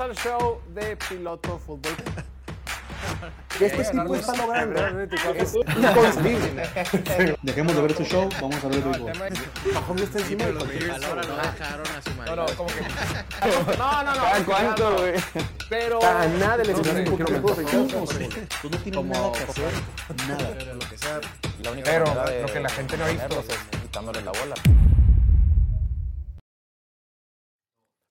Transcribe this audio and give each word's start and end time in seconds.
al 0.00 0.16
show 0.16 0.60
de 0.74 0.96
Piloto 0.96 1.58
Fútbol. 1.58 1.92
Este 3.60 3.84
tipo 3.84 4.14
está 4.14 4.34
logrando. 4.34 5.00
Es 5.34 5.54
inconcebible. 5.76 6.68
Dejemos 7.42 7.74
de 7.74 7.82
ver 7.82 7.94
su 7.94 8.04
show, 8.04 8.28
vamos 8.40 8.64
a 8.64 8.68
ver 8.68 8.78
el. 8.78 9.72
Mahomes 9.74 10.02
está 10.04 10.18
encima 10.20 10.44
de 10.46 10.52
dejaron 10.52 11.86
a 11.86 12.02
su 12.02 12.10
No, 12.24 12.36
no, 12.36 12.46
como 12.56 12.68
que. 12.68 12.80
No, 13.76 14.02
no, 14.02 14.14
no. 14.14 14.22
¿Cada 14.22 14.44
cuánto, 14.44 14.96
güey? 14.96 15.14
Pero. 15.68 16.02
A 16.02 16.26
nada. 16.26 16.62
Tú 18.62 18.70
no 18.70 18.78
tienes 18.78 19.04
nada 19.04 19.32
que 19.32 19.42
hacer. 19.42 19.72
Nada. 20.28 20.54
Pero 20.58 20.74
lo 20.74 20.88
que 20.88 20.98
sea, 20.98 21.20
La 21.62 21.70
única 21.72 21.90
Pero 21.90 22.06
manera 22.06 22.30
de 22.30 22.42
lo 22.42 22.48
que 22.48 22.60
la 22.60 22.68
gente 22.70 22.96
no 22.96 23.04
ha 23.04 23.08
visto. 23.08 23.40
es 23.40 23.80
quitándole 23.82 24.22
la 24.22 24.32
bola. 24.32 24.54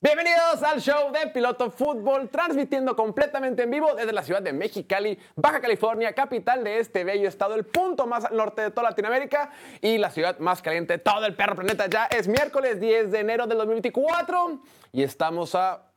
Bienvenidos 0.02 0.64
al 0.64 0.80
show 0.80 1.12
de 1.12 1.28
Piloto 1.28 1.70
Fútbol, 1.70 2.30
transmitiendo 2.30 2.96
completamente 2.96 3.64
en 3.64 3.70
vivo 3.70 3.96
desde 3.96 4.14
la 4.14 4.24
ciudad 4.24 4.42
de 4.42 4.54
Mexicali, 4.54 5.20
Baja 5.36 5.60
California, 5.60 6.14
capital 6.14 6.64
de 6.64 6.80
este 6.80 7.04
bello 7.04 7.28
estado, 7.28 7.54
el 7.56 7.66
punto 7.66 8.08
más 8.08 8.24
al 8.24 8.38
norte 8.38 8.62
de 8.62 8.72
toda 8.72 8.92
Latinoamérica 8.92 9.52
y 9.82 9.98
la 9.98 10.10
ciudad 10.10 10.40
más 10.40 10.62
caliente 10.62 10.94
de 10.94 11.00
todo 11.00 11.26
el 11.26 11.36
perro 11.36 11.58
planeta. 11.58 11.88
Ya 11.88 12.06
es 12.06 12.30
miércoles 12.30 12.80
10 12.80 13.12
de 13.12 13.20
enero 13.20 13.46
del 13.46 13.58
2024 13.58 14.62
y 14.94 15.04
estamos 15.04 15.54
a 15.54 15.92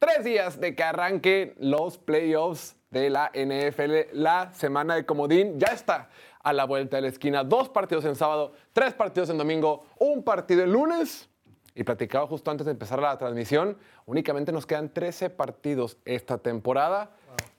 tres 0.00 0.24
días 0.24 0.60
de 0.60 0.74
que 0.74 0.82
arranquen 0.82 1.54
los 1.60 1.96
playoffs 1.96 2.74
de 2.90 3.08
la 3.08 3.30
NFL. 3.32 4.18
La 4.18 4.52
semana 4.52 4.96
de 4.96 5.06
comodín 5.06 5.60
ya 5.60 5.68
está 5.68 6.10
a 6.42 6.52
la 6.52 6.64
vuelta 6.64 6.96
de 6.96 7.02
la 7.02 7.08
esquina. 7.08 7.44
Dos 7.44 7.68
partidos 7.68 8.04
en 8.04 8.16
sábado, 8.16 8.52
tres 8.72 8.94
partidos 8.94 9.30
en 9.30 9.38
domingo, 9.38 9.86
un 10.00 10.24
partido 10.24 10.64
el 10.64 10.72
lunes. 10.72 11.30
Y 11.74 11.84
platicaba 11.84 12.26
justo 12.26 12.50
antes 12.50 12.66
de 12.66 12.72
empezar 12.72 13.00
la 13.00 13.16
transmisión, 13.18 13.76
únicamente 14.06 14.52
nos 14.52 14.66
quedan 14.66 14.90
13 14.90 15.30
partidos 15.30 15.98
esta 16.04 16.38
temporada 16.38 17.10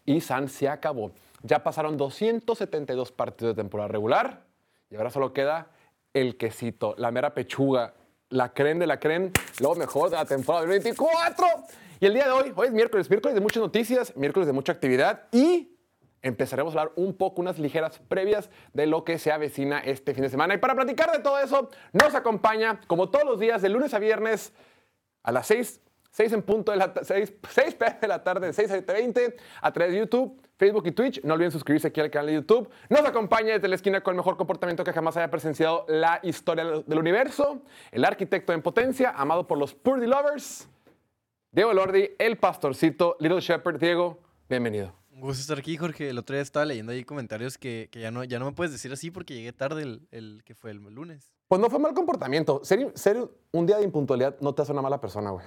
y 0.05 0.21
San 0.21 0.47
se 0.47 0.69
acabó. 0.69 1.11
Ya 1.43 1.63
pasaron 1.63 1.97
272 1.97 3.11
partidos 3.11 3.55
de 3.55 3.61
temporada 3.61 3.89
regular 3.89 4.43
y 4.89 4.95
ahora 4.95 5.09
solo 5.09 5.33
queda 5.33 5.67
el 6.13 6.37
quesito, 6.37 6.95
la 6.97 7.11
mera 7.11 7.33
pechuga, 7.33 7.93
la 8.29 8.53
creen 8.53 8.79
de 8.79 8.87
la 8.87 8.99
creen, 8.99 9.31
lo 9.59 9.75
mejor 9.75 10.09
de 10.09 10.15
la 10.15 10.25
temporada 10.25 10.61
del 10.61 10.71
24. 10.71 11.45
Y 11.99 12.05
el 12.05 12.13
día 12.13 12.25
de 12.25 12.31
hoy, 12.31 12.53
hoy 12.55 12.67
es 12.67 12.73
miércoles, 12.73 13.09
miércoles 13.09 13.35
de 13.35 13.41
muchas 13.41 13.61
noticias, 13.61 14.15
miércoles 14.15 14.47
de 14.47 14.53
mucha 14.53 14.71
actividad 14.71 15.23
y 15.31 15.74
empezaremos 16.25 16.75
a 16.75 16.79
hablar 16.79 16.93
un 16.95 17.13
poco, 17.13 17.39
unas 17.39 17.59
ligeras 17.59 17.99
previas 18.07 18.49
de 18.73 18.87
lo 18.87 19.03
que 19.03 19.19
se 19.19 19.31
avecina 19.31 19.79
este 19.79 20.13
fin 20.13 20.23
de 20.23 20.29
semana. 20.29 20.55
Y 20.55 20.57
para 20.57 20.73
platicar 20.73 21.11
de 21.11 21.19
todo 21.19 21.39
eso, 21.39 21.69
nos 21.93 22.15
acompaña, 22.15 22.81
como 22.87 23.09
todos 23.09 23.25
los 23.25 23.39
días, 23.39 23.61
de 23.61 23.69
lunes 23.69 23.93
a 23.93 23.99
viernes, 23.99 24.51
a 25.21 25.31
las 25.31 25.45
6, 25.47 25.79
6 26.09 26.33
en 26.33 26.41
punto 26.41 26.71
de 26.71 26.77
la 26.77 26.93
6, 26.99 27.33
6 27.49 27.75
pm 27.75 27.97
de 28.01 28.07
la 28.07 28.23
tarde, 28.23 28.53
6 28.53 28.71
a 28.71 28.77
7.20, 28.77 29.35
a 29.61 29.71
través 29.71 29.93
de 29.93 29.99
YouTube, 29.99 30.41
Facebook 30.57 30.87
y 30.87 30.91
Twitch. 30.93 31.23
No 31.23 31.35
olviden 31.35 31.51
suscribirse 31.51 31.89
aquí 31.89 32.01
al 32.01 32.09
canal 32.09 32.27
de 32.27 32.33
YouTube. 32.33 32.69
Nos 32.89 33.05
acompaña 33.05 33.53
desde 33.53 33.67
la 33.67 33.75
esquina 33.75 34.01
con 34.01 34.13
el 34.13 34.17
mejor 34.17 34.35
comportamiento 34.35 34.83
que 34.83 34.93
jamás 34.93 35.15
haya 35.17 35.29
presenciado 35.29 35.85
la 35.87 36.19
historia 36.23 36.65
del 36.65 36.97
universo, 36.97 37.61
el 37.91 38.03
arquitecto 38.03 38.51
en 38.51 38.63
potencia, 38.63 39.11
amado 39.15 39.45
por 39.45 39.59
los 39.59 39.75
Purdy 39.75 40.07
Lovers, 40.07 40.67
Diego 41.51 41.71
Lordi, 41.71 42.09
el 42.17 42.37
pastorcito, 42.37 43.15
Little 43.19 43.41
Shepherd. 43.41 43.79
Diego, 43.79 44.17
bienvenido. 44.49 45.04
Un 45.15 45.21
gusto 45.21 45.41
estar 45.41 45.57
aquí, 45.57 45.77
Jorge. 45.77 46.09
El 46.09 46.17
otro 46.17 46.35
día 46.35 46.43
estaba 46.43 46.65
leyendo 46.65 46.91
ahí 46.91 47.05
comentarios 47.05 47.57
que, 47.57 47.87
que 47.89 48.01
ya, 48.01 48.11
no, 48.11 48.23
ya 48.25 48.37
no 48.37 48.45
me 48.45 48.51
puedes 48.51 48.73
decir 48.73 48.91
así 48.91 49.11
porque 49.11 49.33
llegué 49.33 49.53
tarde 49.53 49.83
el, 49.83 50.07
el 50.11 50.43
que 50.43 50.55
fue 50.55 50.71
el 50.71 50.77
lunes. 50.77 51.33
Pues 51.47 51.61
no 51.61 51.69
fue 51.69 51.79
mal 51.79 51.93
comportamiento. 51.93 52.59
Ser, 52.63 52.91
ser 52.95 53.29
un 53.51 53.65
día 53.65 53.77
de 53.77 53.83
impuntualidad 53.83 54.35
no 54.41 54.53
te 54.53 54.61
hace 54.61 54.73
una 54.73 54.81
mala 54.81 54.99
persona, 54.99 55.31
güey. 55.31 55.45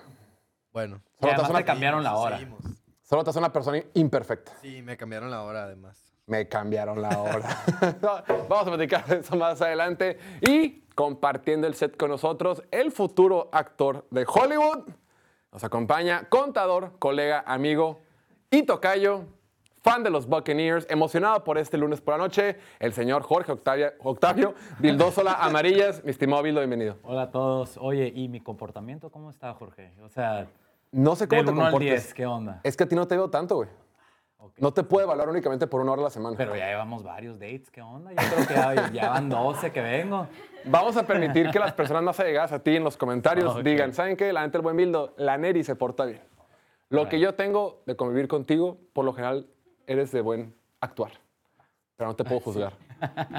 Bueno. 0.72 1.02
Solo 1.20 1.34
te 1.34 1.40
hace 1.42 1.50
una, 1.50 1.58
te 1.58 1.64
cambiaron 1.66 2.02
la 2.02 2.16
hora. 2.16 2.38
Seguimos. 2.38 2.62
solo 3.02 3.24
te 3.24 3.30
hace 3.30 3.38
una 3.38 3.52
persona 3.52 3.82
imperfecta. 3.92 4.52
Sí, 4.62 4.80
me 4.80 4.96
cambiaron 4.96 5.30
la 5.30 5.42
hora 5.42 5.64
además. 5.64 6.14
Me 6.26 6.48
cambiaron 6.48 7.02
la 7.02 7.18
hora. 7.18 7.62
Vamos 8.48 8.66
a 8.66 8.70
platicar 8.70 9.06
de 9.06 9.16
eso 9.18 9.36
más 9.36 9.60
adelante. 9.60 10.18
Y 10.40 10.80
compartiendo 10.94 11.66
el 11.66 11.74
set 11.74 11.96
con 11.96 12.10
nosotros, 12.10 12.62
el 12.70 12.90
futuro 12.90 13.50
actor 13.52 14.06
de 14.10 14.24
Hollywood. 14.26 14.88
Nos 15.52 15.64
acompaña 15.64 16.28
contador, 16.28 16.98
colega, 16.98 17.42
amigo 17.46 18.00
y 18.50 18.62
tocayo, 18.62 19.24
fan 19.88 20.02
de 20.02 20.10
los 20.10 20.26
Buccaneers, 20.26 20.86
emocionado 20.90 21.44
por 21.44 21.56
este 21.56 21.78
lunes 21.78 22.02
por 22.02 22.12
la 22.14 22.18
noche, 22.18 22.56
el 22.78 22.92
señor 22.92 23.22
Jorge 23.22 23.52
Octavia- 23.52 23.94
Octavio 24.00 24.54
Vildósola 24.80 25.32
Amarillas. 25.32 26.04
Mi 26.04 26.10
estimado 26.10 26.42
Vildo, 26.42 26.60
bienvenido. 26.60 26.96
Hola 27.02 27.22
a 27.22 27.30
todos. 27.30 27.78
Oye, 27.80 28.12
¿y 28.14 28.28
mi 28.28 28.40
comportamiento 28.40 29.10
cómo 29.10 29.30
está, 29.30 29.54
Jorge? 29.54 29.92
O 30.02 30.10
sea, 30.10 30.46
No 30.92 31.16
sé 31.16 31.26
cómo 31.26 31.38
del 31.38 31.46
te 31.46 31.52
1 31.52 31.64
al 31.64 31.70
comportes. 31.72 32.02
10, 32.02 32.14
¿qué 32.14 32.26
onda? 32.26 32.60
Es 32.64 32.76
que 32.76 32.84
a 32.84 32.88
ti 32.88 32.96
no 32.96 33.08
te 33.08 33.16
veo 33.16 33.30
tanto, 33.30 33.56
güey. 33.56 33.68
No 34.58 34.72
te 34.74 34.82
puedo 34.82 35.04
evaluar 35.06 35.30
únicamente 35.30 35.66
por 35.66 35.80
una 35.80 35.92
hora 35.92 36.02
a 36.02 36.04
la 36.04 36.10
semana. 36.10 36.36
Pero 36.36 36.54
ya 36.54 36.66
llevamos 36.66 37.02
varios 37.02 37.38
dates, 37.38 37.70
¿qué 37.70 37.80
onda? 37.80 38.10
Yo 38.10 38.16
creo 38.16 38.46
que 38.46 38.54
ya, 38.54 38.92
ya 38.92 39.08
van 39.08 39.28
12 39.30 39.72
que 39.72 39.80
vengo. 39.80 40.26
Vamos 40.66 40.96
a 40.98 41.04
permitir 41.06 41.50
que 41.50 41.58
las 41.58 41.72
personas 41.72 42.02
más 42.02 42.20
allegadas 42.20 42.52
a 42.52 42.58
ti 42.62 42.76
en 42.76 42.84
los 42.84 42.96
comentarios 42.98 43.56
digan, 43.64 43.94
¿saben 43.94 44.16
qué? 44.18 44.32
La 44.34 44.42
neta, 44.44 44.58
el 44.58 44.62
buen 44.62 44.76
Bildo, 44.76 45.14
la 45.16 45.38
Neri 45.38 45.64
se 45.64 45.74
porta 45.76 46.04
bien. 46.04 46.20
Lo 46.90 47.08
que 47.08 47.18
yo 47.20 47.34
tengo 47.34 47.82
de 47.86 47.96
convivir 47.96 48.28
contigo, 48.28 48.78
por 48.92 49.04
lo 49.04 49.12
general, 49.12 49.46
eres 49.88 50.12
de 50.12 50.20
buen 50.20 50.54
actuar. 50.80 51.10
Pero 51.96 52.10
no 52.10 52.14
te 52.16 52.22
puedo 52.24 52.40
juzgar. 52.40 52.74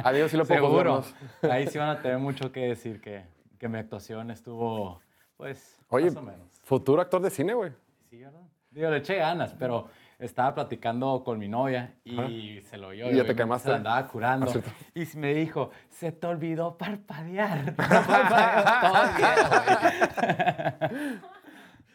A 0.03 0.11
Dios 0.11 0.31
sí 0.31 0.35
lo 0.37 0.45
puedo 0.45 0.59
Seguro. 0.61 1.01
juzgar. 1.03 1.51
Ahí 1.51 1.67
sí 1.67 1.77
van 1.77 1.89
a 1.89 2.01
tener 2.01 2.17
mucho 2.17 2.51
que 2.51 2.67
decir 2.67 2.99
que, 2.99 3.23
que 3.57 3.69
mi 3.69 3.77
actuación 3.77 4.31
estuvo, 4.31 4.99
pues, 5.37 5.77
Oye, 5.89 6.07
más 6.07 6.17
o 6.17 6.21
menos. 6.23 6.47
futuro 6.63 7.01
actor 7.01 7.21
de 7.21 7.29
cine, 7.29 7.53
güey. 7.53 7.71
Sí, 8.09 8.17
¿verdad? 8.21 8.41
Digo, 8.71 8.89
le 8.89 8.97
eché 8.97 9.15
ganas, 9.15 9.53
pero 9.57 9.87
estaba 10.19 10.53
platicando 10.53 11.23
con 11.23 11.39
mi 11.39 11.47
novia 11.47 11.95
y 12.03 12.59
se 12.69 12.77
lo 12.77 12.89
oyó. 12.89 13.09
Y 13.09 13.15
ya 13.15 13.23
te 13.23 13.35
quemaste. 13.35 13.69
Se 13.69 13.75
andaba 13.75 14.05
curando. 14.07 14.51
Ah, 14.53 14.59
y 14.93 15.07
me 15.17 15.33
dijo, 15.33 15.71
se 15.89 16.11
te 16.11 16.27
olvidó 16.27 16.77
parpadear. 16.77 17.75
Día, 19.17 19.47
güey. 19.49 21.19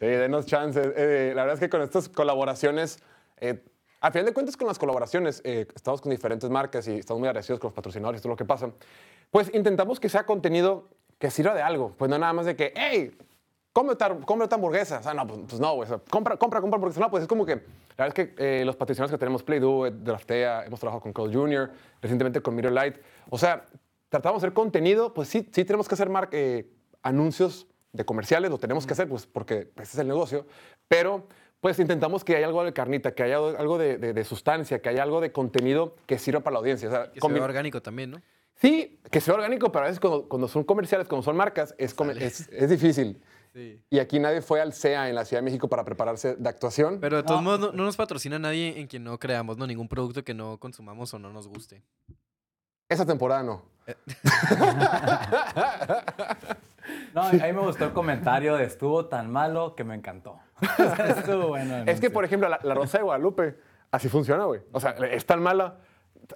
Sí, 0.00 0.06
denos 0.06 0.47
chances. 0.47 0.93
Eh, 0.97 1.32
la 1.34 1.43
verdad 1.43 1.54
es 1.54 1.60
que 1.60 1.69
con 1.69 1.82
estas 1.82 2.09
colaboraciones, 2.09 3.03
eh, 3.38 3.62
a 4.04 4.10
final 4.10 4.26
de 4.26 4.34
cuentas 4.34 4.54
con 4.56 4.66
las 4.66 4.78
colaboraciones, 4.78 5.41
eh, 5.44 5.66
estamos 5.75 6.03
con 6.03 6.10
diferentes 6.10 6.50
marcas 6.50 6.87
y 6.88 6.98
estamos 6.98 7.20
muy 7.20 7.26
agradecidos 7.28 7.59
con 7.59 7.69
los 7.69 7.75
patrocinadores 7.75 8.20
y 8.20 8.22
todo 8.22 8.32
lo 8.32 8.37
que 8.37 8.44
pasa. 8.44 8.70
Pues 9.31 9.50
intentamos 9.54 9.98
que 9.98 10.10
sea 10.10 10.26
contenido 10.26 10.88
que 11.19 11.31
sirva 11.31 11.54
de 11.54 11.62
algo. 11.62 11.94
Pues 11.97 12.10
no 12.10 12.19
nada 12.19 12.34
más 12.34 12.44
de 12.44 12.54
que, 12.54 12.75
hey, 12.76 13.16
cómete, 13.72 14.04
cómete 14.26 14.54
hamburguesa. 14.54 14.98
O 14.98 15.03
sea, 15.03 15.14
no, 15.14 15.26
pues, 15.26 15.41
pues 15.48 15.59
no, 15.59 15.75
güey. 15.76 15.87
O 15.87 15.88
sea, 15.88 16.00
compra, 16.10 16.37
compra, 16.37 16.60
compra 16.60 16.76
hamburguesa. 16.76 17.00
No, 17.00 17.10
pues 17.10 17.22
es 17.22 17.28
como 17.28 17.47
que, 17.47 17.54
la 17.97 18.04
verdad 18.04 18.19
es 18.19 18.28
que 18.28 18.60
eh, 18.60 18.64
los 18.66 18.76
patrocinadores 18.76 19.10
que 19.12 19.19
tenemos, 19.19 19.43
Play-Doh, 19.43 19.87
eh, 19.87 19.91
Draftea, 19.91 20.66
hemos 20.66 20.81
trabajado 20.81 21.00
con 21.00 21.14
Carl 21.14 21.32
Jr., 21.32 21.70
recientemente 22.03 22.43
con 22.43 22.54
Mirror 22.54 22.72
Light. 22.72 22.97
O 23.31 23.38
sea, 23.38 23.64
tratamos 24.10 24.43
de 24.43 24.48
hacer 24.48 24.54
contenido, 24.54 25.14
pues 25.14 25.28
sí, 25.28 25.48
sí 25.50 25.64
tenemos 25.64 25.88
que 25.88 25.94
hacer 25.94 26.10
mar- 26.10 26.28
eh, 26.32 26.70
anuncios 27.03 27.66
de 27.94 28.04
comerciales, 28.04 28.50
lo 28.50 28.59
tenemos 28.59 28.87
que 28.87 28.93
hacer, 28.93 29.09
pues 29.09 29.25
porque 29.26 29.70
ese 29.76 29.82
es 29.94 29.98
el 29.98 30.09
negocio, 30.09 30.47
pero 30.88 31.26
pues 31.64 31.78
intentamos 31.78 32.25
que 32.25 32.36
haya 32.36 32.44
algo 32.44 32.62
de 32.62 32.75
carnita, 32.75 33.14
que 33.14 33.22
haya 33.22 33.36
algo 33.36 33.78
de, 33.78 33.97
de- 33.97 34.12
de 34.12 34.25
sustancia, 34.25 34.82
que 34.82 34.91
haya 34.91 35.02
algo 35.02 35.22
de 35.22 35.32
contenido 35.32 35.97
que 36.04 36.19
sirva 36.19 36.41
para 36.41 36.52
la 36.52 36.58
audiencia. 36.58 36.91
O 36.91 36.92
sea, 36.92 37.10
Que 37.10 37.22
se 37.22 37.26
combi- 37.26 37.32
vea 37.36 37.44
orgánico 37.44 37.80
también, 37.80 38.10
¿no? 38.10 38.20
Sí, 38.56 39.00
que 39.10 39.19
sea 39.22 39.32
orgánico, 39.32 39.72
pero 39.72 39.86
a 39.86 39.88
veces 39.88 39.98
cuando, 39.98 40.28
cuando 40.28 40.47
son 40.47 40.62
comerciales, 40.64 41.08
cuando 41.08 41.22
son 41.22 41.38
marcas, 41.38 41.75
es, 41.78 41.94
come- 41.94 42.22
es, 42.22 42.50
es 42.50 42.69
difícil. 42.69 43.19
Sí. 43.54 43.80
Y 43.88 43.98
aquí 43.98 44.19
nadie 44.19 44.42
fue 44.42 44.60
al 44.60 44.75
CEA 44.75 45.08
en 45.08 45.14
la 45.14 45.25
Ciudad 45.25 45.41
de 45.41 45.47
México 45.47 45.66
para 45.66 45.86
prepararse 45.86 46.36
de 46.36 46.48
actuación. 46.50 46.98
Pero 47.00 47.16
de 47.16 47.22
todos 47.22 47.41
No. 47.41 47.44
modos, 47.50 47.60
no, 47.60 47.72
no 47.72 47.84
nos 47.84 47.96
patrocina 47.96 48.38
nadie 48.38 48.78
en 48.78 48.86
quien 48.86 49.02
no 49.02 49.19
creamos, 49.19 49.56
¿no? 49.56 49.66
Ningún 49.66 49.88
producto 49.88 50.22
que 50.22 50.34
no 50.34 50.60
consumamos 50.60 51.14
o 51.14 51.19
no 51.19 51.32
nos 51.32 51.48
guste. 51.48 51.82
Esa 52.91 53.06
temporada 53.06 53.42
no. 53.42 53.62
No, 57.14 57.22
a 57.22 57.32
mí 57.32 57.38
me 57.38 57.60
gustó 57.60 57.84
el 57.84 57.92
comentario 57.92 58.56
de 58.56 58.64
estuvo 58.64 59.06
tan 59.06 59.30
malo 59.30 59.76
que 59.76 59.84
me 59.84 59.94
encantó. 59.94 60.41
estuvo 61.16 61.48
bueno. 61.48 61.84
Es 61.86 62.00
que, 62.00 62.10
por 62.10 62.25
ejemplo, 62.25 62.49
la, 62.49 62.58
la 62.62 62.75
Rosa 62.75 62.99
de 62.99 63.05
Guadalupe, 63.05 63.56
así 63.93 64.08
funciona, 64.08 64.44
güey. 64.46 64.62
O 64.72 64.81
sea, 64.81 64.90
es 64.90 65.25
tan 65.25 65.40
mala, 65.40 65.76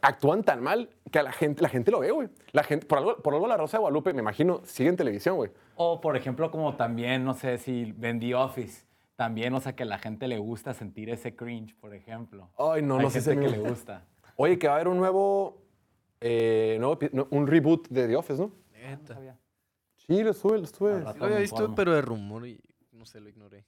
actúan 0.02 0.44
tan 0.44 0.62
mal 0.62 0.90
que 1.10 1.18
a 1.18 1.24
la 1.24 1.32
gente, 1.32 1.62
la 1.62 1.68
gente 1.68 1.90
lo 1.90 1.98
ve, 1.98 2.12
güey. 2.12 2.28
La 2.52 2.62
gente, 2.62 2.86
por 2.86 2.98
algo, 2.98 3.16
por 3.16 3.34
algo 3.34 3.48
la 3.48 3.56
Rosa 3.56 3.78
de 3.78 3.80
Guadalupe, 3.80 4.12
me 4.12 4.20
imagino, 4.20 4.60
sigue 4.64 4.88
en 4.88 4.96
televisión, 4.96 5.36
güey. 5.36 5.50
O, 5.74 6.00
por 6.00 6.16
ejemplo, 6.16 6.50
como 6.52 6.76
también, 6.76 7.24
no 7.24 7.34
sé 7.34 7.58
si 7.58 7.92
ven 7.96 8.20
The 8.20 8.36
Office. 8.36 8.86
También, 9.16 9.52
o 9.54 9.60
sea, 9.60 9.74
que 9.74 9.82
a 9.82 9.86
la 9.86 9.98
gente 9.98 10.28
le 10.28 10.38
gusta 10.38 10.74
sentir 10.74 11.10
ese 11.10 11.34
cringe, 11.34 11.74
por 11.80 11.92
ejemplo. 11.92 12.50
Ay, 12.56 12.82
no, 12.82 12.98
Hay 12.98 13.02
no 13.02 13.10
sé 13.10 13.20
si 13.20 13.30
que 13.30 13.48
le 13.48 13.58
gusta. 13.58 14.04
Oye, 14.36 14.60
que 14.60 14.68
va 14.68 14.74
a 14.74 14.76
haber 14.76 14.86
un 14.86 14.98
nuevo, 14.98 15.60
eh, 16.20 16.76
nuevo 16.78 17.00
no, 17.12 17.26
un 17.30 17.48
reboot 17.48 17.88
de 17.88 18.06
The 18.06 18.14
Office, 18.14 18.40
¿no? 18.40 18.52
Neta. 18.72 19.14
sabía. 19.14 19.36
Sí, 20.08 20.22
lo 20.22 20.30
estuve, 20.30 20.58
lo 20.58 20.64
estuve. 20.64 20.92
Al 20.94 21.04
rato 21.04 21.18
Lo 21.18 21.24
había 21.26 21.38
visto, 21.38 21.74
pero 21.74 21.92
de 21.94 22.00
rumor 22.02 22.46
y 22.46 22.60
no 22.92 23.04
sé, 23.06 23.20
lo 23.20 23.28
ignoré. 23.28 23.64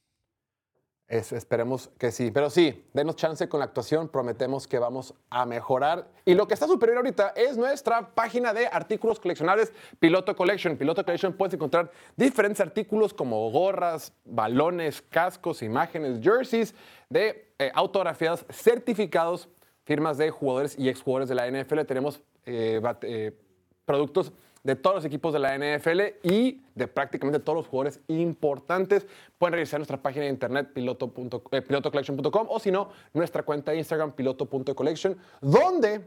Es- 1.06 1.32
esperemos 1.32 1.90
que 1.98 2.12
sí. 2.12 2.30
Pero 2.30 2.50
sí, 2.50 2.84
denos 2.94 3.16
chance 3.16 3.48
con 3.48 3.58
la 3.58 3.66
actuación. 3.66 4.08
Prometemos 4.08 4.68
que 4.68 4.78
vamos 4.78 5.12
a 5.28 5.44
mejorar. 5.44 6.08
Y 6.24 6.34
lo 6.34 6.46
que 6.46 6.54
está 6.54 6.66
superior 6.68 6.98
ahorita 6.98 7.30
es 7.30 7.56
nuestra 7.56 8.14
página 8.14 8.52
de 8.54 8.68
artículos 8.68 9.18
coleccionables 9.18 9.72
Piloto 9.98 10.36
Collection. 10.36 10.76
Piloto 10.76 11.04
Collection 11.04 11.32
puedes 11.32 11.52
encontrar 11.54 11.90
diferentes 12.16 12.60
artículos 12.60 13.12
como 13.12 13.50
gorras, 13.50 14.12
balones, 14.24 15.02
cascos, 15.02 15.62
imágenes, 15.62 16.20
jerseys 16.22 16.74
de 17.08 17.52
eh, 17.58 17.72
autografiadas, 17.74 18.46
certificados, 18.48 19.48
firmas 19.84 20.16
de 20.16 20.30
jugadores 20.30 20.78
y 20.78 20.88
exjugadores 20.88 21.28
de 21.28 21.34
la 21.34 21.48
NFL. 21.48 21.80
Tenemos 21.86 22.22
eh, 22.46 22.78
bat- 22.80 23.02
eh, 23.02 23.36
productos 23.84 24.32
de 24.62 24.76
todos 24.76 24.96
los 24.96 25.04
equipos 25.04 25.32
de 25.32 25.38
la 25.38 25.56
NFL 25.56 26.00
y 26.22 26.62
de 26.74 26.86
prácticamente 26.86 27.40
todos 27.40 27.56
los 27.56 27.66
jugadores 27.66 28.00
importantes. 28.08 29.06
Pueden 29.38 29.54
revisar 29.54 29.80
nuestra 29.80 30.00
página 30.00 30.24
de 30.24 30.30
internet 30.30 30.72
piloto 30.72 31.12
eh, 31.52 31.62
pilotocollection.com 31.62 32.46
o 32.50 32.58
si 32.58 32.70
no, 32.70 32.90
nuestra 33.14 33.42
cuenta 33.42 33.72
de 33.72 33.78
Instagram 33.78 34.12
piloto.collection, 34.12 35.16
donde 35.40 36.04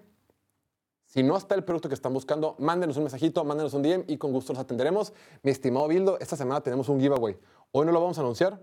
si 1.05 1.21
no 1.21 1.38
está 1.38 1.53
el 1.55 1.63
producto 1.63 1.89
que 1.89 1.95
están 1.95 2.13
buscando, 2.13 2.55
mándenos 2.57 2.97
un 2.97 3.03
mensajito, 3.03 3.44
mándenos 3.44 3.73
un 3.75 3.83
DM 3.83 4.05
y 4.07 4.17
con 4.17 4.31
gusto 4.31 4.53
los 4.53 4.59
atenderemos. 4.59 5.13
Mi 5.44 5.51
estimado 5.51 5.88
Bildo, 5.88 6.17
esta 6.19 6.35
semana 6.35 6.61
tenemos 6.61 6.89
un 6.89 6.99
giveaway. 6.99 7.38
Hoy 7.71 7.85
no 7.85 7.91
lo 7.91 8.01
vamos 8.01 8.17
a 8.17 8.21
anunciar, 8.21 8.53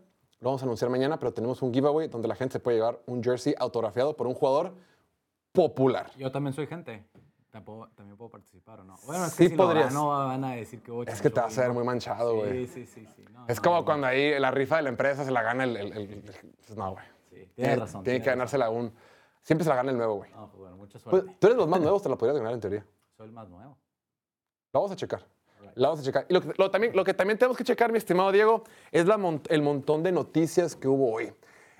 lo 0.40 0.48
vamos 0.48 0.62
a 0.62 0.64
anunciar 0.64 0.90
mañana, 0.90 1.18
pero 1.18 1.32
tenemos 1.32 1.62
un 1.62 1.72
giveaway 1.72 2.08
donde 2.08 2.26
la 2.26 2.34
gente 2.34 2.54
se 2.54 2.60
puede 2.60 2.78
llevar 2.78 3.00
un 3.06 3.22
jersey 3.22 3.54
autografiado 3.58 4.16
por 4.16 4.26
un 4.26 4.34
jugador 4.34 4.74
popular. 5.52 6.10
Yo 6.16 6.32
también 6.32 6.52
soy 6.52 6.66
gente. 6.66 7.04
Tampoco- 7.50 7.88
también 7.96 8.16
puedo 8.16 8.30
participar 8.30 8.80
o 8.80 8.84
no. 8.84 8.96
Bueno, 9.06 9.24
es 9.24 9.32
Sí 9.32 9.44
que 9.44 9.50
si 9.50 9.56
podrías. 9.56 9.92
no 9.92 10.08
van 10.08 10.44
a 10.44 10.52
decir 10.52 10.80
que 10.82 10.90
voy 10.92 11.06
Es 11.08 11.20
que 11.20 11.30
te 11.30 11.40
vas 11.40 11.56
a 11.58 11.62
ver 11.62 11.72
muy 11.72 11.82
manchado, 11.84 12.36
güey. 12.36 12.66
Sí, 12.66 12.86
sí, 12.86 12.86
sí. 12.86 13.06
sí. 13.16 13.24
No, 13.32 13.44
Es 13.48 13.56
no, 13.56 13.62
como 13.62 13.84
cuando 13.84 14.06
ahí 14.06 14.38
la 14.38 14.50
rifa 14.52 14.76
de 14.76 14.82
la 14.82 14.88
empresa 14.90 15.24
se 15.24 15.30
la 15.32 15.42
gana 15.42 15.64
el... 15.64 15.76
el- 15.76 15.92
el- 15.92 16.10
el- 16.10 16.76
no, 16.76 16.92
güey. 16.92 17.04
Sí, 17.28 17.34
tienes 17.36 17.54
Tiene, 17.54 17.76
razón. 17.76 18.04
tiene 18.04 18.20
que 18.22 18.30
ganársela 18.30 18.70
un... 18.70 18.92
Siempre 19.42 19.64
se 19.64 19.70
la 19.70 19.76
gana 19.76 19.90
el 19.90 19.96
nuevo, 19.96 20.16
güey. 20.16 20.30
No, 20.30 20.48
pues 20.48 20.58
bueno, 20.60 20.76
mucha 20.76 20.98
Pues, 20.98 21.02
suerte. 21.22 21.36
tú 21.40 21.46
eres 21.48 21.56
los 21.56 21.66
más 21.68 21.80
nuevos, 21.80 22.02
te 22.02 22.08
la 22.08 22.16
podrías 22.16 22.36
ganar 22.38 22.52
en 22.54 22.60
teoría. 22.60 22.86
Soy 23.16 23.26
el 23.26 23.32
más 23.32 23.48
nuevo. 23.48 23.76
La 24.72 24.78
vamos 24.80 24.92
a 24.92 24.96
checar. 24.96 25.26
La 25.74 25.88
vamos 25.88 26.00
a 26.00 26.04
checar. 26.04 26.26
Y 26.28 26.34
lo 26.34 26.40
que, 26.42 26.52
lo 26.56 26.70
también, 26.70 26.94
lo 26.94 27.04
que 27.04 27.14
también 27.14 27.38
tenemos 27.38 27.56
que 27.56 27.64
checar, 27.64 27.90
mi 27.90 27.98
estimado 27.98 28.30
Diego, 28.32 28.62
es 28.92 29.06
la 29.06 29.16
mon- 29.18 29.42
el 29.48 29.62
montón 29.62 30.02
de 30.02 30.12
noticias 30.12 30.76
que 30.76 30.86
hubo 30.88 31.12
hoy. 31.12 31.32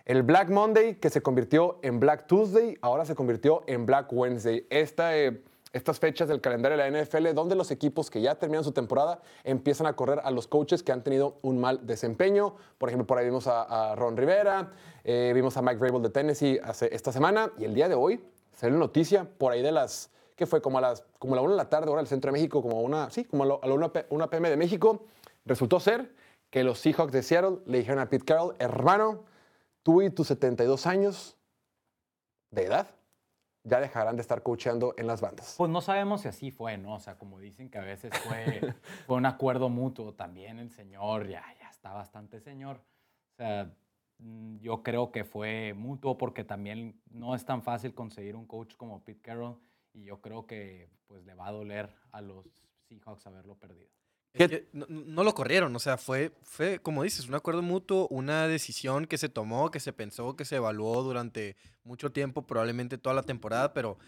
El 0.05 0.23
Black 0.23 0.49
Monday, 0.49 0.97
que 0.97 1.11
se 1.11 1.21
convirtió 1.23 1.79
en 1.83 2.01
Black 2.01 2.27
Tuesday, 2.27 2.77
ahora 2.83 3.05
se 3.05 3.15
convirtió 3.15 3.63
en 3.67 3.87
Black 3.87 4.13
Wednesday. 4.13 4.67
Esta, 4.71 5.17
eh, 5.17 5.43
estas 5.73 5.99
fechas 6.01 6.29
del 6.29 6.41
calendario 6.41 6.77
de 6.77 6.91
la 6.91 7.03
NFL, 7.03 7.33
donde 7.35 7.55
los 7.55 7.71
equipos 7.71 8.11
que 8.11 8.21
ya 8.21 8.35
terminan 8.35 8.65
su 8.65 8.73
temporada 8.73 9.21
empiezan 9.45 9.87
a 9.87 9.95
correr 9.95 10.21
a 10.25 10.31
los 10.31 10.49
coaches 10.49 10.83
que 10.83 10.91
han 10.93 11.03
tenido 11.05 11.39
un 11.43 11.61
mal 11.61 11.87
desempeño. 11.87 12.57
Por 12.79 12.89
ejemplo, 12.89 13.07
por 13.07 13.19
ahí 13.19 13.25
vimos 13.25 13.47
a, 13.47 13.95
Ron 13.95 14.17
Rivera, 14.17 14.73
eh, 15.05 15.33
vimos 15.35 15.57
a 15.57 15.63
Mike 15.63 15.77
Vrabel 15.79 16.03
de 16.03 16.11
Tennessee 16.11 16.59
hace, 16.63 16.93
esta 16.95 17.13
semana, 17.13 17.53
y 17.59 17.65
el 17.65 17.75
día 17.75 17.89
de 17.89 17.95
hoy 17.95 18.21
salió 18.53 18.77
noticia 18.77 19.25
por 19.39 19.53
ahí 19.53 19.63
de 19.63 19.73
las 19.73 20.11
que 20.35 20.47
fue 20.47 20.61
como 20.63 20.79
a 20.79 20.81
las 20.81 21.05
como 21.19 21.35
a 21.35 21.37
la 21.37 21.43
1 21.43 21.51
de 21.53 21.57
la 21.59 21.69
tarde, 21.69 21.91
hora 21.91 22.01
del 22.01 22.09
centro 22.09 22.31
de 22.31 22.33
México, 22.33 22.63
como 22.63 22.81
una, 22.81 23.11
sí, 23.11 23.25
como 23.25 23.45
a 23.45 23.47
la, 23.47 23.55
a 23.63 23.67
la 23.67 23.75
1 23.75 23.93
p- 23.93 24.07
1 24.09 24.31
pm 24.31 24.51
de 24.51 24.57
México, 24.57 25.05
resultó 25.45 25.79
ser 25.79 26.15
que 26.49 26.65
los 26.65 26.79
Seahawks 26.81 27.13
de 27.13 27.23
Seattle 27.23 27.59
le 27.67 27.79
dijeron 27.79 28.01
a 28.01 28.09
Pete 28.09 28.25
Carroll, 28.25 28.57
hermano, 28.59 29.25
tú 29.83 30.03
y 30.03 30.11
tus 30.11 30.27
72 30.29 30.87
años 30.87 31.37
de 32.51 32.65
edad 32.65 32.89
ya 33.65 33.81
dejarán 33.81 34.17
de 34.17 34.23
estar 34.23 34.43
coacheando 34.43 34.95
en 34.97 35.07
las 35.07 35.21
bandas. 35.21 35.55
Pues 35.59 35.71
no 35.71 35.81
sabemos 35.81 36.23
si 36.23 36.29
así 36.29 36.51
fue, 36.51 36.79
¿no? 36.79 36.95
O 36.95 37.01
sea, 37.01 37.19
como 37.19 37.39
dicen 37.39 37.71
que 37.71 37.79
a 37.79 37.83
veces 37.83 38.13
fue, 38.19 38.75
fue 39.07 39.17
un 39.17 39.27
acuerdo 39.27 39.69
mutuo. 39.69 40.15
También 40.15 40.59
el 40.59 40.71
señor 40.71 41.29
ya, 41.29 41.45
ya 41.61 41.69
está 41.71 41.93
bastante 41.93 42.41
señor. 42.41 42.81
O 43.33 43.37
sea, 43.37 43.75
mm, 44.19 44.59
yo 44.59 44.83
creo 44.83 45.13
que 45.13 45.25
fue 45.25 45.75
mutuo 45.75 46.17
porque 46.17 46.45
también 46.45 47.01
no 47.11 47.35
es 47.35 47.45
tan 47.45 47.63
fácil 47.63 47.95
conseguir 47.95 48.37
un 48.37 48.47
coach 48.47 48.75
como 48.77 49.05
Pete 49.05 49.21
Carroll 49.21 49.59
y 49.93 50.05
yo 50.05 50.21
creo 50.21 50.47
que 50.47 50.89
pues 51.07 51.25
le 51.25 51.35
va 51.35 51.49
a 51.49 51.53
doler 51.53 51.95
a 52.13 52.21
los 52.21 52.47
Seahawks 52.89 53.27
haberlo 53.27 53.57
perdido. 53.57 54.00
No, 54.73 55.25
lo 55.25 55.35
corrieron, 55.35 55.75
o 55.75 55.79
sea, 55.81 55.97
fue, 55.97 56.33
fue, 56.43 56.79
como 56.79 57.03
dices, 57.03 57.27
un 57.27 57.35
acuerdo 57.35 57.63
mutuo, 57.63 58.07
una 58.09 58.47
decisión 58.47 59.07
que 59.07 59.19
se 59.19 59.29
tomó, 59.29 59.73
que 59.73 59.81
se 59.81 59.93
pensó, 59.93 60.37
que 60.37 60.45
se 60.45 60.57
evaluó 60.57 61.03
durante 61.03 61.57
mucho 61.83 62.13
tiempo, 62.13 62.47
probablemente 62.47 62.97
toda 62.97 63.15
la 63.15 63.25
temporada, 63.25 63.73
pero 63.73 63.99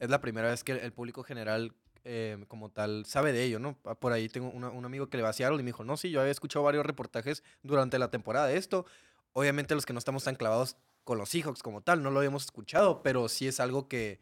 es 0.00 0.08
la 0.08 0.22
primera 0.22 0.48
vez 0.48 0.64
que 0.64 0.72
el, 0.72 0.92
público 0.92 1.22
general 1.22 1.74
eh, 2.04 2.42
como 2.48 2.70
tal 2.70 3.04
sabe 3.04 3.32
de 3.32 3.44
ello, 3.44 3.58
¿no? 3.58 3.76
Por 3.76 4.12
ahí 4.12 4.30
tengo 4.30 4.48
un 4.48 4.84
amigo 4.84 5.08
que 5.10 5.18
le 5.18 5.22
va 5.22 5.28
a 5.28 5.34
Seattle 5.34 5.60
y 5.60 5.62
me 5.62 5.68
dijo, 5.68 5.84
no, 5.84 5.98
sí, 5.98 6.10
yo 6.10 6.20
había 6.20 6.32
escuchado 6.32 6.64
varios 6.64 6.86
reportajes 6.86 7.42
durante 7.62 7.98
la 7.98 8.10
temporada 8.10 8.46
de 8.46 8.56
esto. 8.56 8.86
Obviamente 9.34 9.74
los 9.74 9.84
que 9.84 9.92
no 9.92 9.98
estamos 9.98 10.24
tan 10.24 10.36
clavados 10.36 10.78
con 11.04 11.18
los 11.18 11.28
Seahawks 11.28 11.62
como 11.62 11.82
tal, 11.82 12.02
no 12.02 12.10
lo 12.10 12.18
habíamos 12.18 12.44
escuchado, 12.44 13.02
pero 13.02 13.28
sí 13.28 13.46
es 13.46 13.60
algo 13.60 13.88
que, 13.88 14.20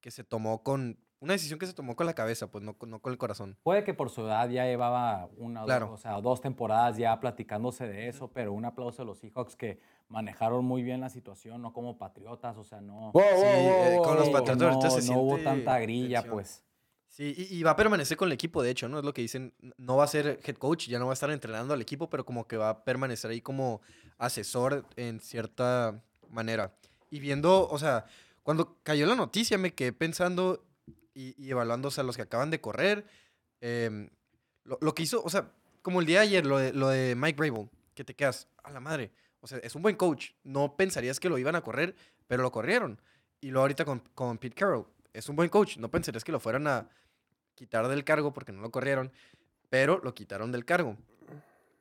que 0.00 0.12
se 0.12 0.22
tomó 0.22 0.62
con, 0.62 0.98
una 1.24 1.32
decisión 1.32 1.58
que 1.58 1.66
se 1.66 1.72
tomó 1.72 1.96
con 1.96 2.06
la 2.06 2.14
cabeza, 2.14 2.50
pues 2.50 2.62
no, 2.62 2.74
con- 2.78 2.90
no 2.90 3.00
con 3.00 3.10
el 3.12 3.18
corazón. 3.18 3.56
Puede 3.62 3.82
que 3.82 3.94
por 3.94 4.10
su 4.10 4.20
edad 4.22 4.48
ya 4.48 4.64
llevaba 4.66 5.28
una 5.36 5.62
o 5.62 5.66
Claro. 5.66 5.86
dos, 5.88 5.98
o 5.98 6.02
sea, 6.02 6.20
dos 6.20 6.40
temporadas 6.40 6.96
ya 6.96 7.18
platicándose 7.18 7.88
de 7.88 8.08
eso, 8.08 8.28
pero 8.32 8.52
un 8.52 8.64
aplauso 8.64 9.02
a 9.02 9.04
los 9.04 9.18
Seahawks 9.18 9.56
que 9.56 9.80
manejaron 10.08 10.64
muy 10.64 10.82
bien 10.82 11.00
la 11.00 11.08
situación, 11.08 11.62
no 11.62 11.72
como 11.72 11.98
patriotas, 11.98 12.56
o 12.56 12.62
sea, 12.64 12.80
no. 12.80 13.10
Wow, 13.12 13.22
Sí, 13.36 13.46
eh, 13.46 13.98
con 14.04 14.16
los 14.16 14.28
Patriotas 14.30 14.58
no, 14.58 14.68
ahorita 14.68 14.90
se 14.90 15.10
no 15.12 15.18
hubo 15.20 15.38
tanta 15.38 15.78
grilla, 15.80 16.18
tensión. 16.20 16.34
pues. 16.34 16.62
Sí, 17.08 17.32
y, 17.36 17.56
y 17.58 17.62
va 17.62 17.70
a 17.72 17.76
permanecer 17.76 18.16
con 18.16 18.26
el 18.28 18.32
equipo, 18.32 18.62
de 18.62 18.70
hecho, 18.70 18.88
¿no? 18.88 18.98
Es 18.98 19.04
lo 19.04 19.14
que 19.14 19.22
dicen. 19.22 19.54
No 19.78 19.96
va 19.96 20.04
a 20.04 20.08
ser 20.08 20.40
head 20.44 20.56
coach, 20.56 20.88
ya 20.88 20.98
no 20.98 21.06
va 21.06 21.12
a 21.12 21.14
estar 21.14 21.30
entrenando 21.30 21.72
al 21.72 21.80
equipo, 21.80 22.10
pero 22.10 22.24
como 22.24 22.46
que 22.46 22.56
va 22.56 22.70
a 22.70 22.84
permanecer 22.84 23.30
ahí 23.30 23.40
como 23.40 23.80
asesor 24.18 24.84
en 24.96 25.20
cierta 25.20 26.02
manera. 26.28 26.74
Y 27.10 27.20
viendo, 27.20 27.68
o 27.68 27.78
sea, 27.78 28.04
cuando 28.42 28.76
cayó 28.82 29.06
la 29.06 29.14
noticia 29.14 29.56
me 29.58 29.72
quedé 29.74 29.92
pensando 29.92 30.64
y, 31.14 31.52
o 31.52 31.90
sea, 31.90 32.04
los 32.04 32.16
que 32.16 32.22
acaban 32.22 32.50
de 32.50 32.60
correr. 32.60 33.06
em, 33.60 34.10
lo, 34.64 34.94
que 34.94 35.02
hizo, 35.02 35.22
o 35.22 35.30
sea, 35.30 35.52
como 35.82 36.00
el 36.00 36.06
día 36.06 36.20
de 36.20 36.26
ayer, 36.26 36.46
lo 36.46 36.58
de, 36.58 36.72
lo 36.72 36.88
de 36.88 37.14
Mike 37.14 37.36
Vrabel, 37.36 37.70
que 37.94 38.04
te 38.04 38.14
quedas, 38.14 38.48
a 38.62 38.70
la 38.70 38.80
madre. 38.80 39.12
O 39.40 39.46
sea, 39.46 39.58
es 39.58 39.74
un 39.74 39.82
buen 39.82 39.96
coach. 39.96 40.30
No 40.42 40.76
pensarías 40.76 41.20
que 41.20 41.28
lo 41.28 41.38
iban 41.38 41.54
a 41.54 41.60
correr, 41.60 41.94
pero 42.26 42.42
lo 42.42 42.50
corrieron. 42.50 43.00
Y 43.40 43.50
luego 43.50 43.62
ahorita 43.62 43.84
con, 43.84 44.00
con 44.14 44.38
Pete 44.38 44.54
Carroll, 44.54 44.86
es 45.12 45.28
un 45.28 45.36
buen 45.36 45.48
coach. 45.48 45.76
No 45.76 45.90
pensarías 45.90 46.24
que 46.24 46.32
lo 46.32 46.40
fueran 46.40 46.66
a 46.66 46.88
quitar 47.54 47.86
del 47.88 48.04
cargo 48.04 48.32
porque 48.32 48.52
no 48.52 48.62
lo 48.62 48.70
corrieron, 48.70 49.12
pero 49.68 50.00
lo 50.02 50.14
quitaron 50.14 50.50
del 50.50 50.64
cargo. 50.64 50.96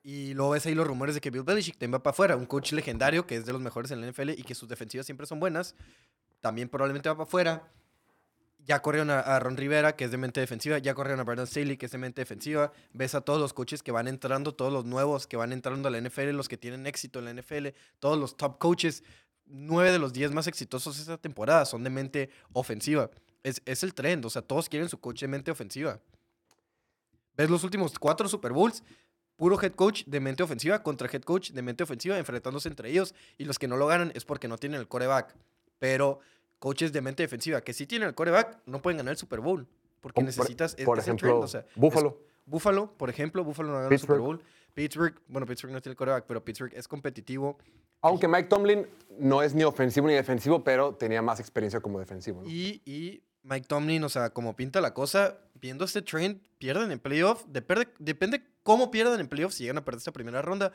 Y 0.03 0.33
luego 0.33 0.51
ves 0.51 0.65
ahí 0.65 0.75
los 0.75 0.85
rumores 0.85 1.15
de 1.15 1.21
que 1.21 1.29
Bill 1.29 1.43
Belichick 1.43 1.75
también 1.75 1.93
va 1.93 2.03
para 2.03 2.11
afuera, 2.11 2.35
un 2.35 2.45
coach 2.45 2.73
legendario 2.73 3.25
que 3.25 3.37
es 3.37 3.45
de 3.45 3.53
los 3.53 3.61
mejores 3.61 3.89
en 3.91 4.01
la 4.01 4.11
NFL 4.11 4.31
y 4.31 4.43
que 4.43 4.53
sus 4.53 4.67
defensivas 4.67 5.05
siempre 5.05 5.25
son 5.25 5.39
buenas, 5.39 5.75
también 6.41 6.67
probablemente 6.67 7.07
va 7.07 7.15
para 7.15 7.23
afuera. 7.23 7.71
Ya 8.65 8.81
corrieron 8.81 9.09
a, 9.09 9.39
Ron 9.39 9.57
Rivera, 9.57 9.95
que 9.95 10.05
es 10.05 10.11
de 10.11 10.17
mente 10.17 10.39
defensiva, 10.39 10.77
ya 10.77 10.93
corrieron 10.93 11.19
a 11.19 11.23
Brandon 11.23 11.45
Staley, 11.47 11.75
que 11.75 11.87
es 11.87 11.91
de 11.91 11.97
mente 11.97 12.21
defensiva. 12.21 12.71
Ves 12.93 13.13
a 13.13 13.21
todos 13.21 13.39
los 13.39 13.53
coaches 13.53 13.83
que 13.83 13.91
van 13.91 14.07
entrando, 14.07 14.55
todos 14.55 14.71
los 14.71 14.85
nuevos 14.85 15.27
que 15.27 15.35
van 15.35 15.51
entrando 15.51 15.89
a 15.89 15.91
la 15.91 15.99
NFL, 15.99 16.29
los 16.29 16.47
que 16.47 16.57
tienen 16.57 16.87
éxito 16.87 17.19
en 17.19 17.25
la 17.25 17.33
NFL, 17.33 17.67
todos 17.99 18.17
los 18.17 18.37
top 18.37 18.59
coaches. 18.59 19.03
Nueve 19.45 19.91
de 19.91 19.99
los 19.99 20.13
diez 20.13 20.31
más 20.31 20.47
exitosos 20.47 20.97
esta 20.97 21.17
temporada 21.17 21.65
son 21.65 21.83
de 21.83 21.89
mente 21.89 22.29
ofensiva. 22.53 23.09
Es, 23.43 23.61
es 23.65 23.83
el 23.83 23.93
trend, 23.93 24.25
o 24.25 24.29
sea, 24.29 24.41
todos 24.41 24.69
quieren 24.69 24.87
su 24.87 24.97
coach 24.97 25.19
de 25.21 25.27
mente 25.27 25.51
ofensiva. 25.51 25.99
Ves 27.35 27.49
los 27.49 27.63
últimos 27.63 27.97
cuatro 27.99 28.29
Super 28.29 28.53
Bowls, 28.53 28.83
puro 29.35 29.59
head 29.61 29.73
coach 29.73 30.03
de 30.05 30.19
mente 30.19 30.43
ofensiva 30.43 30.83
contra 30.83 31.09
head 31.11 31.23
coach 31.23 31.51
de 31.51 31.61
mente 31.61 31.83
ofensiva, 31.83 32.17
enfrentándose 32.17 32.69
entre 32.69 32.89
ellos. 32.89 33.15
Y 33.37 33.45
los 33.45 33.57
que 33.57 33.67
no 33.67 33.77
lo 33.77 33.87
ganan 33.87 34.11
es 34.15 34.25
porque 34.25 34.47
no 34.47 34.57
tienen 34.57 34.79
el 34.79 34.87
coreback. 34.87 35.35
Pero 35.79 36.19
coaches 36.63 36.93
de 36.93 37.01
mente 37.01 37.23
defensiva 37.23 37.59
que 37.59 37.73
sí 37.73 37.85
tienen 37.85 38.07
el 38.07 38.15
coreback 38.15 38.59
no 38.67 38.81
pueden 38.81 38.95
ganar 38.99 39.11
el 39.11 39.17
Super 39.17 39.41
Bowl. 39.41 39.67
Porque 39.99 40.15
Por- 40.15 40.23
necesitas. 40.23 40.75
es- 40.77 40.85
por 40.85 40.97
es 40.97 41.03
el 41.03 41.09
ejemplo, 41.09 41.29
trend, 41.29 41.43
o 41.43 41.47
sea, 41.49 41.59
es- 41.59 41.75
Buffalo. 42.45 42.93
Por 42.97 43.09
ejemplo, 43.09 43.43
Buffalo 43.43 43.67
no 43.69 43.75
ganó 43.79 43.89
el 43.89 43.99
Super. 43.99 44.19
Bowl. 44.19 44.41
Pittsburgh, 44.73 45.19
bueno, 45.27 45.45
Pittsburgh 45.45 45.73
no 45.73 45.81
tiene 45.81 45.91
el 45.91 45.97
coreback, 45.97 46.25
pero 46.25 46.43
Pittsburgh 46.43 46.73
es 46.73 46.87
competitivo. 46.87 47.57
Aunque 48.01 48.27
Mike 48.29 48.47
Tomlin 48.47 48.87
no 49.19 49.41
es 49.41 49.53
ni 49.53 49.63
ofensivo 49.65 50.07
ni 50.07 50.13
defensivo, 50.13 50.63
pero 50.63 50.95
tenía 50.95 51.21
más 51.21 51.41
experiencia 51.41 51.81
como 51.81 51.99
defensivo. 51.99 52.41
¿no? 52.43 52.49
Y, 52.49 52.81
y 52.85 53.21
Mike 53.43 53.67
Tomlin, 53.67 54.01
o 54.05 54.09
sea, 54.09 54.29
como 54.29 54.55
pinta 54.55 54.79
la 54.79 54.93
cosa, 54.93 55.37
viendo 55.55 55.83
este 55.83 56.01
trend, 56.01 56.41
pierden 56.59 56.91
en 56.91 56.99
playoff. 56.99 57.43
Depende, 57.47 57.89
depende 57.99 58.41
cómo 58.63 58.89
pierdan 58.89 59.19
en 59.19 59.27
playoff 59.27 59.51
si 59.53 59.63
llegan 59.63 59.77
a 59.79 59.83
perder 59.85 59.97
esta 59.97 60.11
primera 60.13 60.41
ronda. 60.41 60.71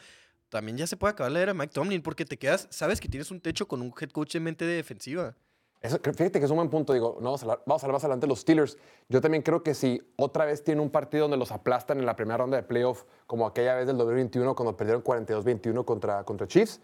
También 0.51 0.77
ya 0.79 0.87
se 0.87 0.97
puede 0.99 1.13
acabar 1.13 1.33
la 1.33 1.41
era 1.41 1.55
Mike 1.55 1.73
Tomlin 1.73 2.03
porque 2.03 2.25
te 2.27 2.37
quedas, 2.39 2.67
sabes 2.71 3.01
que 3.01 3.09
tienes 3.09 3.31
un 3.31 3.41
techo 3.41 3.67
con 3.69 3.81
un 3.83 3.93
head 4.01 4.11
coach 4.11 4.35
en 4.37 4.45
mente 4.45 4.65
de 4.67 4.75
defensiva. 4.75 5.35
Eso, 5.81 5.99
fíjate 6.03 6.41
que 6.41 6.45
es 6.45 6.51
un 6.51 6.57
buen 6.57 6.71
punto. 6.71 6.93
Digo, 6.93 7.19
no, 7.21 7.27
vamos 7.27 7.43
a 7.43 7.45
hablar, 7.45 7.63
vamos 7.67 7.83
a 7.83 7.87
hablar 7.87 7.95
más 7.95 8.05
adelante 8.05 8.27
de 8.27 8.29
los 8.29 8.41
Steelers. 8.41 8.77
Yo 9.09 9.21
también 9.21 9.43
creo 9.43 9.63
que 9.63 9.75
si 9.75 10.03
otra 10.17 10.45
vez 10.45 10.65
tiene 10.65 10.81
un 10.81 10.91
partido 10.91 11.23
donde 11.25 11.37
los 11.37 11.53
aplastan 11.53 11.99
en 11.99 12.07
la 12.07 12.17
primera 12.17 12.37
ronda 12.39 12.57
de 12.57 12.65
playoff, 12.65 13.05
como 13.27 13.47
aquella 13.47 13.75
vez 13.77 13.87
del 13.87 13.97
2021 13.97 14.55
cuando 14.57 14.77
perdieron 14.77 15.03
42-21 15.05 15.85
contra, 15.85 16.25
contra 16.25 16.49
Chiefs, 16.49 16.81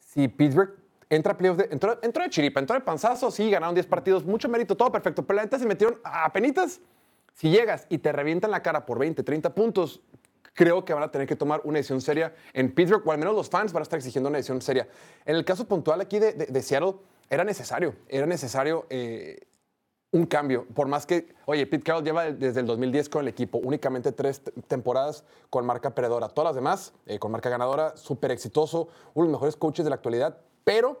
si 0.00 0.28
Pittsburgh 0.28 0.74
entra 1.08 1.32
a 1.32 1.36
playoff, 1.38 1.56
de- 1.56 1.68
entró, 1.70 1.98
entró 2.02 2.22
de 2.24 2.30
chiripa, 2.30 2.60
entró 2.60 2.74
de 2.74 2.80
panzazo, 2.82 3.30
sí, 3.30 3.50
ganaron 3.50 3.74
10 3.74 3.86
partidos, 3.86 4.24
mucho 4.24 4.48
mérito, 4.50 4.76
todo 4.76 4.92
perfecto, 4.92 5.24
pero 5.26 5.36
la 5.38 5.42
neta 5.44 5.58
se 5.58 5.64
metieron 5.66 5.98
a 6.04 6.30
penitas. 6.32 6.80
Si 7.32 7.50
llegas 7.50 7.86
y 7.88 7.98
te 7.98 8.12
revientan 8.12 8.50
la 8.50 8.62
cara 8.62 8.84
por 8.86 8.98
20, 8.98 9.22
30 9.22 9.54
puntos, 9.54 10.00
creo 10.52 10.84
que 10.84 10.92
van 10.94 11.02
a 11.02 11.10
tener 11.10 11.26
que 11.26 11.36
tomar 11.36 11.60
una 11.64 11.78
decisión 11.78 12.00
seria 12.00 12.34
en 12.54 12.74
Pittsburgh, 12.74 13.06
o 13.06 13.12
al 13.12 13.18
menos 13.18 13.34
los 13.34 13.48
fans 13.48 13.72
van 13.72 13.80
a 13.80 13.84
estar 13.84 13.98
exigiendo 13.98 14.28
una 14.28 14.38
decisión 14.38 14.60
seria. 14.62 14.88
En 15.24 15.36
el 15.36 15.44
caso 15.44 15.66
puntual 15.66 16.00
aquí 16.00 16.18
de, 16.18 16.32
de- 16.32 16.46
de 16.46 16.62
Seattle, 16.62 16.94
era 17.30 17.44
necesario, 17.44 17.94
era 18.08 18.26
necesario 18.26 18.86
eh, 18.90 19.46
un 20.12 20.26
cambio. 20.26 20.66
Por 20.74 20.88
más 20.88 21.06
que, 21.06 21.34
oye, 21.46 21.66
Pete 21.66 21.84
Carroll 21.84 22.04
lleva 22.04 22.30
desde 22.30 22.60
el 22.60 22.66
2010 22.66 23.08
con 23.08 23.22
el 23.22 23.28
equipo, 23.28 23.58
únicamente 23.58 24.12
tres 24.12 24.42
temporadas 24.68 25.24
con 25.50 25.66
marca 25.66 25.94
perdedora. 25.94 26.28
Todas 26.28 26.50
las 26.50 26.54
demás 26.54 26.92
eh, 27.06 27.18
con 27.18 27.32
marca 27.32 27.50
ganadora, 27.50 27.96
súper 27.96 28.30
exitoso, 28.30 28.88
uno 29.14 29.26
de 29.26 29.32
los 29.32 29.38
mejores 29.38 29.56
coaches 29.56 29.84
de 29.84 29.90
la 29.90 29.96
actualidad, 29.96 30.38
pero 30.64 31.00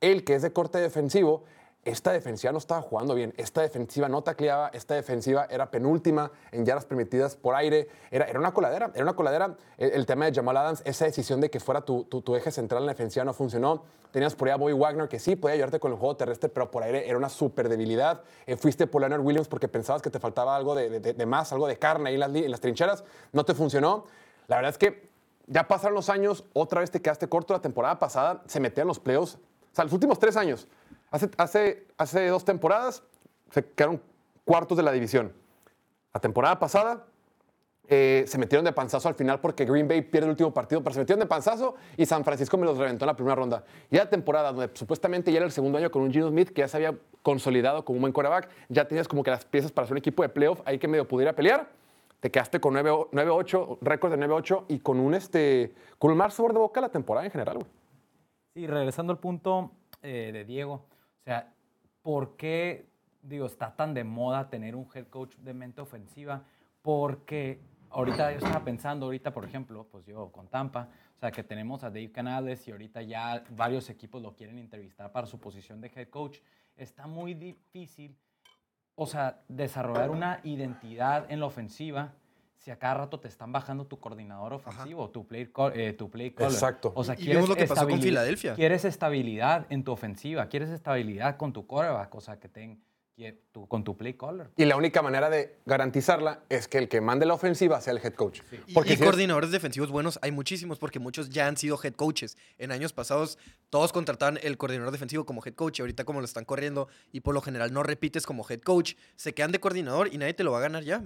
él 0.00 0.24
que 0.24 0.34
es 0.34 0.42
de 0.42 0.52
corte 0.52 0.78
defensivo, 0.78 1.44
esta 1.84 2.12
defensiva 2.12 2.52
no 2.52 2.58
estaba 2.58 2.82
jugando 2.82 3.14
bien. 3.14 3.32
Esta 3.38 3.62
defensiva 3.62 4.08
no 4.08 4.22
tacleaba, 4.22 4.68
esta 4.74 4.94
defensiva 4.94 5.46
era 5.48 5.70
penúltima 5.70 6.30
en 6.52 6.66
yardas 6.66 6.84
permitidas 6.84 7.36
por 7.36 7.54
aire. 7.54 7.88
Era, 8.10 8.26
era 8.26 8.38
una 8.38 8.52
coladera, 8.52 8.90
era 8.94 9.02
una 9.02 9.14
coladera. 9.14 9.56
El, 9.78 10.04
tema 10.04 10.26
de 10.26 10.34
Jamal 10.34 10.56
Adams, 10.58 10.82
esa 10.84 11.06
decisión 11.06 11.40
de 11.40 11.48
que 11.50 11.58
fuera 11.58 11.80
tu, 11.80 12.04
tu- 12.04 12.36
eje 12.36 12.50
central 12.50 12.82
en 12.82 12.86
la 12.86 12.92
defensiva 12.92 13.24
no 13.24 13.32
funcionó. 13.32 13.82
Tenías 14.10 14.34
por 14.34 14.48
ahí 14.48 14.52
a 14.52 14.56
Bobby 14.56 14.74
Wagner, 14.74 15.08
que 15.08 15.18
sí 15.18 15.36
podía 15.36 15.54
ayudarte 15.54 15.80
con 15.80 15.92
el 15.92 15.98
juego 15.98 16.16
terrestre, 16.16 16.50
pero 16.50 16.70
por 16.70 16.82
aire 16.82 17.08
era 17.08 17.16
una 17.16 17.30
súper 17.30 17.68
debilidad. 17.70 18.22
Eh, 18.46 18.56
fuiste 18.56 18.86
por 18.86 19.00
Leonard 19.00 19.20
Williams 19.22 19.48
porque 19.48 19.68
pensabas 19.68 20.02
que 20.02 20.10
te 20.10 20.20
faltaba 20.20 20.56
algo 20.56 20.74
de, 20.74 21.00
de- 21.00 21.26
más, 21.26 21.50
algo 21.52 21.66
de 21.66 21.78
carne 21.78 22.10
ahí 22.10 22.14
en 22.14 22.20
las, 22.20 22.34
en 22.34 22.50
las 22.50 22.60
trincheras. 22.60 23.04
No 23.32 23.44
te 23.44 23.54
funcionó. 23.54 24.04
La 24.48 24.56
verdad 24.56 24.70
es 24.70 24.78
que 24.78 25.08
ya 25.46 25.66
pasaron 25.66 25.94
los 25.94 26.10
años, 26.10 26.44
otra 26.52 26.80
vez 26.80 26.90
te 26.90 27.00
quedaste 27.00 27.26
corto. 27.28 27.54
La 27.54 27.62
temporada 27.62 27.98
pasada 27.98 28.42
se 28.46 28.60
metían 28.60 28.86
los 28.86 28.98
playoffs. 29.00 29.36
O 29.36 29.74
sea, 29.74 29.84
los 29.84 29.92
últimos 29.94 30.18
tres 30.18 30.36
años. 30.36 30.66
Hace, 31.10 31.30
hace, 31.36 31.86
hace 31.96 32.26
dos 32.28 32.44
temporadas 32.44 33.02
se 33.50 33.64
quedaron 33.64 34.00
cuartos 34.44 34.76
de 34.76 34.82
la 34.82 34.92
división. 34.92 35.32
La 36.12 36.20
temporada 36.20 36.58
pasada 36.58 37.06
eh, 37.92 38.24
se 38.28 38.38
metieron 38.38 38.64
de 38.64 38.72
panzazo 38.72 39.08
al 39.08 39.16
final 39.16 39.40
porque 39.40 39.64
Green 39.64 39.88
Bay 39.88 40.02
pierde 40.02 40.26
el 40.26 40.30
último 40.30 40.54
partido, 40.54 40.80
pero 40.80 40.94
se 40.94 41.00
metieron 41.00 41.18
de 41.18 41.26
panzazo 41.26 41.74
y 41.96 42.06
San 42.06 42.24
Francisco 42.24 42.56
me 42.56 42.64
los 42.64 42.78
reventó 42.78 43.04
en 43.04 43.08
la 43.08 43.16
primera 43.16 43.34
ronda. 43.34 43.64
Y 43.90 43.96
la 43.96 44.08
temporada 44.08 44.52
donde 44.52 44.70
supuestamente 44.74 45.32
ya 45.32 45.38
era 45.38 45.46
el 45.46 45.50
segundo 45.50 45.76
año 45.78 45.90
con 45.90 46.02
un 46.02 46.12
Gino 46.12 46.28
Smith 46.28 46.50
que 46.50 46.60
ya 46.60 46.68
se 46.68 46.76
había 46.76 46.94
consolidado 47.22 47.84
como 47.84 47.96
un 47.96 48.02
buen 48.02 48.12
quarterback, 48.12 48.48
ya 48.68 48.86
tenías 48.86 49.08
como 49.08 49.24
que 49.24 49.32
las 49.32 49.44
piezas 49.44 49.72
para 49.72 49.88
ser 49.88 49.94
un 49.94 49.98
equipo 49.98 50.22
de 50.22 50.28
playoff 50.28 50.60
ahí 50.66 50.78
que 50.78 50.86
medio 50.86 51.08
pudiera 51.08 51.32
pelear. 51.32 51.68
Te 52.20 52.30
quedaste 52.30 52.60
con 52.60 52.74
9 52.74 52.90
9-8, 53.10 53.78
récord 53.80 54.12
de 54.12 54.24
9-8 54.24 54.66
y 54.68 54.78
con 54.78 55.00
un, 55.00 55.14
este, 55.14 55.74
con 55.98 56.12
un 56.12 56.18
de 56.18 56.58
boca 56.58 56.80
la 56.80 56.90
temporada 56.90 57.26
en 57.26 57.32
general, 57.32 57.56
güey. 57.56 57.66
Sí, 58.54 58.66
regresando 58.68 59.12
al 59.12 59.18
punto 59.18 59.72
eh, 60.02 60.30
de 60.32 60.44
Diego, 60.44 60.84
o 61.20 61.24
sea, 61.24 61.52
¿por 62.02 62.36
qué, 62.36 62.86
digo, 63.22 63.46
está 63.46 63.76
tan 63.76 63.92
de 63.94 64.04
moda 64.04 64.48
tener 64.48 64.74
un 64.74 64.88
head 64.94 65.06
coach 65.08 65.36
de 65.36 65.52
mente 65.54 65.80
ofensiva? 65.80 66.44
Porque 66.82 67.60
ahorita 67.90 68.32
yo 68.32 68.38
estaba 68.38 68.64
pensando, 68.64 69.06
ahorita, 69.06 69.32
por 69.32 69.44
ejemplo, 69.44 69.86
pues 69.90 70.06
yo 70.06 70.32
con 70.32 70.48
Tampa, 70.48 70.88
o 71.16 71.20
sea, 71.20 71.30
que 71.30 71.44
tenemos 71.44 71.84
a 71.84 71.88
Dave 71.88 72.10
Canales 72.10 72.66
y 72.66 72.70
ahorita 72.70 73.02
ya 73.02 73.44
varios 73.50 73.90
equipos 73.90 74.22
lo 74.22 74.34
quieren 74.34 74.58
entrevistar 74.58 75.12
para 75.12 75.26
su 75.26 75.38
posición 75.38 75.80
de 75.80 75.92
head 75.94 76.08
coach. 76.08 76.38
Está 76.76 77.06
muy 77.06 77.34
difícil, 77.34 78.16
o 78.94 79.06
sea, 79.06 79.42
desarrollar 79.48 80.10
una 80.10 80.40
identidad 80.44 81.30
en 81.30 81.40
la 81.40 81.46
ofensiva 81.46 82.14
si 82.60 82.70
a 82.70 82.78
cada 82.78 82.92
rato 82.94 83.18
te 83.18 83.26
están 83.26 83.52
bajando 83.52 83.86
tu 83.86 83.98
coordinador 83.98 84.52
ofensivo, 84.52 85.08
tu 85.08 85.26
play, 85.26 85.46
call- 85.46 85.72
eh, 85.74 85.94
tu 85.94 86.10
play 86.10 86.30
caller. 86.30 86.52
Exacto. 86.52 86.92
O 86.94 87.02
sea, 87.02 87.14
Y- 87.14 87.22
y 87.22 87.24
quieres 87.24 87.36
vimos 87.38 87.48
lo 87.48 87.56
que 87.56 87.66
pasó 87.66 87.88
con 87.88 88.00
Filadelfia. 88.02 88.54
Quieres 88.54 88.84
estabilidad 88.84 89.66
en 89.70 89.82
tu 89.82 89.92
ofensiva, 89.92 90.46
quieres 90.48 90.68
estabilidad 90.68 91.38
con 91.38 91.54
tu 91.54 91.66
quarterback, 91.66 92.14
o 92.14 92.20
sea, 92.20 92.38
que 92.38 92.48
ten, 92.50 92.82
que 93.16 93.32
tu- 93.52 93.66
con 93.66 93.82
tu 93.82 93.96
play 93.96 94.12
caller. 94.12 94.50
Y 94.58 94.66
la 94.66 94.76
única 94.76 95.00
manera 95.00 95.30
de 95.30 95.58
garantizarla 95.64 96.42
es 96.50 96.68
que 96.68 96.76
el 96.76 96.88
que 96.90 97.00
mande 97.00 97.24
la 97.24 97.32
ofensiva 97.32 97.80
sea 97.80 97.94
el 97.94 97.98
head 98.04 98.12
coach. 98.12 98.40
Y, 98.66 98.74
Porque 98.74 98.92
y 98.92 98.96
si 98.96 99.02
coordinadores 99.04 99.50
defensivos 99.50 99.90
buenos 99.90 100.18
hay 100.20 100.30
muchísimos 100.30 100.78
porque 100.78 100.98
muchos 100.98 101.30
ya 101.30 101.46
han 101.46 101.56
sido 101.56 101.78
head 101.82 101.94
coaches. 101.94 102.36
En 102.58 102.72
años 102.72 102.92
pasados 102.92 103.38
todos 103.70 103.92
contrataban 103.92 104.38
el 104.42 104.58
coordinador 104.58 104.92
defensivo 104.92 105.24
como 105.24 105.42
head 105.44 105.54
coach 105.54 105.78
y 105.78 105.82
ahorita 105.82 106.04
como 106.04 106.20
lo 106.20 106.26
están 106.26 106.44
corriendo 106.44 106.88
y 107.10 107.20
por 107.20 107.32
lo 107.34 107.40
general 107.40 107.72
no 107.72 107.82
repites 107.82 108.26
como 108.26 108.44
head 108.48 108.60
coach, 108.60 108.94
se 109.16 109.32
quedan 109.34 109.50
de 109.52 109.60
coordinador 109.60 110.12
y 110.12 110.18
nadie 110.18 110.34
te 110.34 110.44
lo 110.44 110.52
va 110.52 110.58
a 110.58 110.62
ganar 110.62 110.82
ya. 110.84 111.02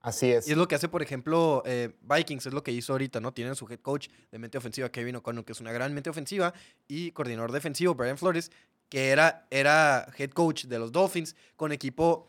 Así 0.00 0.30
es. 0.32 0.48
Y 0.48 0.52
es 0.52 0.56
lo 0.56 0.66
que 0.66 0.74
hace, 0.74 0.88
por 0.88 1.02
ejemplo, 1.02 1.62
eh, 1.66 1.94
Vikings, 2.02 2.46
es 2.46 2.54
lo 2.54 2.62
que 2.62 2.72
hizo 2.72 2.92
ahorita, 2.92 3.20
¿no? 3.20 3.32
Tienen 3.34 3.54
su 3.54 3.66
head 3.70 3.80
coach 3.80 4.08
de 4.30 4.38
mente 4.38 4.56
ofensiva, 4.56 4.88
Kevin 4.90 5.16
O'Connell, 5.16 5.44
que 5.44 5.52
es 5.52 5.60
una 5.60 5.72
gran 5.72 5.92
mente 5.92 6.08
ofensiva, 6.08 6.54
y 6.88 7.10
coordinador 7.12 7.52
defensivo, 7.52 7.94
Brian 7.94 8.16
Flores, 8.16 8.50
que 8.88 9.10
era, 9.10 9.46
era 9.50 10.06
head 10.16 10.30
coach 10.30 10.64
de 10.64 10.78
los 10.78 10.90
Dolphins, 10.92 11.36
con 11.56 11.70
equipo... 11.72 12.26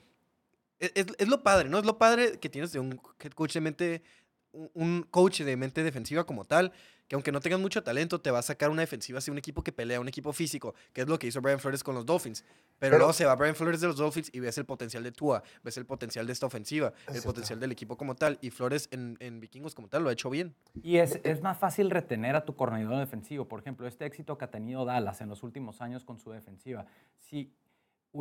Es, 0.80 0.92
es- 0.96 1.06
es 1.18 1.28
lo 1.30 1.44
padre, 1.44 1.70
¿no? 1.70 1.78
Es 1.80 1.86
lo 1.86 1.98
padre 1.98 2.40
que 2.40 2.50
tienes 2.50 2.72
de 2.74 2.80
un 2.80 3.00
head 3.20 3.32
coach 3.32 3.54
de 3.54 3.62
mente, 3.62 4.04
un- 4.52 4.70
un 4.74 5.04
coach 5.04 5.42
de 5.42 5.56
mente 5.56 5.82
defensiva 5.84 6.26
como 6.26 6.44
tal, 6.44 6.74
que 7.12 7.16
aunque 7.16 7.34
no 7.34 7.42
tengas 7.42 7.60
mucho 7.60 7.84
talento, 7.84 8.22
te 8.22 8.32
va 8.32 8.40
a 8.40 8.42
sacar 8.42 8.70
una 8.70 8.84
defensiva 8.84 9.20
hacia 9.20 9.34
un 9.34 9.38
equipo 9.38 9.66
que 9.66 9.74
pelea, 9.74 10.00
un 10.00 10.08
equipo 10.08 10.32
físico, 10.32 10.74
que 10.94 11.02
es 11.02 11.10
lo 11.10 11.20
que 11.20 11.28
hizo 11.28 11.42
Brian 11.42 11.60
Flores 11.60 11.84
con 11.84 11.94
los 11.94 12.06
Dolphins. 12.06 12.46
Pero, 12.46 12.56
Pero- 12.80 12.98
luego 13.00 13.12
se 13.12 13.26
va 13.26 13.36
Brian 13.36 13.54
Flores 13.54 13.82
de 13.82 13.88
los 13.88 13.98
Dolphins 13.98 14.30
y 14.34 14.40
ves 14.40 14.58
el 14.58 14.64
potencial 14.64 15.04
de 15.04 15.12
Tua, 15.12 15.44
ves 15.62 15.76
el 15.76 15.86
potencial 15.86 16.26
de 16.26 16.32
esta 16.32 16.46
ofensiva, 16.46 16.94
el 17.08 17.16
cierto. 17.16 17.28
potencial 17.28 17.60
del 17.60 17.74
equipo 17.74 17.98
como 17.98 18.16
tal. 18.16 18.38
Y 18.40 18.50
Flores 18.50 18.88
en, 18.92 19.18
en 19.20 19.42
Vikingos 19.42 19.76
como 19.76 19.90
tal 19.90 20.04
lo 20.04 20.10
ha 20.10 20.14
hecho 20.14 20.30
bien. 20.30 20.56
Y 20.82 21.00
es, 21.00 21.20
es 21.26 21.42
más 21.42 21.58
fácil 21.58 21.90
retener 21.90 22.38
a 22.38 22.46
tu 22.46 22.56
coordinador 22.56 23.00
defensivo. 23.00 23.46
Por 23.46 23.60
ejemplo, 23.60 23.88
este 23.88 24.06
éxito 24.06 24.38
que 24.38 24.46
ha 24.46 24.50
tenido 24.50 24.86
Dallas 24.86 25.20
en 25.20 25.28
los 25.28 25.44
últimos 25.44 25.82
años 25.82 26.06
con 26.06 26.18
su 26.18 26.32
defensiva. 26.32 26.86
Si 27.18 27.52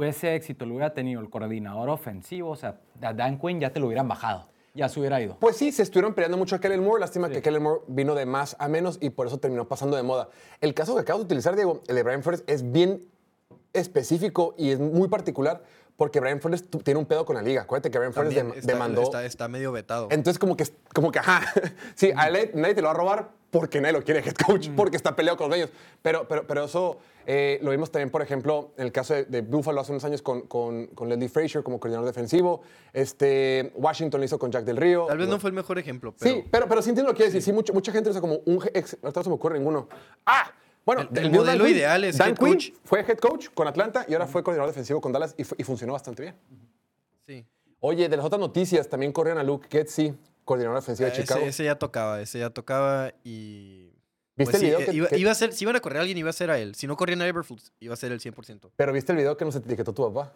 ese 0.03 0.35
éxito 0.35 0.67
lo 0.67 0.75
hubiera 0.75 0.93
tenido 0.95 1.21
el 1.21 1.31
coordinador 1.31 1.91
ofensivo, 1.91 2.51
o 2.51 2.57
sea, 2.57 2.81
a 3.03 3.13
Dan 3.15 3.39
Quinn 3.39 3.61
ya 3.61 3.73
te 3.73 3.79
lo 3.79 3.87
hubieran 3.87 4.09
bajado. 4.09 4.51
Ya 4.75 4.89
se 4.89 5.01
hubiera 5.01 5.21
ido. 5.21 5.37
Pues 5.41 5.57
sí, 5.57 5.73
se 5.73 5.83
estuvieron 5.83 6.15
peleando 6.15 6.39
mucho 6.39 6.57
a 6.57 6.61
Kellen 6.61 6.85
Moore. 6.85 7.01
Lástima 7.01 7.29
que 7.29 7.43
Kellen 7.43 7.63
Moore 7.63 7.83
vino 7.89 8.15
de 8.15 8.27
más 8.27 8.57
a 8.59 8.69
menos 8.69 8.99
y 9.01 9.11
por 9.11 9.27
eso 9.27 9.39
terminó 9.39 9.67
pasando 9.67 9.97
de 9.97 10.03
moda. 10.03 10.29
El 10.61 10.75
caso 10.75 10.95
que 10.95 11.01
acabas 11.01 11.21
de 11.21 11.25
utilizar, 11.25 11.57
Diego, 11.57 11.81
el 11.89 11.97
de 11.97 12.03
Brian 12.03 12.23
Flores, 12.23 12.45
es 12.47 12.71
bien 12.71 13.09
específico 13.73 14.55
y 14.57 14.71
es 14.71 14.79
muy 14.81 15.09
particular 15.09 15.63
porque 16.01 16.19
Brian 16.19 16.41
Flores 16.41 16.65
tiene 16.83 16.99
un 16.99 17.05
pedo 17.05 17.27
con 17.27 17.37
la 17.37 17.43
liga. 17.43 17.61
Acuérdate 17.61 17.91
que 17.91 17.99
Brian 17.99 18.15
Flores 18.15 18.35
También 18.35 18.55
dem- 18.57 18.59
está, 18.59 18.73
demandó. 18.73 19.03
está, 19.03 19.23
está 19.27 19.49
medio 19.49 19.71
vetado. 19.71 20.09
Entonces, 20.11 20.39
como 20.39 20.57
que, 20.57 20.65
como 20.95 21.13
que, 21.13 21.19
ajá, 21.19 21.43
sí, 21.95 22.11
a 22.17 22.29
él 22.29 22.53
nadie 22.55 22.75
te 22.75 22.81
lo 22.81 22.87
va 22.87 22.93
a 22.93 22.97
robar 22.97 23.29
porque 23.51 23.83
nadie 23.83 23.93
lo 23.93 24.03
quiere 24.03 24.21
head 24.27 24.33
coach, 24.33 24.71
porque 24.75 24.97
está 24.97 25.15
peleado 25.15 25.37
con 25.37 25.51
los 25.51 25.59
dueños. 25.59 25.71
Pero, 26.01 26.27
pero, 26.27 26.47
pero 26.47 26.65
eso 26.65 26.97
eh, 27.27 27.59
lo 27.61 27.71
vimos 27.71 27.91
también, 27.91 28.09
por 28.09 28.23
ejemplo, 28.23 28.71
en 28.79 28.85
el 28.87 28.93
caso 28.93 29.13
de, 29.13 29.25
de 29.27 29.43
Buffalo 29.43 29.79
hace 29.79 29.93
unos 29.93 30.03
años 30.05 30.23
con, 30.23 30.41
con, 30.47 30.87
con 30.87 31.11
Leslie 31.11 31.29
Frazier 31.29 31.63
como 31.63 31.79
coordinador 31.79 32.07
defensivo. 32.07 32.63
Este, 32.95 33.71
Washington 33.75 34.21
lo 34.21 34.25
hizo 34.25 34.39
con 34.39 34.51
Jack 34.51 34.65
del 34.65 34.79
Río. 34.79 35.05
Tal 35.07 35.19
vez 35.19 35.29
no 35.29 35.39
fue 35.39 35.51
el 35.51 35.55
mejor 35.55 35.79
ejemplo, 35.79 36.15
pero... 36.19 36.35
Sí, 36.35 36.45
pero, 36.51 36.67
pero 36.67 36.81
sí 36.81 36.89
entiendo 36.89 37.11
lo 37.11 37.15
que 37.15 37.25
quiere 37.25 37.33
decir. 37.35 37.43
Sí, 37.43 37.53
mucha, 37.53 37.75
mucha 37.75 37.93
gente 37.93 38.09
usa 38.09 38.23
como 38.23 38.37
un 38.47 38.65
ex. 38.73 38.97
No 39.03 39.13
se 39.13 39.29
me 39.29 39.35
ocurre 39.35 39.59
ninguno. 39.59 39.87
¡Ah! 40.25 40.51
Bueno, 40.85 41.09
El- 41.15 41.31
modelo 41.31 41.65
Quinn. 41.65 41.77
ideal 41.77 42.05
es 42.05 42.19
Dan 42.19 42.31
head 42.31 42.37
Quinn 42.39 42.53
coach. 42.55 42.71
fue 42.85 43.01
head 43.01 43.19
coach 43.19 43.49
con 43.55 43.69
Atlanta 43.69 44.05
y 44.09 44.15
ahora 44.15 44.27
fue 44.27 44.43
coordinador 44.43 44.71
defensivo 44.73 45.01
con 45.01 45.13
Dallas 45.13 45.35
y, 45.39 45.45
fu- 45.45 45.55
y 45.59 45.63
funcionó 45.65 45.93
bastante 45.93 46.23
bien. 46.23 46.35
sí. 47.27 47.47
Oye, 47.83 48.09
de 48.11 48.17
las 48.17 48.27
otras 48.27 48.39
noticias, 48.41 48.89
también 48.89 49.11
corrían 49.11 49.39
a 49.39 49.43
Luke 49.43 49.67
Getsy, 49.71 50.15
coordinador 50.45 50.81
defensivo 50.81 51.07
de 51.07 51.13
Ese, 51.15 51.23
Chicago. 51.23 51.41
ese 51.47 51.65
ya 51.65 51.79
tocaba, 51.79 52.21
ese 52.21 52.39
ya 52.39 52.51
tocaba 52.51 53.13
y... 53.25 53.87
¿Viste 54.37 54.53
pues 54.53 54.55
el 54.57 54.61
video 54.69 54.81
eh, 54.81 54.85
que- 54.87 54.93
iba, 54.93 55.09
que- 55.09 55.19
iba 55.19 55.31
a 55.31 55.35
ser, 55.35 55.53
si 55.55 55.65
iban 55.65 55.77
a 55.77 55.81
correr 55.81 55.99
a 55.99 56.01
alguien, 56.01 56.19
iba 56.19 56.29
a 56.31 56.33
ser 56.35 56.51
a 56.51 56.59
él. 56.59 56.75
Si 56.75 56.87
no 56.87 56.97
corrían 56.97 57.21
a 57.23 57.27
Everflux, 57.27 57.73
iba 57.81 57.95
a 57.95 57.97
ser 57.97 58.13
el 58.13 58.21
100%. 58.21 58.71
Pero 58.77 58.93
viste 58.93 59.13
el 59.13 59.19
video 59.19 59.37
que 59.37 59.45
nos 59.47 59.55
etiquetó 59.57 59.93
tu 59.95 60.13
papá. 60.13 60.33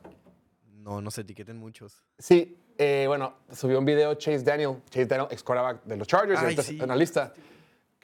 No, 0.78 1.00
no 1.00 1.10
se 1.10 1.22
etiqueten 1.22 1.56
muchos. 1.58 2.02
Sí, 2.18 2.56
eh, 2.78 3.04
bueno, 3.08 3.34
subió 3.52 3.78
un 3.78 3.84
video 3.86 4.14
Chase 4.14 4.42
Daniel, 4.42 4.76
Chase 4.90 5.06
Daniel, 5.06 5.28
ex 5.30 5.42
de 5.86 5.96
los 5.96 6.06
Chargers, 6.08 6.40
Ay, 6.40 6.54
es 6.58 6.64
sí. 6.66 6.78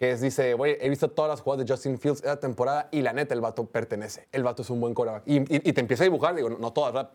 Que 0.00 0.12
es, 0.12 0.23
dice, 0.23 0.54
güey, 0.54 0.78
he 0.80 0.88
visto 0.88 1.11
todas 1.11 1.28
las 1.28 1.42
jugadas 1.42 1.66
de 1.66 1.71
Justin 1.71 1.99
Fields 1.99 2.21
esta 2.21 2.40
temporada 2.40 2.88
y 2.90 3.02
la 3.02 3.12
neta, 3.12 3.35
el 3.35 3.42
vato 3.42 3.66
pertenece. 3.66 4.28
El 4.33 4.42
vato 4.42 4.62
es 4.62 4.71
un 4.71 4.80
buen 4.80 4.95
quarterback. 4.95 5.25
Y, 5.26 5.40
y- 5.40 5.69
y 5.69 5.73
te 5.75 5.80
empieza 5.83 6.04
a 6.04 6.07
dibujar, 6.07 6.35
digo, 6.35 6.49
no, 6.49 6.57
no 6.57 6.73
todas, 6.73 6.95
¿verdad? 6.95 7.11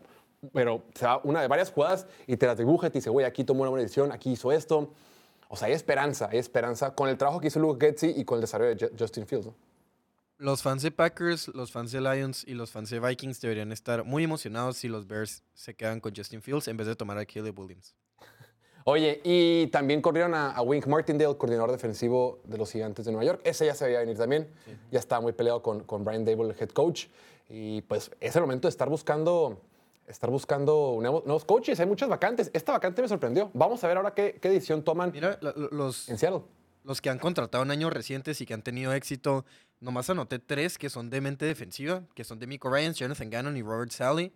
Pero 0.52 0.84
se 0.94 1.04
va 1.04 1.20
una 1.24 1.40
de 1.42 1.48
varias 1.48 1.72
jugadas 1.72 2.06
y 2.28 2.36
te 2.36 2.46
las 2.46 2.56
dibuja 2.56 2.86
y 2.86 2.90
te 2.90 2.98
dice, 2.98 3.10
güey, 3.10 3.26
aquí 3.26 3.42
tomó 3.42 3.62
una 3.62 3.70
buena 3.70 3.82
decisión, 3.82 4.12
aquí 4.12 4.30
hizo 4.30 4.52
esto. 4.52 4.92
O 5.48 5.56
sea, 5.56 5.66
hay 5.66 5.74
esperanza, 5.74 6.28
hay 6.30 6.38
esperanza 6.38 6.94
con 6.94 7.08
el 7.08 7.18
trabajo 7.18 7.40
que 7.40 7.48
hizo 7.48 7.58
Luke 7.58 7.84
Getsy 7.84 8.14
y 8.16 8.24
con 8.24 8.36
el 8.36 8.42
desarrollo 8.42 8.76
de 8.76 8.86
Ju- 8.88 8.92
Justin 8.96 9.26
Fields. 9.26 9.48
Los 10.38 10.62
fans 10.62 10.82
de 10.82 10.92
Packers, 10.92 11.48
los 11.48 11.72
fans 11.72 11.90
de 11.90 12.00
Lions 12.00 12.44
y 12.46 12.54
los 12.54 12.70
fans 12.70 12.90
de 12.90 13.00
Vikings 13.00 13.40
deberían 13.40 13.72
estar 13.72 14.04
muy 14.04 14.22
emocionados 14.22 14.76
si 14.76 14.86
los 14.86 15.08
Bears 15.08 15.42
se 15.54 15.74
quedan 15.74 15.98
con 15.98 16.14
Justin 16.14 16.40
Fields 16.40 16.68
en 16.68 16.76
vez 16.76 16.86
de 16.86 16.94
tomar 16.94 17.18
a 17.18 17.26
Caleb 17.26 17.58
Williams. 17.58 17.96
Oye, 18.88 19.20
y 19.24 19.66
también 19.72 20.00
corrieron 20.00 20.32
a, 20.32 20.52
a 20.52 20.62
Wink 20.62 20.86
Martindale, 20.86 21.36
coordinador 21.36 21.72
defensivo 21.72 22.38
de 22.44 22.56
los 22.56 22.70
Gigantes 22.70 23.04
de 23.04 23.10
Nueva 23.10 23.24
York. 23.24 23.40
Ese 23.42 23.66
ya 23.66 23.74
se 23.74 23.84
veía 23.84 23.98
venir 23.98 24.16
también. 24.16 24.46
Ya 24.92 25.00
estaba 25.00 25.20
muy 25.20 25.32
peleado 25.32 25.60
con, 25.60 25.80
con 25.82 26.04
Brian 26.04 26.24
Dable, 26.24 26.50
el 26.50 26.56
head 26.56 26.68
coach. 26.68 27.06
Y 27.50 27.82
pues 27.82 28.12
es 28.20 28.36
el 28.36 28.42
momento 28.42 28.68
de 28.68 28.70
estar 28.70 28.88
buscando, 28.88 29.60
estar 30.06 30.30
buscando 30.30 30.98
nuevos, 31.00 31.24
nuevos 31.26 31.44
coaches. 31.44 31.80
Hay 31.80 31.86
muchas 31.86 32.08
vacantes. 32.08 32.48
Esta 32.54 32.70
vacante 32.70 33.02
me 33.02 33.08
sorprendió. 33.08 33.50
Vamos 33.54 33.82
a 33.82 33.88
ver 33.88 33.96
ahora 33.96 34.14
qué, 34.14 34.38
qué 34.40 34.50
decisión 34.50 34.84
toman 34.84 35.10
Mira, 35.10 35.36
los, 35.42 36.08
en 36.08 36.16
Seattle. 36.16 36.42
los 36.84 37.00
que 37.00 37.10
han 37.10 37.18
contratado 37.18 37.64
en 37.64 37.72
años 37.72 37.92
recientes 37.92 38.40
y 38.40 38.46
que 38.46 38.54
han 38.54 38.62
tenido 38.62 38.92
éxito, 38.92 39.44
nomás 39.80 40.08
anoté 40.10 40.38
tres 40.38 40.78
que 40.78 40.90
son 40.90 41.10
de 41.10 41.20
mente 41.20 41.44
defensiva, 41.44 42.04
que 42.14 42.22
son 42.22 42.38
de 42.38 42.46
Miko 42.46 42.70
Ryans, 42.70 42.96
Jonathan 42.96 43.30
Gannon 43.30 43.56
y 43.56 43.62
Robert 43.62 43.90
Sally. 43.90 44.32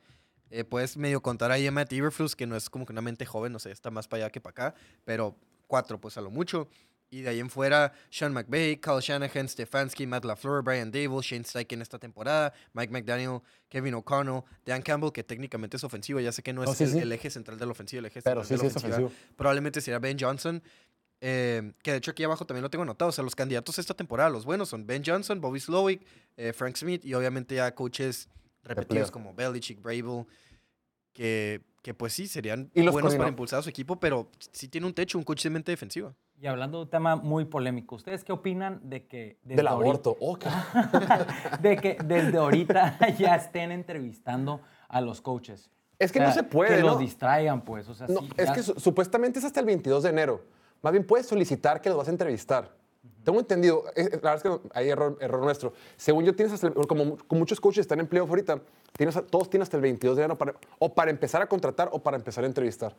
Eh, 0.51 0.65
puedes 0.65 0.97
medio 0.97 1.23
contar 1.23 1.51
ahí 1.53 1.67
a 1.67 1.71
Matt 1.73 1.93
Iberflus, 1.93 2.35
que 2.37 2.47
no 2.47 2.57
es 2.57 2.69
como 2.69 2.85
que 2.87 2.93
una 2.93 3.03
mente 3.03 3.25
joven, 3.25 3.53
no 3.53 3.59
sé, 3.59 3.71
está 3.71 3.91
más 3.91 4.09
para 4.09 4.25
allá 4.25 4.31
que 4.33 4.41
para 4.41 4.51
acá, 4.69 4.75
pero 5.05 5.37
cuatro, 5.67 6.01
pues 6.01 6.17
a 6.17 6.21
lo 6.21 6.31
mucho. 6.31 6.69
Y 7.13 7.23
de 7.23 7.31
ahí 7.31 7.41
en 7.41 7.51
fuera, 7.51 7.93
Sean 8.09 8.33
McVay, 8.33 8.77
Kyle 8.77 9.01
Shanahan, 9.01 9.49
Stefanski, 9.49 10.07
Matt 10.07 10.25
LaFleur, 10.25 10.63
Brian 10.63 10.93
Dable, 10.93 11.21
Shane 11.23 11.43
Steichen 11.45 11.83
esta 11.83 11.99
temporada, 11.99 12.53
Mike 12.73 12.93
McDaniel, 12.93 13.41
Kevin 13.69 13.95
O'Connell, 13.95 14.43
Dan 14.65 14.81
Campbell, 14.83 15.11
que 15.11 15.25
técnicamente 15.25 15.77
es 15.77 15.83
ofensivo. 15.83 16.21
Ya 16.21 16.31
sé 16.31 16.43
que 16.45 16.53
no 16.53 16.63
es 16.63 16.71
sí, 16.71 16.85
el, 16.85 16.91
sí. 16.91 16.99
el 16.99 17.11
eje 17.11 17.29
central 17.31 17.59
de 17.59 17.67
la 17.67 17.73
ofensiva, 17.73 17.99
el 17.99 18.07
eje 18.07 18.23
Pero 18.23 18.45
central 18.45 18.47
sí, 18.47 18.55
de 18.55 18.59
sí 18.59 18.63
la 18.63 18.69
es 18.71 18.77
ofensiva. 18.77 19.07
ofensivo. 19.09 19.35
Probablemente 19.37 19.81
será 19.81 19.99
Ben 19.99 20.17
Johnson. 20.21 20.63
eh, 21.21 21.73
que 21.83 21.91
de 21.91 21.97
hecho 21.99 22.13
aquí 22.13 22.23
abajo 22.23 22.47
también 22.47 22.63
lo 22.63 22.71
tengo 22.71 22.83
anotado. 22.83 23.09
O 23.09 23.13
sea, 23.13 23.25
los 23.25 23.35
candidatos 23.35 23.79
esta 23.81 23.95
temporada, 23.95 24.31
los 24.31 24.45
buenos 24.45 24.69
son 24.69 24.87
Ben 24.87 25.03
Johnson, 25.05 25.41
Bobby 25.41 25.59
Slowick, 25.59 26.07
eh, 26.37 26.53
Frank 26.53 26.77
Smith 26.77 27.05
y 27.05 27.15
obviamente 27.15 27.57
ya 27.57 27.75
coaches 27.75 28.29
repetidos 28.63 29.11
como 29.11 29.35
Belichick, 29.35 29.81
Brable, 29.83 30.27
que, 31.13 31.63
que 31.83 31.95
pues 31.95 32.13
sí, 32.13 32.27
serían 32.29 32.71
Y 32.75 32.83
los 32.83 32.93
buenos 32.93 33.15
para 33.17 33.29
impulsar 33.29 33.59
a 33.59 33.63
su 33.63 33.69
equipo, 33.71 33.99
pero 33.99 34.31
sí 34.53 34.69
tiene 34.69 34.87
un 34.87 34.95
techo, 34.95 35.19
un 35.19 35.25
coach 35.25 35.43
de 35.43 35.51
mente 35.51 35.73
defensiva. 35.73 36.15
Y 36.41 36.47
hablando 36.47 36.79
de 36.79 36.85
un 36.85 36.91
tema 36.91 37.17
muy 37.17 37.45
polémico, 37.45 37.97
¿ustedes 37.97 38.25
qué 38.25 38.33
opinan 38.33 38.81
de 38.89 39.07
que 39.07 39.39
desde 39.43 39.57
Del 39.57 39.67
ahorita- 39.67 39.91
aborto. 39.91 40.17
Oh, 40.21 40.39
qué- 40.39 40.49
de 41.61 41.77
que 41.77 41.99
desde 42.05 42.39
ahorita 42.39 42.97
ya 43.19 43.35
estén 43.37 43.73
entrevistando 43.73 44.61
a 44.89 45.01
los 45.01 45.21
coaches? 45.21 45.71
Es 45.99 46.13
que 46.13 46.19
O 46.19 46.23
no 46.23 46.33
se 46.33 46.43
puede, 46.45 46.77
Que 46.77 46.81
¿no? 46.81 46.87
los 46.89 46.99
distraigan, 46.99 47.63
pues. 47.63 47.87
O 47.89 47.95
sea, 47.95 48.07
No, 48.07 48.21
sí, 48.21 48.29
es 48.39 48.47
ya- 48.47 48.53
que 48.55 48.63
su- 48.63 48.75
supuestamente 48.81 49.39
es 49.39 49.45
hasta 49.45 49.61
el 49.61 49.67
22 49.67 50.03
de 50.05 50.09
enero. 50.11 50.45
Más 50.81 50.93
bien 50.93 51.07
puedes 51.07 51.27
solicitar 51.27 51.83
que 51.83 51.91
los 51.91 51.99
vas 51.99 52.09
a 52.09 52.11
entrevistar. 52.11 52.75
Tengo 53.25 53.39
entendido, 53.39 53.85
la 53.97 54.03
verdad 54.03 54.37
es 54.37 54.43
que 54.43 54.59
hay 54.73 54.89
error, 54.89 55.17
nuestro. 55.43 55.73
Según 55.97 56.25
yo, 56.25 56.35
tienes 56.35 56.55
hasta 56.55 56.69
el- 56.69 56.75
como, 56.75 57.19
muchos 57.31 57.61
coaches 57.61 57.83
están 57.83 58.01
en 58.01 58.07
playoff 58.07 58.31
ahorita, 58.31 58.61
tienes, 58.97 59.15
todos 59.31 59.51
tienen 59.51 59.63
hasta 59.63 59.77
el 59.77 59.83
22 59.83 60.17
de 60.17 60.23
enero 60.23 60.39
para, 60.39 60.55
o 60.79 60.95
para 60.95 61.11
empezar 61.11 61.43
a 61.43 61.47
contratar 61.47 61.91
o 61.93 61.99
para 61.99 62.17
empezar 62.17 62.45
a 62.45 62.47
entrevistar. 62.47 62.95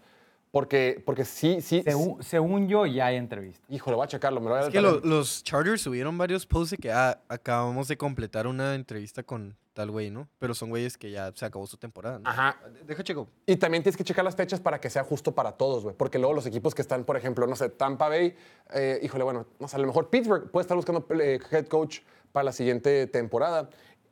Porque, 0.51 1.01
porque 1.05 1.23
sí, 1.23 1.61
sí. 1.61 1.81
según, 1.81 2.21
según 2.21 2.67
yo, 2.67 2.85
ya 2.85 3.05
hay 3.05 3.15
entrevistas. 3.15 3.63
Híjole, 3.69 3.95
voy 3.95 4.03
a 4.03 4.07
checarlo. 4.07 4.41
Me 4.41 4.47
lo 4.49 4.55
voy 4.55 4.63
a 4.63 4.67
Es 4.67 4.69
que 4.73 4.81
lo- 4.81 4.99
los 4.99 5.43
Chargers 5.43 5.81
subieron 5.81 6.17
varios 6.17 6.45
posts 6.45 6.71
de 6.71 6.77
que 6.77 6.91
ah, 6.91 7.21
acabamos 7.29 7.87
de 7.87 7.95
completar 7.97 8.47
una 8.47 8.75
entrevista 8.75 9.23
con 9.23 9.55
tal 9.73 9.89
güey, 9.91 10.09
¿no? 10.11 10.27
Pero 10.39 10.53
son 10.53 10.69
güeyes 10.69 10.97
que 10.97 11.09
ya 11.09 11.31
se 11.33 11.45
acabó 11.45 11.65
su 11.67 11.77
temporada. 11.77 12.19
¿no? 12.19 12.29
Ajá. 12.29 12.57
Deja 12.85 13.01
checo. 13.01 13.29
Y 13.45 13.55
también 13.55 13.81
tienes 13.81 13.95
que 13.95 14.03
checar 14.03 14.25
las 14.25 14.35
fechas 14.35 14.59
para 14.59 14.81
que 14.81 14.89
sea 14.89 15.05
justo 15.05 15.33
para 15.33 15.53
todos, 15.53 15.83
güey. 15.83 15.95
Porque 15.95 16.19
luego 16.19 16.33
los 16.33 16.45
equipos 16.45 16.75
que 16.75 16.81
están, 16.81 17.05
por 17.05 17.15
ejemplo, 17.15 17.47
no 17.47 17.55
sé, 17.55 17.69
Tampa 17.69 18.09
Bay, 18.09 18.35
eh, 18.73 18.99
híjole, 19.01 19.23
bueno, 19.23 19.47
no 19.57 19.67
sé, 19.69 19.77
a 19.77 19.79
lo 19.79 19.87
mejor 19.87 20.09
Pittsburgh 20.09 20.51
puede 20.51 20.63
estar 20.63 20.75
buscando 20.75 21.07
eh, 21.17 21.39
head 21.49 21.67
coach 21.67 21.99
para 22.33 22.43
la 22.43 22.51
siguiente 22.51 23.07
temporada. 23.07 23.69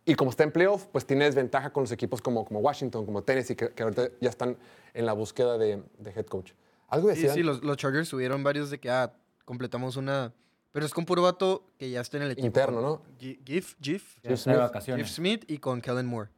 Y 0.09 0.15
como 0.15 0.31
está 0.31 0.43
en 0.43 0.51
playoff, 0.51 0.85
pues 0.87 1.05
tiene 1.05 1.25
desventaja 1.25 1.71
con 1.71 1.83
los 1.83 1.91
equipos 1.91 2.19
como, 2.21 2.43
como 2.43 2.59
Washington, 2.61 3.05
como 3.05 3.21
Tennessee, 3.23 3.55
que, 3.55 3.69
que 3.73 3.83
ahorita 3.83 4.09
ya 4.19 4.29
están 4.29 4.57
en 4.93 5.05
la 5.05 5.13
búsqueda 5.13 5.57
de, 5.57 5.83
de 5.99 6.09
head 6.11 6.25
coach. 6.25 6.53
¿Algo 6.87 7.09
Sí, 7.09 7.15
decían? 7.15 7.35
sí, 7.35 7.43
los, 7.43 7.63
los 7.63 7.77
Chargers 7.77 8.07
subieron 8.07 8.43
varios 8.43 8.71
de 8.71 8.79
que 8.79 8.89
ah, 8.89 9.13
completamos 9.45 9.97
una. 9.97 10.33
Pero 10.71 10.85
es 10.85 10.93
con 10.93 11.05
puro 11.05 11.21
vato 11.21 11.63
que 11.77 11.89
ya 11.91 12.01
está 12.01 12.17
en 12.17 12.23
el 12.23 12.31
equipo. 12.31 12.47
Interno, 12.47 12.81
¿no? 12.81 13.01
Gi- 13.19 13.39
Gif, 13.45 13.75
Gif. 13.81 14.17
Gif 14.23 15.07
Smith 15.07 15.43
y 15.47 15.59
con 15.59 15.79
Kellen 15.81 16.07
Moore. 16.07 16.29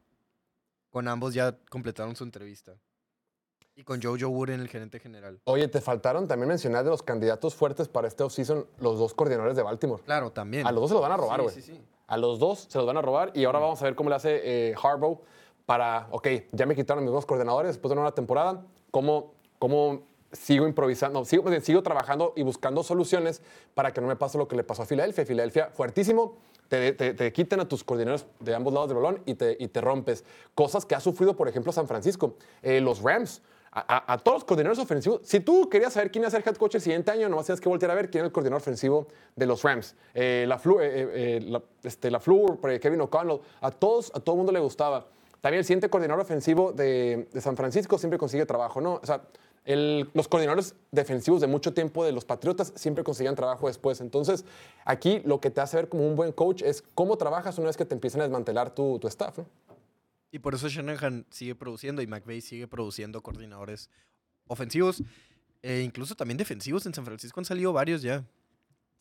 Con 0.90 1.08
ambos 1.08 1.32
ya 1.32 1.56
completaron 1.70 2.14
su 2.14 2.24
entrevista. 2.24 2.74
Y 3.74 3.84
con 3.84 4.02
Jojo 4.02 4.28
Wood 4.28 4.50
en 4.50 4.60
el 4.60 4.68
gerente 4.68 4.98
general. 5.00 5.40
Oye, 5.44 5.66
te 5.68 5.80
faltaron 5.80 6.28
también 6.28 6.48
mencionar 6.48 6.84
de 6.84 6.90
los 6.90 7.02
candidatos 7.02 7.54
fuertes 7.54 7.88
para 7.88 8.06
este 8.06 8.22
offseason 8.22 8.66
los 8.78 8.98
dos 8.98 9.14
coordinadores 9.14 9.56
de 9.56 9.62
Baltimore. 9.62 10.02
Claro, 10.04 10.30
también. 10.30 10.66
A 10.66 10.72
los 10.72 10.82
dos 10.82 10.90
se 10.90 10.94
los 10.94 11.02
van 11.02 11.12
a 11.12 11.16
robar, 11.16 11.38
Sí, 11.40 11.42
güey. 11.44 11.54
sí, 11.54 11.62
sí. 11.62 11.80
A 12.06 12.16
los 12.18 12.38
dos 12.38 12.66
se 12.68 12.76
los 12.76 12.86
van 12.86 12.98
a 12.98 13.02
robar 13.02 13.30
y 13.34 13.44
ahora 13.44 13.58
vamos 13.60 13.80
a 13.80 13.84
ver 13.86 13.94
cómo 13.94 14.10
le 14.10 14.16
hace 14.16 14.40
eh, 14.44 14.74
Harbaugh 14.82 15.20
para, 15.64 16.08
ok, 16.10 16.28
ya 16.52 16.66
me 16.66 16.74
quitaron 16.74 17.02
mis 17.02 17.12
dos 17.12 17.24
coordinadores 17.24 17.68
después 17.70 17.94
de 17.94 17.98
una 17.98 18.12
temporada, 18.12 18.66
¿cómo, 18.90 19.32
cómo 19.58 20.02
sigo 20.32 20.66
improvisando, 20.66 21.24
sigo, 21.24 21.44
sigo 21.60 21.82
trabajando 21.82 22.34
y 22.36 22.42
buscando 22.42 22.82
soluciones 22.82 23.40
para 23.74 23.92
que 23.92 24.00
no 24.02 24.08
me 24.08 24.16
pase 24.16 24.36
lo 24.36 24.48
que 24.48 24.56
le 24.56 24.64
pasó 24.64 24.82
a 24.82 24.86
Filadelfia. 24.86 25.24
Filadelfia, 25.24 25.70
fuertísimo, 25.70 26.36
te, 26.68 26.92
te, 26.92 27.14
te 27.14 27.32
quiten 27.32 27.60
a 27.60 27.68
tus 27.68 27.84
coordinadores 27.84 28.26
de 28.40 28.54
ambos 28.54 28.72
lados 28.74 28.88
del 28.88 28.96
balón 28.96 29.22
y 29.24 29.34
te, 29.34 29.56
y 29.58 29.68
te 29.68 29.80
rompes. 29.80 30.24
Cosas 30.54 30.84
que 30.84 30.94
ha 30.94 31.00
sufrido, 31.00 31.36
por 31.36 31.48
ejemplo, 31.48 31.72
San 31.72 31.86
Francisco. 31.86 32.34
Eh, 32.62 32.80
los 32.80 33.00
Rams, 33.02 33.40
a, 33.74 34.18
todos 34.18 34.36
los 34.36 34.44
coordinadores 34.44 34.78
ofensivos. 34.78 35.22
Si 35.24 35.40
tú 35.40 35.68
querías 35.70 35.94
saber 35.94 36.10
quién 36.10 36.22
iba 36.22 36.28
a 36.28 36.30
ser 36.30 36.42
head 36.46 36.56
coach 36.56 36.74
el 36.74 36.82
siguiente 36.82 37.10
año, 37.10 37.28
nomás 37.28 37.46
tienes 37.46 37.60
que 37.60 37.70
voltear 37.70 37.90
a 37.90 37.94
ver 37.94 38.10
quién 38.10 38.24
es 38.24 38.26
el 38.26 38.32
coordinador 38.32 38.60
ofensivo 38.60 39.08
de 39.34 39.46
los 39.46 39.62
Rams. 39.62 39.94
Eh, 40.12 40.44
la 40.46 40.58
Flu, 40.58 40.78
eh, 40.80 40.90
eh, 40.92 41.40
la, 41.40 41.62
este, 41.82 42.10
la 42.10 42.18
eh, 42.18 42.80
Kevin 42.80 43.00
O'Connell, 43.00 43.40
a 43.62 43.70
todos, 43.70 44.12
a 44.14 44.20
todo 44.20 44.34
el 44.34 44.38
mundo 44.38 44.52
le 44.52 44.60
gustaba. 44.60 45.06
También 45.40 45.60
el 45.60 45.64
siguiente 45.64 45.88
coordinador 45.88 46.22
ofensivo 46.22 46.72
de, 46.72 47.28
de 47.32 47.40
San 47.40 47.56
Francisco 47.56 47.96
siempre 47.96 48.18
consigue 48.18 48.44
trabajo, 48.44 48.80
¿no? 48.80 49.00
O 49.02 49.06
sea, 49.06 49.22
los 49.64 50.28
coordinadores 50.28 50.74
defensivos 50.90 51.40
de 51.40 51.46
mucho 51.46 51.72
tiempo 51.72 52.04
de 52.04 52.12
los 52.12 52.24
Patriotas 52.24 52.72
siempre 52.76 53.02
conseguían 53.04 53.36
trabajo 53.36 53.68
después. 53.68 54.00
Entonces, 54.00 54.44
aquí 54.84 55.22
lo 55.24 55.40
que 55.40 55.50
te 55.50 55.60
hace 55.60 55.78
ver 55.78 55.88
como 55.88 56.06
un 56.06 56.14
buen 56.14 56.32
coach 56.32 56.62
es 56.62 56.82
cómo 56.94 57.16
trabajas 57.16 57.58
una 57.58 57.68
vez 57.68 57.76
que 57.76 57.84
te 57.84 57.94
empiezan 57.94 58.20
a 58.20 58.24
desmantelar 58.24 58.74
tu, 58.74 58.98
tu 58.98 59.08
staff, 59.08 59.38
¿no? 59.38 59.46
Y 60.32 60.38
por 60.40 60.54
eso 60.54 60.68
Shanahan 60.68 61.26
sigue 61.30 61.54
produciendo 61.54 62.02
y 62.02 62.06
McVay 62.08 62.40
sigue 62.40 62.66
produciendo 62.66 63.22
coordinadores 63.22 63.88
ofensivos 64.48 65.02
e 65.62 65.82
incluso 65.82 66.14
también 66.16 66.38
defensivos. 66.38 66.86
En 66.86 66.94
San 66.94 67.04
Francisco 67.04 67.38
han 67.38 67.44
salido 67.44 67.72
varios 67.72 68.02
ya. 68.02 68.24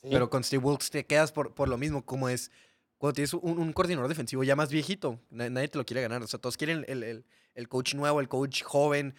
Pero 0.04 0.30
con 0.30 0.44
Steve 0.44 0.64
Wilkes 0.64 0.90
te 0.90 1.06
quedas 1.06 1.32
por, 1.32 1.54
por 1.54 1.70
lo 1.70 1.78
mismo, 1.78 2.04
como 2.06 2.28
es 2.28 2.52
cuando 2.98 3.14
tienes 3.14 3.34
un, 3.34 3.58
un 3.60 3.72
coordinador 3.74 4.10
defensivo 4.10 4.44
ya 4.44 4.56
más 4.56 4.70
viejito. 4.72 5.20
na- 5.30 5.50
Nadie 5.50 5.68
te 5.70 5.78
lo 5.78 5.86
quiere 5.86 6.02
ganar. 6.02 6.22
O 6.22 6.28
sea, 6.28 6.40
todos 6.40 6.58
quieren 6.58 6.86
el, 6.88 7.04
el- 7.04 7.26
el 7.56 7.68
coach 7.68 7.96
nuevo, 7.96 8.20
el 8.22 8.28
coach 8.30 8.64
joven, 8.64 9.14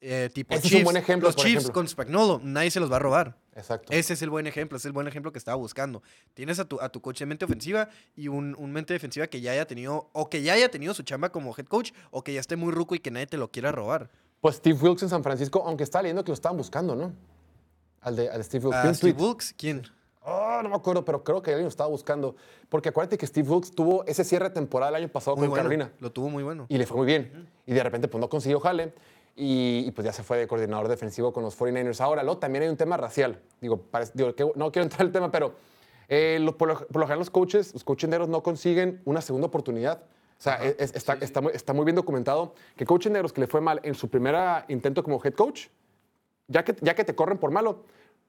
eh, 0.00 0.30
tipo 0.32 0.54
Ese 0.54 0.58
es 0.60 0.64
un 0.64 0.70
Chiefs. 0.70 0.84
buen 0.84 0.96
ejemplo, 0.96 1.28
Los 1.28 1.34
por 1.36 1.44
Chiefs 1.44 1.56
ejemplo. 1.64 1.72
con 1.74 1.88
Spagnolo, 1.88 2.40
nadie 2.42 2.70
se 2.70 2.80
los 2.80 2.90
va 2.90 2.96
a 2.96 3.00
robar. 3.00 3.36
Exacto. 3.56 3.92
Ese 3.92 4.12
es 4.14 4.22
el 4.22 4.30
buen 4.30 4.46
ejemplo, 4.46 4.76
es 4.78 4.84
el 4.84 4.92
buen 4.92 5.08
ejemplo 5.08 5.32
que 5.32 5.38
estaba 5.38 5.56
buscando. 5.56 6.02
Tienes 6.34 6.58
a 6.60 6.64
tu, 6.64 6.80
a 6.80 6.88
tu 6.90 7.00
coach 7.00 7.18
de 7.18 7.26
mente 7.26 7.44
ofensiva 7.44 7.88
y 8.14 8.28
un, 8.28 8.54
un 8.58 8.72
mente 8.72 8.92
defensiva 8.92 9.26
que 9.26 9.40
ya 9.40 9.50
haya 9.52 9.66
tenido, 9.66 10.08
o 10.12 10.30
que 10.30 10.42
ya 10.42 10.52
haya 10.52 10.70
tenido 10.70 10.94
su 10.94 11.02
chamba 11.02 11.30
como 11.30 11.52
head 11.56 11.66
coach, 11.66 11.90
o 12.12 12.22
que 12.22 12.32
ya 12.32 12.40
esté 12.40 12.54
muy 12.56 12.72
ruco 12.72 12.94
y 12.94 13.00
que 13.00 13.10
nadie 13.10 13.26
te 13.26 13.36
lo 13.36 13.50
quiera 13.50 13.72
robar. 13.72 14.10
Pues 14.40 14.56
Steve 14.56 14.78
Wilkes 14.80 15.02
en 15.02 15.08
San 15.08 15.24
Francisco, 15.24 15.64
aunque 15.66 15.82
estaba 15.82 16.02
leyendo 16.04 16.22
que 16.22 16.28
lo 16.30 16.34
estaban 16.34 16.56
buscando, 16.56 16.94
¿no? 16.94 17.12
Al 18.00 18.14
de, 18.14 18.30
al 18.30 18.44
Steve 18.44 18.66
Wilkes. 18.66 18.84
¿A 18.84 18.88
Ah, 18.88 18.94
Steve. 18.94 19.20
Wilkes? 19.20 19.52
¿Quién? 19.58 19.82
Oh, 20.22 20.60
no 20.62 20.68
me 20.68 20.76
acuerdo, 20.76 21.04
pero 21.04 21.24
creo 21.24 21.42
que 21.42 21.50
alguien 21.50 21.64
lo 21.64 21.70
estaba 21.70 21.88
buscando. 21.90 22.36
Porque 22.68 22.90
acuérdate 22.90 23.18
que 23.18 23.26
Steve 23.26 23.48
Wilkes 23.48 23.72
tuvo 23.72 24.04
ese 24.04 24.22
cierre 24.24 24.50
de 24.50 24.54
temporada 24.54 24.90
el 24.90 25.02
año 25.02 25.08
pasado 25.08 25.36
Muy 25.36 25.44
con 25.46 25.50
bueno. 25.50 25.62
Carolina. 25.64 25.90
Lo 26.00 26.12
tuvo 26.12 26.28
muy 26.28 26.42
bueno. 26.44 26.66
Y 26.68 26.78
le 26.78 26.86
fue 26.86 26.98
muy 26.98 27.06
bien. 27.06 27.48
Y 27.66 27.72
de 27.72 27.82
repente, 27.82 28.06
pues 28.06 28.20
no 28.20 28.28
consiguió 28.28 28.60
jale. 28.60 28.92
Y, 29.40 29.84
y, 29.86 29.90
pues 29.92 30.04
ya 30.04 30.12
se 30.12 30.24
fue 30.24 30.36
de 30.36 30.48
coordinador 30.48 30.88
defensivo 30.88 31.32
con 31.32 31.44
los 31.44 31.56
49ers. 31.56 32.00
Ahora, 32.00 32.24
luego 32.24 32.38
también 32.40 32.64
hay 32.64 32.68
un 32.68 32.76
tema 32.76 32.96
racial. 32.96 33.40
Digo, 33.60 33.76
parece- 33.80 34.10
digo, 34.14 34.34
que- 34.34 34.50
no 34.56 34.72
quiero 34.72 34.82
entrar 34.82 35.02
en 35.02 35.06
el 35.06 35.12
tema, 35.12 35.30
pero 35.30 35.54
eh, 36.08 36.38
lo- 36.40 36.56
por, 36.58 36.66
lo, 36.68 36.74
por 36.74 36.96
lo 36.96 37.02
general 37.02 37.20
los 37.20 37.30
coaches, 37.30 37.72
los 37.72 37.84
coaches 37.84 38.10
negros 38.10 38.28
no 38.28 38.42
consiguen 38.42 39.00
una 39.04 39.20
segunda 39.20 39.46
oportunidad. 39.46 40.02
O 40.38 40.42
sea, 40.42 40.54
es- 40.56 40.74
es- 40.80 40.94
está, 40.96 41.14
está 41.20 41.40
muy, 41.40 41.52
está 41.54 41.72
muy 41.72 41.84
bien 41.84 41.94
documentado 41.94 42.54
que 42.76 42.84
coaches 42.84 43.12
negros 43.12 43.32
que 43.32 43.40
le 43.42 43.46
fue 43.46 43.60
mal 43.60 43.78
en 43.84 43.94
su 43.94 44.08
primer 44.08 44.34
intento 44.68 45.04
como 45.04 45.20
head 45.24 45.34
coach, 45.34 45.68
ya 46.48 46.64
que, 46.64 46.74
ya 46.80 46.94
que 46.96 47.04
te 47.04 47.14
corren 47.14 47.38
por 47.38 47.52
malo, 47.52 47.84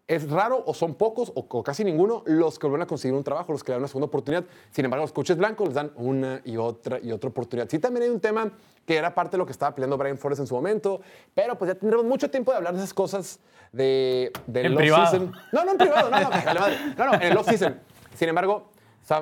es 0.10 0.28
raro 0.30 0.64
o 0.66 0.74
son 0.74 0.96
pocos 0.96 1.32
o, 1.36 1.46
o 1.48 1.64
casi 1.64 1.84
ninguno 1.84 2.24
los 2.26 2.58
que 2.58 2.66
vuelven 2.66 2.82
a 2.82 2.88
conseguir 2.88 3.16
un 3.16 3.24
trabajo, 3.24 3.52
los 3.52 3.64
que 3.64 3.72
le 3.72 3.76
dan 3.76 3.82
una 3.82 3.88
segunda 3.88 4.08
oportunidad. 4.08 4.44
Sin 4.72 4.84
embargo, 4.84 5.04
los 5.04 5.14
coaches 5.14 5.38
blancos 5.38 5.68
les 5.68 5.76
dan 5.76 5.92
una 5.96 6.42
y 6.44 6.58
otra 6.58 7.00
y 7.00 7.12
otra 7.12 7.30
oportunidad. 7.30 7.70
Sí, 7.70 7.78
también 7.78 8.04
hay 8.06 8.10
un 8.10 8.20
tema 8.20 8.52
que 8.88 8.98
era 8.98 9.14
parte 9.14 9.34
de 9.34 9.38
lo 9.38 9.46
que 9.46 9.52
estaba 9.52 9.76
peleando 9.76 9.98
Brian 10.00 10.18
Flores 10.18 10.40
en 10.40 10.48
su 10.48 10.56
momento, 10.56 11.00
pero 11.36 11.56
pues 11.60 11.70
ya 11.72 11.76
tendremos 11.76 12.08
mucho 12.08 12.28
tiempo 12.32 12.50
de 12.52 12.58
hablar 12.58 12.74
de 12.74 12.80
esas 12.80 12.94
cosas 12.94 13.40
de, 13.72 14.32
del 14.48 14.66
En 14.66 14.76
privado. 14.76 15.04
off-season. 15.04 15.32
No, 15.52 15.64
no 15.64 15.72
en 15.72 15.78
privado, 15.78 16.10
no, 16.10 16.20
no, 16.20 16.30
no, 16.30 17.06
no, 17.06 17.14
en 17.14 17.22
el 17.22 17.38
off-season. 17.38 17.80
Sin 18.16 18.30
embargo, 18.30 18.72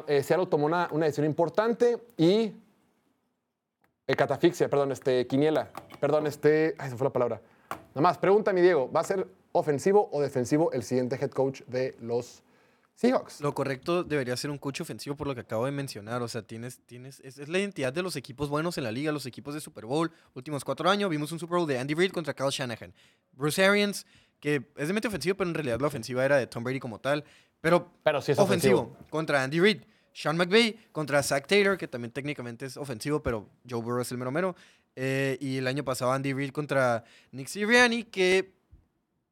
eh, 0.08 0.24
Seattle 0.24 0.48
tomó 0.48 0.68
una, 0.68 0.88
una 0.92 1.06
decisión 1.06 1.26
importante 1.26 1.98
y 2.16 2.54
eh, 4.08 4.16
catafixia, 4.16 4.70
perdón, 4.70 4.94
este, 4.94 5.28
quiniela, 5.28 5.68
perdón, 6.00 6.28
este, 6.28 6.76
ay, 6.78 6.92
se 6.92 6.96
fue 6.96 7.04
la 7.04 7.12
palabra. 7.12 7.42
Nada 7.90 8.02
más, 8.02 8.18
pregúntame, 8.18 8.62
Diego, 8.62 8.90
¿va 8.90 9.02
a 9.02 9.04
ser 9.04 9.28
ofensivo 9.60 10.10
o 10.12 10.22
defensivo 10.22 10.72
el 10.72 10.84
siguiente 10.84 11.16
head 11.22 11.32
coach 11.32 11.62
de 11.68 11.96
los 12.00 12.44
Seahawks? 12.96 13.42
Lo 13.42 13.54
correcto 13.54 14.04
debería 14.04 14.36
ser 14.38 14.50
un 14.50 14.58
coach 14.58 14.82
ofensivo 14.82 15.16
por 15.16 15.28
lo 15.28 15.36
que 15.36 15.42
acabo 15.42 15.66
de 15.66 15.72
mencionar. 15.72 16.22
O 16.22 16.28
sea, 16.28 16.42
tienes, 16.42 16.80
tienes, 16.86 17.20
es, 17.20 17.38
es 17.38 17.48
la 17.48 17.60
identidad 17.60 17.94
de 17.94 18.02
los 18.02 18.16
equipos 18.16 18.50
buenos 18.50 18.78
en 18.78 18.84
la 18.84 18.92
liga, 18.92 19.12
los 19.12 19.26
equipos 19.26 19.54
de 19.54 19.62
Super 19.62 19.86
Bowl. 19.86 20.12
Últimos 20.34 20.64
cuatro 20.64 20.90
años 20.90 21.10
vimos 21.10 21.32
un 21.32 21.40
Super 21.40 21.58
Bowl 21.58 21.68
de 21.68 21.78
Andy 21.78 21.94
Reid 21.94 22.12
contra 22.12 22.34
Kyle 22.34 22.50
Shanahan. 22.50 22.94
Bruce 23.34 23.64
Arians, 23.64 24.06
que 24.40 24.64
es 24.76 24.88
de 24.88 24.94
mente 24.94 25.08
ofensivo, 25.08 25.36
pero 25.38 25.50
en 25.50 25.54
realidad 25.54 25.80
la 25.80 25.88
ofensiva 25.88 26.26
era 26.26 26.38
de 26.38 26.48
Tom 26.48 26.64
Brady 26.64 26.80
como 26.80 27.00
tal. 27.00 27.24
Pero, 27.62 27.92
Pero 28.04 28.22
sí 28.22 28.32
es 28.32 28.40
ofensivo, 28.40 28.82
ofensivo. 28.82 29.10
contra 29.10 29.44
Andy 29.44 29.60
Reid. 29.60 29.82
Sean 30.14 30.36
McVay 30.36 30.76
contra 30.92 31.22
Zach 31.22 31.46
Taylor, 31.46 31.78
que 31.78 31.88
también 31.88 32.12
técnicamente 32.12 32.66
es 32.66 32.76
ofensivo, 32.76 33.22
pero 33.22 33.48
Joe 33.70 33.80
Burrow 33.80 34.02
es 34.02 34.12
el 34.12 34.18
mero 34.18 34.32
mero. 34.32 34.56
Eh, 34.96 35.38
y 35.40 35.58
el 35.58 35.68
año 35.68 35.84
pasado 35.84 36.12
Andy 36.12 36.34
Reid 36.34 36.50
contra 36.50 37.04
Nick 37.32 37.48
Sirianni, 37.48 38.04
que 38.04 38.57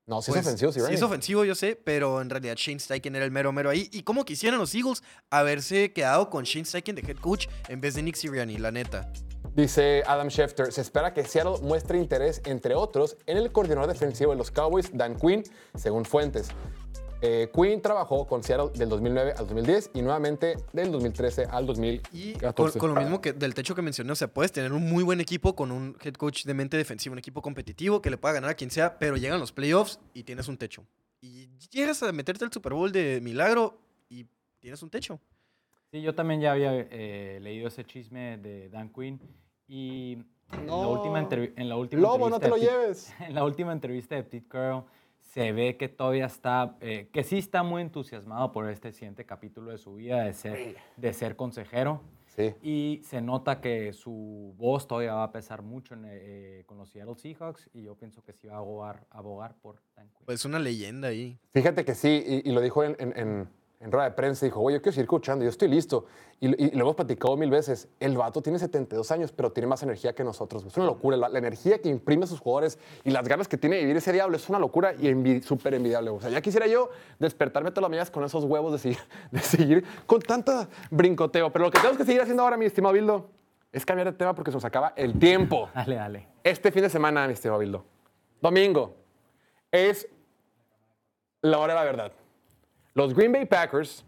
No, 0.08 0.22
sí 0.22 0.32
pues, 0.32 0.42
es 0.42 0.48
ofensivo, 0.48 0.72
sí, 0.72 0.80
sí 0.82 0.94
es 0.94 1.02
ofensivo, 1.02 1.46
yo 1.46 1.56
sé, 1.56 1.76
pero 1.76 2.22
en 2.22 2.30
realidad 2.30 2.56
Shane 2.56 2.80
Steichen 2.80 3.16
era 3.16 3.26
el 3.26 3.32
mero 3.32 3.52
mero 3.52 3.72
ahí. 3.72 3.90
Y 3.92 4.04
como 4.04 4.24
quisieran 4.24 4.60
los 4.60 4.76
Eagles 4.76 5.02
haberse 5.32 5.94
quedado 5.94 6.30
con 6.30 6.44
Shane 6.44 6.66
Steichen 6.66 6.96
de 6.96 7.02
head 7.02 7.18
coach 7.18 7.48
en 7.70 7.82
vez 7.82 7.96
de 7.96 8.04
Nick 8.04 8.16
Sirianni, 8.16 8.58
la 8.58 8.72
neta. 8.72 9.12
Dice 9.56 10.04
Adam 10.06 10.30
Schefter, 10.30 10.72
se 10.72 10.82
espera 10.82 11.14
que 11.14 11.24
Seattle 11.24 11.60
muestre 11.62 11.98
interés, 11.98 12.42
entre 12.46 12.76
otros, 12.76 13.18
en 13.26 13.38
el 13.38 13.52
coordinador 13.52 13.88
defensivo 13.88 14.32
de 14.32 14.38
los 14.38 14.52
Cowboys, 14.52 14.92
Dan 14.94 15.16
Quinn, 15.16 15.44
según 15.76 16.04
fuentes. 16.04 16.50
Eh, 17.22 17.50
Quinn 17.54 17.82
trabajó 17.82 18.28
con 18.28 18.44
Seattle 18.44 18.70
del 18.78 18.90
2009 18.90 19.34
al 19.38 19.48
2010 19.48 19.92
y 19.94 20.02
nuevamente 20.02 20.58
del 20.74 20.92
2013 20.92 21.46
al 21.46 21.64
Y 21.64 21.68
2014. 21.68 22.78
con, 22.80 22.90
con 22.90 22.96
lo 22.96 23.02
mismo 23.02 23.22
que 23.22 23.34
del 23.34 23.54
techo 23.54 23.74
que 23.74 23.82
mencioné, 23.82 24.12
o 24.12 24.16
sea, 24.16 24.28
puedes 24.28 24.52
tener 24.52 24.74
un 24.74 24.84
muy 24.88 25.04
buen 25.04 25.20
equipo 25.22 25.56
con 25.56 25.72
un 25.72 25.98
head 26.04 26.14
coach 26.16 26.44
de 26.46 26.54
mente 26.54 26.78
defensiva, 26.78 27.14
un 27.14 27.20
equipo 27.20 27.42
competitivo 27.42 28.02
que 28.02 28.10
le 28.10 28.18
pueda 28.18 28.34
ganar 28.36 28.52
a 28.52 28.54
quien 28.54 28.70
sea, 28.70 29.00
pero 29.00 29.18
llegan 29.18 29.40
los 29.40 29.52
playoffs 29.52 30.00
y 30.14 30.24
tienes 30.24 30.48
un 30.48 30.58
techo. 30.58 30.86
Y 31.22 31.48
llegas 31.72 32.04
a 32.04 32.12
meterte 32.12 32.46
al 32.46 32.52
Super 32.52 32.74
Bowl 32.74 32.92
de 32.92 33.20
milagro 33.22 33.80
y 34.10 34.28
tienes 34.60 34.84
un 34.84 34.90
techo. 34.92 35.20
Sí, 35.92 36.02
yo 36.02 36.14
también 36.14 36.42
ya 36.42 36.52
había 36.52 36.72
eh, 36.76 37.40
leído 37.42 37.70
ese 37.70 37.86
chisme 37.86 38.38
de 38.38 38.70
Dan 38.70 38.90
Quinn 38.90 39.20
y 39.68 40.18
en 40.52 40.68
la 40.68 40.76
última, 40.76 41.20
entrev- 41.28 41.54
en 41.56 41.70
la 41.70 41.78
última 41.78 42.02
Lobo, 42.04 42.30
no 42.30 42.40
te 42.40 42.50
lo 42.50 42.56
entrevista 42.58 42.82
lleves. 42.82 43.14
En 43.30 43.34
la 43.34 43.44
última 43.46 43.72
entrevista 43.74 44.16
de 44.16 44.24
Pete 44.24 44.48
Carroll 44.48 44.84
se 45.26 45.52
ve 45.52 45.76
que 45.76 45.90
todavía 45.90 46.26
está, 46.28 46.78
eh, 46.80 47.10
que 47.12 47.24
sí 47.24 47.38
está 47.40 47.62
muy 47.64 47.82
entusiasmado 47.82 48.52
por 48.54 48.70
este 48.70 48.92
siguiente 48.94 49.26
capítulo 49.26 49.72
de 49.72 49.78
su 49.78 49.96
vida 49.96 50.24
de 50.24 50.34
ser, 50.34 50.76
de 50.96 51.14
ser 51.14 51.36
consejero. 51.36 52.02
Sí. 52.28 52.54
Y 52.62 53.02
se 53.04 53.22
nota 53.22 53.62
que 53.62 53.94
su 53.94 54.54
voz 54.58 54.88
todavía 54.88 55.14
va 55.14 55.24
a 55.24 55.32
pesar 55.32 55.62
mucho 55.62 55.94
en, 55.94 56.04
eh, 56.08 56.64
con 56.66 56.78
los 56.78 56.90
Seattle 56.90 57.16
Seahawks 57.16 57.70
y 57.74 57.84
yo 57.84 57.96
pienso 57.96 58.24
que 58.24 58.34
sí 58.34 58.48
va 58.48 58.56
a 58.56 58.58
abogar, 58.58 59.06
abogar 59.10 59.56
por 59.62 59.82
Dan 59.96 60.10
Quinn. 60.10 60.26
Pues 60.26 60.44
una 60.46 60.60
leyenda 60.60 61.08
ahí. 61.10 61.40
Fíjate 61.54 61.86
que 61.86 61.96
sí, 61.96 62.24
y, 62.26 62.50
y 62.50 62.54
lo 62.54 62.60
dijo 62.62 62.84
en, 62.84 62.96
en, 63.00 63.18
en- 63.18 63.50
en 63.86 63.92
rueda 63.92 64.10
de 64.10 64.16
prensa, 64.16 64.46
dijo, 64.46 64.60
oye, 64.62 64.78
yo 64.78 64.82
quiero 64.82 64.94
seguir 64.94 65.04
escuchando, 65.06 65.44
yo 65.46 65.50
estoy 65.50 65.68
listo. 65.68 66.06
Y, 66.40 66.48
y- 66.50 66.68
y 66.70 66.72
lo 66.72 66.82
hemos 66.86 66.96
platicado 66.96 67.38
mil 67.38 67.50
veces, 67.50 67.88
el 68.00 68.18
vato 68.18 68.42
tiene 68.42 68.58
72 68.60 69.12
años, 69.12 69.32
pero 69.32 69.52
tiene 69.52 69.68
más 69.68 69.84
energía 69.84 70.14
que 70.14 70.24
nosotros. 70.24 70.66
Es 70.66 70.76
una 70.76 70.88
locura, 70.88 71.16
la, 71.16 71.30
la 71.30 71.38
energía 71.40 71.80
que 71.80 71.88
imprime 71.88 72.24
a 72.24 72.28
sus 72.28 72.40
jugadores 72.40 72.78
y 73.04 73.12
las 73.12 73.28
ganas 73.28 73.48
que 73.48 73.58
tiene 73.58 73.76
de 73.78 73.84
vivir 73.84 73.98
ese 73.98 74.12
diablo 74.12 74.36
es 74.36 74.50
una 74.50 74.60
locura 74.60 74.94
y 74.96 75.04
envi- 75.04 75.42
súper 75.44 75.76
envidiable. 75.76 76.10
O 76.10 76.20
sea, 76.20 76.30
ya 76.32 76.42
quisiera 76.42 76.68
yo 76.68 76.90
despertarme 77.20 77.70
todas 77.72 77.84
las 77.84 77.90
mañanas 77.92 78.12
con 78.12 78.24
esos 78.24 78.44
huevos 78.44 78.72
de 78.74 78.80
seguir, 78.80 78.98
de 79.32 79.40
seguir 79.40 79.86
con 80.06 80.20
tanta 80.22 80.68
brincoteo. 80.90 81.52
Pero 81.54 81.66
lo 81.66 81.72
que 81.72 81.78
tenemos 81.78 81.98
que 81.98 82.06
seguir 82.06 82.22
haciendo 82.22 82.44
ahora, 82.44 82.58
mi 82.58 82.66
estimado 82.66 82.94
Bildo, 82.94 83.30
es 83.72 83.86
cambiar 83.86 84.12
de 84.12 84.18
tema 84.18 84.34
porque 84.34 84.50
se 84.52 84.58
nos 84.58 84.66
acaba 84.66 84.94
el 84.96 85.18
tiempo 85.20 85.70
Dale, 85.76 85.96
dale. 85.96 86.28
este 86.44 86.72
fin 86.72 86.82
de 86.82 86.90
semana, 86.90 87.28
mi 87.28 87.34
estimado 87.34 87.60
Bildo, 87.60 87.86
domingo, 88.42 88.96
es 89.72 90.08
la 91.42 91.60
hora 91.60 91.74
de 91.74 91.80
la 91.80 91.86
verdad. 91.86 92.12
Los 92.96 93.14
Green 93.14 93.32
Bay 93.34 93.46
Packers, 93.46 94.06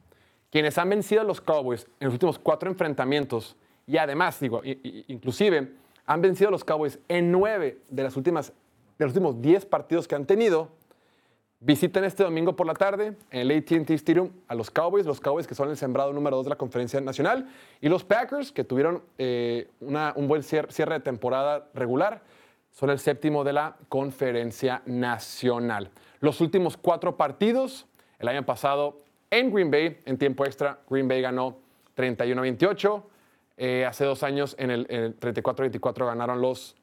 quienes 0.49 0.77
han 0.77 0.89
vencido 0.89 1.21
a 1.21 1.23
los 1.25 1.41
Cowboys 1.41 1.85
en 1.99 2.05
los 2.05 2.13
últimos 2.13 2.39
cuatro 2.39 2.69
enfrentamientos, 2.69 3.55
y 3.85 3.97
además, 3.97 4.39
digo, 4.39 4.61
inclusive, 4.63 5.73
han 6.05 6.21
vencido 6.21 6.47
a 6.47 6.51
los 6.51 6.63
Cowboys 6.63 6.97
en 7.09 7.31
nueve 7.31 7.79
de, 7.89 8.03
las 8.03 8.15
últimas, 8.15 8.53
de 8.97 9.05
los 9.05 9.11
últimos 9.13 9.41
diez 9.41 9.65
partidos 9.65 10.07
que 10.07 10.15
han 10.15 10.25
tenido, 10.25 10.71
Visitan 11.59 12.03
este 12.03 12.23
domingo 12.23 12.55
por 12.55 12.67
la 12.67 12.75
tarde 12.75 13.17
en 13.31 13.39
el 13.39 13.57
AT&T 13.57 13.91
Stadium 13.95 14.29
a 14.47 14.53
los 14.53 14.69
Cowboys, 14.69 15.07
los 15.07 15.19
Cowboys 15.19 15.47
que 15.47 15.55
son 15.55 15.69
el 15.71 15.75
sembrado 15.75 16.13
número 16.13 16.35
2 16.37 16.45
de 16.45 16.49
la 16.51 16.55
conferencia 16.55 17.01
nacional, 17.01 17.49
y 17.81 17.89
los 17.89 18.03
Packers 18.03 18.51
que 18.51 18.63
tuvieron 18.63 19.01
eh, 19.17 19.67
un 19.79 20.27
buen 20.27 20.43
cier- 20.43 20.69
cierre 20.69 20.93
de 20.93 20.99
temporada 20.99 21.67
regular, 21.73 22.21
son 22.71 22.91
el 22.91 22.99
séptimo 22.99 23.43
de 23.43 23.53
la 23.53 23.75
conferencia 23.89 24.83
nacional. 24.85 25.89
Los 26.19 26.41
últimos 26.41 26.77
cuatro 26.77 27.17
partidos, 27.17 27.87
el 28.19 28.27
año 28.27 28.45
pasado 28.45 28.99
en 29.29 29.51
Green 29.51 29.71
Bay, 29.71 30.01
en 30.05 30.17
tiempo 30.17 30.45
extra, 30.45 30.79
Green 30.89 31.07
Bay 31.07 31.21
ganó 31.21 31.57
31-28. 31.95 33.03
Eh, 33.57 33.85
hace 33.85 34.05
dos 34.05 34.23
años, 34.23 34.55
en 34.59 34.71
el, 34.71 34.85
en 34.89 35.03
el 35.03 35.19
34-24, 35.19 36.05
ganaron 36.05 36.41
los 36.41 36.75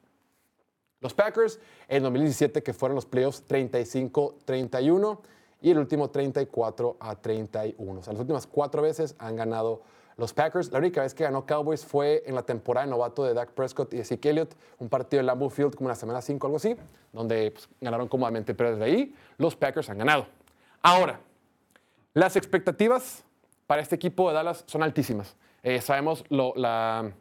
los 1.05 1.13
Packers, 1.13 1.59
en 1.87 2.01
2017 2.01 2.63
que 2.63 2.73
fueron 2.73 2.95
los 2.95 3.05
playoffs 3.05 3.43
35-31 3.47 5.19
y 5.61 5.69
el 5.69 5.77
último 5.77 6.09
34 6.09 6.97
a 6.99 7.15
31. 7.15 7.99
O 7.99 8.03
sea, 8.03 8.13
las 8.13 8.19
últimas 8.21 8.47
cuatro 8.47 8.81
veces 8.81 9.15
han 9.19 9.35
ganado 9.35 9.83
los 10.17 10.33
Packers. 10.33 10.71
La 10.71 10.79
única 10.79 11.01
vez 11.01 11.13
que 11.13 11.23
ganó 11.23 11.45
Cowboys 11.45 11.85
fue 11.85 12.23
en 12.25 12.33
la 12.33 12.41
temporada 12.41 12.87
de 12.87 12.91
novato 12.91 13.23
de 13.23 13.35
Dak 13.35 13.51
Prescott 13.51 13.93
y 13.93 14.03
Zeke 14.03 14.31
Elliott, 14.31 14.55
un 14.79 14.89
partido 14.89 15.19
en 15.19 15.27
Lambeau 15.27 15.51
Field 15.51 15.75
como 15.75 15.89
en 15.89 15.91
la 15.91 15.95
semana 15.95 16.23
5 16.23 16.47
algo 16.47 16.57
así, 16.57 16.75
donde 17.13 17.51
pues, 17.51 17.69
ganaron 17.81 18.07
cómodamente, 18.07 18.55
pero 18.55 18.71
desde 18.71 18.85
ahí 18.85 19.15
los 19.37 19.55
Packers 19.55 19.89
han 19.91 19.99
ganado. 19.99 20.25
Ahora, 20.85 21.19
las 22.13 22.35
expectativas 22.35 23.23
para 23.67 23.81
este 23.81 23.95
equipo 23.95 24.29
de 24.29 24.35
Dallas 24.35 24.63
son 24.67 24.83
altísimas. 24.83 25.35
Eh, 25.63 25.81
sabemos, 25.81 26.23
la, 26.29 27.11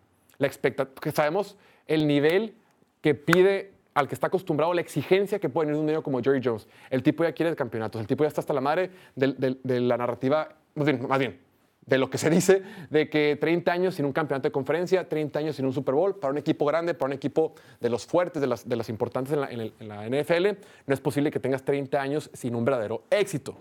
sabemos 1.14 1.57
el 1.87 2.07
nivel 2.07 2.55
que 3.00 3.14
pide 3.14 3.72
al 3.94 4.09
que 4.09 4.14
está 4.14 4.27
acostumbrado, 4.27 4.74
la 4.74 4.81
exigencia 4.81 5.38
que 5.38 5.48
puede 5.48 5.68
tener 5.68 5.81
un 5.81 5.87
niño 5.87 6.03
como 6.03 6.20
Jerry 6.22 6.40
Jones. 6.44 6.66
El 6.90 7.03
tipo 7.03 7.22
ya 7.24 7.33
quiere 7.33 7.55
campeonatos, 7.57 8.00
el 8.00 8.07
tipo 8.07 8.24
ya 8.24 8.29
está 8.29 8.40
hasta 8.40 8.53
la 8.53 8.61
madre 8.61 8.90
del- 9.14 9.59
de, 9.62 9.81
la 9.81 9.96
narrativa, 9.96 10.48
más 10.74 10.87
bien, 10.87 11.07
más 11.09 11.18
bien, 11.18 11.40
de 11.87 11.99
lo 11.99 12.09
que 12.09 12.16
se 12.18 12.31
dice 12.31 12.62
de 12.90 13.11
que 13.11 13.37
30 13.38 13.70
años 13.73 13.94
sin 13.97 14.07
un 14.07 14.12
campeonato 14.12 14.49
de 14.49 14.53
conferencia, 14.53 15.09
30 15.09 15.38
años 15.38 15.57
sin 15.57 15.66
un 15.66 15.73
Super 15.73 15.94
Bowl, 15.94 16.16
para 16.18 16.31
un 16.33 16.38
equipo 16.38 16.64
grande, 16.64 16.94
para 16.94 17.07
un 17.09 17.12
equipo 17.12 17.55
de 17.81 17.90
los 17.90 18.07
fuertes, 18.07 18.40
de 18.40 18.47
las, 18.47 18.66
de 18.68 18.77
las 18.77 18.88
importantes 18.88 19.33
en 19.35 19.40
la, 19.42 19.51
en 19.51 19.61
el- 19.61 19.75
en 19.79 19.88
la 19.88 20.07
NFL, 20.07 20.59
no 20.87 20.94
es 20.94 21.01
posible 21.01 21.31
que 21.31 21.40
tengas 21.40 21.62
30 21.62 22.01
años 22.01 22.31
sin 22.33 22.55
un 22.55 22.64
verdadero 22.64 23.03
éxito. 23.11 23.55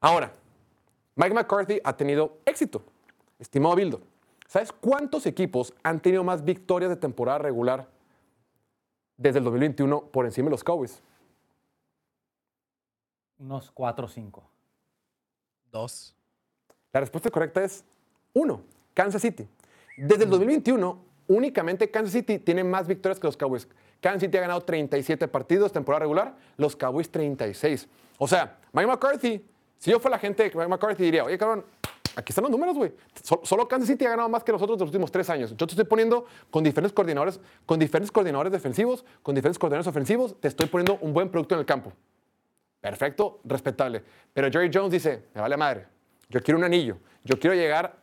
Ahora, 0.00 0.32
Mike 1.16 1.34
McCarthy 1.34 1.80
ha 1.84 1.94
tenido 1.96 2.38
éxito, 2.46 2.82
estimado 3.38 3.74
Bildo. 3.76 4.00
¿Sabes 4.48 4.72
cuántos 4.72 5.26
equipos 5.26 5.74
han 5.82 6.00
tenido 6.00 6.24
más 6.24 6.44
victorias 6.44 6.90
de 6.90 6.96
temporada 6.96 7.38
regular 7.38 7.86
desde 9.16 9.38
el 9.38 9.44
2021 9.44 10.06
por 10.06 10.24
encima 10.24 10.46
de 10.46 10.50
los 10.52 10.64
Cowboys? 10.64 11.02
Unos 13.38 13.70
4 13.70 14.06
o 14.06 14.08
5. 14.08 14.42
Dos. 15.70 16.14
La 16.92 17.00
respuesta 17.00 17.30
correcta 17.30 17.64
es 17.64 17.84
uno, 18.34 18.62
Kansas 18.94 19.22
City. 19.22 19.48
Desde 19.96 20.24
el 20.24 20.30
2021, 20.30 20.98
únicamente 21.28 21.90
Kansas 21.90 22.12
City 22.12 22.38
tiene 22.38 22.64
más 22.64 22.86
victorias 22.86 23.18
que 23.18 23.26
los 23.26 23.36
Cowboys. 23.36 23.66
Kansas 24.00 24.22
City 24.22 24.36
ha 24.36 24.40
ganado 24.40 24.60
37 24.62 25.28
partidos 25.28 25.72
temporada 25.72 26.00
regular, 26.00 26.36
los 26.56 26.74
Cowboys 26.76 27.10
36. 27.10 27.88
O 28.18 28.26
sea, 28.26 28.58
Mike 28.72 28.86
McCarthy, 28.88 29.44
si 29.78 29.90
yo 29.90 30.00
fuera 30.00 30.16
la 30.16 30.20
gente 30.20 30.42
de 30.44 30.50
Mike 30.50 30.68
McCarthy, 30.68 31.04
diría, 31.04 31.24
oye, 31.24 31.38
cabrón, 31.38 31.64
aquí 32.16 32.30
están 32.30 32.42
los 32.42 32.50
números, 32.50 32.76
güey. 32.76 32.92
Sol- 33.22 33.40
Solo 33.42 33.68
Kansas 33.68 33.88
City 33.88 34.04
ha 34.06 34.10
ganado 34.10 34.28
más 34.28 34.42
que 34.44 34.52
nosotros 34.52 34.76
de 34.78 34.84
los 34.84 34.90
últimos 34.90 35.10
tres 35.12 35.30
años. 35.30 35.50
Yo 35.56 35.66
te 35.66 35.72
estoy 35.72 35.84
poniendo 35.84 36.26
con 36.50 36.64
diferentes 36.64 36.92
coordinadores, 36.92 37.40
con 37.64 37.78
diferentes 37.78 38.10
coordinadores 38.10 38.52
defensivos, 38.52 39.04
con 39.22 39.34
diferentes 39.34 39.58
coordinadores 39.58 39.86
ofensivos, 39.86 40.38
te 40.40 40.48
estoy 40.48 40.66
poniendo 40.66 40.98
un 41.00 41.12
buen 41.14 41.28
producto 41.30 41.54
en 41.54 41.60
el 41.60 41.66
campo. 41.66 41.92
Perfecto, 42.80 43.40
respetable. 43.44 44.02
Pero 44.32 44.50
Jerry 44.50 44.70
Jones 44.72 44.90
dice, 44.90 45.24
me 45.34 45.40
vale 45.40 45.56
madre, 45.56 45.86
yo 46.32 46.42
quiero 46.42 46.58
un 46.58 46.64
anillo, 46.64 46.96
yo 47.24 47.38
quiero 47.38 47.54
llegar 47.54 47.96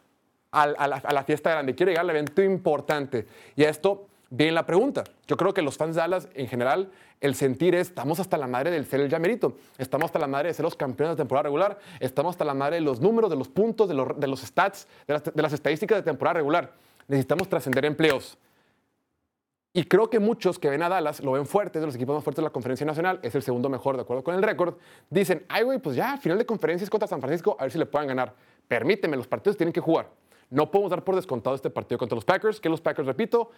a, 0.52 0.88
la, 0.88 1.24
fiesta 1.24 1.50
grande, 1.50 1.76
quiero 1.76 1.92
llegar 1.92 2.06
al 2.06 2.10
evento 2.12 2.42
importante. 2.42 3.28
Y 3.56 3.64
a 3.64 3.70
esto 3.70 4.08
viene 4.30 4.54
la 4.54 4.66
pregunta. 4.66 5.04
Yo 5.28 5.36
creo 5.36 5.54
que 5.54 5.62
los 5.62 5.78
fans 5.78 5.96
de 5.96 6.02
Dallas, 6.02 6.30
en 6.34 6.48
general, 6.48 6.92
el 7.22 7.36
sentir 7.36 7.76
es, 7.76 7.88
estamos 7.88 8.20
hasta 8.20 8.38
la 8.38 8.48
madre 8.48 8.72
del 8.72 8.86
ser 8.86 9.02
el 9.02 9.10
llamerito, 9.10 9.58
estamos 9.78 10.06
hasta 10.06 10.20
la 10.20 10.28
madre 10.28 10.50
de 10.50 10.54
ser 10.54 10.64
los 10.64 10.76
campeones 10.76 11.18
de 11.18 11.22
temporada 11.22 11.44
regular, 11.44 11.80
estamos 12.00 12.34
hasta 12.34 12.46
la 12.46 12.54
madre 12.54 12.76
de 12.76 12.82
los 12.82 13.02
números, 13.02 13.30
de 13.30 13.36
los 13.36 13.48
puntos, 13.48 13.90
de 13.90 13.96
los, 13.96 14.40
stats, 14.40 14.88
de 15.08 15.42
las, 15.42 15.54
estadísticas 15.54 15.98
de 15.98 16.04
temporada 16.04 16.36
regular. 16.36 16.74
Necesitamos 17.08 17.50
trascender 17.50 17.86
en 17.86 17.96
playoffs. 17.96 18.38
Y 19.72 19.84
creo 19.84 20.10
que 20.10 20.20
muchos 20.20 20.58
que 20.58 20.70
ven 20.70 20.82
a 20.82 20.90
Dallas 20.90 21.20
lo 21.20 21.34
ven 21.34 21.46
fuerte, 21.46 21.78
es 21.78 21.82
de 21.82 21.86
los 21.86 21.96
equipos 21.96 22.16
más 22.16 22.24
fuertes 22.24 22.38
de 22.38 22.48
la 22.48 22.50
conferencia 22.50 22.86
nacional, 22.86 23.20
es 23.22 23.36
el 23.36 23.44
segundo 23.44 23.70
mejor 23.70 23.96
de 23.96 24.02
acuerdo 24.02 24.24
con 24.24 24.34
el 24.34 24.42
récord. 24.42 24.76
Dicen, 25.10 25.46
ay, 25.48 25.64
güey, 25.64 25.78
pues 25.78 25.96
ya, 25.96 26.18
final 26.18 26.40
de 26.40 26.46
conferencias 26.46 26.90
contra 26.90 27.08
San 27.08 27.22
Francisco, 27.22 27.56
a 27.60 27.64
ver 27.64 27.72
si 27.72 27.78
le 27.78 27.86
puedan 27.86 28.08
ganar. 28.08 28.34
Permíteme, 28.68 29.16
los 29.16 29.28
partidos 29.28 29.58
tienen 29.58 29.72
que 29.72 29.80
jugar. 29.80 30.10
No 30.50 30.72
podemos 30.72 30.90
dar 30.90 31.04
por 31.04 31.16
descontado 31.16 31.56
este 31.56 31.70
partido 31.70 32.00
contra 32.00 32.16
los 32.16 32.26
Packers, 32.26 32.60
que 32.60 32.68
los 32.68 32.82
Packers, 32.82 33.06
repito, 33.06 33.52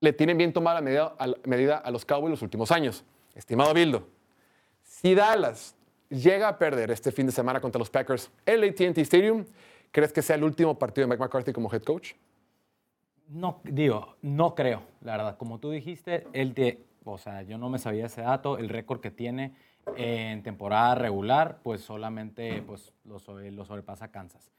le 0.00 0.12
tienen 0.12 0.38
bien 0.38 0.52
tomada 0.52 0.76
la 0.76 0.80
medida 0.82 1.14
a, 1.18 1.26
la 1.26 1.36
medida 1.44 1.78
a 1.78 1.90
los 1.90 2.04
Cowboys 2.04 2.30
los 2.30 2.42
últimos 2.42 2.70
años. 2.70 3.04
Estimado 3.34 3.74
Bildo, 3.74 4.06
si 4.84 5.14
Dallas 5.14 5.74
llega 6.08 6.48
a 6.48 6.56
perder 6.56 6.92
este 6.92 7.10
fin 7.10 7.26
de 7.26 7.32
semana 7.32 7.60
contra 7.60 7.80
los 7.80 7.90
Packers 7.90 8.30
en 8.46 8.62
el 8.62 8.70
AT&T 8.70 9.00
Stadium, 9.00 9.44
¿crees 9.90 10.12
que 10.12 10.22
sea 10.22 10.36
el 10.36 10.44
último 10.44 10.78
partido 10.78 11.06
de 11.06 11.10
Mike 11.10 11.22
McCarthy 11.22 11.52
como 11.52 11.72
head 11.72 11.82
coach? 11.82 12.12
No, 13.28 13.60
digo, 13.64 14.16
no 14.22 14.54
creo, 14.54 14.82
la 15.02 15.16
verdad. 15.16 15.36
Como 15.36 15.58
tú 15.58 15.70
dijiste, 15.70 16.26
él 16.32 16.54
de, 16.54 16.86
o 17.04 17.18
sea, 17.18 17.42
yo 17.42 17.58
no 17.58 17.68
me 17.68 17.78
sabía 17.78 18.06
ese 18.06 18.22
dato, 18.22 18.58
el 18.58 18.68
récord 18.68 19.00
que 19.00 19.10
tiene 19.10 19.54
en 19.96 20.42
temporada 20.42 20.94
regular, 20.94 21.60
pues 21.62 21.82
solamente 21.82 22.62
pues, 22.62 22.94
lo, 23.04 23.18
lo 23.50 23.64
sobrepasa 23.64 24.10
Kansas. 24.10 24.50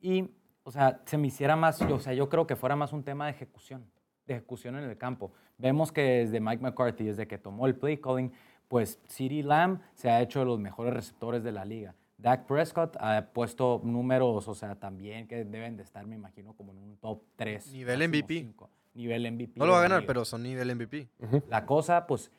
Y, 0.00 0.30
o 0.62 0.70
sea, 0.70 1.00
se 1.04 1.18
me 1.18 1.28
hiciera 1.28 1.56
más, 1.56 1.80
o 1.82 1.98
sea, 1.98 2.14
yo 2.14 2.28
creo 2.28 2.46
que 2.46 2.56
fuera 2.56 2.76
más 2.76 2.92
un 2.92 3.02
tema 3.02 3.26
de 3.26 3.32
ejecución, 3.32 3.84
de 4.26 4.34
ejecución 4.34 4.76
en 4.76 4.84
el 4.84 4.96
campo. 4.96 5.32
Vemos 5.58 5.90
que 5.90 6.02
desde 6.02 6.40
Mike 6.40 6.62
McCarthy, 6.62 7.04
desde 7.04 7.26
que 7.26 7.38
tomó 7.38 7.66
el 7.66 7.76
play 7.76 7.98
calling, 7.98 8.32
pues 8.68 9.00
CeeDee 9.08 9.42
Lamb 9.42 9.80
se 9.94 10.10
ha 10.10 10.20
hecho 10.20 10.40
de 10.40 10.46
los 10.46 10.58
mejores 10.58 10.94
receptores 10.94 11.42
de 11.42 11.52
la 11.52 11.64
liga. 11.64 11.94
Dak 12.22 12.46
Prescott 12.46 12.96
ha 13.00 13.30
puesto 13.32 13.80
números, 13.82 14.46
o 14.46 14.54
sea, 14.54 14.76
también 14.76 15.26
que 15.26 15.44
deben 15.44 15.76
de 15.76 15.82
estar, 15.82 16.06
me 16.06 16.14
imagino, 16.14 16.54
como 16.54 16.70
en 16.70 16.78
un 16.78 16.96
top 16.98 17.20
3. 17.34 17.72
Nivel 17.72 18.08
MVP. 18.08 18.48
nivel 18.94 19.32
MVP. 19.32 19.52
No 19.56 19.66
lo 19.66 19.72
va 19.72 19.80
a 19.80 19.82
ganar, 19.82 20.06
pero 20.06 20.24
son 20.24 20.44
nivel 20.44 20.72
MVP. 20.76 21.08
La 21.48 21.66
cosa, 21.66 22.06
pues, 22.06 22.30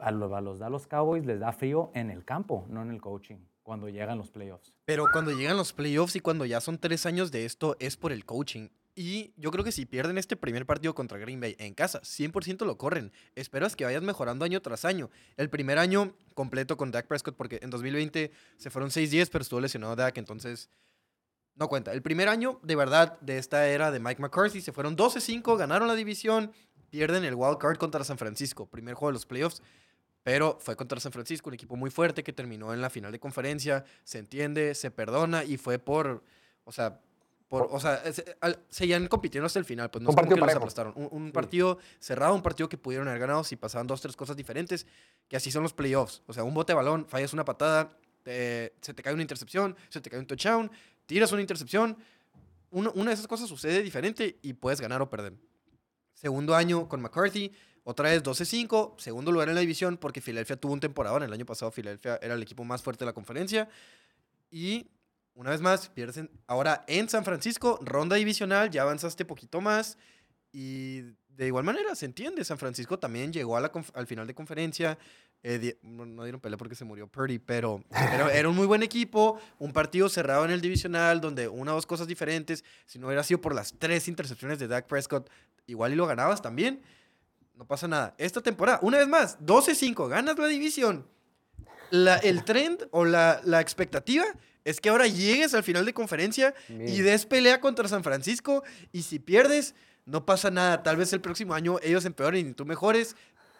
a 0.00 0.10
los, 0.10 0.32
a 0.32 0.40
los 0.40 0.58
Dallas 0.58 0.88
Cowboys 0.88 1.24
les 1.24 1.38
da 1.38 1.52
frío 1.52 1.92
en 1.94 2.10
el 2.10 2.24
campo, 2.24 2.66
no 2.68 2.82
en 2.82 2.90
el 2.90 3.00
coaching, 3.00 3.36
cuando 3.62 3.88
llegan 3.88 4.18
los 4.18 4.28
playoffs. 4.32 4.74
Pero 4.84 5.06
cuando 5.12 5.30
llegan 5.30 5.56
los 5.56 5.72
playoffs 5.72 6.16
y 6.16 6.20
cuando 6.20 6.44
ya 6.44 6.60
son 6.60 6.78
tres 6.78 7.06
años 7.06 7.30
de 7.30 7.44
esto, 7.44 7.76
es 7.78 7.96
por 7.96 8.10
el 8.10 8.24
coaching. 8.24 8.70
Y 9.00 9.32
yo 9.36 9.52
creo 9.52 9.62
que 9.62 9.70
si 9.70 9.86
pierden 9.86 10.18
este 10.18 10.36
primer 10.36 10.66
partido 10.66 10.92
contra 10.92 11.18
Green 11.18 11.40
Bay 11.40 11.54
en 11.60 11.72
casa, 11.72 12.00
100% 12.00 12.66
lo 12.66 12.78
corren. 12.78 13.12
Esperas 13.36 13.76
que 13.76 13.84
vayas 13.84 14.02
mejorando 14.02 14.44
año 14.44 14.60
tras 14.60 14.84
año. 14.84 15.08
El 15.36 15.48
primer 15.50 15.78
año 15.78 16.16
completo 16.34 16.76
con 16.76 16.90
Dak 16.90 17.06
Prescott, 17.06 17.36
porque 17.36 17.60
en 17.62 17.70
2020 17.70 18.32
se 18.56 18.70
fueron 18.70 18.90
6-10, 18.90 19.28
pero 19.30 19.42
estuvo 19.42 19.60
lesionado 19.60 19.94
Dak, 19.94 20.18
entonces 20.18 20.68
no 21.54 21.68
cuenta. 21.68 21.92
El 21.92 22.02
primer 22.02 22.28
año, 22.28 22.58
de 22.64 22.74
verdad, 22.74 23.20
de 23.20 23.38
esta 23.38 23.68
era 23.68 23.92
de 23.92 24.00
Mike 24.00 24.20
McCarthy, 24.20 24.60
se 24.60 24.72
fueron 24.72 24.96
12-5, 24.96 25.56
ganaron 25.56 25.86
la 25.86 25.94
división, 25.94 26.50
pierden 26.90 27.22
el 27.22 27.36
wild 27.36 27.58
card 27.58 27.76
contra 27.76 28.02
San 28.02 28.18
Francisco, 28.18 28.66
primer 28.66 28.94
juego 28.94 29.10
de 29.10 29.12
los 29.12 29.26
playoffs. 29.26 29.62
Pero 30.24 30.58
fue 30.60 30.74
contra 30.74 30.98
San 30.98 31.12
Francisco, 31.12 31.50
un 31.50 31.54
equipo 31.54 31.76
muy 31.76 31.90
fuerte 31.90 32.24
que 32.24 32.32
terminó 32.32 32.74
en 32.74 32.80
la 32.80 32.90
final 32.90 33.12
de 33.12 33.20
conferencia. 33.20 33.84
Se 34.02 34.18
entiende, 34.18 34.74
se 34.74 34.90
perdona 34.90 35.44
y 35.44 35.56
fue 35.56 35.78
por. 35.78 36.24
O 36.64 36.72
sea, 36.72 37.00
por, 37.48 37.68
o 37.70 37.80
sea 37.80 37.96
es- 38.04 38.22
al- 38.40 38.58
seguían 38.68 39.08
compitiendo 39.08 39.46
hasta 39.46 39.58
el 39.58 39.64
final. 39.64 39.90
Pues 39.90 40.02
no 40.02 40.10
Un 40.10 40.14
partido 40.16 40.36
que 40.36 40.40
los 40.42 40.54
aplastaron. 40.54 40.92
Un, 40.96 41.08
un 41.10 41.32
partido 41.32 41.78
cerrado, 41.98 42.34
un 42.34 42.42
partido 42.42 42.68
que 42.68 42.76
pudieron 42.78 43.08
haber 43.08 43.20
ganado 43.20 43.42
si 43.44 43.56
pasaban 43.56 43.86
dos, 43.86 44.00
tres 44.00 44.16
cosas 44.16 44.36
diferentes. 44.36 44.86
Que 45.28 45.36
así 45.36 45.50
son 45.50 45.62
los 45.62 45.72
playoffs. 45.72 46.22
O 46.26 46.32
sea, 46.32 46.44
un 46.44 46.54
bote 46.54 46.72
de 46.72 46.76
balón, 46.76 47.06
fallas 47.06 47.32
una 47.32 47.44
patada, 47.44 47.90
te- 48.22 48.74
se 48.80 48.92
te 48.94 49.02
cae 49.02 49.12
una 49.14 49.22
intercepción, 49.22 49.76
se 49.88 50.00
te 50.00 50.10
cae 50.10 50.18
un 50.20 50.26
touchdown, 50.26 50.70
tiras 51.06 51.32
una 51.32 51.40
intercepción. 51.40 51.96
Uno- 52.70 52.92
una 52.94 53.10
de 53.10 53.14
esas 53.14 53.26
cosas 53.26 53.48
sucede 53.48 53.82
diferente 53.82 54.38
y 54.42 54.52
puedes 54.52 54.80
ganar 54.80 55.00
o 55.00 55.08
perder. 55.08 55.32
Segundo 56.12 56.54
año 56.54 56.86
con 56.88 57.00
McCarthy, 57.00 57.52
otra 57.84 58.10
vez 58.10 58.22
12-5, 58.22 58.94
segundo 58.98 59.32
lugar 59.32 59.48
en 59.48 59.54
la 59.54 59.62
división 59.62 59.96
porque 59.96 60.20
Filadelfia 60.20 60.56
tuvo 60.56 60.74
un 60.74 60.80
temporada. 60.80 61.24
El 61.24 61.32
año 61.32 61.46
pasado 61.46 61.70
Filadelfia 61.70 62.18
era 62.20 62.34
el 62.34 62.42
equipo 62.42 62.64
más 62.64 62.82
fuerte 62.82 63.04
de 63.04 63.06
la 63.06 63.14
conferencia. 63.14 63.68
Y 64.50 64.88
una 65.38 65.50
vez 65.50 65.60
más, 65.60 65.88
pierdes 65.88 66.16
en- 66.18 66.30
ahora 66.46 66.84
en 66.88 67.08
San 67.08 67.24
Francisco, 67.24 67.78
ronda 67.82 68.16
divisional, 68.16 68.70
ya 68.70 68.82
avanzaste 68.82 69.24
poquito 69.24 69.60
más. 69.60 69.96
Y 70.52 71.00
de 71.28 71.46
igual 71.46 71.62
manera, 71.64 71.94
se 71.94 72.06
entiende, 72.06 72.44
San 72.44 72.58
Francisco 72.58 72.98
también 72.98 73.32
llegó 73.32 73.56
a 73.56 73.60
la 73.60 73.70
al 73.94 74.06
final 74.06 74.26
de 74.26 74.34
conferencia. 74.34 74.98
eh, 75.44 75.58
di- 75.60 75.74
no, 75.82 76.04
no 76.04 76.24
dieron 76.24 76.40
pelea 76.40 76.56
porque 76.58 76.74
se 76.74 76.84
murió 76.84 77.06
Purdy, 77.06 77.38
pero, 77.38 77.84
pero 77.90 78.28
era 78.44 78.48
un 78.48 78.56
muy 78.56 78.66
buen 78.66 78.82
equipo, 78.82 79.40
un 79.60 79.72
partido 79.72 80.08
cerrado 80.08 80.44
en 80.44 80.50
el 80.50 80.60
divisional, 80.60 81.20
donde 81.20 81.46
una 81.46 81.70
o 81.70 81.74
dos 81.76 81.86
cosas 81.86 82.08
diferentes. 82.08 82.64
Si 82.86 82.98
no 82.98 83.06
hubiera 83.06 83.22
sido 83.22 83.40
por 83.40 83.54
las 83.54 83.72
tres 83.78 84.08
intercepciones 84.08 84.58
de 84.58 84.66
Dak 84.66 84.86
Prescott, 84.88 85.30
igual 85.68 85.92
y 85.92 85.94
lo 85.94 86.06
ganabas 86.08 86.42
también. 86.42 86.82
No 87.54 87.64
pasa 87.68 87.86
nada. 87.86 88.16
Esta 88.18 88.40
temporada, 88.40 88.80
una 88.82 88.98
vez 88.98 89.06
más, 89.06 89.38
12-5, 89.38 90.08
ganas 90.08 90.36
la 90.38 90.48
división. 90.48 91.06
La- 91.90 92.16
el 92.18 92.44
trend 92.44 92.88
o 92.90 93.04
la, 93.04 93.40
la 93.44 93.60
expectativa 93.60 94.24
es 94.68 94.82
que 94.82 94.90
ahora 94.90 95.06
llegues 95.06 95.54
al 95.54 95.62
final 95.62 95.86
de 95.86 95.94
conferencia 95.94 96.54
y 96.68 97.00
des 97.00 97.24
pelea 97.24 97.58
contra 97.58 97.88
San 97.88 98.04
Francisco. 98.04 98.62
Y 98.92 99.02
si 99.02 99.18
pierdes, 99.18 99.74
no 100.04 100.26
pasa 100.26 100.50
nada. 100.50 100.82
Tal 100.82 100.98
vez 100.98 101.10
el 101.14 101.22
próximo 101.22 101.54
año 101.54 101.78
ellos 101.82 102.04
empeoren 102.04 102.50
y 102.50 102.52
tú 102.52 102.66
mejores. 102.66 103.16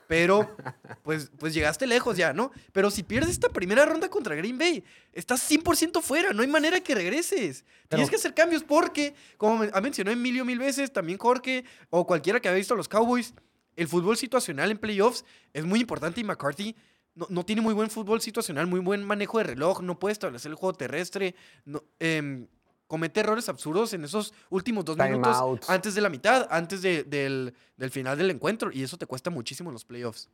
Pero, 0.06 0.54
pues, 1.02 1.30
pues 1.38 1.54
llegaste 1.54 1.86
lejos 1.86 2.18
ya, 2.18 2.34
¿no? 2.34 2.50
Pero 2.72 2.90
si 2.90 3.02
pierdes 3.02 3.30
esta 3.30 3.48
primera 3.48 3.86
ronda 3.86 4.10
contra 4.10 4.34
Green 4.34 4.58
Bay, 4.58 4.84
estás 5.14 5.50
100% 5.50 6.02
fuera. 6.02 6.34
No 6.34 6.42
hay 6.42 6.48
manera 6.48 6.78
que 6.80 6.94
regreses. 6.94 7.64
Tienes 7.88 8.10
que 8.10 8.16
hacer 8.16 8.34
cambios 8.34 8.62
porque, 8.62 9.14
como 9.38 9.64
ha 9.72 9.80
mencionado 9.80 10.14
Emilio 10.14 10.44
mil 10.44 10.58
veces, 10.58 10.92
también 10.92 11.18
Jorge 11.18 11.64
o 11.88 12.06
cualquiera 12.06 12.38
que 12.38 12.48
haya 12.48 12.58
visto 12.58 12.74
a 12.74 12.76
los 12.76 12.88
Cowboys, 12.88 13.32
el 13.76 13.88
fútbol 13.88 14.18
situacional 14.18 14.70
en 14.70 14.76
playoffs 14.76 15.24
es 15.54 15.64
muy 15.64 15.80
importante 15.80 16.20
y 16.20 16.24
McCarthy 16.24 16.76
no, 17.18 17.26
no 17.30 17.44
tiene 17.44 17.60
muy 17.62 17.74
buen 17.74 17.90
fútbol 17.90 18.20
situacional, 18.20 18.66
muy 18.66 18.80
buen 18.80 19.04
manejo 19.04 19.38
de 19.38 19.44
reloj, 19.44 19.80
no 19.82 19.98
puede 19.98 20.12
establecer 20.12 20.50
el 20.50 20.56
juego 20.56 20.74
terrestre, 20.74 21.34
no, 21.64 21.82
em, 21.98 22.46
comete 22.86 23.20
errores 23.20 23.48
absurdos 23.48 23.92
en 23.92 24.04
esos 24.04 24.32
últimos 24.50 24.84
dos 24.84 24.96
minutos 24.96 25.36
antes 25.68 25.94
de 25.94 26.00
la 26.00 26.08
mitad, 26.08 26.46
antes 26.50 26.80
de- 26.80 27.04
del, 27.04 27.52
del 27.76 27.90
final 27.90 28.16
del 28.16 28.30
encuentro 28.30 28.70
y 28.72 28.82
eso 28.82 28.96
te 28.96 29.06
cuesta 29.06 29.30
muchísimo 29.30 29.68
en 29.70 29.74
los 29.74 29.84
playoffs. 29.84 30.28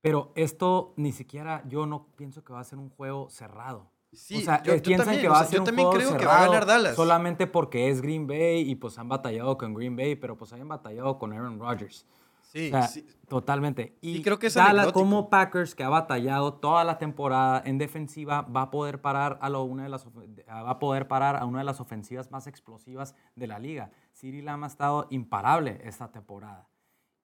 Pero 0.00 0.32
esto 0.34 0.92
ni 0.96 1.12
siquiera, 1.12 1.62
yo 1.68 1.86
no 1.86 2.06
pienso 2.16 2.42
que 2.42 2.52
va 2.52 2.60
a 2.60 2.64
ser 2.64 2.78
un 2.78 2.90
juego 2.90 3.28
cerrado. 3.30 3.88
Sí, 4.12 4.38
o 4.38 4.40
sea, 4.40 4.62
yo- 4.62 4.72
eh, 4.74 4.76
yo 4.78 4.82
piensan 4.82 5.06
también, 5.06 5.22
que 5.22 5.28
o 5.28 5.30
va 5.30 5.38
sea, 5.38 5.46
a 5.46 5.48
ser 5.48 5.56
yo 5.56 5.62
un 5.62 5.66
también 5.66 5.88
juego 5.88 5.98
creo 6.04 6.18
que 6.18 6.26
va 6.26 6.32
a 6.32 6.34
cerrado 6.38 6.52
ganar 6.52 6.66
Dallas. 6.66 6.96
Solamente 6.96 7.46
porque 7.46 7.88
es 7.88 8.02
Green 8.02 8.26
Bay 8.26 8.68
y 8.68 8.74
pues 8.74 8.98
han 8.98 9.08
batallado 9.08 9.56
con 9.56 9.72
Green 9.74 9.94
Bay, 9.96 10.16
pero 10.16 10.36
pues 10.36 10.52
han 10.52 10.66
batallado 10.68 11.18
con 11.18 11.32
Aaron 11.32 11.58
Rodgers. 11.60 12.04
Sí, 12.52 12.66
O 12.66 12.70
sea, 12.70 12.82
sí. 12.86 13.06
totalmente. 13.28 13.96
Y, 14.02 14.18
Y 14.18 14.22
creo 14.22 14.38
que 14.38 14.48
es 14.48 14.54
Dallas 14.54 14.72
anecdótico. 14.72 15.00
como 15.00 15.30
Packers 15.30 15.74
que 15.74 15.84
ha 15.84 15.88
batallado 15.88 16.52
toda 16.52 16.84
la 16.84 16.98
temporada 16.98 17.62
en 17.64 17.78
defensiva 17.78 18.42
va 18.42 18.62
a 18.62 18.70
poder 18.70 19.00
parar 19.00 19.38
a 19.40 19.48
lo- 19.48 19.62
una 19.64 19.84
de 19.84 19.88
las 19.88 20.04
of- 20.04 20.14
va 20.16 20.70
a 20.70 20.78
poder 20.78 21.08
parar 21.08 21.36
a 21.36 21.46
una 21.46 21.60
de 21.60 21.64
las 21.64 21.80
ofensivas 21.80 22.30
más 22.30 22.46
explosivas 22.46 23.14
de 23.36 23.46
la 23.46 23.58
liga. 23.58 23.90
CeeDee 24.12 24.42
Lamb 24.42 24.64
ha 24.64 24.66
estado 24.66 25.06
imparable 25.08 25.80
esta 25.84 26.12
temporada. 26.12 26.68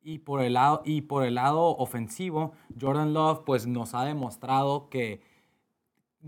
Y 0.01 0.21
por 0.21 0.41
el 0.41 0.55
lado 0.55 0.81
y 0.87 1.03
por 1.03 1.25
el 1.25 1.35
lado 1.35 1.77
ofensivo, 1.77 2.53
Jordan 2.81 3.12
Love 3.12 3.43
pues 3.45 3.67
nos 3.67 3.95
ha 3.95 4.05
demostrado 4.05 4.88
que 4.88 5.21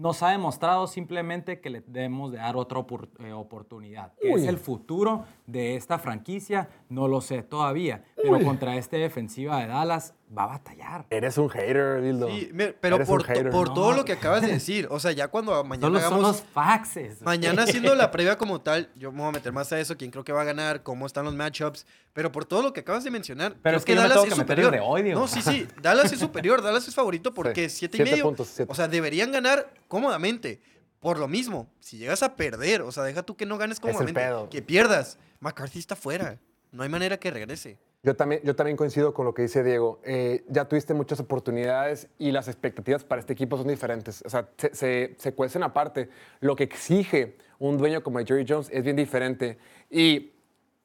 nos 0.01 0.23
ha 0.23 0.31
demostrado 0.31 0.87
simplemente 0.87 1.61
que 1.61 1.69
le 1.69 1.83
debemos 1.83 2.33
de 2.33 2.39
dar 2.39 2.57
otra 2.57 2.79
opor- 2.79 3.11
eh, 3.19 3.33
oportunidad. 3.33 4.13
¿Qué 4.19 4.33
es 4.33 4.45
el 4.47 4.57
futuro 4.57 5.25
de 5.47 5.77
esta 5.77 5.99
franquicia? 5.99 6.71
No 6.89 7.07
lo 7.07 7.21
sé 7.21 7.43
todavía, 7.43 8.03
pero 8.17 8.41
contra 8.43 8.77
esta 8.77 8.97
defensiva 8.97 9.59
de 9.61 9.67
Dallas 9.67 10.15
va 10.37 10.45
a 10.45 10.47
batallar. 10.47 11.07
Eres 11.11 11.37
un 11.38 11.49
hater, 11.51 12.01
Dildo. 12.03 12.29
Sí, 12.29 12.51
pero 12.81 12.97
Eres 12.97 13.09
por, 13.09 13.23
to- 13.23 13.29
hater. 13.29 13.51
por 13.51 13.69
No. 13.69 13.75
todo 13.75 13.93
lo 13.93 14.05
que 14.05 14.12
acabas 14.12 14.43
de 14.43 14.49
decir, 14.49 14.87
o 14.90 15.01
sea, 15.01 15.11
ya 15.12 15.29
cuando 15.29 15.64
mañana 15.64 15.87
Solo 15.88 15.99
son 16.01 16.07
hagamos... 16.14 16.23
los 16.37 16.43
faxes. 16.53 17.21
Mañana 17.23 17.64
haciendo 17.64 17.95
la 17.97 18.11
previa 18.12 18.38
como 18.38 18.61
tal, 18.61 18.90
yo 18.95 19.11
me 19.11 19.19
voy 19.19 19.29
a 19.29 19.33
meter 19.33 19.53
más 19.53 19.73
a 19.73 19.81
eso, 19.81 19.97
quién 19.97 20.11
creo 20.11 20.23
que 20.23 20.33
va 20.33 20.43
a 20.43 20.45
ganar, 20.45 20.83
cómo 20.85 21.07
están 21.07 21.25
los 21.25 21.35
matchups, 21.35 21.85
pero 22.12 22.31
por 22.31 22.45
todo 22.45 22.62
lo 22.62 22.73
que 22.73 22.81
acabas 22.81 23.03
de 23.05 23.11
mencionar, 23.11 23.53
Pero 23.55 23.61
creo 23.62 23.77
es 23.79 23.85
que 23.85 23.95
yo 23.97 24.03
me 24.03 24.09
tengo 24.09 24.23
que 24.23 24.31
meter 24.31 24.40
superior. 24.47 24.73
de 24.73 24.81
hoy, 24.81 25.03
Diego. 25.03 25.21
No, 25.21 25.27
sí, 25.27 25.43
sí, 25.43 25.66
Dallas 25.83 26.12
es 26.12 26.19
superior, 26.21 26.62
Dallas 26.62 26.87
es 26.87 26.95
favorito 26.95 27.35
porque 27.35 27.69
Sí, 27.69 27.77
siete 27.81 27.97
y 27.97 27.99
siete 27.99 28.11
medio, 28.12 28.25
puntos, 28.25 28.49
siete. 28.55 28.71
o 28.71 28.75
sea, 28.75 28.87
deberían 28.88 29.33
ganar 29.33 29.73
cómodamente. 29.88 30.61
Por 31.01 31.19
lo 31.19 31.29
mismo, 31.29 31.66
si 31.81 31.97
llegas 31.97 32.23
a 32.23 32.37
perder, 32.37 32.83
o 32.83 32.93
sea, 32.93 33.03
deja 33.05 33.23
tú 33.23 33.35
que 33.37 33.47
no 33.47 33.57
ganes 33.57 33.79
el 33.79 33.83
cómodamente, 33.83 34.21
pedo. 34.21 34.51
que 34.51 34.61
pierdas, 34.61 35.19
McCarthy 35.40 35.79
está 35.79 35.97
fuera, 35.97 36.38
no 36.73 36.83
hay 36.83 36.88
manera 36.90 37.16
que 37.19 37.31
regrese. 37.31 37.79
Yo 38.03 38.17
también, 38.17 38.41
yo 38.45 38.57
también 38.57 38.79
coincido 38.79 39.13
con 39.13 39.27
lo 39.27 39.35
que 39.35 39.43
dice 39.43 39.63
Diego. 39.63 40.01
Eh, 40.05 40.45
ya 40.49 40.67
tuviste 40.67 40.95
muchas 40.95 41.21
oportunidades 41.21 42.09
y 42.19 42.33
las 42.33 42.49
expectativas 42.49 43.05
para 43.05 43.21
este 43.21 43.35
equipo 43.35 43.59
son 43.59 43.69
diferentes. 43.69 44.23
O 44.25 44.31
sea, 44.31 44.49
se, 44.57 44.75
se, 44.75 45.15
se 45.19 45.35
cuecen 45.35 45.63
aparte. 45.63 46.09
Lo 46.41 46.57
que 46.57 46.65
exige 46.65 47.37
un 47.59 47.77
dueño 47.77 48.03
como 48.03 48.19
Jerry 48.21 48.47
Jones 48.49 48.71
es 48.73 48.83
bien 48.83 48.97
diferente. 48.97 49.59
Y 49.91 50.33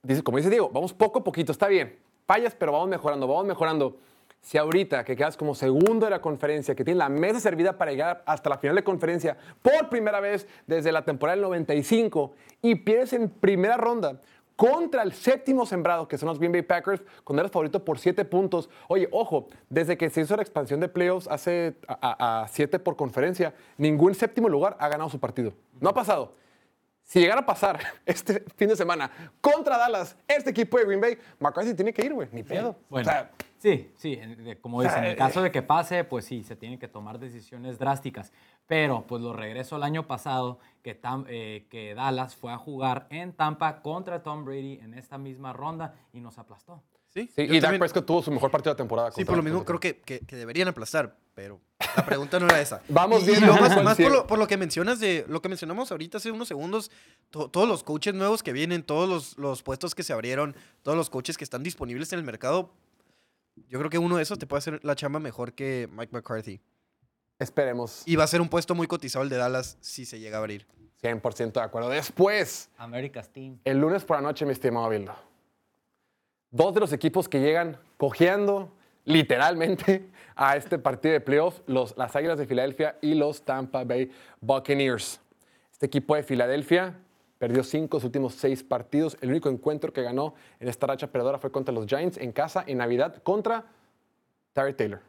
dice, 0.04 0.24
como 0.24 0.38
dice 0.38 0.50
Diego, 0.50 0.70
vamos 0.70 0.94
poco 0.94 1.20
a 1.20 1.24
poquito, 1.24 1.54
está 1.54 1.68
bien. 1.68 1.98
Fallas, 2.28 2.54
pero 2.54 2.74
vamos 2.74 2.90
mejorando, 2.90 3.28
vamos 3.28 3.46
mejorando. 3.46 3.98
Si 4.42 4.60
ahorita 4.60 5.04
que 5.04 5.16
quedas 5.16 5.38
como 5.38 5.56
segundo 5.56 6.06
de 6.06 6.12
la 6.12 6.22
conferencia, 6.22 6.76
que 6.76 6.84
tienes 6.84 7.00
la 7.00 7.10
mesa 7.10 7.40
servida 7.40 7.78
para 7.78 7.92
llegar 7.92 8.24
hasta 8.28 8.50
la 8.50 8.58
final 8.60 8.76
de 8.76 8.84
conferencia 8.84 9.38
por 9.62 9.90
primera 9.90 10.20
vez 10.20 10.48
desde 10.68 10.92
la 10.92 11.04
temporada 11.04 11.36
del 11.36 11.44
95 11.44 12.36
y 12.62 12.76
pierdes 12.76 13.14
en 13.14 13.30
primera 13.30 13.76
ronda 13.78 14.22
contra 14.56 15.04
el 15.04 15.14
séptimo 15.14 15.66
sembrado, 15.66 16.08
que 16.08 16.18
son 16.18 16.30
los 16.30 16.40
Green 16.40 16.52
Bay 16.52 16.62
Packers, 16.62 17.02
cuando 17.24 17.42
eres 17.42 17.52
favorito 17.52 17.84
por 17.84 18.00
siete 18.00 18.26
puntos. 18.26 18.70
Oye, 18.88 19.08
ojo, 19.12 19.48
desde 19.70 19.98
que 19.98 20.10
se 20.10 20.22
hizo 20.22 20.36
la 20.36 20.42
expansión 20.42 20.80
de 20.80 20.88
playoffs 20.88 21.28
hace 21.28 21.76
a, 21.88 22.48
por 22.84 22.96
conferencia, 22.96 23.54
ningún 23.78 24.16
séptimo 24.16 24.50
lugar 24.50 24.78
ha 24.80 24.88
ganado 24.88 25.10
su 25.10 25.20
partido. 25.20 25.54
No 25.80 25.90
ha 25.90 25.94
pasado. 25.94 26.34
Si 27.06 27.20
llegara 27.20 27.42
a 27.42 27.46
pasar 27.46 27.80
este 28.06 28.44
fin 28.56 28.68
de 28.68 28.76
semana 28.76 29.10
contra 29.40 29.78
Dallas, 29.78 30.18
este 30.28 30.50
equipo 30.50 30.78
de 30.80 30.86
Green 30.86 31.00
Bay, 31.00 31.18
McCarthy 31.40 31.74
tiene 31.76 31.94
que 31.94 32.04
ir, 32.04 32.14
güey, 32.14 32.28
ni 32.32 32.42
pedo. 32.44 32.76
Bueno, 32.90 33.08
O 33.08 33.12
sea, 33.12 33.32
sí, 33.60 33.92
sí, 33.96 34.20
como 34.60 34.82
dicen, 34.82 35.04
en 35.04 35.12
el 35.12 35.16
caso 35.16 35.42
de 35.44 35.52
que 35.52 35.62
pase, 35.62 36.04
pues 36.04 36.26
sí, 36.26 36.44
se 36.44 36.56
tienen 36.56 36.80
que 36.80 36.88
tomar 36.88 37.20
decisiones 37.20 37.78
drásticas. 37.78 38.34
Pero, 38.68 39.06
pues 39.06 39.22
lo 39.22 39.34
regreso 39.34 39.76
al 39.76 39.84
año 39.84 40.08
pasado, 40.08 40.58
que, 40.82 41.00
Tam- 41.00 41.28
eh, 41.30 41.68
que 41.70 41.94
Dallas 41.94 42.36
fue 42.36 42.52
a 42.52 42.58
jugar 42.58 43.06
en 43.12 43.34
Tampa 43.34 43.84
contra 43.84 44.24
Tom 44.24 44.44
Brady 44.44 44.80
en 44.82 44.96
esta 44.96 45.20
misma 45.20 45.54
ronda 45.54 45.94
y 46.12 46.20
nos 46.22 46.40
aplastó. 46.40 46.82
Sí, 47.16 47.32
sí, 47.34 47.42
y 47.44 47.60
Dak 47.62 47.80
Prescott 47.80 48.06
tuvo 48.06 48.22
su 48.22 48.30
mejor 48.30 48.52
partido 48.52 48.74
de 48.74 48.78
temporada. 48.78 49.10
Sí, 49.12 49.24
por 49.24 49.38
lo 49.38 49.42
mismo 49.44 49.64
creo 49.64 49.80
que, 49.80 50.02
que- 50.02 50.20
que 50.20 50.36
deberían 50.36 50.68
aplastar, 50.68 51.16
pero 51.34 51.62
la 51.96 52.06
pregunta 52.06 52.38
no 52.42 52.46
era 52.48 52.60
esa. 52.60 52.82
Vamos 52.90 53.24
Y- 53.24 53.28
bien, 53.28 53.44
y 53.44 53.46
lo 53.46 53.54
más, 53.56 53.82
más 53.84 53.98
por, 53.98 54.12
lo, 54.12 54.28
por 54.28 54.38
lo 54.38 54.48
que 54.48 54.58
mencionas 54.58 55.00
de 55.00 55.24
lo 55.30 55.42
que 55.42 55.48
mencionamos 55.48 55.92
ahorita 55.92 56.18
hace 56.18 56.30
unos 56.32 56.50
segundos, 56.50 56.92
to- 57.30 57.50
todos 57.50 57.70
los 57.70 57.84
coaches 57.84 58.14
nuevos 58.14 58.44
que 58.44 58.52
vienen, 58.52 58.84
todos 58.84 59.08
los, 59.08 59.38
los 59.38 59.64
puestos 59.64 59.96
que 59.96 60.04
se 60.04 60.12
abrieron, 60.12 60.58
todos 60.84 60.98
los 60.98 61.10
coaches 61.10 61.38
que 61.38 61.46
están 61.46 61.64
disponibles 61.64 62.12
en 62.12 62.20
el 62.20 62.26
mercado, 62.26 62.74
yo 63.70 63.80
creo 63.80 63.90
que 63.90 63.98
uno 63.98 64.18
de 64.18 64.24
esos 64.24 64.38
te 64.38 64.46
puede 64.46 64.58
hacer 64.60 64.82
la 64.84 64.96
chamba 64.98 65.22
mejor 65.22 65.54
que 65.54 65.88
Mike 65.94 66.12
McCarthy. 66.12 66.60
Esperemos. 67.40 68.04
Y 68.06 68.18
va 68.18 68.26
a 68.26 68.28
ser 68.28 68.42
un 68.42 68.50
puesto 68.50 68.76
muy 68.76 68.88
cotizado 68.88 69.24
el 69.24 69.30
de 69.30 69.38
Dallas 69.38 69.78
si 69.80 70.06
se 70.06 70.20
llega 70.20 70.38
a 70.38 70.40
abrir. 70.42 70.68
100% 71.02 71.54
de 71.54 71.62
acuerdo. 71.62 71.90
Después, 71.90 72.70
America's 72.78 73.30
Team. 73.32 73.60
el 73.64 73.78
lunes 73.80 74.04
por 74.04 74.18
la 74.18 74.22
noche, 74.22 74.46
mi 74.46 74.52
estimado 74.52 74.90
Bildo. 74.90 75.14
Dos 76.56 76.74
de 76.74 76.80
los 76.80 76.94
equipos 76.94 77.28
que 77.28 77.42
llegan 77.42 77.78
cojeando 77.98 78.72
literalmente 79.04 80.08
a 80.36 80.56
este 80.56 80.80
partido 80.80 81.14
de 81.14 81.22
playoffs, 81.22 81.62
los, 81.68 81.96
las 81.98 82.16
Águilas 82.16 82.38
de 82.38 82.46
Filadelfia 82.46 82.98
y 83.02 83.14
los 83.14 83.44
Tampa 83.44 83.84
Bay 83.84 84.12
Buccaneers. 84.42 85.20
Este 85.72 85.86
equipo 85.86 86.16
de 86.16 86.24
Filadelfia 86.24 86.96
perdió 87.38 87.64
cinco 87.64 87.98
de 87.98 88.02
sus 88.02 88.06
últimos 88.06 88.36
seis 88.36 88.64
partidos. 88.64 89.18
El 89.22 89.30
único 89.30 89.50
encuentro 89.50 89.92
que 89.92 90.02
ganó 90.02 90.34
en 90.60 90.70
esta 90.70 90.88
racha 90.88 91.08
perdedora 91.08 91.38
fue 91.38 91.52
contra 91.52 91.74
los 91.74 91.86
Giants 91.86 92.18
en 92.18 92.32
casa 92.32 92.64
en 92.66 92.78
Navidad 92.78 93.22
contra 93.24 93.66
Terry 94.54 94.74
Taylor. 94.74 95.02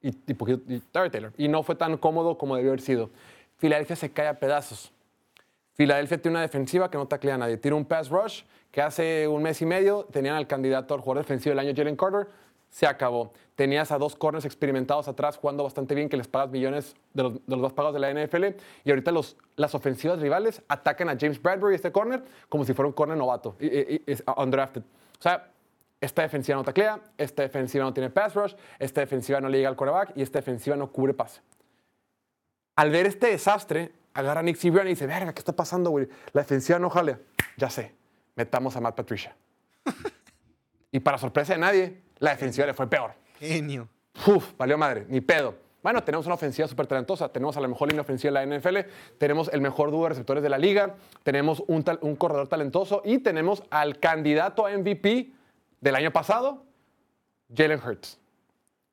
Y, 0.00 1.48
no 1.48 1.62
fue 1.62 1.74
tan 1.74 1.96
cómodo 1.98 2.38
como 2.38 2.56
debió 2.56 2.70
haber 2.70 2.80
sido. 2.80 3.10
Filadelfia 3.58 3.96
se 3.96 4.10
cae 4.10 4.28
a 4.28 4.38
pedazos. 4.38 4.92
Filadelfia 5.74 6.16
tiene 6.16 6.36
una 6.36 6.42
defensiva 6.42 6.90
que 6.90 6.96
no 6.96 7.06
taclea 7.06 7.34
a 7.34 7.38
nadie. 7.38 7.56
Tiene 7.58 7.76
un 7.76 7.84
pass 7.84 8.08
rush 8.08 8.42
que 8.70 8.82
hace 8.82 9.26
un 9.28 9.42
mes 9.42 9.60
y 9.62 9.66
medio 9.66 10.04
tenían 10.10 10.36
al 10.36 10.46
candidato 10.46 10.94
al 10.94 11.00
jugador 11.00 11.24
defensivo 11.24 11.50
del 11.54 11.60
año, 11.60 11.72
Jalen 11.76 11.96
Carter. 11.96 12.28
Se 12.68 12.86
acabó. 12.86 13.32
Tenías 13.54 13.90
a 13.92 13.96
dos 13.96 14.16
corners 14.16 14.44
experimentados 14.44 15.08
atrás 15.08 15.38
jugando 15.38 15.62
bastante 15.64 15.94
bien, 15.94 16.08
que 16.08 16.16
les 16.16 16.28
pagas 16.28 16.50
millones 16.50 16.94
de 17.14 17.22
los, 17.22 17.32
de 17.34 17.40
los 17.46 17.60
más 17.60 17.72
pagados 17.72 17.94
de 17.94 18.00
la 18.00 18.12
NFL. 18.12 18.44
Y 18.84 18.90
ahorita 18.90 19.12
los, 19.12 19.36
las 19.54 19.74
ofensivas 19.74 20.20
rivales 20.20 20.60
atacan 20.68 21.08
a 21.08 21.16
James 21.18 21.40
Bradbury, 21.40 21.74
este 21.76 21.90
corner, 21.92 22.22
como 22.48 22.64
si 22.64 22.74
fuera 22.74 22.88
un 22.88 22.92
corner 22.92 23.16
novato, 23.16 23.56
y- 23.60 23.66
y- 23.66 24.02
y- 24.06 24.16
undrafted. 24.36 24.82
O 24.82 25.22
sea, 25.22 25.48
esta 26.00 26.22
defensiva 26.22 26.56
no 26.58 26.64
taclea, 26.64 27.00
esta 27.16 27.42
defensiva 27.42 27.84
no 27.84 27.94
tiene 27.94 28.10
pass 28.10 28.34
rush, 28.34 28.54
esta 28.78 29.00
defensiva 29.00 29.40
no 29.40 29.48
le 29.48 29.56
llega 29.58 29.70
al 29.70 29.76
quarterback 29.76 30.12
y 30.16 30.22
esta 30.22 30.40
defensiva 30.40 30.76
no 30.76 30.90
cubre 30.92 31.14
pase. 31.14 31.40
Al 32.76 32.90
ver 32.90 33.06
este 33.06 33.28
desastre, 33.28 33.92
agarra 34.12 34.40
a 34.40 34.42
Nick 34.42 34.56
Sirianni 34.56 34.90
y 34.90 34.94
dice, 34.94 35.06
verga, 35.06 35.32
¿qué 35.32 35.38
está 35.38 35.54
pasando, 35.54 35.90
güey? 35.90 36.08
La 36.34 36.42
defensiva 36.42 36.78
no 36.78 36.90
jalea. 36.90 37.18
Ya 37.56 37.70
sé, 37.70 37.94
metamos 38.36 38.76
a 38.76 38.80
Matt 38.80 38.94
Patricia. 38.94 39.34
y 40.92 41.00
para 41.00 41.18
sorpresa 41.18 41.54
de 41.54 41.58
nadie, 41.58 42.02
la 42.18 42.30
defensiva 42.30 42.66
le 42.66 42.74
fue 42.74 42.88
peor. 42.88 43.12
Genio. 43.40 43.88
Uf, 44.26 44.52
valió 44.56 44.78
madre, 44.78 45.04
ni 45.08 45.20
pedo. 45.20 45.54
Bueno, 45.82 46.02
tenemos 46.02 46.26
una 46.26 46.34
ofensiva 46.34 46.66
súper 46.66 46.86
talentosa, 46.86 47.28
tenemos 47.28 47.56
a 47.56 47.60
la 47.60 47.68
mejor 47.68 47.88
línea 47.88 48.02
ofensiva 48.02 48.40
de 48.40 48.46
la 48.46 48.58
NFL, 48.58 48.78
tenemos 49.18 49.48
el 49.52 49.60
mejor 49.60 49.90
dúo 49.90 50.04
de 50.04 50.08
receptores 50.10 50.42
de 50.42 50.48
la 50.48 50.58
liga, 50.58 50.96
tenemos 51.22 51.62
un, 51.68 51.84
tal- 51.84 51.98
un 52.02 52.16
corredor 52.16 52.48
talentoso 52.48 53.02
y 53.04 53.18
tenemos 53.18 53.62
al 53.70 54.00
candidato 54.00 54.66
a 54.66 54.76
MVP 54.76 55.30
del 55.80 55.94
año 55.94 56.10
pasado, 56.12 56.64
Jalen 57.54 57.80
Hurts. 57.84 58.18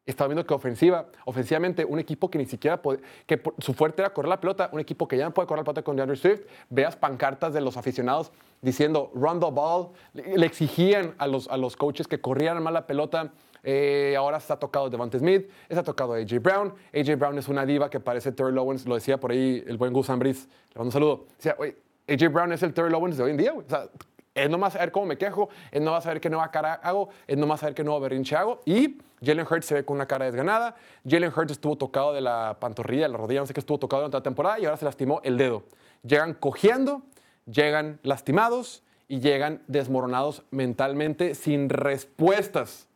Estaba 0.06 0.28
viendo 0.28 0.46
que 0.46 0.54
ofensiva, 0.54 1.08
ofensivamente, 1.26 1.86
un 1.86 1.98
equipo 1.98 2.30
que 2.30 2.38
ni 2.38 2.46
siquiera 2.46 2.82
puede, 2.82 3.00
que 3.26 3.42
su 3.60 3.74
fuerte 3.74 4.02
era 4.02 4.14
correr 4.14 4.30
la 4.30 4.42
pelota, 4.42 4.70
un 4.74 4.82
equipo 4.82 5.08
que 5.08 5.18
ya 5.18 5.26
no 5.26 5.34
puede 5.34 5.48
correr 5.48 5.62
la 5.62 5.64
pelota 5.64 5.82
con 5.82 5.96
DeAndre 5.96 6.18
Swift, 6.18 6.42
veas 6.70 6.98
pancartas 6.98 7.54
de 7.54 7.62
los 7.62 7.78
aficionados 7.78 8.32
diciendo 8.62 9.12
run 9.14 9.40
the 9.40 9.50
ball, 9.52 9.90
le, 10.14 10.46
exigían 10.46 11.16
a 11.20 11.28
los, 11.28 11.48
a 11.48 11.58
los 11.58 11.78
coaches 11.78 12.08
que 12.08 12.20
corrieran 12.20 12.62
más 12.62 12.74
la 12.74 12.86
pelota. 12.86 13.32
Eh, 13.66 14.16
ahora 14.18 14.38
está 14.38 14.60
tocado 14.60 14.90
Devonta 14.90 15.18
Smith, 15.18 15.50
está 15.70 15.84
tocado 15.84 16.16
AJ 16.16 16.40
Brown. 16.42 16.74
AJ 16.94 17.18
Brown 17.18 17.38
es 17.38 17.48
una 17.48 17.66
diva 17.66 17.90
que 17.90 18.02
parece 18.02 18.34
Terry 18.34 18.58
Owens, 18.58 18.86
lo 18.86 18.96
decía 18.96 19.20
por 19.20 19.32
ahí 19.32 19.64
el 19.66 19.78
buen 19.78 19.94
Gus 19.94 20.10
Ambris, 20.10 20.48
le 20.74 20.80
mando 20.80 20.88
un 20.88 20.92
saludo. 20.92 21.26
Decía, 21.38 21.56
"Oye, 21.58 21.78
AJ 22.10 22.30
Brown 22.30 22.52
es 22.52 22.62
el 22.64 22.74
Terry 22.74 22.94
Owens 22.94 23.16
de 23.16 23.24
hoy 23.24 23.32
en 23.32 23.38
día, 23.38 23.52
güey. 23.54 23.66
O 23.66 23.70
sea, 23.70 23.88
él 24.36 24.50
no 24.50 24.70
saber 24.72 24.92
cómo 24.92 25.06
me 25.06 25.18
quejo, 25.18 25.50
él 25.72 25.84
no 25.84 25.92
va 25.92 26.02
saber 26.02 26.20
qué 26.20 26.30
nueva 26.30 26.50
cara 26.50 26.74
hago, 26.74 27.10
él 27.28 27.40
no 27.40 27.48
va 27.48 27.56
a 27.56 27.58
saber 27.58 27.76
qué 27.76 27.84
nuevo 27.84 28.00
berrinche 28.00 28.36
hago. 28.36 28.62
Y 28.66 28.98
Jalen 29.24 29.46
Hurts 29.50 29.66
se 29.66 29.76
ve 29.76 29.86
con 29.86 29.96
una 29.96 30.08
cara 30.08 30.26
desganada. 30.26 30.76
Jalen 31.08 31.32
Hurts 31.36 31.52
estuvo 31.52 31.78
tocado 31.78 32.14
de 32.14 32.22
la 32.22 32.58
pantorrilla, 32.60 33.04
de 33.04 33.10
la 33.10 33.18
rodilla, 33.18 33.42
no 33.42 33.46
sé 33.46 33.54
qué 33.54 33.60
estuvo 33.60 33.78
tocado 33.78 34.02
durante 34.02 34.18
la 34.18 34.24
temporada 34.24 34.60
y 34.60 34.66
ahora 34.66 34.78
se 34.78 34.86
lastimó 34.86 35.22
el 35.24 35.38
dedo. 35.38 35.64
Llegan 36.04 36.34
cojeando, 36.34 37.04
llegan 37.46 38.00
lastimados 38.04 38.84
y 39.08 39.20
llegan 39.20 39.62
desmoronados 39.68 40.44
mentalmente 40.50 41.36
sin 41.36 41.70
respuestas. 41.70 42.88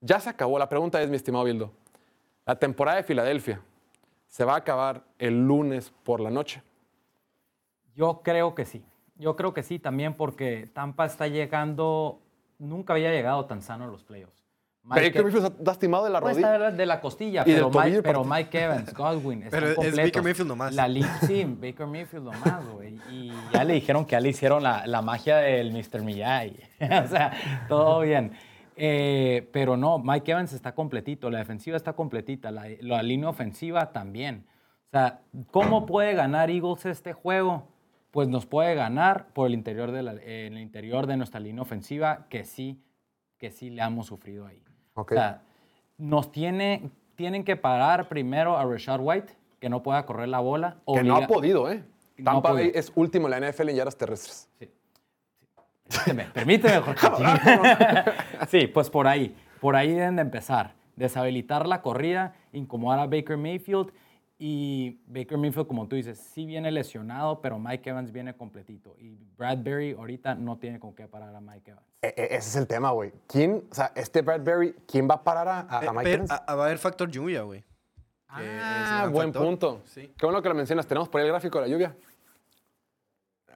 Ya 0.00 0.20
se 0.20 0.28
acabó. 0.28 0.58
La 0.58 0.68
pregunta 0.68 1.00
es, 1.00 1.08
mi 1.08 1.16
estimado 1.16 1.44
Bildo, 1.44 1.72
la 2.44 2.56
temporada 2.56 2.98
de 2.98 3.04
Filadelfia 3.04 3.60
se 4.28 4.44
va 4.44 4.54
a 4.54 4.58
acabar 4.58 5.02
el 5.18 5.46
lunes 5.46 5.92
por 6.04 6.20
la 6.20 6.30
noche. 6.30 6.62
Yo 7.96 8.20
creo 8.22 8.54
que 8.54 8.64
sí. 8.64 8.84
Yo 9.20 9.36
creo 9.36 9.52
que 9.52 9.62
sí 9.62 9.78
también 9.78 10.14
porque 10.14 10.68
Tampa 10.72 11.04
está 11.04 11.28
llegando, 11.28 12.20
nunca 12.58 12.94
había 12.94 13.12
llegado 13.12 13.44
tan 13.44 13.60
sano 13.62 13.84
a 13.84 13.86
los 13.86 14.02
playoffs. 14.02 14.40
Mike 14.82 15.08
Baker 15.08 15.24
Mayfield 15.24 15.44
está 15.44 15.62
lastimado 15.62 16.04
de 16.04 16.10
la 16.10 16.20
Puede 16.20 16.34
rodilla. 16.36 16.54
estar 16.54 16.74
de 16.74 16.86
la 16.86 17.00
costilla, 17.02 17.42
Y 17.46 17.52
del 17.52 17.66
pero, 17.70 17.84
Mike, 17.84 18.02
pero. 18.02 18.24
Mike 18.24 18.62
Evans, 18.64 18.94
Godwin, 18.94 19.42
están 19.42 19.50
Pero 19.60 19.66
es 19.68 19.74
completos. 19.76 20.04
Baker 20.04 20.22
Mayfield 20.22 20.48
nomás. 20.48 20.74
La 20.74 20.88
sí, 21.26 21.44
Baker 21.44 21.86
Mayfield 21.86 22.24
nomás, 22.24 22.66
güey. 22.72 22.98
Y 23.10 23.30
ya 23.52 23.62
le 23.62 23.74
dijeron 23.74 24.06
que 24.06 24.12
ya 24.12 24.20
le 24.20 24.30
hicieron 24.30 24.62
la, 24.62 24.86
la 24.86 25.02
magia 25.02 25.36
del 25.36 25.70
Mr. 25.72 26.00
Miyagi. 26.02 26.56
o 27.04 27.08
sea, 27.08 27.66
todo 27.68 28.00
bien. 28.00 28.32
Eh, 28.74 29.50
pero 29.52 29.76
no, 29.76 29.98
Mike 29.98 30.32
Evans 30.32 30.54
está 30.54 30.74
completito, 30.74 31.30
la 31.30 31.38
defensiva 31.40 31.76
está 31.76 31.92
completita, 31.92 32.50
la, 32.50 32.64
la 32.80 33.02
línea 33.02 33.28
ofensiva 33.28 33.92
también. 33.92 34.46
O 34.86 34.90
sea, 34.92 35.20
¿cómo 35.50 35.84
puede 35.84 36.14
ganar 36.14 36.50
Eagles 36.50 36.86
este 36.86 37.12
juego? 37.12 37.68
Pues 38.10 38.28
nos 38.28 38.46
puede 38.46 38.74
ganar 38.74 39.28
por 39.32 39.46
el 39.46 39.54
interior 39.54 39.92
de, 39.92 40.02
la- 40.02 40.14
eh, 40.14 40.46
en 40.46 40.54
el 40.54 40.62
interior 40.62 41.06
de 41.06 41.16
nuestra 41.16 41.38
línea 41.40 41.62
ofensiva, 41.62 42.26
que 42.28 42.44
sí, 42.44 42.82
que 43.38 43.50
sí 43.50 43.70
le 43.70 43.82
hemos 43.82 44.06
sufrido 44.06 44.46
ahí. 44.46 44.62
Ok. 44.94 45.12
O 45.12 45.14
sea, 45.14 45.42
nos 45.96 46.32
tiene, 46.32 46.90
tienen 47.14 47.44
que 47.44 47.56
parar 47.56 48.08
primero 48.08 48.56
a 48.58 48.64
Rashad 48.64 49.00
White, 49.00 49.32
que 49.60 49.68
no 49.68 49.82
pueda 49.82 50.04
correr 50.06 50.28
la 50.28 50.40
bola. 50.40 50.78
Que 50.92 51.02
no 51.04 51.16
ha 51.16 51.26
podido, 51.26 51.70
¿eh? 51.70 51.84
No 52.18 52.24
Tampa 52.24 52.52
Bay 52.52 52.72
es 52.74 52.92
último 52.96 53.28
en 53.28 53.40
la 53.40 53.50
NFL 53.50 53.68
en 53.70 53.76
yardas 53.76 53.96
terrestres. 53.96 54.48
Permíteme, 55.88 56.24
permíteme, 56.32 56.80
Jorge. 56.80 57.08
sí, 58.48 58.66
pues 58.68 58.90
por 58.90 59.06
ahí. 59.08 59.34
Por 59.60 59.74
ahí 59.76 59.92
deben 59.92 60.16
de 60.16 60.22
empezar. 60.22 60.74
Deshabilitar 60.96 61.66
la 61.66 61.82
corrida, 61.82 62.34
incomodar 62.52 63.00
a 63.00 63.06
Baker 63.06 63.36
Mayfield. 63.36 63.92
Y 64.42 64.98
Baker 65.06 65.36
Mayfield, 65.36 65.66
como 65.66 65.86
tú 65.86 65.96
dices, 65.96 66.18
sí 66.18 66.46
viene 66.46 66.70
lesionado, 66.70 67.42
pero 67.42 67.58
Mike 67.58 67.90
Evans 67.90 68.10
viene 68.10 68.34
completito. 68.34 68.96
Y 68.98 69.18
Bradbury 69.36 69.92
ahorita 69.92 70.34
no 70.34 70.56
tiene 70.56 70.80
con 70.80 70.94
qué 70.94 71.06
parar 71.06 71.34
a 71.34 71.42
Mike 71.42 71.72
Evans. 71.72 71.86
E- 72.00 72.14
e- 72.16 72.24
ese 72.36 72.36
es 72.48 72.56
el 72.56 72.66
tema, 72.66 72.90
güey. 72.92 73.12
¿Quién, 73.26 73.62
o 73.70 73.74
sea, 73.74 73.92
este 73.94 74.22
Bradbury, 74.22 74.74
quién 74.88 75.06
va 75.06 75.16
a 75.16 75.22
parar 75.22 75.46
a, 75.46 75.60
a, 75.60 75.78
a 75.80 75.84
Eh, 75.84 75.88
Mike 75.90 76.02
pero, 76.04 76.14
Evans? 76.24 76.30
a- 76.30 76.54
va 76.56 76.62
a 76.62 76.66
haber 76.66 76.78
factor 76.78 77.10
lluvia, 77.10 77.42
güey. 77.42 77.62
Ah, 78.28 79.08
buen 79.12 79.28
factor. 79.32 79.46
punto. 79.46 79.82
Sí. 79.84 80.10
Qué 80.16 80.24
bueno 80.24 80.40
que 80.40 80.48
lo 80.48 80.54
mencionas. 80.54 80.86
Tenemos 80.86 81.10
por 81.10 81.20
ahí 81.20 81.26
el 81.26 81.32
gráfico 81.32 81.58
de 81.60 81.66
la 81.66 81.72
lluvia. 81.72 81.94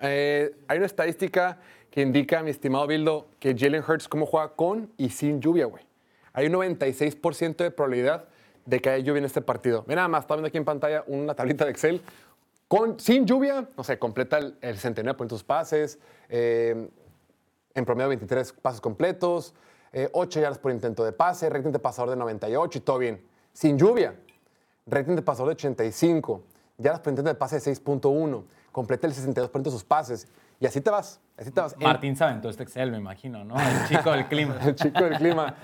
Eh, 0.03 0.55
hay 0.69 0.77
una 0.77 0.87
estadística 0.87 1.59
que 1.91 2.03
indica, 2.03 2.43
mi 2.43 2.51
estimado 2.51 2.87
Bildo, 2.87 3.29
que 3.39 3.55
Jalen 3.57 3.83
Hurts 3.89 4.09
cómo 4.09 4.27
juega 4.27 4.49
con 4.55 4.93
y 4.99 5.09
sin 5.11 5.41
lluvia, 5.41 5.67
güey. 5.67 5.85
Hay 6.33 6.47
un 6.47 6.53
96% 6.53 7.63
de 7.65 7.71
probabilidad 7.71 8.29
de 8.67 8.81
que 8.81 8.91
haya 8.91 9.05
lluvia 9.05 9.19
en 9.19 9.25
este 9.27 9.43
partido. 9.43 9.85
Mira, 9.87 9.97
nada 10.03 10.09
más, 10.09 10.23
está 10.23 10.35
viendo 10.35 10.49
aquí 10.49 10.59
en 10.59 10.65
pantalla 10.65 11.05
una 11.07 11.35
tablita 11.35 11.65
de 11.65 11.71
Excel. 11.71 12.03
Con, 12.69 12.99
sin 12.99 13.27
lluvia, 13.27 13.69
no 13.77 13.85
sé, 13.85 13.99
completa 13.99 14.39
el, 14.39 14.57
el 14.63 14.77
69% 14.79 15.17
de 15.25 15.29
sus 15.29 15.45
pases, 15.45 15.99
eh, 16.29 16.89
en 17.75 17.85
promedio 17.85 18.09
23 18.09 18.53
pases 18.55 18.81
completos, 18.81 19.55
eh, 19.93 20.09
8 20.13 20.41
yardas 20.41 20.59
por 20.59 20.73
intento 20.73 21.05
de 21.05 21.13
pase, 21.13 21.49
rating 21.51 21.71
de 21.73 21.79
pasador 21.79 22.11
de 22.11 22.17
98 22.17 22.79
y 22.79 22.81
todo 22.81 22.99
bien. 22.99 23.23
Sin 23.53 23.79
lluvia, 23.79 24.17
rating 24.87 25.15
de 25.15 25.23
pasador 25.23 25.49
de 25.51 25.55
85, 25.55 26.43
yardas 26.79 27.01
por 27.01 27.11
intento 27.13 27.29
de 27.29 27.35
pase 27.35 27.57
de 27.61 27.63
6.1, 27.63 28.45
completa 28.73 29.07
el 29.07 29.13
62% 29.15 29.63
de 29.63 29.71
sus 29.71 29.85
pases. 29.85 30.27
Y 30.59 30.67
así 30.67 30.81
te 30.81 30.89
vas, 30.91 31.21
así 31.37 31.51
te 31.51 31.61
vas. 31.61 31.75
En- 31.75 31.83
Martín 31.83 32.17
se 32.17 32.25
aventó 32.25 32.49
este 32.49 32.63
Excel, 32.63 32.91
me 32.91 32.99
imagino, 32.99 33.45
¿no? 33.45 33.57
El 33.61 33.89
chico 33.89 34.11
del 34.13 34.27
clima. 34.27 34.57
el 34.65 34.75
chico 34.75 35.05
del 35.05 35.19
clima. 35.19 35.55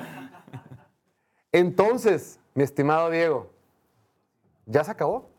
Entonces, 1.52 2.39
mi 2.54 2.62
estimado 2.62 3.10
Diego, 3.10 3.50
¿ya 4.66 4.84
se 4.84 4.90
acabó? 4.90 5.30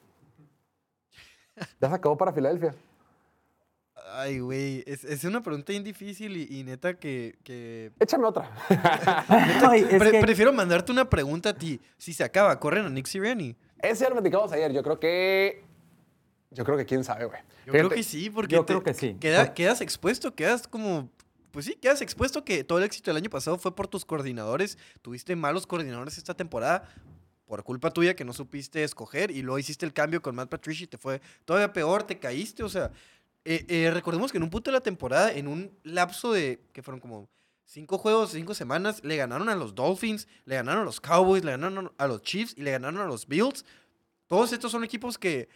¿Ya 1.79 1.89
se 1.89 1.95
acabó 1.95 2.17
para 2.17 2.33
Filadelfia? 2.33 2.73
Ay, 4.13 4.39
güey. 4.39 4.83
Es, 4.87 5.03
es 5.03 5.23
una 5.23 5.41
pregunta 5.41 5.71
bien 5.71 5.83
difícil 5.83 6.35
y, 6.35 6.59
y 6.59 6.63
neta 6.63 6.95
que. 6.95 7.37
que- 7.43 7.91
Échame 7.99 8.25
otra. 8.25 8.49
Ay, 9.69 9.85
es 9.89 9.99
Pre- 9.99 10.11
que- 10.11 10.19
Prefiero 10.21 10.51
mandarte 10.51 10.91
una 10.91 11.09
pregunta 11.09 11.49
a 11.49 11.53
ti. 11.53 11.79
Si 11.97 12.11
se 12.13 12.23
acaba, 12.23 12.59
corren 12.59 12.85
a 12.85 12.89
Nick 12.89 13.05
Sirianni. 13.05 13.55
Ese 13.79 14.03
ya 14.03 14.09
lo 14.09 14.15
platicamos 14.15 14.51
ayer. 14.51 14.71
Yo 14.73 14.83
creo 14.83 14.99
que. 14.99 15.63
Yo 16.49 16.65
creo 16.65 16.77
que 16.77 16.85
quién 16.85 17.03
sabe, 17.03 17.25
güey. 17.25 17.39
Yo 17.65 17.71
creo 17.73 17.89
que 17.89 18.03
sí, 18.03 18.29
porque. 18.29 18.55
Yo 18.55 18.65
creo 18.65 18.83
que 18.83 18.93
sí. 18.93 19.15
queda- 19.19 19.53
quedas 19.53 19.81
expuesto, 19.81 20.33
quedas 20.35 20.67
como. 20.67 21.09
Pues 21.51 21.65
sí, 21.65 21.75
quedas 21.75 22.01
expuesto 22.01 22.45
que 22.45 22.63
todo 22.63 22.77
el 22.77 22.85
éxito 22.85 23.11
del 23.11 23.17
año 23.17 23.29
pasado 23.29 23.57
fue 23.57 23.75
por 23.75 23.87
tus 23.87 24.05
coordinadores. 24.05 24.77
Tuviste 25.01 25.35
malos 25.35 25.67
coordinadores 25.67 26.17
esta 26.17 26.33
temporada 26.33 26.89
por 27.45 27.63
culpa 27.63 27.91
tuya 27.91 28.15
que 28.15 28.23
no 28.23 28.31
supiste 28.31 28.81
escoger 28.83 29.29
y 29.31 29.41
luego 29.41 29.59
hiciste 29.59 29.85
el 29.85 29.91
cambio 29.91 30.21
con 30.21 30.33
Matt 30.33 30.49
Patricia 30.49 30.85
y 30.85 30.87
te 30.87 30.97
fue 30.97 31.21
todavía 31.43 31.73
peor, 31.73 32.03
te 32.03 32.17
caíste. 32.17 32.63
O 32.63 32.69
sea, 32.69 32.91
eh, 33.43 33.65
eh, 33.67 33.91
recordemos 33.91 34.31
que 34.31 34.37
en 34.37 34.43
un 34.43 34.49
punto 34.49 34.71
de 34.71 34.77
la 34.77 34.81
temporada, 34.81 35.33
en 35.33 35.49
un 35.49 35.77
lapso 35.83 36.31
de 36.31 36.61
que 36.71 36.81
fueron 36.81 37.01
como 37.01 37.27
cinco 37.65 37.97
juegos, 37.97 38.31
cinco 38.31 38.53
semanas, 38.53 39.03
le 39.03 39.17
ganaron 39.17 39.49
a 39.49 39.55
los 39.55 39.75
Dolphins, 39.75 40.29
le 40.45 40.55
ganaron 40.55 40.83
a 40.83 40.85
los 40.85 41.01
Cowboys, 41.01 41.43
le 41.43 41.51
ganaron 41.51 41.91
a 41.97 42.07
los 42.07 42.21
Chiefs 42.21 42.53
y 42.57 42.61
le 42.61 42.71
ganaron 42.71 43.01
a 43.01 43.05
los 43.05 43.27
Bills. 43.27 43.65
Todos 44.27 44.53
estos 44.53 44.71
son 44.71 44.85
equipos 44.85 45.17
que 45.17 45.49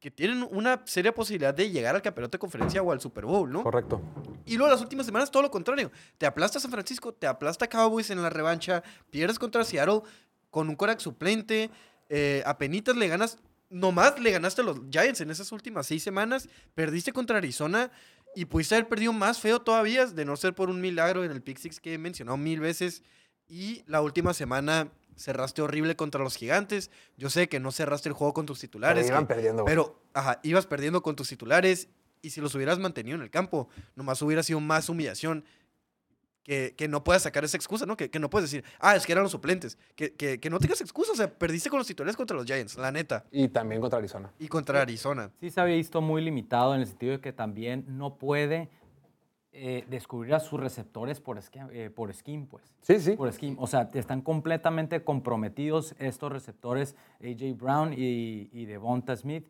que 0.00 0.10
tienen 0.10 0.46
una 0.50 0.82
seria 0.84 1.12
posibilidad 1.12 1.52
de 1.52 1.70
llegar 1.70 1.94
al 1.94 2.02
campeonato 2.02 2.32
de 2.32 2.38
conferencia 2.38 2.82
o 2.82 2.92
al 2.92 3.00
Super 3.00 3.24
Bowl, 3.24 3.50
¿no? 3.50 3.62
Correcto. 3.64 4.00
Y 4.46 4.56
luego 4.56 4.72
las 4.72 4.80
últimas 4.80 5.06
semanas 5.06 5.30
todo 5.30 5.42
lo 5.42 5.50
contrario. 5.50 5.90
Te 6.18 6.26
aplasta 6.26 6.60
San 6.60 6.70
Francisco, 6.70 7.12
te 7.12 7.26
aplasta 7.26 7.68
Cowboys 7.68 8.10
en 8.10 8.22
la 8.22 8.30
revancha, 8.30 8.82
pierdes 9.10 9.38
contra 9.38 9.64
Seattle 9.64 10.02
con 10.50 10.68
un 10.68 10.76
Korak 10.76 11.00
suplente, 11.00 11.70
eh, 12.08 12.42
apenitas 12.46 12.96
le 12.96 13.08
ganas, 13.08 13.38
nomás 13.70 14.18
le 14.20 14.30
ganaste 14.30 14.62
a 14.62 14.64
los 14.64 14.80
Giants 14.90 15.20
en 15.20 15.30
esas 15.30 15.50
últimas 15.52 15.86
seis 15.86 16.02
semanas, 16.02 16.48
perdiste 16.74 17.12
contra 17.12 17.38
Arizona 17.38 17.90
y 18.34 18.44
pudiste 18.44 18.76
haber 18.76 18.88
perdido 18.88 19.12
más 19.12 19.40
feo 19.40 19.60
todavía, 19.60 20.06
de 20.06 20.24
no 20.24 20.36
ser 20.36 20.54
por 20.54 20.70
un 20.70 20.80
milagro 20.80 21.24
en 21.24 21.32
el 21.32 21.42
pick 21.42 21.58
six 21.58 21.80
que 21.80 21.94
he 21.94 21.98
mencionado 21.98 22.36
mil 22.36 22.60
veces. 22.60 23.02
Y 23.48 23.82
la 23.86 24.02
última 24.02 24.34
semana 24.34 24.92
cerraste 25.18 25.60
horrible 25.62 25.96
contra 25.96 26.22
los 26.22 26.36
gigantes. 26.36 26.90
Yo 27.16 27.28
sé 27.30 27.48
que 27.48 27.60
no 27.60 27.72
cerraste 27.72 28.08
el 28.08 28.14
juego 28.14 28.32
con 28.34 28.46
tus 28.46 28.60
titulares. 28.60 29.04
Pero 29.04 29.14
iban 29.16 29.26
que- 29.26 29.34
perdiendo, 29.34 29.62
güey. 29.64 29.72
Pero, 29.72 30.00
ajá, 30.14 30.40
ibas 30.42 30.66
perdiendo 30.66 31.02
con 31.02 31.16
tus 31.16 31.28
titulares 31.28 31.88
y 32.22 32.30
si 32.30 32.40
los 32.40 32.54
hubieras 32.54 32.78
mantenido 32.78 33.16
en 33.16 33.22
el 33.22 33.30
campo, 33.30 33.68
nomás 33.96 34.20
hubiera 34.22 34.42
sido 34.42 34.60
más 34.60 34.88
humillación. 34.88 35.44
Que, 36.44 36.74
que 36.74 36.88
no 36.88 37.04
puedas 37.04 37.24
sacar 37.24 37.44
esa 37.44 37.58
excusa, 37.58 37.84
¿no? 37.84 37.94
Que, 37.94 38.10
que 38.10 38.18
no 38.18 38.30
puedes 38.30 38.50
decir, 38.50 38.64
ah, 38.80 38.96
es 38.96 39.04
que 39.04 39.12
eran 39.12 39.22
los 39.22 39.32
suplentes. 39.32 39.76
Que, 39.94 40.14
que, 40.14 40.40
que 40.40 40.48
no 40.48 40.58
tengas 40.58 40.80
excusa, 40.80 41.12
o 41.12 41.14
sea, 41.14 41.30
perdiste 41.30 41.68
con 41.68 41.78
los 41.78 41.86
titulares 41.86 42.16
contra 42.16 42.34
los 42.38 42.46
Giants, 42.46 42.78
la 42.78 42.90
neta. 42.90 43.26
Y 43.30 43.48
también 43.48 43.82
contra 43.82 43.98
Arizona. 43.98 44.32
Y 44.38 44.48
contra 44.48 44.80
Arizona. 44.80 45.30
Sí 45.40 45.50
se 45.50 45.60
había 45.60 45.74
visto 45.76 46.00
muy 46.00 46.22
limitado 46.22 46.74
en 46.74 46.80
el 46.80 46.86
sentido 46.86 47.12
de 47.12 47.20
que 47.20 47.34
también 47.34 47.84
no 47.86 48.16
puede 48.16 48.70
eh, 49.60 49.84
descubrir 49.88 50.34
a 50.34 50.40
sus 50.40 50.58
receptores 50.60 51.20
por, 51.20 51.36
esque- 51.38 51.60
eh, 51.72 51.90
por 51.90 52.12
scheme, 52.14 52.46
pues. 52.50 52.64
Sí, 52.82 53.00
sí. 53.00 53.12
Por 53.16 53.32
scheme. 53.32 53.56
O 53.58 53.66
sea, 53.66 53.90
están 53.94 54.22
completamente 54.22 55.02
comprometidos 55.04 55.94
estos 55.98 56.32
receptores, 56.32 56.94
A.J. 57.20 57.54
Brown 57.56 57.92
y, 57.92 58.48
y 58.52 58.66
Devonta 58.66 59.16
Smith, 59.16 59.46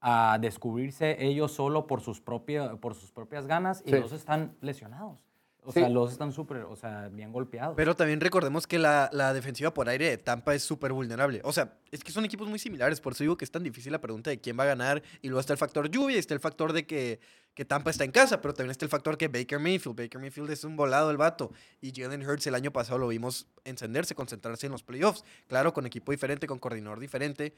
a 0.00 0.36
descubrirse 0.40 1.24
ellos 1.24 1.52
solo 1.52 1.86
por 1.86 2.00
sus, 2.00 2.20
propia- 2.20 2.76
por 2.76 2.94
sus 2.94 3.12
propias 3.12 3.46
ganas 3.46 3.82
y 3.86 3.90
Sí. 3.90 4.00
los 4.00 4.12
están 4.12 4.56
lesionados. 4.60 5.18
O 5.64 5.70
Sí. 5.72 5.78
sea, 5.78 5.88
los 5.88 6.10
están 6.10 6.32
súper, 6.32 6.58
o 6.62 6.74
sea, 6.74 7.08
bien 7.08 7.30
golpeados. 7.32 7.74
Pero 7.76 7.94
también 7.94 8.20
recordemos 8.20 8.66
que 8.66 8.80
la, 8.80 9.08
la 9.12 9.32
defensiva 9.32 9.72
por 9.72 9.88
aire 9.88 10.10
de 10.10 10.18
Tampa 10.18 10.54
es 10.56 10.64
súper 10.64 10.92
vulnerable. 10.92 11.40
O 11.44 11.52
sea, 11.52 11.78
es 11.92 12.02
que 12.02 12.10
son 12.10 12.24
equipos 12.24 12.48
muy 12.48 12.58
similares, 12.58 13.00
por 13.00 13.12
eso 13.12 13.22
digo 13.22 13.36
que 13.36 13.44
es 13.44 13.50
tan 13.52 13.62
difícil 13.62 13.92
la 13.92 14.00
pregunta 14.00 14.30
de 14.30 14.40
quién 14.40 14.58
va 14.58 14.64
a 14.64 14.66
ganar. 14.66 15.02
Y 15.20 15.28
luego 15.28 15.38
está 15.40 15.52
el 15.52 15.58
factor 15.60 15.88
lluvia, 15.88 16.16
y 16.16 16.18
está 16.18 16.34
el 16.34 16.40
factor 16.40 16.72
de 16.72 16.84
que, 16.84 17.20
que 17.54 17.64
Tampa 17.64 17.90
está 17.90 18.02
en 18.02 18.10
casa, 18.10 18.40
pero 18.40 18.54
también 18.54 18.72
está 18.72 18.84
el 18.86 18.90
factor 18.90 19.16
que 19.16 19.28
Baker 19.28 19.60
Mayfield. 19.60 19.96
Baker 19.96 20.20
Mayfield 20.20 20.50
es 20.50 20.64
un 20.64 20.74
volado 20.74 21.12
el 21.12 21.16
vato. 21.16 21.52
Y 21.80 21.92
Jalen 21.94 22.28
Hurts 22.28 22.48
el 22.48 22.56
año 22.56 22.72
pasado 22.72 22.98
lo 22.98 23.06
vimos 23.06 23.46
encenderse, 23.64 24.16
concentrarse 24.16 24.66
en 24.66 24.72
los 24.72 24.82
playoffs. 24.82 25.24
Claro, 25.46 25.72
con 25.72 25.86
equipo 25.86 26.10
diferente, 26.10 26.48
con 26.48 26.58
coordinador 26.58 26.98
diferente, 26.98 27.54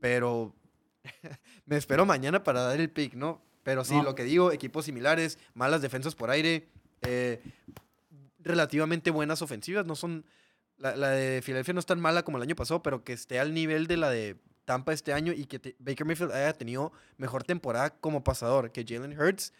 pero 0.00 0.54
me 1.66 1.76
espero 1.76 2.04
mañana 2.04 2.42
para 2.42 2.62
dar 2.62 2.80
el 2.80 2.90
pick, 2.90 3.14
¿no? 3.14 3.42
Pero 3.62 3.84
sí, 3.84 3.94
No. 3.94 4.02
lo 4.02 4.14
que 4.14 4.24
digo, 4.24 4.50
equipos 4.50 4.86
similares, 4.86 5.38
malas 5.54 5.82
defensas 5.82 6.14
por 6.14 6.30
aire, 6.30 6.68
eh, 7.02 7.42
relativamente 8.40 9.10
buenas 9.10 9.42
ofensivas. 9.42 9.86
No 9.86 9.94
son. 9.94 10.24
La, 10.76 11.10
de 11.10 11.42
Filadelfia 11.42 11.74
no 11.74 11.80
es 11.80 11.86
tan 11.86 11.98
mala 11.98 12.22
como 12.22 12.36
el 12.36 12.42
año 12.44 12.54
pasado, 12.54 12.82
pero 12.82 13.02
que 13.02 13.12
esté 13.12 13.40
al 13.40 13.52
nivel 13.52 13.88
de 13.88 13.96
la 13.96 14.10
de 14.10 14.36
Tampa 14.64 14.92
este 14.92 15.12
año 15.12 15.32
y 15.32 15.46
que 15.46 15.74
Baker 15.80 16.06
Mayfield 16.06 16.30
haya 16.30 16.52
tenido 16.52 16.92
mejor 17.16 17.42
temporada 17.42 17.90
como 17.90 18.22
pasador 18.22 18.70
que 18.70 18.84
Jalen 18.86 19.18
Hurts, 19.18 19.52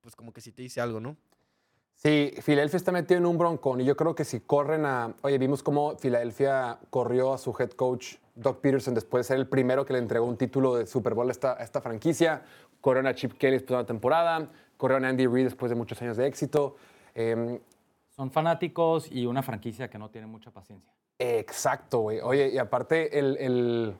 pues 0.00 0.16
como 0.16 0.32
que 0.32 0.40
sí 0.40 0.50
te 0.50 0.62
dice 0.62 0.80
algo, 0.80 0.98
¿no? 0.98 1.16
Sí, 1.94 2.34
Filadelfia 2.40 2.78
está 2.78 2.90
metido 2.90 3.18
en 3.18 3.26
un 3.26 3.38
broncón 3.38 3.80
y 3.80 3.84
yo 3.84 3.96
creo 3.96 4.16
que 4.16 4.24
si 4.24 4.40
corren 4.40 4.84
a... 4.84 5.14
Oye, 5.22 5.38
vimos 5.38 5.62
cómo 5.62 5.96
Filadelfia 5.96 6.80
corrió 6.90 7.32
a 7.32 7.38
su 7.38 7.54
head 7.56 7.70
coach, 7.70 8.16
Doug 8.34 8.60
Peterson, 8.60 8.94
después 8.94 9.24
de 9.24 9.28
ser 9.28 9.38
el 9.38 9.46
primero 9.46 9.86
que 9.86 9.92
le 9.92 10.00
entregó 10.00 10.26
un 10.26 10.36
título 10.36 10.74
de 10.74 10.86
Super 10.86 11.14
Bowl 11.14 11.28
a 11.28 11.32
esta, 11.32 11.52
a 11.52 11.62
esta 11.62 11.80
franquicia. 11.80 12.42
Corrieron 12.80 13.06
a 13.06 13.14
Chip 13.14 13.34
Kelly 13.34 13.52
después 13.52 13.68
de 13.68 13.74
una 13.74 13.86
temporada, 13.86 14.50
corrieron 14.82 15.04
a 15.04 15.08
Andy 15.10 15.26
Reid 15.28 15.44
después 15.44 15.70
de 15.70 15.76
muchos 15.76 16.02
años 16.02 16.16
de 16.16 16.26
éxito. 16.26 16.74
Em, 17.14 17.60
Son 18.16 18.30
fanáticos 18.32 19.10
y 19.10 19.24
una 19.26 19.42
franquicia 19.42 19.88
que 19.88 19.96
no 19.96 20.10
tiene 20.10 20.26
mucha 20.26 20.50
paciencia. 20.50 20.92
Exacto, 21.18 22.00
güey. 22.00 22.18
Oye, 22.20 22.48
y 22.48 22.58
aparte 22.58 23.16
el... 23.18 23.36
el- 23.38 23.96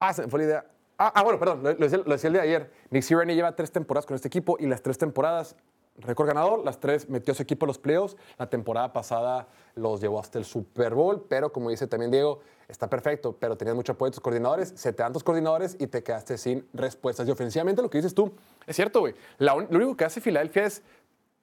Ah, 0.00 0.12
se 0.12 0.22
me 0.22 0.28
fue 0.28 0.40
la 0.40 0.44
idea. 0.46 0.66
Ah, 0.98 1.12
ah, 1.14 1.22
bueno, 1.22 1.38
perdón, 1.38 1.62
lo, 1.62 1.70
lo 1.72 1.78
decía, 1.78 1.98
lo 1.98 2.12
decía 2.12 2.28
el 2.28 2.34
de 2.34 2.40
ayer. 2.40 2.70
Nick 2.90 3.02
Sirianni 3.04 3.34
lleva 3.34 3.54
tres 3.54 3.70
temporadas 3.72 4.06
con 4.06 4.14
este 4.16 4.26
equipo 4.28 4.56
y 4.58 4.66
las 4.66 4.82
tres 4.82 4.98
temporadas, 4.98 5.56
récord 5.98 6.26
ganador, 6.26 6.64
las 6.64 6.80
tres 6.80 7.08
metió 7.08 7.32
a 7.32 7.34
su 7.34 7.42
equipo 7.42 7.66
a 7.66 7.68
los 7.68 7.78
playoffs. 7.78 8.16
La 8.38 8.48
temporada 8.50 8.92
pasada 8.92 9.46
los 9.74 10.00
llevó 10.00 10.18
hasta 10.20 10.38
el 10.38 10.44
Super 10.44 10.94
Bowl, 10.94 11.24
pero 11.28 11.52
como 11.52 11.70
dice 11.70 11.86
también 11.86 12.10
Diego, 12.10 12.40
está 12.68 12.88
perfecto, 12.88 13.36
pero 13.38 13.56
tenías 13.56 13.76
mucho 13.76 13.92
apoyo 13.92 14.10
de 14.10 14.14
tus 14.14 14.20
coordinadores, 14.22 14.72
se 14.76 14.92
te 14.92 15.02
dan 15.02 15.12
tus 15.12 15.22
coordinadores 15.22 15.76
y 15.78 15.86
te 15.86 16.02
quedaste 16.02 16.36
sin 16.38 16.66
respuestas. 16.72 17.28
Y 17.28 17.30
ofensivamente 17.30 17.82
lo 17.82 17.90
que 17.90 17.98
dices 17.98 18.14
tú 18.14 18.32
es 18.66 18.74
cierto, 18.76 19.00
güey. 19.00 19.14
Lo 19.38 19.54
único 19.56 19.96
que 19.96 20.04
hace 20.04 20.20
Filadelfia 20.20 20.64
es 20.64 20.82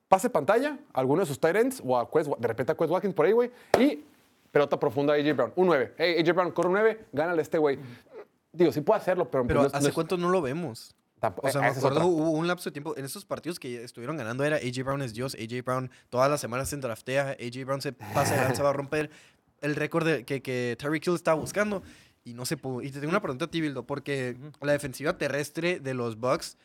pase 0.08 0.30
pantalla 0.30 0.78
a 0.94 1.00
alguno 1.00 1.22
de 1.22 1.26
sus 1.28 1.40
tight 1.40 1.56
ends 1.56 1.82
o 1.86 1.98
a 1.98 2.10
Quez, 2.10 2.28
de 2.38 2.48
repente 2.48 2.72
a 2.74 2.76
Quez 2.76 2.90
Watkins 2.90 3.14
por 3.14 3.26
ahí, 3.26 3.32
güey, 3.32 3.52
y 3.80 4.04
pelota 4.52 4.78
profunda 4.78 5.14
a 5.14 5.16
AJ 5.16 5.34
Brown, 5.36 5.54
un 5.56 5.68
9. 5.68 5.94
Hey, 5.98 6.16
AJ 6.20 6.34
Brown, 6.36 6.52
corre 6.52 6.68
un 6.68 6.74
9, 6.74 7.06
gánale 7.14 7.40
a 7.40 7.42
este 7.44 7.58
güey. 7.58 7.80
Digo, 8.52 8.74
sí 8.74 8.82
puede 8.82 9.00
hacerlo, 9.00 9.30
pero, 9.32 9.48
Pero 9.48 9.62
pues, 9.62 9.64
no 9.64 9.68
es- 9.70 9.74
¿hace 9.76 9.84
no 9.84 9.90
es- 9.90 9.96
cuánto 9.96 10.18
no 10.18 10.28
lo 10.30 10.42
vemos? 10.42 10.94
Tampoco- 11.22 11.48
O 11.48 11.52
sea, 11.52 11.62
eh, 11.62 11.64
me 11.64 11.70
esa 11.70 11.80
es 11.80 11.86
acuerdo 11.86 12.06
hubo 12.08 12.32
un 12.32 12.48
lapso 12.48 12.70
de 12.70 12.74
tiempo, 12.74 12.98
en 12.98 13.06
esos 13.06 13.24
partidos 13.24 13.58
que 13.60 13.82
estuvieron 13.84 14.18
ganando 14.18 14.44
era 14.44 14.58
AJ 14.58 14.84
Brown 14.84 15.02
es 15.02 15.14
Dios, 15.14 15.36
AJ 15.40 15.62
Brown 15.64 15.90
todas 16.10 16.30
las 16.30 16.42
semanas 16.42 16.68
se 16.68 16.76
draftea, 16.76 17.38
AJ 17.40 17.64
Brown 17.66 17.82
se 17.82 17.94
pasa 17.94 18.36
de 18.36 18.42
lanza, 18.42 18.64
va 18.64 18.72
a 18.72 18.74
romper 18.74 19.10
el 19.62 19.76
récord 19.78 20.24
que, 20.26 20.42
que 20.42 20.76
Terry 20.78 21.00
Hill 21.06 21.16
estaba 21.16 21.40
buscando 21.40 21.84
y 22.26 22.34
no 22.34 22.46
se 22.46 22.58
pudo. 22.58 22.82
Y 22.82 22.92
te 22.92 23.00
tengo 23.00 23.12
una 23.12 23.22
pregunta 23.22 23.46
a 23.46 23.48
ti, 23.50 23.62
Bildo, 23.62 23.86
porque 23.88 24.36
la 24.60 24.74
defensiva 24.74 25.18
terrestre 25.18 25.80
de 25.80 25.94
los 25.94 26.20
Bucks 26.20 26.58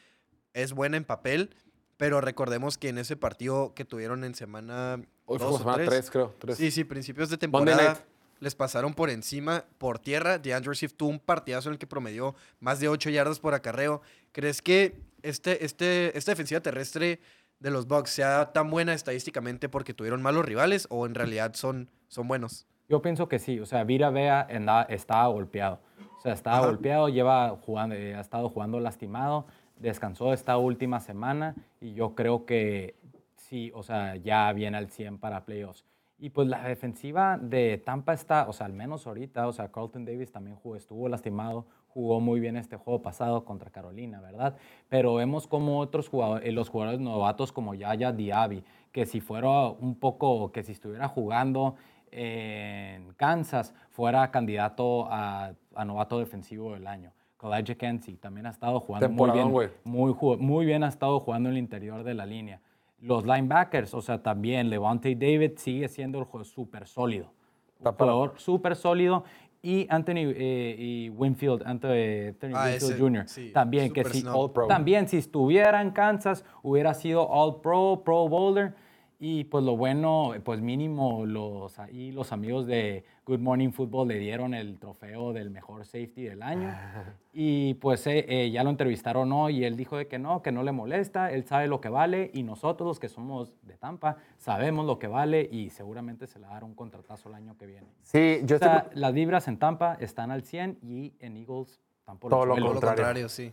es 0.54 0.72
buena 0.72 0.96
en 0.96 1.04
papel, 1.04 1.54
pero 1.98 2.20
recordemos 2.20 2.76
que 2.78 2.88
en 2.88 2.98
ese 2.98 3.16
partido 3.16 3.72
que 3.74 3.84
tuvieron 3.84 4.24
en 4.24 4.34
semana 4.34 4.96
Hoy 5.26 5.38
fue 5.38 5.46
dos 5.46 5.46
como 5.46 5.54
o 5.56 5.58
semana 5.58 5.76
tres, 5.76 5.88
3, 5.88 6.10
creo. 6.10 6.34
tres. 6.38 6.56
Sí, 6.58 6.70
sí, 6.70 6.84
principios 6.84 7.28
de 7.30 7.36
Monday 7.48 7.74
temporada 7.74 7.92
night. 7.94 8.06
Les 8.40 8.54
pasaron 8.54 8.94
por 8.94 9.10
encima, 9.10 9.64
por 9.78 9.98
tierra. 9.98 10.38
DeAndre 10.38 10.74
Swift 10.74 10.94
tuvo 10.96 11.10
un 11.10 11.18
partidazo 11.18 11.68
en 11.68 11.74
el 11.74 11.78
que 11.78 11.86
promedió 11.86 12.34
más 12.60 12.80
de 12.80 12.88
8 12.88 13.10
yardas 13.10 13.40
por 13.40 13.54
acarreo. 13.54 14.02
¿Crees 14.32 14.62
que 14.62 15.00
este, 15.22 15.64
este, 15.64 16.16
esta 16.16 16.32
defensiva 16.32 16.60
terrestre 16.60 17.20
de 17.58 17.70
los 17.70 17.86
Bucks 17.86 18.10
sea 18.10 18.52
tan 18.52 18.70
buena 18.70 18.92
estadísticamente 18.92 19.68
porque 19.68 19.94
tuvieron 19.94 20.22
malos 20.22 20.44
rivales 20.44 20.86
o 20.90 21.06
en 21.06 21.14
realidad 21.14 21.54
son, 21.54 21.90
son 22.08 22.28
buenos? 22.28 22.66
Yo 22.88 23.02
pienso 23.02 23.28
que 23.28 23.38
sí. 23.38 23.58
O 23.58 23.66
sea, 23.66 23.84
Vira 23.84 24.10
Vea 24.10 24.46
estaba 24.88 25.26
golpeado. 25.28 25.80
O 26.18 26.20
sea, 26.20 26.32
estaba 26.32 26.58
Ajá. 26.58 26.66
golpeado, 26.66 27.08
lleva 27.08 27.50
jugando, 27.64 27.94
eh, 27.94 28.14
ha 28.14 28.20
estado 28.20 28.48
jugando 28.48 28.80
lastimado, 28.80 29.46
descansó 29.76 30.32
esta 30.32 30.56
última 30.56 31.00
semana 31.00 31.54
y 31.80 31.94
yo 31.94 32.14
creo 32.14 32.46
que 32.46 32.96
sí, 33.36 33.70
o 33.74 33.82
sea, 33.82 34.16
ya 34.16 34.52
viene 34.52 34.76
al 34.76 34.90
100 34.90 35.18
para 35.18 35.44
playoffs. 35.44 35.84
Y 36.18 36.30
pues 36.30 36.48
la 36.48 36.62
defensiva 36.66 37.36
de 37.36 37.76
Tampa 37.78 38.14
está, 38.14 38.48
o 38.48 38.52
sea, 38.52 38.66
al 38.66 38.72
menos 38.72 39.06
ahorita, 39.06 39.46
o 39.46 39.52
sea, 39.52 39.70
Carlton 39.70 40.04
Davis 40.04 40.32
también 40.32 40.56
jugó, 40.56 40.76
estuvo 40.76 41.08
lastimado, 41.08 41.66
jugó 41.88 42.20
muy 42.20 42.40
bien 42.40 42.56
este 42.56 42.76
juego 42.76 43.02
pasado 43.02 43.44
contra 43.44 43.70
Carolina, 43.70 44.20
¿verdad? 44.22 44.56
Pero 44.88 45.14
vemos 45.14 45.46
como 45.46 45.78
otros 45.78 46.08
jugadores, 46.08 46.48
eh, 46.48 46.52
los 46.52 46.70
jugadores 46.70 47.00
novatos 47.00 47.52
como 47.52 47.74
Yaya 47.74 48.12
Diaby, 48.12 48.64
que 48.92 49.04
si 49.04 49.20
fuera 49.20 49.68
un 49.68 49.94
poco, 49.94 50.52
que 50.52 50.62
si 50.62 50.72
estuviera 50.72 51.06
jugando 51.06 51.76
en 52.10 53.12
Kansas, 53.14 53.74
fuera 53.90 54.30
candidato 54.30 55.06
a, 55.10 55.52
a 55.74 55.84
novato 55.84 56.18
defensivo 56.18 56.72
del 56.72 56.86
año. 56.86 57.12
Elijah 57.42 57.74
Kenzie 57.74 58.16
también 58.16 58.46
ha 58.46 58.50
estado 58.50 58.80
jugando 58.80 59.08
muy 59.10 59.30
bien, 59.30 59.52
muy, 59.84 60.14
muy 60.38 60.66
bien 60.66 60.82
ha 60.82 60.88
estado 60.88 61.20
jugando 61.20 61.48
en 61.48 61.56
el 61.56 61.58
interior 61.58 62.02
de 62.02 62.14
la 62.14 62.26
línea. 62.26 62.60
Los 63.00 63.24
linebackers, 63.26 63.92
o 63.94 64.00
sea, 64.00 64.22
también 64.22 64.70
Levante 64.70 65.14
David 65.14 65.52
sigue 65.56 65.88
siendo 65.88 66.18
el 66.18 66.24
juego 66.24 66.44
súper 66.44 66.86
sólido. 66.86 67.32
Un 67.80 67.92
jugador 67.92 68.34
súper 68.36 68.74
sólido. 68.76 69.24
Y 69.62 69.86
Anthony 69.90 70.32
eh, 70.34 70.76
y 70.78 71.10
Winfield, 71.10 71.62
Anthony, 71.66 72.28
Anthony 72.28 72.50
Ah, 72.54 72.66
Winfield 72.70 72.92
ese, 72.92 72.98
Jr. 72.98 73.28
sí, 73.28 73.50
también, 73.52 73.92
que 73.92 74.04
si. 74.04 74.24
All 74.26 74.52
Pro. 74.52 74.66
también 74.68 75.08
si 75.08 75.16
estuviera 75.16 75.82
en 75.82 75.90
Kansas 75.90 76.44
hubiera 76.62 76.94
sido 76.94 77.28
All 77.28 77.60
Pro, 77.60 78.02
Pro 78.04 78.28
Bowler. 78.28 78.74
Y 79.18 79.44
pues 79.44 79.64
lo 79.64 79.78
bueno, 79.78 80.34
pues 80.44 80.60
mínimo 80.60 81.24
los, 81.24 81.78
ahí 81.78 82.12
los 82.12 82.32
amigos 82.32 82.66
de 82.66 83.04
Good 83.24 83.38
Morning 83.40 83.70
Football 83.70 84.08
le 84.08 84.18
dieron 84.18 84.52
el 84.52 84.78
trofeo 84.78 85.32
del 85.32 85.48
mejor 85.50 85.86
safety 85.86 86.24
del 86.24 86.42
año. 86.42 86.68
Y 87.38 87.74
pues 87.74 88.06
eh, 88.06 88.24
eh, 88.28 88.50
ya 88.50 88.64
lo 88.64 88.70
entrevistaron 88.70 89.30
hoy 89.30 89.58
y 89.58 89.64
él 89.64 89.76
dijo 89.76 89.98
de 89.98 90.08
que 90.08 90.18
no, 90.18 90.40
que 90.42 90.52
no 90.52 90.62
le 90.62 90.72
molesta, 90.72 91.30
él 91.30 91.44
sabe 91.44 91.66
lo 91.66 91.82
que 91.82 91.90
vale 91.90 92.30
y 92.32 92.42
nosotros 92.42 92.86
los 92.86 92.98
que 92.98 93.10
somos 93.10 93.52
de 93.60 93.76
Tampa 93.76 94.16
sabemos 94.38 94.86
lo 94.86 94.98
que 94.98 95.06
vale 95.06 95.46
y 95.52 95.68
seguramente 95.68 96.26
se 96.26 96.38
le 96.38 96.46
dará 96.46 96.64
un 96.64 96.74
contratazo 96.74 97.28
el 97.28 97.34
año 97.34 97.54
que 97.58 97.66
viene. 97.66 97.88
Sí, 98.02 98.40
yo 98.44 98.56
O 98.56 98.58
sea, 98.58 98.76
estoy... 98.78 98.98
las 99.00 99.12
vibras 99.12 99.48
en 99.48 99.58
Tampa 99.58 99.98
están 100.00 100.30
al 100.30 100.44
100 100.44 100.78
y 100.82 101.12
en 101.20 101.36
Eagles 101.36 101.78
están 101.98 102.16
por 102.18 102.30
Todo 102.30 102.44
el 102.44 102.48
lo. 102.48 102.54
Todo 102.54 102.64
lo 102.64 102.70
contrario. 102.72 102.96
contrario, 102.96 103.28
sí. 103.28 103.52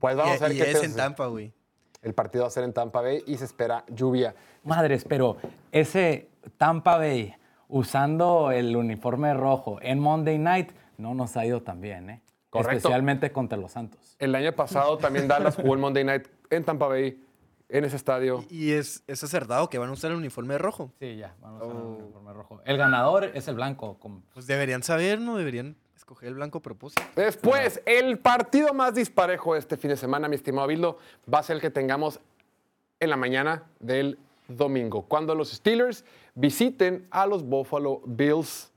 Pues 0.00 0.16
vamos 0.16 0.40
y 0.40 0.44
a 0.44 0.48
ver 0.48 0.56
y 0.56 0.58
qué 0.60 0.70
es 0.72 0.80
te- 0.80 0.86
en 0.86 0.96
Tampa, 0.96 1.26
güey. 1.26 1.52
El 2.04 2.14
partido 2.14 2.42
va 2.44 2.48
a 2.48 2.50
ser 2.50 2.62
en 2.64 2.72
Tampa 2.72 3.00
Bay 3.00 3.22
y 3.26 3.36
se 3.36 3.44
espera 3.44 3.84
lluvia. 3.88 4.34
Madres, 4.62 5.04
pero 5.04 5.36
ese 5.72 6.28
Tampa 6.58 6.98
Bay 6.98 7.34
usando 7.68 8.50
el 8.52 8.76
uniforme 8.76 9.34
rojo 9.34 9.78
en 9.82 9.98
Monday 9.98 10.38
Night 10.38 10.70
no 10.98 11.14
nos 11.14 11.36
ha 11.36 11.44
ido 11.44 11.62
tan 11.62 11.80
bien, 11.80 12.10
¿eh? 12.10 12.20
Correcto. 12.50 12.76
Especialmente 12.76 13.32
contra 13.32 13.58
los 13.58 13.72
Santos. 13.72 14.14
El 14.20 14.34
año 14.36 14.52
pasado 14.52 14.96
también 14.98 15.26
Dallas 15.26 15.56
jugó 15.56 15.74
el 15.74 15.80
Monday 15.80 16.04
Night 16.04 16.28
en 16.50 16.62
Tampa 16.62 16.86
Bay, 16.86 17.20
en 17.68 17.84
ese 17.84 17.96
estadio. 17.96 18.44
Y 18.48 18.70
es, 18.72 19.02
es 19.08 19.24
acertado 19.24 19.68
que 19.70 19.78
van 19.78 19.88
a 19.88 19.92
usar 19.92 20.12
el 20.12 20.18
uniforme 20.18 20.56
rojo. 20.58 20.92
Sí, 21.00 21.16
ya, 21.16 21.34
vamos 21.40 21.62
a 21.62 21.66
ver 21.66 21.74
Oh. 21.76 21.80
el 21.96 22.02
uniforme 22.04 22.32
rojo. 22.32 22.60
El 22.64 22.76
ganador 22.76 23.24
es 23.34 23.48
el 23.48 23.56
blanco. 23.56 23.98
con- 23.98 24.22
Pues 24.34 24.46
deberían 24.46 24.82
saber, 24.84 25.20
¿no? 25.20 25.36
Deberían 25.36 25.74
escoger 26.04 26.28
el 26.28 26.34
blanco 26.34 26.60
propósito. 26.60 27.00
Después, 27.16 27.80
el 27.86 28.18
partido 28.18 28.74
más 28.74 28.94
disparejo 28.94 29.56
este 29.56 29.78
fin 29.78 29.88
de 29.88 29.96
semana, 29.96 30.28
mi 30.28 30.36
estimado 30.36 30.68
Bildo, 30.68 30.98
va 31.32 31.38
a 31.38 31.42
ser 31.42 31.56
el 31.56 31.62
que 31.62 31.70
tengamos 31.70 32.20
en 33.00 33.08
la 33.08 33.16
mañana 33.16 33.62
del 33.80 34.18
domingo, 34.46 35.06
cuando 35.08 35.34
los 35.34 35.50
Steelers 35.50 36.04
visiten 36.34 37.06
a 37.10 37.26
los 37.26 37.42
Buffalo 37.42 38.02
Bills. 38.04 38.70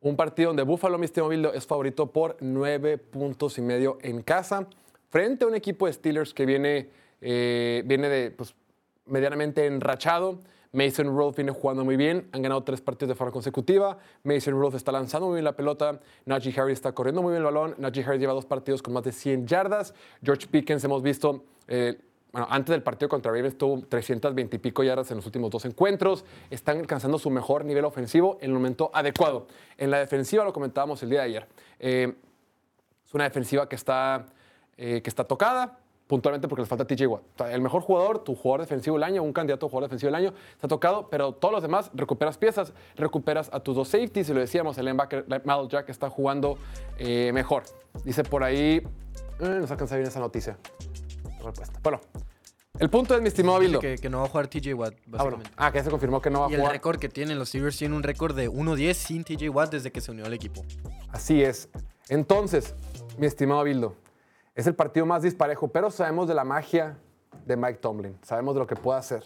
Un 0.00 0.16
partido 0.16 0.48
donde 0.48 0.62
Buffalo, 0.62 0.96
mi 0.96 1.04
estimado 1.04 1.28
Bildo, 1.28 1.52
es 1.52 1.66
favorito 1.66 2.10
por 2.10 2.38
nueve 2.40 2.96
puntos 2.96 3.58
y 3.58 3.60
medio 3.60 3.98
en 4.00 4.22
casa, 4.22 4.66
frente 5.10 5.44
a 5.44 5.48
un 5.48 5.54
equipo 5.54 5.84
de 5.84 5.92
Steelers 5.92 6.32
que 6.32 6.46
viene, 6.46 6.88
eh, 7.20 7.82
viene 7.84 8.08
de, 8.08 8.30
pues, 8.30 8.54
medianamente 9.04 9.66
enrachado. 9.66 10.38
Mason 10.72 11.06
Rudolph 11.06 11.36
viene 11.36 11.52
jugando 11.52 11.84
muy 11.84 11.96
bien. 11.96 12.28
Han 12.32 12.42
ganado 12.42 12.62
tres 12.64 12.80
partidos 12.80 13.10
de 13.10 13.14
forma 13.14 13.30
consecutiva. 13.30 13.98
Mason 14.24 14.54
Rudolph 14.54 14.74
está 14.74 14.90
lanzando 14.90 15.26
muy 15.26 15.36
bien 15.36 15.44
la 15.44 15.54
pelota. 15.54 16.00
Najee 16.24 16.58
Harris 16.58 16.74
está 16.74 16.92
corriendo 16.92 17.22
muy 17.22 17.32
bien 17.32 17.38
el 17.38 17.44
balón. 17.44 17.74
Najee 17.78 18.02
Harris 18.04 18.20
lleva 18.20 18.32
dos 18.32 18.46
partidos 18.46 18.82
con 18.82 18.94
más 18.94 19.04
de 19.04 19.12
100 19.12 19.46
yardas. 19.46 19.94
George 20.22 20.46
Pickens 20.46 20.82
hemos 20.84 21.02
visto, 21.02 21.44
eh, 21.68 22.00
bueno, 22.32 22.46
antes 22.50 22.72
del 22.72 22.82
partido 22.82 23.10
contra 23.10 23.30
Ravens 23.30 23.58
tuvo 23.58 23.82
320 23.86 24.56
y 24.56 24.58
pico 24.58 24.82
yardas 24.82 25.10
en 25.10 25.18
los 25.18 25.26
últimos 25.26 25.50
dos 25.50 25.66
encuentros. 25.66 26.24
Están 26.50 26.78
alcanzando 26.78 27.18
su 27.18 27.28
mejor 27.28 27.66
nivel 27.66 27.84
ofensivo 27.84 28.38
en 28.40 28.50
el 28.50 28.54
momento 28.54 28.90
adecuado. 28.94 29.46
En 29.76 29.90
la 29.90 29.98
defensiva 29.98 30.42
lo 30.42 30.54
comentábamos 30.54 31.02
el 31.02 31.10
día 31.10 31.20
de 31.20 31.26
ayer. 31.26 31.48
Eh, 31.78 32.14
es 33.06 33.14
una 33.14 33.24
defensiva 33.24 33.68
que 33.68 33.76
está, 33.76 34.24
eh, 34.78 35.02
que 35.02 35.10
está 35.10 35.24
tocada, 35.24 35.80
puntualmente 36.12 36.46
porque 36.46 36.60
les 36.60 36.68
falta 36.68 36.84
TJ 36.86 37.06
Watt. 37.06 37.22
O 37.22 37.38
sea, 37.38 37.54
el 37.54 37.62
mejor 37.62 37.80
jugador, 37.80 38.18
tu 38.18 38.34
jugador 38.34 38.60
defensivo 38.60 38.96
del 38.96 39.04
año, 39.04 39.22
un 39.22 39.32
candidato 39.32 39.64
a 39.64 39.68
jugador 39.70 39.88
defensivo 39.88 40.08
del 40.08 40.16
año, 40.16 40.34
está 40.52 40.68
tocado, 40.68 41.08
pero 41.08 41.32
todos 41.32 41.52
los 41.54 41.62
demás 41.62 41.90
recuperas 41.94 42.36
piezas, 42.36 42.74
recuperas 42.96 43.48
a 43.50 43.60
tus 43.60 43.74
dos 43.74 43.88
safeties, 43.88 44.28
y 44.28 44.34
lo 44.34 44.40
decíamos, 44.40 44.76
el 44.76 44.84
linebacker 44.84 45.24
Mal 45.46 45.66
Jack 45.68 45.88
está 45.88 46.10
jugando 46.10 46.58
eh, 46.98 47.30
mejor. 47.32 47.62
Dice 48.04 48.24
por 48.24 48.44
ahí, 48.44 48.82
eh, 48.82 48.84
no 49.40 49.66
se 49.66 49.72
alcanza 49.72 49.96
bien 49.96 50.06
esa 50.06 50.20
noticia. 50.20 50.58
Mal 51.42 51.54
puesta. 51.54 51.80
Bueno, 51.82 51.98
el 52.78 52.90
punto 52.90 53.14
es 53.14 53.22
mi 53.22 53.28
estimado 53.28 53.58
Bildo. 53.58 53.80
Que, 53.80 53.96
que 53.96 54.10
no 54.10 54.18
va 54.18 54.24
a 54.26 54.28
jugar 54.28 54.48
TJ 54.48 54.74
Watt, 54.74 54.92
Ah, 54.94 54.98
bueno. 54.98 55.38
básicamente. 55.38 55.50
Ah, 55.56 55.72
que 55.72 55.78
ya 55.78 55.84
se 55.84 55.90
confirmó 55.90 56.20
que 56.20 56.28
no 56.28 56.40
va 56.40 56.46
a 56.46 56.50
Y 56.50 56.54
el 56.54 56.60
jugar. 56.60 56.72
récord 56.74 56.98
que 56.98 57.08
tienen 57.08 57.38
los 57.38 57.48
Steelers 57.48 57.78
tienen 57.78 57.96
un 57.96 58.02
récord 58.02 58.36
de 58.36 58.50
1-10 58.50 58.92
sin 58.92 59.24
TJ 59.24 59.48
Watt 59.48 59.70
desde 59.72 59.90
que 59.90 60.02
se 60.02 60.10
unió 60.10 60.26
al 60.26 60.34
equipo. 60.34 60.62
Así 61.10 61.42
es. 61.42 61.70
Entonces, 62.10 62.74
mi 63.16 63.26
estimado 63.26 63.64
Bildo, 63.64 63.94
es 64.54 64.66
el 64.66 64.74
partido 64.74 65.06
más 65.06 65.22
disparejo, 65.22 65.68
pero 65.68 65.90
sabemos 65.90 66.28
de 66.28 66.34
la 66.34 66.44
magia 66.44 66.98
de 67.46 67.56
Mike 67.56 67.78
Tomlin. 67.80 68.18
Sabemos 68.22 68.54
de 68.54 68.60
lo 68.60 68.66
que 68.66 68.76
puede 68.76 68.98
hacer. 68.98 69.24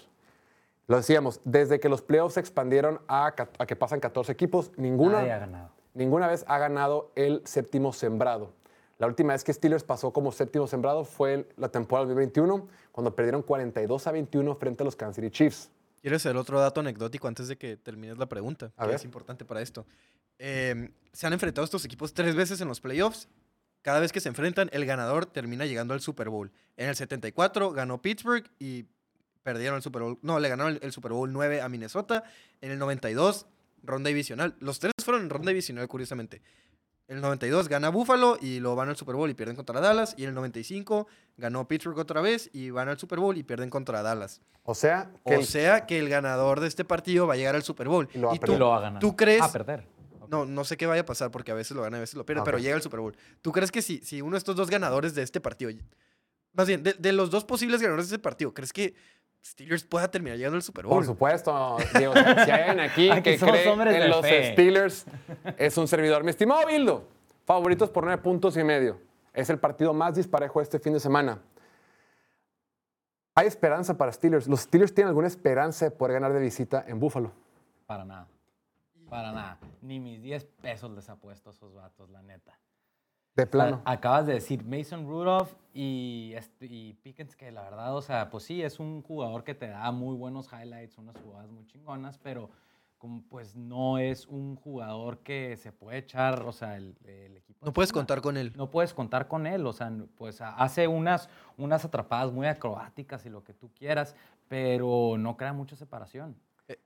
Lo 0.86 0.96
decíamos, 0.96 1.40
desde 1.44 1.80
que 1.80 1.88
los 1.88 2.00
playoffs 2.00 2.34
se 2.34 2.40
expandieron 2.40 3.00
a, 3.08 3.34
que 3.66 3.76
pasan 3.76 3.98
14 3.98 4.30
equipos, 4.30 4.70
ninguna, 4.76 5.18
Nadie 5.18 5.32
ha 5.32 5.38
ganado. 5.38 5.70
ninguna 5.94 6.28
vez 6.28 6.44
ha 6.46 6.58
ganado 6.58 7.10
el 7.16 7.42
séptimo 7.44 7.92
sembrado. 7.92 8.52
La 8.98 9.06
última 9.08 9.32
vez 9.32 9.42
que 9.42 9.52
Steelers 9.52 9.82
pasó 9.82 10.12
como 10.12 10.32
séptimo 10.32 10.66
sembrado 10.66 11.04
fue 11.04 11.34
en 11.34 11.46
la 11.56 11.68
temporada 11.68 12.06
2021, 12.06 12.68
cuando 12.92 13.14
perdieron 13.14 13.42
42 13.42 14.06
a 14.06 14.12
21 14.12 14.54
frente 14.54 14.84
a 14.84 14.84
los 14.84 14.96
Kansas 14.96 15.16
City 15.16 15.30
Chiefs. 15.30 15.70
¿Quieres 16.00 16.24
el 16.24 16.36
otro 16.36 16.60
dato 16.60 16.80
anecdótico 16.80 17.26
antes 17.26 17.48
de 17.48 17.58
que 17.58 17.76
termines 17.76 18.16
la 18.16 18.26
pregunta? 18.26 18.70
A 18.76 18.82
que 18.82 18.86
ver. 18.86 18.96
es 18.96 19.04
importante 19.04 19.44
para 19.44 19.60
esto. 19.60 19.84
Eh, 20.38 20.90
se 21.12 21.26
han 21.26 21.32
enfrentado 21.32 21.64
estos 21.64 21.84
equipos 21.84 22.14
tres 22.14 22.36
veces 22.36 22.60
en 22.60 22.68
los 22.68 22.80
playoffs. 22.80 23.28
Cada 23.86 24.00
vez 24.00 24.10
que 24.10 24.18
se 24.18 24.28
enfrentan, 24.28 24.68
el 24.72 24.84
ganador 24.84 25.26
termina 25.26 25.64
llegando 25.64 25.94
al 25.94 26.00
Super 26.00 26.28
Bowl. 26.28 26.50
En 26.76 26.88
el 26.88 26.96
74 26.96 27.70
ganó 27.70 28.02
Pittsburgh 28.02 28.42
y 28.58 28.84
perdieron 29.44 29.76
el 29.76 29.82
Super 29.84 30.02
Bowl. 30.02 30.18
No, 30.22 30.40
le 30.40 30.48
ganaron 30.48 30.72
el, 30.72 30.80
el 30.82 30.90
Super 30.90 31.12
Bowl 31.12 31.32
9 31.32 31.60
a 31.62 31.68
Minnesota. 31.68 32.24
En 32.60 32.72
el 32.72 32.80
92, 32.80 33.46
ronda 33.84 34.08
divisional. 34.08 34.56
Los 34.58 34.80
tres 34.80 34.90
fueron 35.04 35.22
en 35.22 35.30
ronda 35.30 35.50
divisional, 35.50 35.86
curiosamente. 35.86 36.42
En 37.06 37.14
el 37.18 37.22
92 37.22 37.68
gana 37.68 37.88
Buffalo 37.90 38.36
y 38.42 38.58
lo 38.58 38.74
van 38.74 38.88
al 38.88 38.96
Super 38.96 39.14
Bowl 39.14 39.30
y 39.30 39.34
pierden 39.34 39.54
contra 39.54 39.80
Dallas. 39.80 40.16
Y 40.18 40.24
en 40.24 40.30
el 40.30 40.34
95 40.34 41.06
ganó 41.36 41.68
Pittsburgh 41.68 42.00
otra 42.00 42.20
vez 42.20 42.50
y 42.52 42.70
van 42.70 42.88
al 42.88 42.98
Super 42.98 43.20
Bowl 43.20 43.36
y 43.38 43.44
pierden 43.44 43.70
contra 43.70 44.02
Dallas. 44.02 44.40
O 44.64 44.74
sea, 44.74 45.12
que 45.24 45.36
O 45.36 45.38
el- 45.38 45.46
sea 45.46 45.86
que 45.86 46.00
el 46.00 46.08
ganador 46.08 46.58
de 46.58 46.66
este 46.66 46.84
partido 46.84 47.28
va 47.28 47.34
a 47.34 47.36
llegar 47.36 47.54
al 47.54 47.62
Super 47.62 47.86
Bowl. 47.86 48.08
Y 48.12 48.18
lo 48.18 48.26
va 48.26 48.32
a 48.32 48.34
tú, 48.34 48.40
perder. 48.40 48.56
Y 48.56 48.58
lo 48.58 48.68
va 48.70 48.78
a 48.78 48.80
ganar. 48.80 49.00
¿Tú 49.00 49.14
crees? 49.14 49.42
A 49.42 49.52
perder. 49.52 49.84
No, 50.30 50.44
no 50.46 50.64
sé 50.64 50.76
qué 50.76 50.86
vaya 50.86 51.02
a 51.02 51.06
pasar 51.06 51.30
porque 51.30 51.50
a 51.50 51.54
veces 51.54 51.76
lo 51.76 51.82
gana, 51.82 51.96
a 51.96 52.00
veces 52.00 52.14
lo 52.16 52.24
pierde, 52.26 52.40
Ok. 52.40 52.46
pero 52.46 52.58
llega 52.58 52.74
al 52.76 52.82
Super 52.82 53.00
Bowl. 53.00 53.16
¿Tú 53.42 53.52
crees 53.52 53.70
que 53.70 53.82
si, 53.82 53.98
si 53.98 54.20
uno 54.22 54.32
de 54.32 54.38
estos 54.38 54.56
dos 54.56 54.70
ganadores 54.70 55.14
de 55.14 55.22
este 55.22 55.40
partido, 55.40 55.70
más 56.52 56.66
bien, 56.66 56.82
de, 56.82 56.94
de 56.94 57.12
los 57.12 57.30
dos 57.30 57.44
posibles 57.44 57.80
ganadores 57.80 58.08
de 58.08 58.16
este 58.16 58.22
partido, 58.22 58.52
¿crees 58.54 58.72
que 58.72 58.94
Steelers 59.44 59.84
pueda 59.84 60.10
terminar 60.10 60.36
llegando 60.38 60.56
al 60.56 60.62
Super 60.62 60.86
Bowl? 60.86 60.96
Por 60.96 61.04
supuesto, 61.04 61.76
Diego. 61.96 62.14
Si 62.14 62.50
hay 62.50 62.68
alguien 62.68 62.80
aquí 62.80 63.10
Aquí 63.12 63.22
que 63.22 63.38
cree 63.38 63.68
hombres 63.68 63.94
de 63.94 64.02
en 64.04 64.10
los 64.10 64.20
fe. 64.22 64.52
Steelers, 64.52 65.06
es 65.56 65.76
un 65.78 65.86
servidor. 65.86 66.24
Mi 66.24 66.30
estimado 66.30 66.66
Bildo, 66.66 67.06
favoritos 67.44 67.90
por 67.90 68.04
nueve 68.04 68.20
puntos 68.22 68.56
y 68.56 68.64
medio. 68.64 69.00
Es 69.32 69.50
el 69.50 69.58
partido 69.58 69.92
más 69.94 70.14
disparejo 70.16 70.60
este 70.60 70.78
fin 70.80 70.94
de 70.94 71.00
semana. 71.00 71.40
Hay 73.34 73.46
esperanza 73.46 73.96
para 73.98 74.10
Steelers. 74.12 74.48
¿Los 74.48 74.60
Steelers 74.62 74.94
tienen 74.94 75.08
alguna 75.08 75.26
esperanza 75.26 75.84
de 75.84 75.90
poder 75.90 76.14
ganar 76.14 76.32
de 76.32 76.40
visita 76.40 76.84
en 76.88 76.98
Buffalo? 76.98 77.32
Para 77.86 78.04
nada. 78.04 78.26
Para 79.08 79.32
nada. 79.32 79.58
Ni 79.82 80.00
mis 80.00 80.20
10 80.22 80.44
pesos 80.62 80.90
les 80.90 81.08
ha 81.08 81.16
puesto 81.16 81.50
a 81.50 81.52
esos 81.52 81.72
vatos, 81.74 82.10
la 82.10 82.22
neta. 82.22 82.58
De 83.36 83.42
O 83.42 83.46
sea, 83.46 83.50
plano. 83.50 83.82
acabas 83.84 84.26
de 84.26 84.32
decir 84.34 84.64
Mason 84.64 85.06
Rudolph 85.06 85.52
y, 85.74 86.32
este- 86.34 86.66
y 86.66 86.94
Pickens, 86.94 87.36
que 87.36 87.52
la 87.52 87.62
verdad, 87.62 87.94
o 87.94 88.00
sea, 88.02 88.30
pues 88.30 88.44
sí, 88.44 88.62
es 88.62 88.80
un 88.80 89.02
jugador 89.02 89.44
que 89.44 89.54
te 89.54 89.68
da 89.68 89.90
muy 89.92 90.16
buenos 90.16 90.48
highlights, 90.52 90.96
unas 90.98 91.16
jugadas 91.18 91.50
muy 91.50 91.66
chingonas, 91.66 92.18
pero 92.18 92.48
como, 92.96 93.22
pues 93.28 93.54
no 93.54 93.98
es 93.98 94.26
un 94.26 94.56
jugador 94.56 95.18
que 95.18 95.58
se 95.58 95.70
puede 95.70 95.98
echar, 95.98 96.42
o 96.46 96.52
sea, 96.52 96.78
el, 96.78 96.96
el 97.04 97.36
equipo. 97.36 97.64
No 97.66 97.74
puedes 97.74 97.90
encima. 97.90 98.00
contar 98.00 98.22
con 98.22 98.38
él. 98.38 98.54
No 98.56 98.70
puedes 98.70 98.94
contar 98.94 99.28
con 99.28 99.46
él, 99.46 99.66
o 99.66 99.72
sea, 99.74 99.92
pues 100.16 100.40
hace 100.40 100.88
unas, 100.88 101.28
unas 101.58 101.84
atrapadas 101.84 102.32
muy 102.32 102.46
acrobáticas 102.46 103.26
y 103.26 103.28
lo 103.28 103.44
que 103.44 103.52
tú 103.52 103.70
quieras, 103.74 104.16
pero 104.48 105.16
no 105.18 105.36
crea 105.36 105.52
mucha 105.52 105.76
separación. 105.76 106.36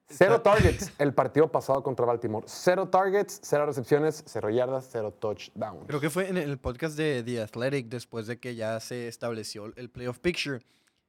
Cero 0.09 0.43
targets 0.43 0.93
el 0.99 1.14
partido 1.14 1.51
pasado 1.51 1.83
contra 1.83 2.05
Baltimore. 2.05 2.45
Cero 2.49 2.89
targets, 2.89 3.41
cero 3.43 3.64
recepciones, 3.64 4.22
cero 4.26 4.51
yardas, 4.51 4.89
cero 4.91 5.16
touchdowns. 5.18 5.87
Creo 5.87 6.01
que 6.01 6.11
fue 6.11 6.28
en 6.28 6.37
el 6.37 6.59
podcast 6.59 6.97
de 6.97 7.22
The 7.22 7.43
Athletic 7.43 7.89
después 7.89 8.26
de 8.26 8.39
que 8.39 8.55
ya 8.55 8.78
se 8.81 9.09
estableció 9.09 9.72
el 9.76 9.89
playoff 9.89 10.18
picture 10.18 10.61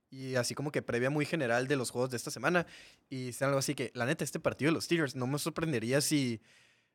y 0.10 0.36
así 0.36 0.56
como 0.56 0.72
que 0.72 0.82
previa 0.82 1.10
muy 1.10 1.26
general 1.26 1.68
de 1.68 1.76
los 1.76 1.90
juegos 1.90 2.12
de 2.12 2.18
esta 2.18 2.32
semana 2.32 2.66
y 3.10 3.28
dicen 3.28 3.48
algo 3.48 3.60
así 3.60 3.76
que 3.76 3.92
la 3.94 4.06
neta 4.06 4.24
este 4.24 4.40
partido 4.40 4.70
de 4.70 4.74
los 4.74 4.86
Steelers 4.86 5.16
no 5.16 5.26
me 5.26 5.40
sorprendería 5.40 6.02
si 6.02 6.42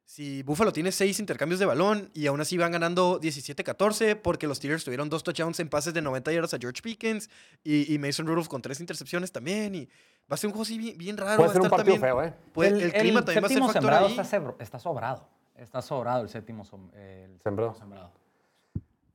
si 0.05 0.45
Buffalo 0.45 0.72
tiene 0.72 0.93
seis 0.93 1.18
intercambios 1.18 1.59
de 1.59 1.66
balón 1.66 2.11
y 2.14 2.27
aún 2.29 2.41
así 2.41 2.57
van 2.57 2.70
ganando 2.70 3.20
17-14 3.20 4.20
porque 4.22 4.47
los 4.47 4.59
Steelers 4.59 4.85
tuvieron 4.85 5.09
dos 5.09 5.24
touchdowns 5.24 5.59
en 5.59 5.68
pases 5.68 5.95
de 5.95 6.03
90 6.03 6.33
yardas 6.33 6.55
a 6.55 6.59
George 6.59 6.81
Pickens 6.81 7.29
y, 7.64 7.93
y 7.93 7.99
Mason 7.99 8.27
Rudolph 8.27 8.47
con 8.47 8.62
tres 8.62 8.79
intercepciones 8.79 9.33
también 9.33 9.74
y 9.74 9.89
va 10.31 10.35
a 10.35 10.37
ser 10.37 10.49
un 10.49 10.53
juego 10.53 10.62
así 10.64 10.79
bien, 10.79 10.97
bien 10.99 11.16
raro. 11.16 11.37
Puede 11.37 11.47
va 11.49 11.51
a 11.51 11.53
ser 11.53 11.61
un 11.61 11.66
estar 11.66 11.77
partido 11.79 11.95
también- 11.97 12.14
feo, 12.16 12.24
¿eh? 12.24 12.35
puede- 12.53 12.83
el, 12.85 12.93
clima 12.93 13.24
también 13.24 13.43
va 13.45 13.47
a 13.47 13.51
ser 13.51 13.59
factor 13.59 13.72
sembrado 13.74 14.07
ahí. 14.07 14.11
Está, 14.12 14.24
sebro- 14.24 14.57
está 14.59 14.79
sobrado. 14.79 15.29
Está 15.57 15.83
sobrado 15.83 16.22
el 16.22 16.29
séptimo 16.29 16.64
som- 16.64 16.93
el 16.95 17.41
Sembrado. 17.43 17.74
sembrado. 17.74 18.12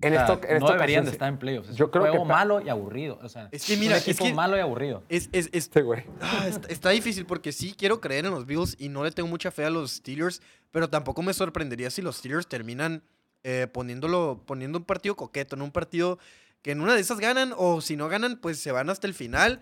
En 0.03 0.13
O 0.13 0.15
sea, 0.15 0.25
esto, 0.33 0.47
en 0.47 0.57
no 0.59 0.65
esta 0.65 0.73
deberían 0.73 1.01
ocasión, 1.01 1.05
de 1.05 1.11
estar 1.11 1.27
en 1.29 1.37
playoffs. 1.37 1.69
Es 1.69 1.75
Yo 1.75 1.85
un 1.85 1.91
creo 1.91 2.03
que 2.05 2.09
juego 2.09 2.27
pa- 2.27 2.33
malo 2.33 2.59
y 2.61 2.69
aburrido. 2.69 3.19
O 3.21 3.29
sea, 3.29 3.49
Es 3.51 3.63
que 3.67 3.77
mira, 3.77 3.91
un 3.93 3.97
es 3.99 4.07
equipo 4.07 4.25
que- 4.25 4.33
malo 4.33 4.57
y 4.57 4.59
aburrido. 4.59 5.03
Es, 5.09 5.29
es, 5.31 5.47
es, 5.51 5.69
Sí, 5.71 5.81
güey. 5.81 6.03
Ah, 6.21 6.45
está, 6.47 6.67
está 6.69 6.89
difícil 6.89 7.27
porque 7.27 7.51
sí 7.51 7.75
quiero 7.77 8.01
creer 8.01 8.25
en 8.25 8.31
los 8.31 8.47
Bills 8.47 8.75
y 8.79 8.89
no 8.89 9.03
le 9.03 9.11
tengo 9.11 9.29
mucha 9.29 9.51
fe 9.51 9.63
a 9.65 9.69
los 9.69 9.91
Steelers, 9.91 10.41
pero 10.71 10.89
tampoco 10.89 11.21
me 11.21 11.33
sorprendería 11.35 11.91
si 11.91 12.01
los 12.01 12.17
Steelers 12.17 12.47
terminan 12.47 13.03
eh, 13.43 13.67
poniéndolo, 13.71 14.41
poniendo 14.47 14.79
un 14.79 14.85
partido 14.85 15.15
coqueto, 15.15 15.55
en 15.55 15.61
un 15.61 15.71
partido 15.71 16.17
que 16.63 16.71
en 16.71 16.81
una 16.81 16.95
de 16.95 17.01
esas 17.01 17.19
ganan 17.19 17.53
o 17.57 17.81
si 17.81 17.95
no 17.95 18.07
ganan, 18.09 18.37
pues 18.37 18.59
se 18.59 18.71
van 18.71 18.89
hasta 18.89 19.05
el 19.05 19.13
final. 19.13 19.61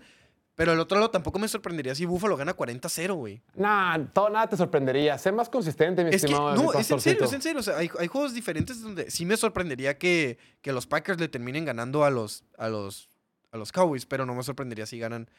Pero 0.56 0.72
el 0.72 0.80
otro 0.80 0.98
lado 0.98 1.10
tampoco 1.10 1.38
me 1.38 1.48
sorprendería 1.48 1.94
si 1.94 2.04
Buffalo 2.04 2.36
gana 2.36 2.54
40-0, 2.54 3.14
güey. 3.14 3.40
Nah, 3.54 3.98
todo, 4.12 4.28
nada 4.28 4.46
te 4.48 4.56
sorprendería. 4.58 5.16
Sé 5.16 5.32
más 5.32 5.48
consistente, 5.48 6.04
mi 6.04 6.10
Es 6.10 6.20
que, 6.22 6.26
estimado. 6.26 6.54
mi 6.54 6.62
no, 6.62 6.72
es 6.74 6.90
en 6.90 7.00
serio, 7.00 7.24
es 7.24 7.32
en 7.32 7.40
serio. 7.40 7.60
O 7.60 7.62
sea, 7.62 7.78
hay, 7.78 7.90
hay 7.98 8.08
juegos 8.08 8.34
diferentes 8.34 8.82
donde 8.82 9.10
sí 9.10 9.24
me 9.24 9.36
sorprendería 9.38 9.96
que, 9.96 10.38
que 10.60 10.72
los 10.72 10.86
Packers 10.86 11.18
le 11.18 11.28
terminen 11.28 11.64
ganando 11.64 12.04
a 12.04 12.10
los, 12.10 12.44
a 12.58 12.68
los, 12.68 13.08
a 13.52 13.56
los 13.56 13.72
Cowboys, 13.72 14.04
pero 14.04 14.26
no 14.26 14.34
me 14.34 14.42
sorprendería 14.42 14.84
si 14.84 14.98
ganan. 14.98 15.30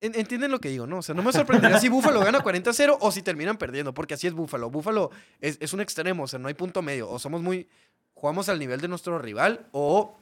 En- 0.00 0.16
Entienden 0.18 0.50
lo 0.50 0.58
que 0.60 0.68
digo, 0.70 0.86
¿no? 0.88 0.98
O 0.98 1.02
sea, 1.02 1.14
no 1.14 1.22
me 1.22 1.32
sorprendería 1.32 1.78
si 1.78 1.88
Buffalo 1.88 2.18
gana 2.20 2.40
40-0 2.42 2.96
o 3.00 3.12
si 3.12 3.22
terminan 3.22 3.58
perdiendo, 3.58 3.94
porque 3.94 4.14
así 4.14 4.26
es 4.26 4.32
Buffalo. 4.32 4.70
Buffalo 4.70 5.10
es, 5.40 5.58
es 5.60 5.72
un 5.72 5.80
extremo, 5.80 6.24
o 6.24 6.26
sea, 6.26 6.40
no 6.40 6.48
hay 6.48 6.54
punto 6.54 6.82
medio. 6.82 7.08
O 7.08 7.18
somos 7.20 7.42
muy. 7.42 7.68
jugamos 8.14 8.48
al 8.48 8.58
nivel 8.58 8.80
de 8.80 8.88
nuestro 8.88 9.18
rival 9.20 9.68
o 9.70 10.16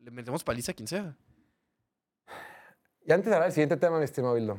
le 0.00 0.10
metemos 0.10 0.44
paliza 0.44 0.72
a 0.72 0.74
quien 0.74 0.86
sea. 0.88 1.16
Y 3.06 3.12
antes 3.12 3.28
de 3.28 3.34
hablar 3.34 3.48
del 3.48 3.54
siguiente 3.54 3.76
tema, 3.76 3.98
mi 3.98 4.04
estimado 4.04 4.34
Bildo, 4.34 4.58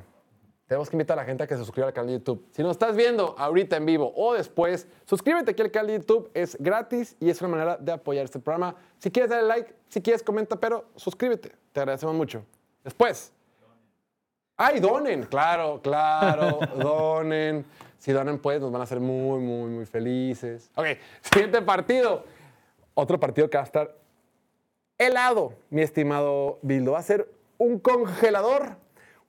tenemos 0.67 0.89
que 0.89 0.95
invitar 0.95 1.17
a 1.17 1.21
la 1.21 1.25
gente 1.25 1.43
a 1.43 1.47
que 1.47 1.55
se 1.55 1.63
suscriba 1.63 1.87
al 1.87 1.93
canal 1.93 2.07
de 2.07 2.13
YouTube. 2.13 2.47
Si 2.51 2.61
nos 2.61 2.71
estás 2.73 2.95
viendo 2.95 3.35
ahorita 3.37 3.77
en 3.77 3.85
vivo 3.85 4.13
o 4.15 4.33
después, 4.33 4.87
suscríbete 5.05 5.51
aquí 5.51 5.63
al 5.63 5.71
canal 5.71 5.87
de 5.87 5.93
YouTube. 5.99 6.29
Es 6.33 6.55
gratis 6.59 7.15
y 7.19 7.29
es 7.29 7.41
una 7.41 7.49
manera 7.49 7.77
de 7.77 7.91
apoyar 7.91 8.25
este 8.25 8.39
programa. 8.39 8.75
Si 8.99 9.09
quieres 9.09 9.31
darle 9.31 9.47
like, 9.47 9.73
si 9.89 10.01
quieres 10.01 10.21
comenta, 10.21 10.59
pero 10.59 10.85
suscríbete. 10.95 11.51
Te 11.71 11.79
agradecemos 11.79 12.15
mucho. 12.15 12.43
Después. 12.83 13.31
¡Ay, 14.57 14.79
donen! 14.79 15.23
Claro, 15.23 15.81
claro, 15.81 16.59
donen. 16.79 17.65
Si 17.97 18.11
donen, 18.11 18.37
pues 18.37 18.61
nos 18.61 18.71
van 18.71 18.81
a 18.81 18.83
hacer 18.83 18.99
muy, 18.99 19.39
muy, 19.39 19.69
muy 19.69 19.85
felices. 19.87 20.69
Ok, 20.75 20.85
siguiente 21.21 21.61
partido. 21.63 22.23
Otro 22.93 23.19
partido 23.19 23.49
que 23.49 23.57
va 23.57 23.63
a 23.63 23.65
estar 23.65 23.95
helado, 24.97 25.53
mi 25.69 25.81
estimado 25.81 26.59
Bildo. 26.61 26.93
Va 26.93 26.99
a 26.99 27.03
ser 27.03 27.27
un 27.57 27.79
congelador 27.79 28.77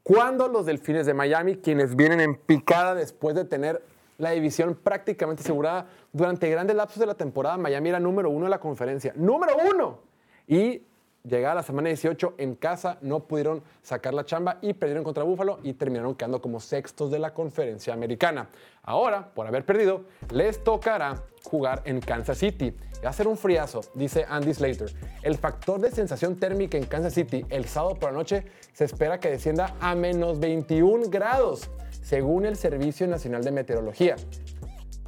cuando 0.03 0.47
los 0.47 0.67
Delfines 0.67 1.05
de 1.05 1.15
Miami, 1.15 1.57
quienes 1.57 1.97
vienen 1.97 2.21
en 2.21 2.37
picada 2.37 2.95
después 2.95 3.35
de 3.35 3.45
tener 3.45 3.83
la 4.19 4.31
división 4.31 4.77
prácticamente 4.77 5.43
asegurada 5.43 5.89
durante 6.13 6.49
grandes 6.49 6.77
lapsos 6.77 7.01
de 7.01 7.07
la 7.07 7.15
temporada, 7.15 7.57
Miami 7.57 7.89
era 7.89 8.01
número 8.01 8.31
uno 8.31 8.45
de 8.45 8.51
la 8.51 8.61
conferencia. 8.61 9.13
¡Número 9.17 9.55
uno! 9.75 9.99
Y 10.47 10.83
llegada 11.29 11.57
la 11.57 11.63
semana 11.63 11.89
18 11.89 12.35
en 12.39 12.55
casa 12.55 12.99
no 13.01 13.21
pudieron 13.21 13.63
sacar 13.83 14.15
la 14.15 14.25
chamba 14.25 14.59
y 14.63 14.75
perdieron 14.75 15.05
contra 15.05 15.25
Buffalo 15.25 15.59
y 15.63 15.73
terminaron 15.75 16.15
quedando 16.15 16.41
como 16.41 16.61
sextos 16.61 17.11
de 17.11 17.19
la 17.19 17.35
conferencia 17.35 17.93
americana. 17.93 18.49
Ahora, 18.83 19.35
por 19.35 19.47
haber 19.47 19.65
perdido, 19.65 20.05
les 20.31 20.63
tocará 20.63 21.23
jugar 21.45 21.83
en 21.85 22.01
Kansas 22.01 22.39
City. 22.39 22.75
Va 23.05 23.11
a 23.11 23.13
ser 23.13 23.29
un 23.29 23.37
friazo, 23.37 23.81
dice 23.95 24.25
Andy 24.29 24.55
Slater. 24.55 24.93
El 25.23 25.37
factor 25.37 25.81
de 25.81 25.91
sensación 25.91 26.37
térmica 26.37 26.79
en 26.79 26.85
Kansas 26.85 27.15
City 27.15 27.45
el 27.51 27.67
sábado 27.67 27.97
por 27.97 28.11
la 28.11 28.19
noche 28.19 28.45
se 28.73 28.85
espera 28.85 29.21
que 29.21 29.31
descienda 29.31 29.75
a 29.81 29.95
menos 29.95 30.39
21 30.39 31.09
grados, 31.09 31.69
según 32.03 32.47
el 32.47 32.57
Servicio 32.57 33.07
Nacional 33.07 33.43
de 33.43 33.51
Meteorología. 33.51 34.17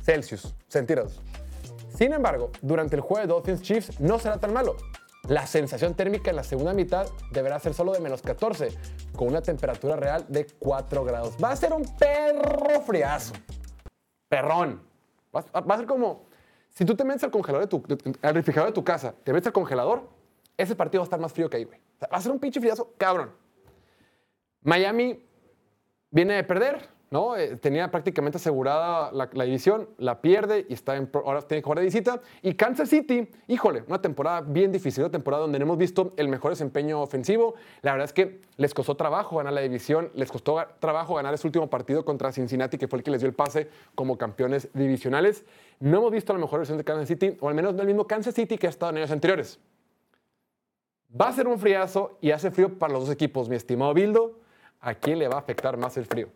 Celsius, 0.02 0.54
centígrados. 0.68 1.20
Sin 1.94 2.12
embargo, 2.12 2.50
durante 2.62 2.96
el 2.96 3.02
juego 3.02 3.20
de 3.20 3.26
Dolphins 3.26 3.62
Chiefs 3.62 4.00
no 4.00 4.18
será 4.18 4.38
tan 4.38 4.52
malo. 4.52 4.76
La 5.28 5.46
sensación 5.46 5.92
térmica 5.94 6.30
en 6.30 6.36
la 6.36 6.42
segunda 6.42 6.72
mitad 6.72 7.06
deberá 7.30 7.60
ser 7.60 7.74
solo 7.74 7.92
de 7.92 8.00
menos 8.00 8.22
14, 8.22 8.70
con 9.14 9.28
una 9.28 9.42
temperatura 9.42 9.94
real 9.94 10.24
de 10.26 10.46
4 10.58 11.04
grados. 11.04 11.36
Va 11.42 11.50
a 11.50 11.56
ser 11.56 11.74
un 11.74 11.84
perro 11.98 12.80
friazo. 12.80 13.34
Perrón. 14.26 14.82
Va 15.36 15.44
a, 15.52 15.76
ser 15.76 15.86
como, 15.86 16.24
si 16.70 16.86
tú 16.86 16.96
te 16.96 17.04
metes 17.04 17.24
al 17.24 17.30
congelador 17.30 17.68
de 17.68 17.68
tu, 17.68 17.82
refrigerador 18.22 18.70
de 18.70 18.74
tu 18.74 18.82
casa, 18.82 19.14
te 19.22 19.34
metes 19.34 19.48
al 19.48 19.52
congelador, 19.52 20.08
ese 20.56 20.74
partido 20.74 21.02
va 21.02 21.04
a 21.04 21.08
estar 21.08 21.20
más 21.20 21.32
frío 21.34 21.50
que 21.50 21.58
ahí, 21.58 21.64
güey. 21.64 21.78
Va 22.02 22.16
a 22.16 22.20
ser 22.22 22.32
un 22.32 22.38
pinche 22.38 22.58
friazo, 22.58 22.94
cabrón. 22.96 23.30
Miami 24.62 25.22
viene 26.10 26.36
de 26.36 26.44
perder, 26.44 26.88
¿no? 27.10 27.36
Eh, 27.36 27.56
tenía 27.56 27.90
prácticamente 27.90 28.36
asegurada 28.36 29.10
la, 29.12 29.44
división, 29.44 29.88
la 29.98 30.20
pierde 30.20 30.66
y 30.68 30.74
está 30.74 30.96
en, 30.96 31.10
ahora 31.14 31.42
tiene 31.42 31.62
que 31.62 31.64
jugar 31.64 31.78
de 31.78 31.84
visita. 31.84 32.20
Y 32.42 32.54
Kansas 32.54 32.88
City, 32.88 33.28
híjole, 33.46 33.84
una 33.86 34.00
temporada 34.00 34.40
bien 34.42 34.72
difícil, 34.72 35.04
una 35.04 35.10
temporada 35.10 35.42
donde 35.42 35.58
no 35.58 35.64
hemos 35.64 35.78
visto 35.78 36.12
el 36.16 36.28
mejor 36.28 36.52
desempeño 36.52 37.00
ofensivo. 37.00 37.54
La 37.82 37.92
verdad 37.92 38.06
es 38.06 38.12
que 38.12 38.40
les 38.56 38.74
costó 38.74 38.96
trabajo 38.96 39.36
ganar 39.36 39.52
la 39.52 39.60
división, 39.60 40.10
les 40.14 40.30
costó 40.30 40.58
trabajo 40.80 41.14
ganar 41.14 41.34
ese 41.34 41.46
último 41.46 41.68
partido 41.68 42.04
contra 42.04 42.32
Cincinnati, 42.32 42.78
que 42.78 42.88
fue 42.88 42.98
el 42.98 43.02
que 43.02 43.10
les 43.10 43.20
dio 43.20 43.28
el 43.28 43.34
pase 43.34 43.68
como 43.94 44.18
campeones 44.18 44.68
divisionales. 44.74 45.44
No 45.80 45.98
hemos 45.98 46.12
visto 46.12 46.32
la 46.32 46.38
mejor 46.38 46.60
versión 46.60 46.78
de 46.78 46.84
Kansas 46.84 47.08
City, 47.08 47.36
o 47.40 47.48
al 47.48 47.54
menos 47.54 47.74
no 47.74 47.80
el 47.82 47.86
mismo 47.86 48.06
Kansas 48.06 48.34
City 48.34 48.58
que 48.58 48.66
ha 48.66 48.70
estado 48.70 48.90
en 48.90 48.98
años 48.98 49.10
anteriores. 49.10 49.58
Va 51.18 51.28
a 51.28 51.32
ser 51.32 51.48
un 51.48 51.58
friazo 51.58 52.18
y 52.20 52.32
hace 52.32 52.50
frío 52.50 52.78
para 52.78 52.92
los 52.92 53.04
dos 53.04 53.12
equipos, 53.12 53.48
mi 53.48 53.56
estimado 53.56 53.94
Bildo. 53.94 54.38
¿A 54.80 54.94
quién 54.94 55.18
le 55.18 55.26
va 55.26 55.36
a 55.36 55.38
afectar 55.38 55.76
más 55.76 55.96
el 55.96 56.04
frío? 56.04 56.28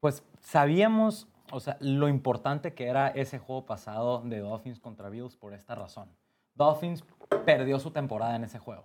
Pues 0.00 0.22
sabíamos, 0.40 1.26
o 1.50 1.60
sea, 1.60 1.76
lo 1.80 2.08
importante 2.08 2.74
que 2.74 2.86
era 2.86 3.08
ese 3.08 3.38
juego 3.38 3.64
pasado 3.66 4.22
de 4.24 4.38
Dolphins 4.40 4.80
contra 4.80 5.08
Bills 5.08 5.36
por 5.36 5.54
esta 5.54 5.74
razón. 5.74 6.08
Dolphins 6.54 7.04
perdió 7.44 7.78
su 7.78 7.90
temporada 7.90 8.36
en 8.36 8.44
ese 8.44 8.58
juego. 8.58 8.84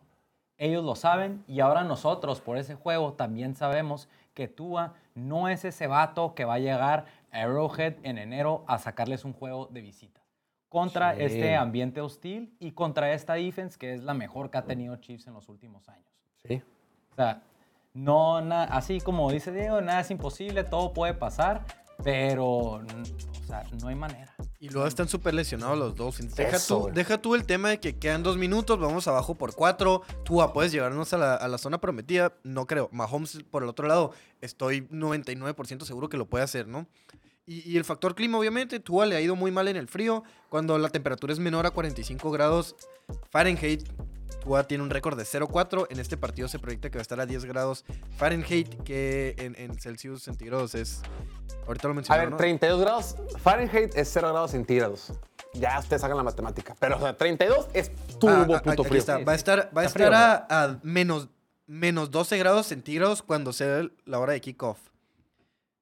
Ellos 0.57 0.84
lo 0.84 0.95
saben 0.95 1.43
y 1.47 1.59
ahora 1.59 1.84
nosotros 1.84 2.39
por 2.39 2.57
ese 2.57 2.76
juego 2.76 3.14
también 3.14 3.55
sabemos 3.55 4.07
que 4.34 4.47
Tua 4.47 4.93
no 5.16 5.49
es 5.49 5.66
ese 5.66 5.88
vato 5.88 6.36
que 6.36 6.45
va 6.45 6.55
a 6.55 6.59
llegar 6.59 7.05
a 7.32 7.41
Arrowhead 7.41 7.95
en 8.03 8.18
enero 8.18 8.64
a 8.68 8.78
sacarles 8.80 9.26
un 9.26 9.34
juego 9.34 9.68
de 9.72 9.82
visita. 9.82 10.22
Contra 10.70 11.16
Sí. 11.16 11.24
este 11.24 11.55
ambiente 11.55 12.01
hostil 12.01 12.55
y 12.59 12.72
contra 12.72 13.14
esta 13.14 13.34
defense 13.34 13.78
que 13.78 13.93
es 13.93 14.03
la 14.03 14.14
mejor 14.16 14.49
que 14.49 14.57
ha 14.57 14.64
tenido 14.66 14.95
Chiefs 14.97 15.28
en 15.28 15.34
los 15.34 15.49
últimos 15.49 15.88
años. 15.89 16.07
Sí. 16.45 16.61
O 17.11 17.16
sea, 17.16 17.41
no, 17.93 18.41
na- 18.41 18.63
así 18.65 18.99
como 19.01 19.31
dice 19.31 19.51
Diego, 19.51 19.81
nada 19.81 20.01
es 20.01 20.11
imposible, 20.11 20.63
todo 20.63 20.93
puede 20.93 21.13
pasar, 21.13 21.65
pero, 22.03 22.45
o 22.47 22.81
sea, 23.47 23.63
no 23.81 23.87
hay 23.87 23.95
manera. 23.95 24.33
Y 24.59 24.69
luego 24.69 24.87
están 24.87 25.09
súper 25.09 25.33
lesionados 25.33 25.77
los 25.77 25.95
Dolphins. 25.95 26.35
Deja 26.35 26.55
Eso, 26.55 26.85
tú, 26.87 26.93
deja 26.93 27.21
tú 27.21 27.35
el 27.35 27.45
tema 27.45 27.69
de 27.69 27.79
que 27.81 27.97
quedan 27.99 28.23
dos 28.23 28.37
minutos, 28.37 28.79
vamos 28.79 29.07
abajo 29.09 29.35
por 29.35 29.53
cuatro. 29.53 30.03
Tú 30.23 30.41
puedes 30.53 30.71
llevarnos 30.71 31.11
a 31.11 31.17
la, 31.17 31.35
a 31.35 31.47
la 31.49 31.57
zona 31.57 31.79
prometida. 31.81 32.31
No 32.43 32.65
creo. 32.65 32.87
Mahomes, 32.93 33.43
por 33.51 33.63
el 33.63 33.69
otro 33.69 33.87
lado, 33.89 34.11
estoy 34.39 34.87
99% 34.87 35.83
seguro 35.83 36.07
que 36.07 36.15
lo 36.15 36.27
puede 36.27 36.45
hacer, 36.45 36.67
¿no? 36.67 36.87
Y, 37.45 37.69
y 37.69 37.75
el 37.75 37.83
factor 37.83 38.15
clima, 38.15 38.37
obviamente, 38.37 38.79
Tua 38.79 39.05
le 39.05 39.17
ha 39.17 39.21
ido 39.21 39.35
muy 39.35 39.51
mal 39.51 39.67
en 39.67 39.75
el 39.75 39.89
frío. 39.89 40.23
Cuando 40.47 40.77
la 40.77 40.87
temperatura 40.87 41.33
es 41.33 41.39
menor 41.39 41.65
a 41.65 41.71
45 41.71 42.31
grados 42.31 42.77
Fahrenheit, 43.31 43.83
Tua 44.43 44.63
tiene 44.65 44.83
un 44.83 44.89
récord 44.89 45.17
de 45.17 45.23
0.4. 45.23 45.87
En 45.89 45.99
este 45.99 46.17
partido 46.17 46.47
se 46.47 46.59
proyecta 46.59 46.89
que 46.89 46.97
va 46.97 47.01
a 47.01 47.03
estar 47.03 47.19
a 47.19 47.25
10 47.25 47.45
grados 47.45 47.85
Fahrenheit, 48.17 48.81
que 48.83 49.35
en, 49.37 49.55
en 49.57 49.79
Celsius 49.79 50.23
centígrados 50.23 50.75
es. 50.75 51.01
Ahorita 51.67 51.87
lo 51.87 51.93
A 51.93 51.95
mencionaron. 51.95 52.25
ver, 52.25 52.31
¿no? 52.31 52.37
32 52.37 52.81
grados 52.81 53.15
Fahrenheit 53.41 53.95
es 53.95 54.09
0 54.11 54.29
grados 54.31 54.51
centígrados. 54.51 55.13
Ya 55.53 55.79
ustedes 55.79 56.03
hagan 56.03 56.17
la 56.17 56.23
matemática. 56.23 56.75
Pero 56.79 56.97
o 56.97 56.99
sea, 56.99 57.15
32 57.15 57.67
es 57.73 57.91
turbo 58.19 58.55
Ah, 58.55 58.57
ah, 58.57 58.61
puto 58.63 58.81
aquí 58.81 58.89
frío. 58.89 58.99
está. 58.99 59.17
Va 59.19 59.31
a 59.33 59.35
estar, 59.35 59.71
va 59.75 59.81
a, 59.81 59.85
Está 59.85 59.93
frío, 59.93 60.07
estar 60.07 60.45
a, 60.49 60.63
a 60.63 60.79
menos, 60.83 61.29
menos 61.67 62.11
12 62.11 62.37
grados 62.37 62.65
centígrados 62.67 63.21
cuando 63.21 63.53
sea 63.53 63.87
la 64.05 64.19
hora 64.19 64.33
de 64.33 64.41
kickoff. 64.41 64.79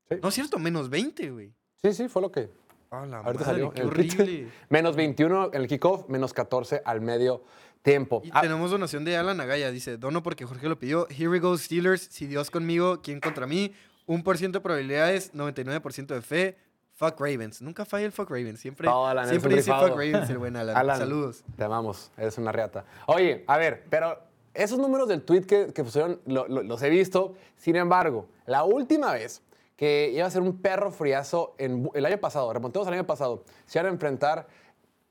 Sí. 0.10 0.18
No 0.22 0.30
es 0.30 0.36
cierto, 0.36 0.60
menos 0.60 0.90
20, 0.90 1.32
güey. 1.32 1.54
Sí, 1.82 1.94
sí, 1.94 2.08
fue 2.10 2.22
lo 2.22 2.32
que 2.32 2.50
Ah, 2.94 3.06
la 3.06 3.20
ahorita 3.20 3.46
madre, 3.46 3.46
salió. 3.46 3.72
qué 3.72 3.84
horrible. 3.84 4.50
Menos 4.70 4.98
21 4.98 5.52
en 5.54 5.62
el 5.62 5.68
kickoff, 5.70 6.10
menos 6.10 6.34
14 6.34 6.82
al 6.84 7.00
medio 7.00 7.42
tiempo. 7.82 8.22
Y 8.24 8.30
Ah, 8.34 8.42
tenemos 8.42 8.72
donación 8.72 9.04
de 9.06 9.18
Alan 9.18 9.40
Agaya. 9.42 9.72
Dice, 9.72 9.98
dono 9.98 10.22
porque 10.24 10.46
Jorge 10.46 10.68
lo 10.70 10.78
pidió. 10.80 11.08
Here 11.10 11.30
we 11.30 11.40
go, 11.40 11.58
Steelers. 11.58 12.02
Si 12.12 12.28
Dios 12.28 12.52
conmigo, 12.52 13.02
¿quién 13.02 13.20
contra 13.20 13.48
mí? 13.48 13.74
Un 14.06 14.24
por 14.24 14.38
ciento 14.38 14.60
de 14.60 14.64
probabilidades, 14.64 15.34
99% 15.34 16.08
de 16.14 16.22
fe. 16.22 16.58
Fuck 16.94 17.20
Ravens. 17.20 17.62
Nunca 17.62 17.84
falla 17.86 18.06
el 18.06 18.12
fuck 18.12 18.30
Ravens. 18.30 18.60
Siempre, 18.60 18.88
Alan, 18.88 19.28
siempre 19.28 19.56
dice 19.56 19.72
fuck 19.72 19.90
Ravens 19.90 20.30
el 20.30 20.38
buen 20.38 20.56
Alan. 20.56 20.78
Alan, 20.78 20.98
Saludos. 21.00 21.44
Te 21.58 21.64
amamos, 21.64 22.12
eres 22.18 22.38
una 22.38 22.52
reata. 22.52 22.86
Oye, 23.08 23.44
a 23.48 23.58
ver, 23.58 23.86
pero 23.90 24.20
esos 24.54 24.78
números 24.78 25.08
del 25.08 25.24
tweet 25.24 25.44
que, 25.44 25.74
que 25.74 25.84
pusieron 25.84 26.20
lo- 26.26 26.48
lo- 26.48 26.62
los 26.62 26.82
he 26.84 26.90
visto. 26.90 27.34
Sin 27.58 27.76
embargo, 27.76 28.28
la 28.46 28.64
última 28.66 29.14
vez 29.14 29.42
que 29.78 30.12
iba 30.14 30.28
a 30.28 30.30
ser 30.30 30.44
un 30.44 30.62
perro 30.62 30.92
friazo 30.92 31.56
en, 31.58 31.90
el 31.96 32.06
año 32.06 32.20
pasado, 32.20 32.54
remontemos 32.54 32.88
al 32.88 32.94
año 32.94 33.08
pasado, 33.08 33.46
se 33.66 33.80
iban 33.80 33.88
a 33.88 33.94
enfrentar 33.94 34.48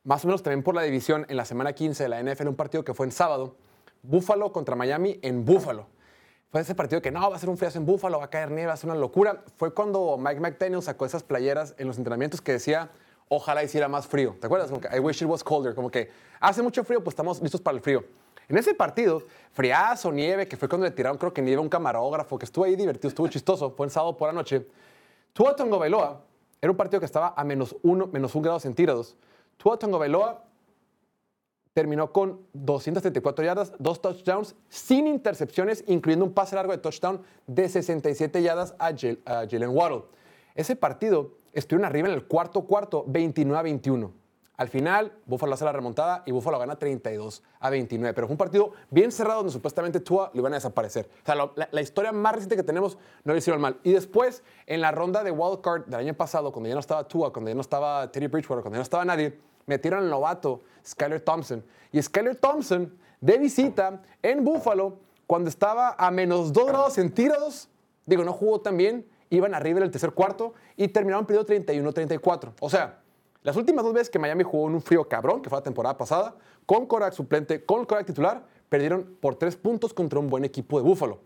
más 0.05 0.25
o 0.25 0.29
menos 0.29 0.43
también 0.43 0.63
por 0.63 0.75
la 0.75 0.83
división 0.83 1.27
en 1.29 1.37
la 1.37 1.45
semana 1.45 1.73
15 1.73 2.03
de 2.03 2.09
la 2.09 2.23
NFL, 2.23 2.49
un 2.49 2.57
partido 2.57 2.85
que 2.85 2.95
fue 2.95 3.07
en 3.07 3.13
sábado, 3.13 3.57
Buffalo 4.03 4.53
contra 4.53 4.77
Miami 4.77 5.19
en 5.23 5.45
Buffalo. 5.45 5.87
Fue 6.51 6.61
ese 6.63 6.75
partido 6.75 7.01
que 7.01 7.13
no, 7.13 7.31
va 7.31 7.37
a 7.37 7.39
ser 7.39 7.49
un 7.49 7.57
friazo 7.57 7.79
en 7.79 7.87
Buffalo, 7.87 8.19
va 8.19 8.25
a 8.25 8.31
caer 8.31 8.51
nieve, 8.51 8.67
va 8.67 8.73
a 8.73 8.77
ser 8.77 8.91
una 8.91 8.99
locura. 8.99 9.45
Fue 9.57 9.73
cuando 9.73 10.17
Mike 10.19 10.41
McDaniel 10.41 10.83
sacó 10.83 11.07
esas 11.07 11.23
playeras 11.23 11.75
en 11.79 11.87
los 11.87 11.97
entrenamientos 11.97 12.41
que 12.41 12.53
decía, 12.53 12.91
ojalá 13.29 13.63
hiciera 13.63 13.87
más 13.87 14.09
frío. 14.09 14.37
¿Te 14.41 14.47
acuerdas? 14.47 14.69
Como 14.69 14.81
que, 14.81 14.89
I 14.97 14.99
wish 14.99 15.23
it 15.23 15.29
was 15.29 15.45
colder. 15.45 15.75
Como 15.75 15.91
que 15.91 16.11
hace 16.41 16.61
mucho 16.61 16.83
frío, 16.83 17.05
pues 17.05 17.13
estamos 17.13 17.41
listos 17.41 17.61
para 17.61 17.77
el 17.77 17.83
frío. 17.83 18.05
En 18.49 18.59
ese 18.59 18.75
partido, 18.75 19.23
friazo, 19.53 20.11
nieve, 20.11 20.49
que 20.49 20.57
fue 20.57 20.69
cuando 20.69 20.87
le 20.87 20.91
tiraron, 20.91 21.17
creo 21.19 21.33
que 21.33 21.41
nieve 21.41 21.59
a 21.59 21.63
un 21.63 21.69
camarógrafo, 21.69 22.37
que 22.37 22.47
estuvo 22.47 22.65
ahí 22.65 22.75
divertido, 22.75 23.09
estuvo 23.09 23.29
chistoso, 23.29 23.71
fue 23.71 23.87
el 23.87 23.93
sábado 23.93 24.17
por 24.17 24.29
la 24.29 24.33
noche. 24.33 24.67
Tua 25.33 25.55
Tongo 25.55 25.79
Bailoa 25.79 26.21
era 26.61 26.73
un 26.73 26.77
partido 26.77 26.99
que 26.99 27.07
estaba 27.07 27.33
a 27.37 27.45
menos 27.45 27.77
uno, 27.83 28.09
menos 28.09 28.35
un 28.35 28.43
grado 28.43 28.59
centígrados. 28.59 29.17
Tua 29.61 29.79
Tongo 29.79 29.99
Bailoa 29.99 30.43
terminó 31.75 32.13
con 32.13 32.41
234 32.55 33.45
yardas, 33.45 33.73
dos 33.79 34.01
touchdowns, 34.01 34.57
sin 34.69 35.07
intercepciones, 35.07 35.85
incluyendo 35.87 36.25
un 36.25 36.33
pase 36.33 36.57
largo 36.57 36.73
de 36.73 36.79
touchdown 36.79 37.23
de 37.47 37.69
67 37.69 38.43
yardas 38.43 38.75
a 38.79 38.91
Jal- 38.93 39.21
a 39.25 39.47
Jalen 39.49 39.71
Waddle. 39.71 40.05
Ese 40.55 40.77
partido 40.77 41.33
estuvieron 41.53 41.85
arriba 41.85 42.09
en 42.09 42.15
el 42.15 42.27
cuarto 42.27 42.63
cuarto, 42.63 43.05
29 43.07 43.59
a 43.59 43.63
21. 43.63 44.13
Al 44.57 44.69
final, 44.69 45.13
Buffalo 45.25 45.55
hace 45.55 45.65
la 45.65 45.73
remontada 45.73 46.23
y 46.27 46.33
Buffalo 46.33 46.59
gana 46.59 46.77
32 46.79 47.43
a 47.61 47.71
29. 47.71 48.13
Pero 48.15 48.27
fue 48.27 48.35
un 48.35 48.39
partido 48.39 48.73
bien 48.91 49.11
cerrado 49.11 49.39
donde 49.39 49.53
supuestamente 49.53 50.01
Tua 50.01 50.31
lo 50.35 50.41
iban 50.41 50.53
a 50.53 50.57
desaparecer. 50.57 51.09
O 51.23 51.25
sea, 51.27 51.35
la, 51.35 51.51
la 51.71 51.81
historia 51.81 52.13
más 52.13 52.33
reciente 52.35 52.57
que 52.57 52.63
tenemos 52.63 52.99
no 53.25 53.33
le 53.33 53.39
hicieron 53.39 53.61
mal. 53.63 53.79
Y 53.85 53.93
después, 53.93 54.43
en 54.67 54.83
la 54.83 54.91
ronda 54.91 55.23
de 55.25 55.31
wild 55.31 55.63
card 55.63 55.85
del 55.87 56.01
año 56.01 56.13
pasado, 56.15 56.53
cuando 56.53 56.69
ya 56.69 56.75
no 56.75 56.81
estaba 56.81 57.09
Tua, 57.09 57.33
cuando 57.33 57.49
ya 57.51 57.55
no 57.55 57.63
estaba 57.63 58.11
Teddy 58.13 58.27
Bridgewater, 58.27 58.63
cuando 58.63 58.75
ya 58.75 58.81
no 58.81 58.83
estaba 58.83 59.05
nadie, 59.07 59.39
metieron 59.71 60.05
al 60.05 60.11
novato 60.11 60.61
Skyler 60.87 61.21
Thompson. 61.21 61.65
Y 61.93 62.03
Skyler 62.03 62.37
Thompson, 62.37 62.95
de 63.21 63.39
visita 63.39 64.03
en 64.23 64.45
Buffalo, 64.45 64.99
cuando 65.27 65.49
estaba 65.49 65.95
a 65.97 66.11
menos 66.11 66.53
2 66.53 66.67
grados 66.67 66.93
centígrados, 66.95 67.71
Digo, 68.11 68.25
no 68.25 68.33
jugó 68.33 68.61
tan 68.61 68.77
bien, 68.77 69.07
iban 69.31 69.55
arriba 69.55 69.79
en 69.79 69.85
el 69.85 69.91
tercer 69.93 70.11
cuarto 70.11 70.55
y 70.77 70.89
terminaron 70.89 71.27
perdiendo 71.27 71.73
31-34. 71.73 72.55
O 72.59 72.69
sea, 72.69 72.99
las 73.45 73.55
últimas 73.55 73.85
dos 73.85 73.95
veces 73.95 74.11
que 74.11 74.19
Miami 74.19 74.43
jugó 74.43 74.69
en 74.69 74.75
un 74.75 74.83
frío 74.83 75.09
cabrón, 75.09 75.43
que 75.43 75.49
fue 75.49 75.59
la 75.59 75.63
temporada 75.63 75.97
pasada, 75.97 76.35
con 76.67 76.87
Korak 76.87 77.13
suplente, 77.13 77.65
con 77.65 77.85
Korak 77.85 78.07
titular, 78.07 78.45
perdieron 78.69 79.17
por 79.21 79.37
tres 79.37 79.55
puntos 79.55 79.95
contra 79.95 80.19
un 80.19 80.29
buen 80.29 80.45
equipo 80.45 80.79
de 80.79 80.85
Búfalo. 80.85 81.21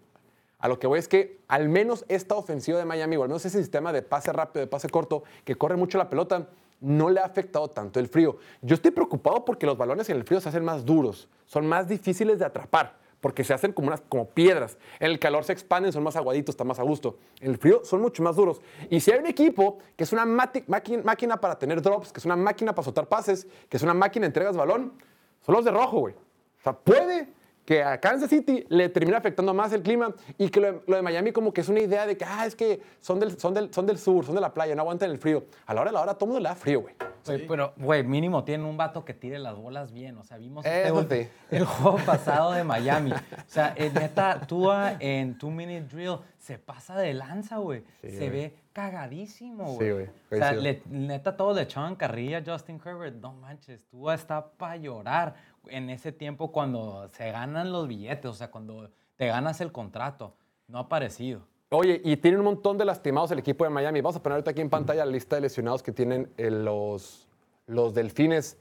A 0.59 0.69
lo 0.69 0.79
que 0.79 0.87
voy 0.87 0.99
es 0.99 1.09
que 1.09 1.41
al 1.49 1.71
menos 1.71 2.05
esta 2.09 2.35
ofensiva 2.35 2.79
de 2.79 2.85
Miami, 2.85 3.17
o 3.17 3.23
al 3.23 3.29
menos 3.29 3.47
ese 3.47 3.59
sistema 3.59 3.91
de 3.91 4.03
pase 4.03 4.31
rápido, 4.31 4.61
de 4.61 4.67
pase 4.67 4.91
corto, 4.91 5.25
que 5.45 5.55
corre 5.55 5.77
mucho 5.77 5.97
la 5.97 6.11
pelota, 6.11 6.49
no 6.81 7.11
le 7.11 7.21
ha 7.21 7.25
afectado 7.25 7.69
tanto 7.69 8.01
el 8.01 8.09
frío. 8.09 8.37
Yo 8.63 8.75
estoy 8.75 8.91
preocupado 8.91 9.45
porque 9.45 9.67
los 9.67 9.77
balones 9.77 10.09
en 10.11 10.17
el 10.17 10.25
frío 10.25 10.41
se 10.41 10.49
hacen 10.49 10.65
más 10.65 10.85
duros, 10.85 11.29
son 11.47 11.67
más 11.67 11.89
difíciles 11.89 12.39
de 12.39 12.45
atrapar, 12.45 12.97
porque 13.21 13.43
se 13.43 13.55
hacen 13.55 13.73
como, 13.73 13.89
unas, 13.89 14.03
como 14.03 14.29
piedras. 14.29 14.77
En 15.01 15.11
el 15.11 15.19
calor 15.19 15.45
se 15.45 15.53
expanden, 15.53 15.93
son 15.93 16.03
más 16.03 16.17
aguaditos, 16.17 16.53
están 16.53 16.67
más 16.67 16.79
a 16.79 16.83
gusto. 16.83 17.19
En 17.41 17.53
el 17.53 17.57
frío 17.57 17.81
son 17.85 18.03
mucho 18.03 18.23
más 18.23 18.37
duros. 18.37 18.61
Y 18.91 19.01
si 19.01 19.13
hay 19.13 19.19
un 19.19 19.27
equipo 19.27 19.79
que 19.97 20.05
es 20.05 20.13
una 20.13 20.27
máquina 20.27 21.41
para 21.41 21.59
tener 21.59 21.81
drops, 21.81 22.13
que 22.13 22.21
es 22.21 22.27
una 22.27 22.37
máquina 22.37 22.75
para 22.75 22.85
soltar 22.85 23.09
pases, 23.09 23.47
que 23.69 23.79
es 23.79 23.83
una 23.83 23.95
máquina 23.95 24.25
de 24.25 24.27
entregas 24.27 24.57
balón, 24.57 24.93
son 25.41 25.55
los 25.55 25.65
de 25.65 25.71
rojo, 25.71 26.01
güey. 26.01 26.15
O 26.15 26.63
sea, 26.63 26.75
puede 26.75 27.29
que 27.65 27.83
a 27.83 27.99
Kansas 28.01 28.29
City 28.31 28.65
le 28.69 28.89
termine 28.89 29.17
afectando 29.17 29.55
más 29.55 29.73
el 29.73 29.83
clima 29.83 30.15
y 30.39 30.49
que 30.51 30.61
lo 30.61 30.73
de, 30.73 30.81
lo 30.87 30.97
de 30.97 31.03
Miami 31.03 31.33
como 31.33 31.53
que 31.53 31.63
es 31.63 31.69
una 31.69 31.81
idea 31.81 32.07
de 32.07 32.17
que, 32.17 32.25
ah, 32.25 32.45
es 32.47 32.55
que 32.55 32.81
son 33.01 33.19
del, 33.21 33.39
son, 33.39 33.55
del, 33.55 33.73
son 33.73 33.87
del 33.87 33.99
sur, 33.99 34.25
son 34.25 34.35
de 34.35 34.41
la 34.41 34.53
playa, 34.53 34.75
no 34.75 34.83
aguantan 34.83 35.11
el 35.11 35.19
frío. 35.19 35.45
A 35.67 35.75
la 35.75 35.81
hora 35.81 35.91
de 35.91 35.95
la 35.95 36.01
hora 36.03 36.15
todo 36.15 36.27
mundo 36.27 36.41
le 36.41 36.49
da 36.49 36.55
frío, 36.55 36.83
güey. 36.83 36.95
Güey, 37.27 37.47
Pero, 37.47 37.73
güey, 37.79 38.03
mínimo 38.05 38.45
tienen 38.45 38.67
un 38.67 38.77
vato 38.77 39.05
que 39.05 39.15
tire 39.15 39.39
las 39.39 39.57
bolas 39.57 39.93
bien. 39.93 40.19
O 40.19 40.25
sea, 40.25 40.37
vimos 40.37 40.65
este 40.67 41.25
sí. 41.25 41.31
el 41.51 41.65
juego 41.65 41.97
pasado 42.05 42.53
de 42.53 42.65
Miami. 42.65 43.13
O 43.13 43.17
sea, 43.47 43.73
eh, 43.77 43.91
neta, 43.95 44.41
Tua 44.47 44.97
en 45.01 45.39
Two 45.39 45.51
Minute 45.51 45.87
Drill 45.95 46.19
se 46.39 46.59
pasa 46.59 46.99
de 46.99 47.15
lanza, 47.15 47.57
güey. 47.57 47.83
se 48.03 48.29
ve 48.29 48.55
cagadísimo, 48.75 49.75
güey. 49.75 49.93
güey, 49.93 50.07
O 50.31 50.37
sea, 50.37 50.53
le- 50.53 50.83
neta, 50.87 51.37
todos 51.37 51.57
le 51.57 51.63
echaban 51.63 51.97
carrilla 51.97 52.39
a 52.39 52.43
Justin 52.45 52.81
Herbert. 52.85 53.17
No 53.17 53.33
manches, 53.33 53.85
Tua 53.87 54.15
está 54.15 54.47
para 54.47 54.77
llorar 54.77 55.35
en 55.69 55.91
ese 55.91 56.13
tiempo 56.13 56.53
cuando 56.53 57.09
se 57.09 57.31
ganan 57.31 57.73
los 57.73 57.89
billetes. 57.89 58.27
O 58.31 58.35
sea, 58.35 58.51
cuando 58.51 58.91
te 59.17 59.27
ganas 59.27 59.61
el 59.61 59.73
contrato. 59.73 60.35
No 60.69 60.79
ha 60.79 60.83
aparecido. 60.83 61.43
Oye, 61.71 62.01
y 62.05 62.17
tienen 62.17 62.41
un 62.41 62.47
montón 62.47 62.79
de 62.79 62.85
lastimados 62.85 63.31
el 63.33 63.39
equipo 63.39 63.65
de 63.65 63.71
Miami. 63.71 64.01
Vamos 64.01 64.17
a 64.17 64.23
poner 64.23 64.35
ahorita 64.35 64.53
aquí 64.53 64.61
en 64.61 64.71
pantalla 64.71 65.05
la 65.05 65.11
lista 65.13 65.37
de 65.37 65.43
lesionados 65.43 65.83
que 65.83 65.93
tienen 65.93 66.33
eh, 66.37 66.51
los, 66.51 67.29
los 67.67 67.95
delfines. 67.95 68.57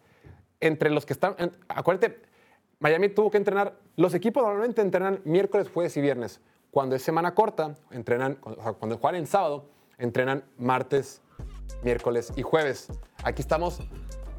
Entre 0.59 0.89
los 0.89 1.05
que 1.05 1.13
están. 1.13 1.35
en- 1.37 1.51
acuérdate, 1.67 2.21
Miami 2.79 3.09
tuvo 3.09 3.29
que 3.31 3.37
entrenar. 3.37 3.75
Los 3.95 4.13
equipos 4.13 4.43
normalmente 4.43 4.81
entrenan 4.81 5.21
miércoles, 5.25 5.69
jueves 5.73 5.95
y 5.97 6.01
viernes. 6.01 6.41
Cuando 6.71 6.95
es 6.95 7.01
semana 7.03 7.35
corta, 7.35 7.75
entrenan. 7.91 8.37
O 8.41 8.55
sea, 8.55 8.73
cuando 8.73 8.97
juegan 8.97 9.19
en 9.21 9.27
sábado, 9.27 9.69
entrenan 9.97 10.43
martes, 10.57 11.21
miércoles 11.83 12.33
y 12.35 12.41
jueves. 12.41 12.87
Aquí 13.23 13.41
estamos. 13.41 13.79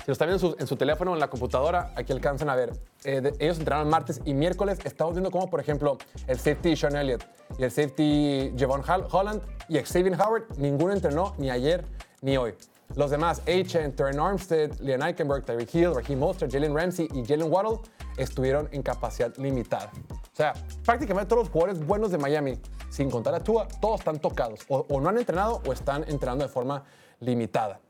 Si 0.05 0.11
lo 0.11 0.13
están 0.13 0.29
viendo 0.29 0.55
en 0.59 0.67
su, 0.67 0.77
teléfono 0.77 1.13
o 1.13 1.15
en 1.15 1.21
la 1.21 1.29
computadora, 1.29 1.95
aquí 1.97 2.13
alcanzan 2.13 2.51
a 2.51 2.55
ver. 2.55 2.75
Eh, 3.05 3.33
ellos 3.39 3.59
entrenaron 3.59 3.89
martes 3.89 4.21
y 4.27 4.35
miércoles. 4.35 4.79
Estamos 4.85 5.15
viendo 5.15 5.31
cómo, 5.31 5.49
por 5.49 5.61
ejemplo, 5.61 5.97
el 6.27 6.37
safety 6.37 6.77
Sean 6.77 6.95
Elliott 6.95 7.25
y 7.59 7.65
el 7.65 7.71
safety 7.71 8.53
Javon 8.59 8.83
Holland 8.87 9.41
y 9.67 9.79
Xavier 9.79 10.15
Howard, 10.21 10.59
ninguno 10.59 10.93
entrenó 10.93 11.35
ni 11.39 11.49
ayer 11.51 11.87
ni 12.21 12.37
hoy. 12.37 12.55
Los 12.97 13.11
demás, 13.11 13.41
H. 13.47 13.89
Terren 13.93 14.21
Armstead, 14.21 14.79
Leon 14.81 15.03
Eichenberg, 15.03 15.47
Tyreek 15.47 15.75
Hill, 15.75 15.95
Raheem 15.95 16.19
Mostert, 16.19 16.53
Jalen 16.53 16.77
Ramsey 16.77 17.09
y 17.15 17.25
Jalen 17.25 17.51
Waddle 17.51 17.79
estuvieron 18.19 18.69
en 18.73 18.83
capacidad 18.83 19.35
limitada. 19.39 19.91
O 20.11 20.37
sea, 20.37 20.53
prácticamente 20.85 21.31
todos 21.31 21.45
los 21.45 21.51
jugadores 21.51 21.83
buenos 21.83 22.11
de 22.11 22.19
Miami, 22.19 22.59
sin 22.91 23.11
contar 23.11 23.35
a 23.35 23.41
Tua, 23.41 23.67
todos 23.81 24.01
están 24.01 24.19
tocados. 24.19 24.61
O, 24.69 24.85
o 24.87 25.01
no 25.01 25.09
han 25.09 25.17
entrenado 25.17 25.63
o 25.67 25.73
están 25.73 26.05
entrenando 26.09 26.45
de 26.45 26.51
forma 26.51 26.85
limitada. 27.21 27.81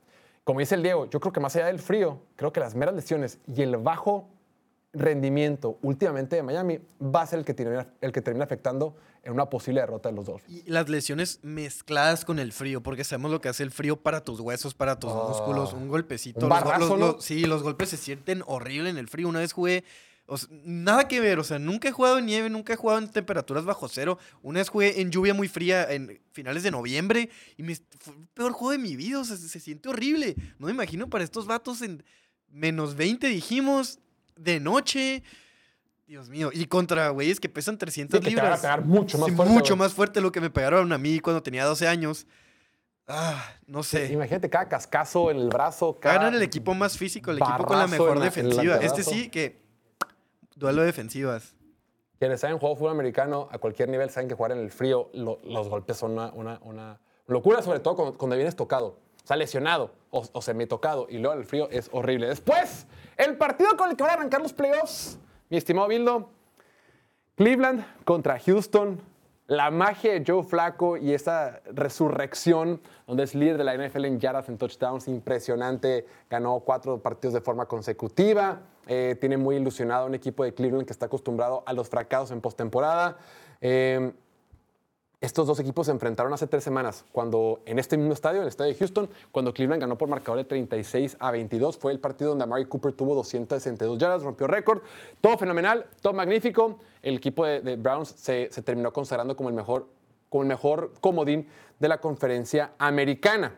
Como 0.45 0.61
dice 0.61 0.74
el 0.74 0.82
Diego, 0.82 1.09
yo 1.09 1.20
creo 1.20 1.32
que 1.32 1.40
más 1.40 1.57
allá 1.57 1.66
del 1.66 1.78
frío, 1.78 2.20
creo 2.36 2.53
que 2.53 2.61
las 2.61 2.74
meras 2.74 2.95
lesiones 2.95 3.38
y 3.47 3.62
el 3.62 3.76
bajo 3.78 4.28
rendimiento 4.92 5.78
últimamente 5.82 6.36
de 6.36 6.42
Miami 6.42 6.78
va 7.03 7.22
a 7.22 7.26
ser 7.26 7.40
el 7.40 7.45
que 7.45 7.55
termina, 7.55 7.88
el 8.01 8.12
que 8.12 8.20
termina 8.22 8.45
afectando 8.45 8.95
en 9.24 9.32
una 9.32 9.49
posible 9.51 9.80
derrota 9.80 10.09
de 10.11 10.14
los 10.14 10.26
Dolphins. 10.26 10.64
Y 10.66 10.70
las 10.70 10.88
lesiones 10.88 11.40
mezcladas 11.42 12.24
con 12.24 12.38
el 12.38 12.53
frío, 12.53 12.82
porque 12.82 13.03
sabemos 13.05 13.30
lo 13.32 13.40
que 13.40 13.49
hace 13.49 13.62
el 13.62 13.70
frío 13.70 13.97
para 13.97 14.22
tus 14.22 14.38
huesos, 14.38 14.74
para 14.74 14.99
tus 14.99 15.12
músculos, 15.12 15.72
un 15.72 15.88
golpecito. 15.88 16.40
un 16.47 16.51
los 16.51 16.59
go- 16.62 16.64
barrazo, 16.68 16.88
los- 16.90 16.99
¿no? 17.01 17.07
los- 17.14 17.24
sí, 17.24 17.45
los 17.47 17.62
golpes 17.62 17.88
se 17.88 17.97
sienten 17.97 18.42
horrible 18.47 18.90
en 18.90 18.99
el 18.99 19.09
frío. 19.09 19.28
Una 19.28 19.40
vez 19.40 19.53
jugué, 19.53 19.82
o 20.27 20.39
sea, 20.39 20.49
nada 20.64 21.07
que 21.07 21.20
ver, 21.20 21.39
o 21.39 21.45
sea, 21.45 21.59
nunca 21.59 21.89
he 21.89 21.93
jugado 21.93 22.18
en 22.18 22.27
nieve, 22.27 22.49
nunca 22.49 22.72
he 22.72 22.77
jugado 22.77 22.99
en 23.01 23.11
temperaturas 23.11 23.64
bajo 23.64 23.89
cero. 23.89 24.18
Una 24.43 24.61
vez 24.61 24.68
jugué 24.68 25.01
en 25.01 25.11
lluvia 25.11 25.35
muy 25.35 25.49
fría 25.49 25.91
en 25.91 26.20
finales 26.33 26.62
de 26.62 26.70
noviembre 26.70 27.29
y 27.57 27.62
me, 27.62 27.77
fue 27.99 28.14
el 28.14 28.27
peor 28.33 28.53
juego 28.53 28.72
de 28.72 28.79
mi 28.79 28.97
vida, 28.97 29.20
o 29.20 29.25
sea, 29.25 29.37
se, 29.37 29.49
se 29.49 29.61
siente 29.61 29.89
horrible. 29.89 30.35
No 30.59 30.66
me 30.66 30.72
imagino 30.72 31.09
para 31.11 31.25
estos 31.25 31.47
vatos 31.47 31.83
en 31.83 32.03
menos 32.49 32.95
20 32.95 33.27
dijimos, 33.29 33.99
de 34.37 34.61
noche. 34.61 35.22
Dios 36.07 36.29
mío, 36.29 36.51
y 36.53 36.66
contra 36.66 37.09
güeyes 37.09 37.41
que 37.41 37.49
pesan 37.49 37.79
300 37.79 38.20
Sí, 38.20 38.25
que 38.25 38.31
te 38.31 38.37
van 38.37 38.45
a 38.45 38.49
libras. 38.49 38.61
pegar 38.61 38.85
mucho 38.85 39.18
más 39.18 39.29
Sí, 39.29 39.35
fuerte, 39.35 39.53
Mucho 39.55 39.77
más 39.77 39.95
fuerte 39.95 40.20
lo 40.20 40.31
que 40.33 40.41
me 40.41 40.51
pegaron 40.51 40.93
a 40.93 40.99
mí 40.99 41.18
cuando 41.20 41.43
tenía 41.43 41.64
12 41.64 41.89
años. 41.89 42.27
Ah, 43.07 43.43
no 43.66 43.83
sé. 43.83 44.12
Imagínate 44.12 44.49
cada 44.49 44.68
cascazo 44.68 45.31
en 45.31 45.39
el 45.39 45.49
brazo. 45.49 45.99
Cada... 46.01 46.16
Ganan 46.16 46.35
el 46.35 46.43
equipo 46.43 46.75
más 46.75 46.97
físico, 46.97 47.31
el 47.31 47.39
equipo 47.39 47.64
con 47.64 47.79
la 47.79 47.87
mejor 47.87 48.20
defensiva. 48.20 48.77
Este 48.77 49.03
sí 49.03 49.29
que. 49.29 49.64
Duelo 50.57 50.81
de 50.83 50.87
defensivas. 50.87 51.55
Quienes 52.19 52.41
saben 52.41 52.59
jugar 52.59 52.77
fútbol 52.77 52.93
americano 52.93 53.49
a 53.51 53.59
cualquier 53.59 53.89
nivel 53.89 54.09
saben 54.11 54.29
que 54.29 54.35
jugar 54.35 54.53
en 54.53 54.59
el 54.59 54.71
frío, 54.71 55.11
lo- 55.15 55.41
los 55.45 55.69
golpes 55.69 55.97
son 55.97 56.13
una, 56.13 56.33
una- 56.33 56.61
una 56.63 57.01
locura, 57.27 57.61
sobre 57.63 57.81
todo 57.81 57.97
cuando, 57.97 58.17
cuando 58.19 58.37
vienes 58.37 58.55
tocado. 58.57 58.99
O 59.23 59.27
sea, 59.27 59.37
lesionado 59.37 59.91
o, 60.11 60.25
o 60.33 60.43
semi-tocado 60.43 61.07
y 61.09 61.19
luego 61.19 61.35
el 61.39 61.45
frío 61.45 61.69
es 61.71 61.89
horrible. 61.93 62.29
Después, 62.29 62.87
el 63.17 63.37
partido 63.37 63.77
con 63.77 63.91
el 63.91 63.97
que 63.97 64.03
van 64.03 64.11
a 64.11 64.15
arrancar 64.15 64.41
los 64.43 64.53
playoffs, 64.53 65.19
mi 65.51 65.57
estimado 65.57 65.89
Bildo, 65.89 66.29
Cleveland 67.37 67.85
contra 68.05 68.39
Houston. 68.39 69.01
La 69.47 69.70
magia 69.70 70.12
de 70.14 70.24
Joe 70.26 70.42
Flacco 70.42 70.97
y 70.97 71.12
esa 71.12 71.61
resurrección, 71.66 72.80
donde 73.07 73.24
es 73.24 73.34
líder 73.34 73.59
de 73.59 73.64
la 73.64 73.76
NFL 73.76 74.07
en 74.07 74.18
yardas, 74.18 74.49
en 74.49 74.57
touchdowns, 74.57 75.07
impresionante. 75.07 76.07
Ganó 76.30 76.61
cuatro 76.61 77.03
partidos 77.03 77.34
de 77.34 77.42
forma 77.42 77.66
consecutiva. 77.66 78.62
Eh, 78.86 79.16
tiene 79.20 79.36
muy 79.36 79.57
ilusionado 79.57 80.07
un 80.07 80.14
equipo 80.14 80.45
de 80.45 80.55
Cleveland 80.55 80.86
que 80.86 80.95
está 80.95 81.07
acostumbrado 81.07 81.62
a 81.66 81.74
los 81.74 81.90
fracasos 81.90 82.30
en 82.30 82.40
postemporada. 82.40 83.18
Eh, 83.61 84.12
estos 85.21 85.47
dos 85.47 85.59
equipos 85.59 85.87
se 85.87 85.93
enfrentaron 85.93 86.33
hace 86.35 86.47
tres 86.47 86.62
semanas, 86.65 87.05
cuando 87.11 87.61
en 87.65 87.79
este 87.79 87.97
mismo 87.97 88.12
estadio, 88.12 88.39
en 88.39 88.43
el 88.43 88.49
estadio 88.49 88.73
de 88.73 88.79
Houston, 88.79 89.09
cuando 89.33 89.55
Cleveland 89.55 89.81
ganó 89.81 89.97
por 89.97 90.09
marcador 90.09 90.37
de 90.39 90.45
36 90.45 91.17
a 91.19 91.31
22. 91.31 91.79
Fue 91.79 91.93
el 91.93 91.99
partido 91.99 92.31
donde 92.31 92.45
Amari 92.45 92.67
Cooper 92.67 92.93
tuvo 92.93 93.15
262 93.15 93.99
yardas, 93.99 94.23
rompió 94.23 94.47
récord. 94.47 94.83
Todo 95.21 95.39
fenomenal, 95.39 95.87
todo 96.03 96.12
magnífico. 96.12 96.79
El 97.01 97.17
equipo 97.17 97.47
de, 97.47 97.77
Browns 97.77 98.09
se, 98.11 98.49
terminó 98.65 98.93
consagrando 98.93 99.35
como 99.35 99.49
el, 99.49 99.55
mejor, 99.55 99.89
como 100.29 100.43
el 100.43 100.49
mejor 100.49 100.93
comodín 101.01 101.49
de 101.79 101.89
la 101.89 101.99
conferencia 102.01 102.73
americana. 102.79 103.57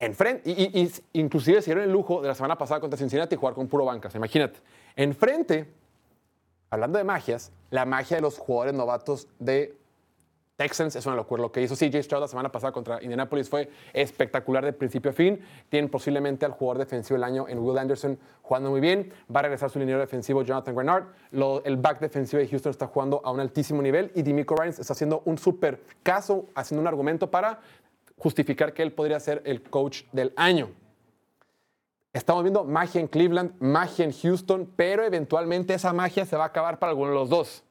Enfrente, 0.00 0.50
y- 0.50 0.80
y 0.82 0.92
inclusive 1.12 1.62
se 1.62 1.66
dieron 1.66 1.84
el 1.84 1.92
lujo 1.92 2.20
de 2.22 2.28
la 2.28 2.34
semana 2.34 2.58
pasada 2.58 2.80
contra 2.80 2.98
Cincinnati 2.98 3.36
jugar 3.36 3.54
con 3.54 3.68
puro 3.68 3.84
bancas, 3.84 4.12
imagínate. 4.16 4.58
Enfrente, 4.96 5.72
hablando 6.70 6.98
de 6.98 7.04
magias, 7.04 7.52
la 7.70 7.84
magia 7.84 8.16
de 8.16 8.20
los 8.22 8.36
jugadores 8.36 8.74
novatos 8.74 9.28
de 9.38 9.76
Texans 10.56 10.94
es 10.96 11.06
una 11.06 11.16
locura. 11.16 11.42
Lo 11.42 11.50
que 11.50 11.62
hizo 11.62 11.74
CJ 11.74 12.02
Stroud 12.02 12.20
la 12.20 12.28
semana 12.28 12.52
pasada 12.52 12.72
contra 12.72 13.02
Indianapolis 13.02 13.48
fue 13.48 13.70
espectacular 13.92 14.64
de 14.64 14.72
principio 14.72 15.10
a 15.10 15.14
fin. 15.14 15.40
Tienen 15.68 15.90
posiblemente 15.90 16.44
al 16.44 16.52
jugador 16.52 16.78
defensivo 16.78 17.14
del 17.16 17.24
año 17.24 17.48
en 17.48 17.58
Will 17.58 17.78
Anderson 17.78 18.18
jugando 18.42 18.70
muy 18.70 18.80
bien. 18.80 19.12
Va 19.34 19.40
a 19.40 19.42
regresar 19.44 19.70
su 19.70 19.78
liniero 19.78 20.00
defensivo 20.00 20.42
Jonathan 20.42 20.74
Grenard. 20.74 21.04
El 21.64 21.76
back 21.78 22.00
defensivo 22.00 22.40
de 22.40 22.48
Houston 22.48 22.70
está 22.70 22.86
jugando 22.86 23.20
a 23.24 23.30
un 23.30 23.40
altísimo 23.40 23.80
nivel 23.82 24.12
y 24.14 24.22
Demico 24.22 24.54
Ryans 24.54 24.78
está 24.78 24.92
haciendo 24.92 25.22
un 25.24 25.38
super 25.38 25.82
caso, 26.02 26.46
haciendo 26.54 26.82
un 26.82 26.86
argumento 26.86 27.30
para 27.30 27.60
justificar 28.18 28.72
que 28.72 28.82
él 28.82 28.92
podría 28.92 29.18
ser 29.18 29.42
el 29.44 29.62
coach 29.62 30.02
del 30.12 30.32
año. 30.36 30.70
Estamos 32.12 32.42
viendo 32.42 32.62
magia 32.62 33.00
en 33.00 33.08
Cleveland, 33.08 33.54
magia 33.58 34.04
en 34.04 34.12
Houston, 34.12 34.70
pero 34.76 35.02
eventualmente 35.02 35.72
esa 35.72 35.94
magia 35.94 36.26
se 36.26 36.36
va 36.36 36.44
a 36.44 36.48
acabar 36.48 36.78
para 36.78 36.90
alguno 36.90 37.08
de 37.08 37.14
los 37.16 37.30
dos. 37.30 37.64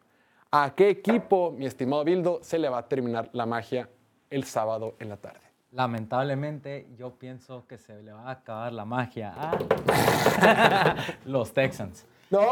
¿A 0.53 0.75
qué 0.75 0.89
equipo, 0.89 1.51
mi 1.57 1.65
estimado 1.65 2.03
Bildo, 2.03 2.39
se 2.41 2.59
le 2.59 2.67
va 2.67 2.79
a 2.79 2.87
terminar 2.89 3.29
la 3.31 3.45
magia 3.45 3.87
el 4.29 4.43
sábado 4.43 4.95
en 4.99 5.07
la 5.07 5.15
tarde? 5.17 5.39
Lamentablemente, 5.71 6.89
yo 6.97 7.11
pienso 7.17 7.65
que 7.67 7.77
se 7.77 8.03
le 8.03 8.11
va 8.11 8.23
a 8.27 8.31
acabar 8.31 8.73
la 8.73 8.83
magia 8.83 9.33
a 9.33 9.57
los 11.25 11.53
Texans. 11.53 12.05
¡No! 12.29 12.41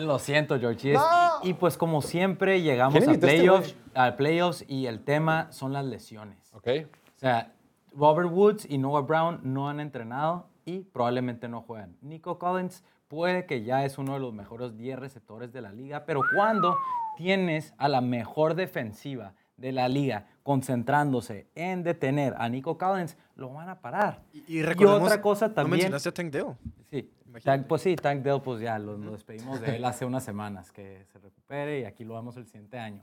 Lo 0.00 0.18
siento, 0.20 0.58
George. 0.60 0.88
Y, 0.88 0.90
es- 0.92 0.98
No. 0.98 1.06
y- 1.44 1.50
y 1.50 1.54
pues 1.54 1.76
como 1.76 2.02
siempre 2.02 2.60
llegamos 2.62 2.94
¿Quién 2.98 3.10
a 3.10 3.12
este 3.14 3.26
playoffs, 3.26 3.74
a 3.94 4.16
playoffs 4.16 4.64
y 4.68 4.86
el 4.86 5.02
tema 5.04 5.50
son 5.52 5.72
las 5.72 5.84
lesiones. 5.84 6.52
Ok. 6.54 6.68
O 7.16 7.18
sea, 7.18 7.52
Robert 7.96 8.30
Woods 8.30 8.66
y 8.68 8.78
Noah 8.78 9.02
Brown 9.02 9.40
no 9.42 9.68
han 9.68 9.80
entrenado 9.80 10.46
y 10.64 10.80
probablemente 10.80 11.48
no 11.48 11.62
juegan. 11.62 11.96
Nico 12.00 12.38
Collins 12.38 12.84
puede 13.08 13.46
que 13.46 13.62
ya 13.64 13.84
es 13.84 13.98
uno 13.98 14.14
de 14.14 14.20
los 14.20 14.32
mejores 14.34 14.76
10 14.76 14.98
receptores 14.98 15.52
de 15.52 15.60
la 15.62 15.72
liga, 15.72 16.04
pero 16.04 16.20
cuando 16.34 16.76
tienes 17.16 17.74
a 17.78 17.88
la 17.88 18.00
mejor 18.00 18.54
defensiva 18.54 19.34
de 19.56 19.72
la 19.72 19.88
liga 19.88 20.26
concentrándose 20.42 21.48
en 21.54 21.82
detener 21.82 22.34
a 22.38 22.48
Nico 22.48 22.78
Collins, 22.78 23.16
lo 23.34 23.52
van 23.52 23.68
a 23.68 23.80
parar. 23.80 24.22
Y, 24.32 24.58
y 24.58 24.62
otra 24.62 25.20
cosa 25.20 25.48
No 25.48 25.54
también. 25.54 25.78
mencionaste 25.78 26.08
a 26.10 26.12
Tank 26.14 26.30
Dell. 26.32 26.54
Sí. 26.90 27.10
Tank- 27.44 27.66
pues 27.66 27.82
sí, 27.82 27.96
Tank 27.96 28.22
Dell, 28.22 28.40
pues 28.40 28.60
ya 28.60 28.78
lo, 28.78 28.96
lo 28.96 29.12
despedimos 29.12 29.60
de 29.60 29.76
él 29.76 29.84
hace 29.84 30.04
unas 30.04 30.22
semanas, 30.24 30.70
que 30.70 31.04
se 31.12 31.18
recupere 31.18 31.80
y 31.80 31.84
aquí 31.84 32.04
lo 32.04 32.14
vemos 32.14 32.36
el 32.36 32.46
siguiente 32.46 32.78
año. 32.78 33.02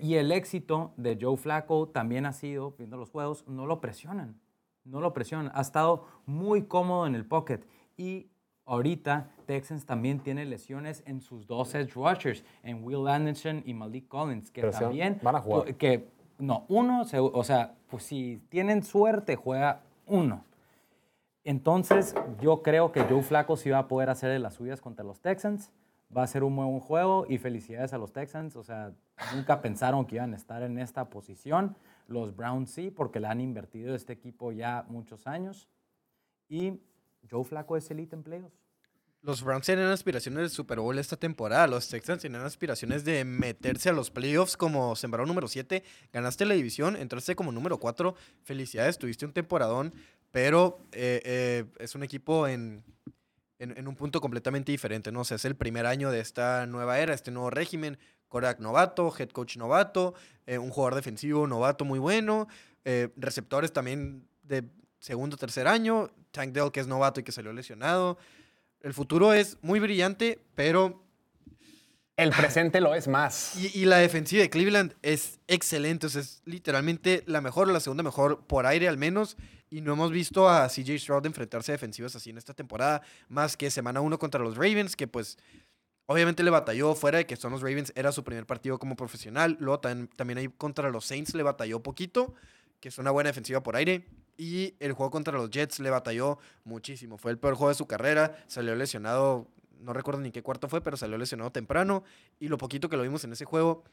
Y 0.00 0.14
el 0.14 0.30
éxito 0.30 0.92
de 0.96 1.18
Joe 1.20 1.36
Flacco 1.36 1.88
también 1.88 2.26
ha 2.26 2.32
sido, 2.32 2.74
viendo 2.78 2.96
los 2.96 3.10
juegos, 3.10 3.44
no 3.48 3.66
lo 3.66 3.80
presionan, 3.80 4.38
no 4.84 5.00
lo 5.00 5.12
presionan. 5.12 5.50
Ha 5.54 5.60
estado 5.62 6.06
muy 6.26 6.62
cómodo 6.66 7.06
en 7.08 7.16
el 7.16 7.26
pocket 7.26 7.66
y 7.96 8.28
ahorita 8.66 9.30
Texans 9.46 9.84
también 9.86 10.20
tiene 10.20 10.44
lesiones 10.44 11.02
en 11.06 11.20
sus 11.20 11.46
dos 11.46 11.74
edge 11.74 11.94
rushers, 11.94 12.44
en 12.62 12.82
Will 12.84 13.06
Anderson 13.08 13.62
y 13.66 13.74
Malik 13.74 14.08
Collins, 14.08 14.50
que 14.50 14.62
Pero 14.62 14.72
también... 14.72 15.18
van 15.22 15.36
a 15.36 15.40
jugar. 15.40 15.74
Que, 15.76 16.08
no, 16.38 16.64
uno, 16.68 17.04
se- 17.04 17.18
o 17.20 17.44
sea, 17.44 17.74
pues 17.88 18.04
si 18.04 18.40
tienen 18.48 18.82
suerte, 18.82 19.36
juega 19.36 19.82
uno. 20.06 20.44
Entonces, 21.44 22.14
yo 22.40 22.62
creo 22.62 22.90
que 22.90 23.02
Joe 23.02 23.22
Flacco 23.22 23.56
sí 23.56 23.68
va 23.70 23.78
a 23.80 23.88
poder 23.88 24.08
hacer 24.08 24.30
de 24.30 24.38
las 24.38 24.54
suyas 24.54 24.80
contra 24.80 25.04
los 25.04 25.20
Texans. 25.20 25.70
Va 26.16 26.22
a 26.22 26.26
ser 26.26 26.42
un 26.44 26.56
buen 26.56 26.80
juego 26.80 27.26
y 27.28 27.38
felicidades 27.38 27.92
a 27.92 27.98
los 27.98 28.12
Texans. 28.12 28.56
O 28.56 28.62
sea, 28.62 28.92
nunca 29.34 29.60
pensaron 29.60 30.06
que 30.06 30.16
iban 30.16 30.32
a 30.32 30.36
estar 30.36 30.62
en 30.62 30.78
esta 30.78 31.10
posición. 31.10 31.76
Los 32.06 32.34
Browns 32.34 32.70
sí, 32.70 32.90
porque 32.90 33.20
le 33.20 33.26
han 33.26 33.40
invertido 33.40 33.94
este 33.94 34.14
equipo 34.14 34.52
ya 34.52 34.86
muchos 34.88 35.26
años. 35.26 35.68
Y 36.48 36.80
Joe 37.30 37.44
Flacco 37.44 37.76
es 37.76 37.90
elite 37.90 38.16
en 38.16 38.22
playoffs. 38.22 38.64
Los 39.24 39.42
Browns 39.42 39.64
tienen 39.64 39.86
aspiraciones 39.86 40.42
de 40.42 40.48
Super 40.50 40.80
Bowl 40.80 40.98
esta 40.98 41.16
temporada. 41.16 41.66
Los 41.66 41.88
Texans 41.88 42.20
tienen 42.20 42.42
aspiraciones 42.42 43.06
de 43.06 43.24
meterse 43.24 43.88
a 43.88 43.94
los 43.94 44.10
playoffs 44.10 44.54
como 44.54 44.94
sembrado 44.96 45.26
número 45.26 45.48
7. 45.48 45.82
Ganaste 46.12 46.44
la 46.44 46.52
división, 46.52 46.94
entraste 46.94 47.34
como 47.34 47.50
número 47.50 47.80
4. 47.80 48.14
Felicidades, 48.42 48.98
tuviste 48.98 49.24
un 49.24 49.32
temporadón, 49.32 49.94
pero 50.30 50.78
eh, 50.92 51.22
eh, 51.24 51.64
es 51.78 51.94
un 51.94 52.02
equipo 52.02 52.46
en, 52.46 52.84
en, 53.58 53.88
un 53.88 53.96
punto 53.96 54.20
completamente 54.20 54.72
diferente, 54.72 55.10
¿no? 55.10 55.20
O 55.20 55.22
es 55.22 55.44
el 55.46 55.56
primer 55.56 55.86
año 55.86 56.10
de 56.10 56.20
esta 56.20 56.66
nueva 56.66 56.98
era, 56.98 57.14
este 57.14 57.30
nuevo 57.30 57.48
régimen. 57.48 57.96
Korak 58.28 58.60
novato, 58.60 59.10
head 59.18 59.30
coach 59.30 59.56
novato, 59.56 60.12
eh, 60.44 60.58
un 60.58 60.68
jugador 60.68 60.96
defensivo 60.96 61.46
novato 61.46 61.86
muy 61.86 61.98
bueno, 61.98 62.46
receptores 63.16 63.72
también 63.72 64.28
de 64.42 64.64
segundo, 64.98 65.38
tercer 65.38 65.66
año, 65.66 66.10
Tank 66.34 66.52
Dell 66.52 66.70
que 66.72 66.80
es 66.80 66.86
novato 66.88 67.20
y 67.20 67.22
que 67.22 67.30
salió 67.32 67.52
lesionado. 67.52 68.18
El 68.80 68.92
futuro 68.92 69.32
es 69.32 69.56
muy 69.62 69.80
brillante, 69.80 70.40
pero... 70.54 71.00
El 72.16 72.30
presente 72.30 72.80
lo 72.80 72.94
es 72.94 73.08
más. 73.08 73.54
Y, 73.58 73.80
y 73.80 73.84
la 73.86 73.96
defensiva 73.98 74.42
de 74.42 74.50
Cleveland 74.50 74.94
es 75.02 75.38
excelente, 75.48 76.06
o 76.06 76.10
sea, 76.10 76.20
es 76.20 76.42
literalmente 76.44 77.22
la 77.26 77.40
mejor 77.40 77.68
o 77.68 77.72
la 77.72 77.80
segunda 77.80 78.02
mejor 78.02 78.46
por 78.46 78.66
aire 78.66 78.88
al 78.88 78.98
menos. 78.98 79.36
Y 79.70 79.80
no 79.80 79.94
hemos 79.94 80.12
visto 80.12 80.48
a 80.48 80.68
CJ 80.68 80.98
Stroud 80.98 81.26
enfrentarse 81.26 81.72
a 81.72 81.74
defensivas 81.74 82.14
así 82.14 82.30
en 82.30 82.38
esta 82.38 82.54
temporada, 82.54 83.02
más 83.28 83.56
que 83.56 83.70
semana 83.70 84.00
uno 84.00 84.18
contra 84.18 84.40
los 84.40 84.54
Ravens, 84.56 84.94
que 84.94 85.08
pues 85.08 85.38
obviamente 86.06 86.42
le 86.44 86.50
batalló 86.50 86.94
fuera 86.94 87.18
de 87.18 87.26
que 87.26 87.34
son 87.36 87.50
los 87.52 87.62
Ravens, 87.62 87.92
era 87.96 88.12
su 88.12 88.22
primer 88.22 88.46
partido 88.46 88.78
como 88.78 88.94
profesional. 88.94 89.56
Luego 89.58 89.80
tam- 89.80 90.08
también 90.14 90.38
ahí 90.38 90.48
contra 90.48 90.90
los 90.90 91.06
Saints 91.06 91.34
le 91.34 91.42
batalló 91.42 91.82
poquito, 91.82 92.34
que 92.78 92.88
es 92.90 92.98
una 92.98 93.10
buena 93.10 93.30
defensiva 93.30 93.62
por 93.62 93.74
aire. 93.74 94.04
Y 94.36 94.74
el 94.80 94.92
juego 94.92 95.10
contra 95.10 95.34
los 95.34 95.50
Jets 95.50 95.78
le 95.80 95.90
batalló 95.90 96.38
muchísimo. 96.64 97.18
Fue 97.18 97.30
el 97.30 97.38
peor 97.38 97.54
juego 97.54 97.68
de 97.68 97.74
su 97.74 97.86
carrera. 97.86 98.44
Salió 98.46 98.74
lesionado, 98.74 99.48
no 99.80 99.92
recuerdo 99.92 100.20
ni 100.20 100.32
qué 100.32 100.42
cuarto 100.42 100.68
fue, 100.68 100.80
pero 100.80 100.96
salió 100.96 101.16
lesionado 101.18 101.52
temprano. 101.52 102.04
Y 102.40 102.48
lo 102.48 102.58
poquito 102.58 102.88
que 102.88 102.96
lo 102.96 103.02
vimos 103.02 103.24
en 103.24 103.32
ese 103.32 103.44
juego 103.44 103.84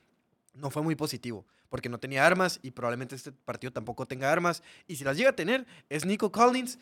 no 0.54 0.70
fue 0.70 0.82
muy 0.82 0.96
positivo, 0.96 1.46
porque 1.70 1.90
no 1.90 2.00
tenía 2.00 2.26
armas 2.26 2.60
y 2.62 2.72
probablemente 2.72 3.16
este 3.16 3.32
partido 3.32 3.72
tampoco 3.72 4.06
tenga 4.06 4.32
armas. 4.32 4.64
Y 4.88 4.96
si 4.96 5.04
las 5.04 5.18
llega 5.18 5.30
a 5.30 5.36
tener, 5.36 5.66
es 5.90 6.06
Nico 6.06 6.32
Collins, 6.32 6.80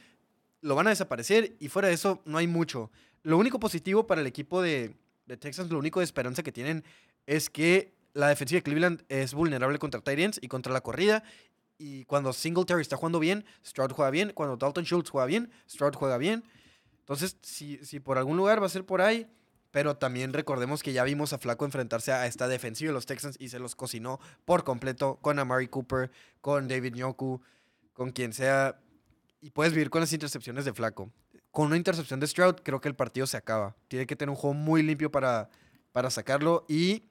lo 0.62 0.76
van 0.76 0.88
a 0.88 0.92
desaparecer 0.92 1.56
y 1.60 1.70
fuera 1.70 1.88
de 1.88 1.94
eso 1.94 2.22
no 2.26 2.38
hay 2.38 2.48
mucho. 2.48 2.92
Lo 3.24 3.38
único 3.38 3.60
positivo 3.60 4.08
para 4.08 4.22
el 4.22 4.28
equipo 4.28 4.62
de, 4.62 4.96
de 5.26 5.38
Texans, 5.38 5.70
lo 5.72 5.80
único 5.80 6.00
de 6.00 6.06
esperanza 6.06 6.44
que 6.44 6.52
tienen 6.52 6.84
es 7.28 7.50
que 7.50 7.94
la 8.14 8.28
defensiva 8.28 8.58
de 8.58 8.64
Cleveland 8.64 9.04
es 9.08 9.34
vulnerable 9.34 9.78
contra 9.78 10.02
Tyrants 10.02 10.40
y 10.42 10.48
contra 10.48 10.74
la 10.74 10.82
corrida. 10.82 11.24
Y 11.80 12.04
cuando 12.06 12.34
Singletary 12.34 12.82
está 12.82 12.98
jugando 12.98 13.20
bien, 13.20 13.46
Stroud 13.66 13.94
juega 13.94 14.12
bien. 14.12 14.34
Cuando 14.36 14.58
Dalton 14.58 14.84
Schultz 14.84 15.10
juega 15.10 15.26
bien, 15.26 15.50
Stroud 15.68 15.96
juega 15.96 16.18
bien. 16.18 16.44
Entonces, 17.00 17.38
si, 17.42 17.78
si 17.86 18.02
por 18.02 18.18
algún 18.18 18.36
lugar 18.38 18.62
va 18.62 18.66
a 18.66 18.70
ser 18.70 18.86
por 18.86 19.02
ahí, 19.02 19.28
pero 19.72 19.96
también 19.96 20.34
recordemos 20.34 20.84
que 20.84 20.92
ya 20.92 21.06
vimos 21.06 21.32
a 21.32 21.38
Flaco 21.38 21.64
enfrentarse 21.64 22.12
a 22.12 22.28
esta 22.28 22.50
defensiva 22.50 22.90
de 22.90 22.94
los 22.94 23.06
Texans 23.06 23.38
y 23.40 23.50
se 23.50 23.60
los 23.60 23.76
cocinó 23.76 24.20
por 24.44 24.66
completo 24.66 25.20
con 25.22 25.40
Amari 25.40 25.70
Cooper, 25.70 26.12
con 26.42 26.68
David 26.68 26.96
Nyoku, 26.96 27.42
con 27.94 28.12
quien 28.12 28.34
sea. 28.34 28.78
Y 29.42 29.52
puedes 29.52 29.72
vivir 29.72 29.90
con 29.90 30.02
las 30.02 30.12
intercepciones 30.12 30.66
de 30.66 30.74
Flaco. 30.74 31.10
Con 31.52 31.68
una 31.68 31.78
intercepción 31.78 32.20
de 32.20 32.28
Stroud, 32.28 32.56
creo 32.62 32.82
que 32.82 32.90
el 32.90 32.96
partido 32.96 33.26
se 33.26 33.38
acaba. 33.38 33.76
Tiene 33.88 34.06
que 34.06 34.18
tener 34.18 34.32
un 34.32 34.36
juego 34.36 34.54
muy 34.54 34.84
limpio 34.84 35.10
para, 35.10 35.50
para 35.94 36.10
sacarlo 36.10 36.66
y 36.68 37.04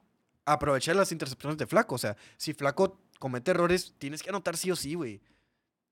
aprovechar 0.45 0.95
las 0.95 1.11
intercepciones 1.11 1.57
de 1.57 1.65
Flaco. 1.65 1.95
O 1.95 1.97
sea, 1.97 2.15
si 2.37 2.53
Flaco 2.53 2.99
comete 3.19 3.51
errores, 3.51 3.93
tienes 3.99 4.23
que 4.23 4.29
anotar 4.29 4.57
sí 4.57 4.71
o 4.71 4.75
sí, 4.75 4.95
güey. 4.95 5.21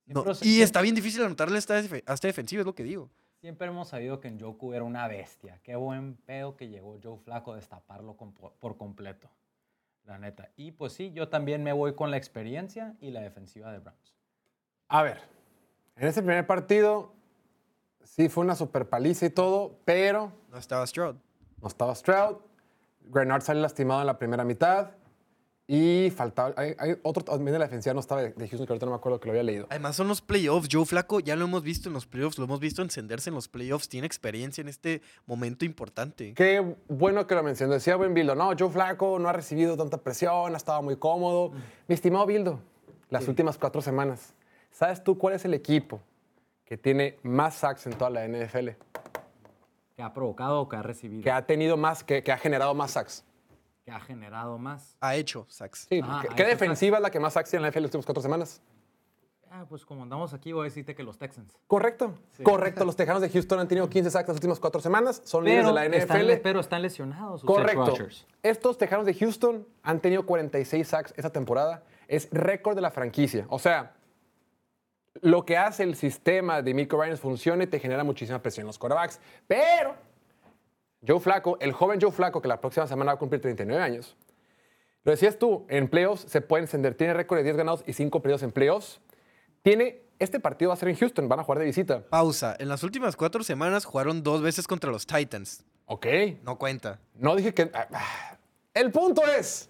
No, 0.06 0.22
y 0.22 0.34
siempre- 0.36 0.64
está 0.64 0.82
bien 0.82 0.96
difícil 0.96 1.22
anotarle 1.24 1.58
a 1.58 1.60
esta, 1.60 1.80
defe- 1.82 2.04
a 2.06 2.14
esta 2.14 2.28
defensiva, 2.28 2.62
es 2.62 2.66
lo 2.66 2.74
que 2.74 2.84
digo. 2.84 3.10
Siempre 3.42 3.68
hemos 3.68 3.90
sabido 3.90 4.20
que 4.20 4.30
en 4.30 4.40
Joku 4.40 4.74
era 4.74 4.84
una 4.84 5.08
bestia. 5.08 5.60
Qué 5.64 5.76
buen 5.76 6.16
pedo 6.16 6.56
que 6.56 6.70
llegó 6.70 6.98
Joe 7.04 7.18
Flaco 7.20 7.54
a 7.54 7.58
destaparlo 7.58 8.16
por 8.16 8.78
completo. 8.78 9.30
La 10.06 10.18
neta. 10.18 10.50
Y 10.56 10.72
pues 10.72 10.94
sí, 10.94 11.12
yo 11.12 11.28
también 11.28 11.62
me 11.64 11.74
voy 11.74 11.94
con 11.94 12.10
la 12.10 12.18
experiencia 12.18 12.96
y 13.02 13.12
la 13.12 13.20
defensiva 13.22 13.72
de 13.74 13.80
Browns. 13.80 14.16
A 14.88 15.04
ver, 15.04 15.20
en 15.98 16.08
ese 16.08 16.22
primer 16.24 16.48
partido 16.48 17.14
sí 18.04 18.30
fue 18.30 18.46
una 18.46 18.56
super 18.56 18.88
paliza 18.88 19.26
y 19.26 19.30
todo, 19.30 19.78
pero 19.84 20.32
No 20.50 20.58
estaba 20.58 20.88
Stroud. 20.88 21.18
no 21.62 21.68
estaba 21.68 21.94
Stroud. 21.94 22.38
Grenard 23.10 23.42
sale 23.42 23.60
lastimado 23.62 24.00
en 24.02 24.08
la 24.08 24.18
primera 24.18 24.46
mitad. 24.46 24.92
Y 25.70 26.12
faltaba. 26.12 26.54
Hay, 26.56 26.76
hay 26.78 26.96
otro 27.04 27.26
también 27.26 27.52
de 27.52 27.60
la 27.60 27.66
defensiva, 27.66 27.94
no 27.94 28.00
estaba 28.00 28.22
de, 28.22 28.30
de 28.30 28.48
Houston, 28.48 28.66
que 28.66 28.72
ahorita 28.72 28.86
no 28.86 28.94
me 28.94 28.96
acuerdo 28.96 29.20
que 29.20 29.28
lo 29.28 29.34
había 29.34 29.44
leído. 29.44 29.68
Además 29.70 29.98
son 29.98 30.08
los 30.08 30.22
playoffs. 30.22 30.70
Joe 30.72 30.86
Flaco 30.86 31.20
ya 31.20 31.36
lo 31.36 31.44
hemos 31.44 31.62
visto 31.62 31.90
en 31.90 31.94
los 31.94 32.06
playoffs, 32.06 32.38
lo 32.38 32.46
hemos 32.46 32.62
visto 32.62 32.82
encenderse 32.82 33.30
en 33.30 33.36
los 33.36 33.50
playoffs. 33.50 33.90
Tiene 33.90 34.08
experiencia 34.08 34.62
en 34.62 34.70
este 34.70 35.02
momento 35.26 35.66
importante. 35.66 36.34
Qué 36.36 36.76
bueno 36.88 37.28
que 37.28 37.36
lo 37.36 37.44
mencionó. 37.44 37.74
Decía 37.74 37.98
buen 37.98 38.14
Bildo, 38.14 38.34
no, 38.34 38.54
Joe 38.58 38.70
Flaco 38.70 39.20
no 39.20 39.28
ha 39.28 39.34
recibido 39.34 39.76
tanta 39.76 39.98
presión, 39.98 40.54
ha 40.54 40.58
estado 40.58 40.82
muy 40.82 40.96
cómodo. 40.96 41.52
Mi 41.90 41.96
estimado 41.96 42.26
Bildo, 42.26 42.62
las 43.10 43.28
últimas 43.28 43.58
cuatro 43.58 43.82
semanas, 43.82 44.34
¿sabes 44.72 45.04
tú 45.04 45.18
cuál 45.18 45.34
es 45.34 45.44
el 45.44 45.54
equipo 45.54 46.00
que 46.64 46.78
tiene 46.78 47.18
más 47.24 47.56
sacks 47.56 47.88
en 47.88 47.94
toda 47.94 48.10
la 48.10 48.26
NFL? 48.26 48.70
Que 49.98 50.02
ha 50.02 50.14
provocado 50.14 50.62
o 50.62 50.70
que 50.70 50.78
ha 50.78 50.82
recibido. 50.82 51.24
Que 51.24 51.32
ha 51.32 51.46
tenido 51.46 51.76
más, 51.76 52.06
que, 52.06 52.24
que 52.24 52.32
ha 52.32 52.38
generado 52.38 52.74
más 52.74 52.92
sacks. 52.92 53.26
Que 53.88 53.94
ha 53.94 54.02
generado 54.02 54.58
más. 54.58 54.98
Ha 55.00 55.16
hecho 55.16 55.46
sacks. 55.48 55.88
Sí, 55.90 56.02
Ajá, 56.04 56.28
¿qué, 56.36 56.44
defensiva 56.44 56.98
es 56.98 57.04
la 57.04 57.10
que 57.10 57.22
más 57.22 57.32
sacks 57.32 57.50
tiene 57.50 57.62
en 57.62 57.64
la 57.64 57.70
NFL 57.70 57.84
las 57.84 57.86
últimas 57.86 58.06
cuatro 58.06 58.22
semanas? 58.22 58.62
Ah, 59.50 59.66
pues 59.70 59.86
como 59.86 60.04
andamos 60.04 60.34
aquí, 60.34 60.52
voy 60.52 60.64
a 60.64 60.66
decirte 60.66 60.94
que 60.94 61.04
los 61.04 61.18
Texans. 61.18 61.58
Correcto, 61.68 62.14
correcto. 62.44 62.84
Los 62.84 62.98
Tejanos 62.98 63.22
de 63.22 63.30
Houston 63.30 63.62
han 63.62 63.70
tenido 63.70 63.90
15 63.90 64.12
sacks 64.12 64.28
las 64.28 64.36
últimas 64.36 64.60
cuatro 64.60 64.82
semanas, 64.82 65.22
son 65.24 65.46
líderes 65.46 65.68
de 65.68 65.72
la 65.72 65.86
están, 65.86 66.22
NFL. 66.22 66.42
pero 66.44 66.60
están 66.60 66.82
lesionados 66.82 67.40
sus 67.40 67.48
Correcto. 67.48 67.94
Estos 68.44 68.78
Tejanos 68.78 69.06
de 69.06 69.14
Houston 69.14 69.66
han 69.84 70.02
tenido 70.02 70.26
46 70.26 70.86
sacks 70.86 71.14
esta 71.16 71.30
temporada. 71.30 71.86
Es 72.10 72.28
récord 72.34 72.76
de 72.76 72.82
la 72.82 72.92
franquicia. 72.92 73.46
O 73.48 73.58
sea, 73.58 73.96
lo 75.22 75.46
que 75.46 75.56
hace 75.56 75.84
el 75.84 75.96
sistema 75.96 76.62
de 76.62 76.74
Miko 76.74 77.02
Ryans 77.02 77.22
funciona 77.22 77.64
y 77.64 77.68
te 77.68 77.80
genera 77.80 78.04
muchísima 78.04 78.42
presión 78.42 78.64
en 78.64 78.68
los 78.68 78.78
quarterbacks. 78.78 79.22
Pero 79.48 79.96
Joe 81.06 81.20
Flaco, 81.20 81.58
el 81.60 81.72
joven 81.74 82.00
Joe 82.02 82.12
Flaco, 82.12 82.42
que 82.42 82.48
la 82.48 82.60
próxima 82.60 82.88
semana 82.88 83.12
va 83.12 83.16
a 83.16 83.20
cumplir 83.20 83.42
39 83.42 83.82
años, 83.82 84.16
lo 85.04 85.12
decías 85.12 85.38
tú, 85.40 85.66
en 85.70 85.88
playoffs 85.88 86.24
se 86.30 86.42
puede 86.42 86.64
encender. 86.64 86.94
Tiene 86.96 87.14
récord 87.14 87.38
de 87.38 87.44
10 87.44 87.56
ganados 87.58 87.84
y 87.88 87.94
5 87.94 88.22
perdidos 88.22 88.44
en 88.44 88.52
playoffs. 88.52 89.00
Tiene, 89.62 90.02
este 90.20 90.40
partido 90.40 90.70
va 90.70 90.74
a 90.74 90.78
ser 90.78 90.90
en 90.90 90.98
Houston, 90.98 91.30
van 91.30 91.40
a 91.40 91.44
jugar 91.44 91.60
de 91.60 91.66
visita. 91.66 92.04
Pausa. 92.10 92.56
En 92.60 92.68
las 92.68 92.84
últimas 92.84 93.16
cuatro 93.16 93.44
semanas 93.44 93.86
jugaron 93.86 94.22
dos 94.22 94.42
veces 94.42 94.68
contra 94.68 94.92
los 94.92 95.08
Titans. 95.08 95.64
Ok. 95.86 96.06
No 96.44 96.58
cuenta. 96.58 97.00
No 97.16 97.36
dije 97.38 97.54
que. 97.54 97.72
ah, 97.74 97.88
ah. 97.94 98.38
El 98.74 98.92
punto 98.92 99.22
es. 99.26 99.70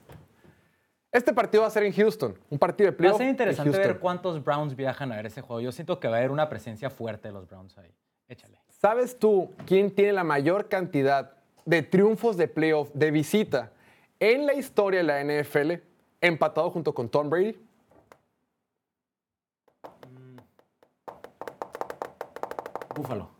Este 1.11 1.31
partido 1.33 1.61
va 1.61 1.67
a 1.67 1.71
ser 1.71 1.83
en 1.83 1.93
Houston. 1.93 2.37
Un 2.49 2.57
partido 2.59 2.87
de 2.87 2.91
Va 2.91 2.97
playoff. 2.97 3.15
a 3.15 3.17
ser 3.19 3.29
interesante 3.29 3.77
ver 3.77 3.99
cuántos 3.99 4.43
Browns 4.43 4.75
viajan 4.75 5.11
a 5.11 5.17
ver 5.17 5.27
ese 5.27 5.41
juego. 5.41 5.61
Yo 5.61 5.71
siento 5.71 5.99
que 5.99 6.07
va 6.07 6.15
a 6.15 6.17
haber 6.17 6.31
una 6.31 6.49
presencia 6.49 6.89
fuerte 6.89 7.27
de 7.27 7.33
los 7.33 7.47
Browns 7.47 7.77
ahí. 7.77 7.93
Échale. 8.27 8.59
¿Sabes 8.79 9.17
tú 9.17 9.49
quién 9.65 9.89
tiene 9.89 10.13
la 10.13 10.23
mayor 10.23 10.69
cantidad 10.69 11.31
de 11.65 11.81
triunfos 11.81 12.37
de 12.37 12.47
playoff 12.47 12.91
de 12.93 13.09
visita 13.09 13.71
en 14.19 14.45
la 14.45 14.53
historia 14.53 15.03
de 15.03 15.03
la 15.03 15.23
NFL, 15.23 15.73
empatado 16.21 16.69
junto 16.69 16.93
con 16.93 17.09
Tom 17.09 17.29
Brady? 17.29 17.55
Búfalo. 22.95 23.36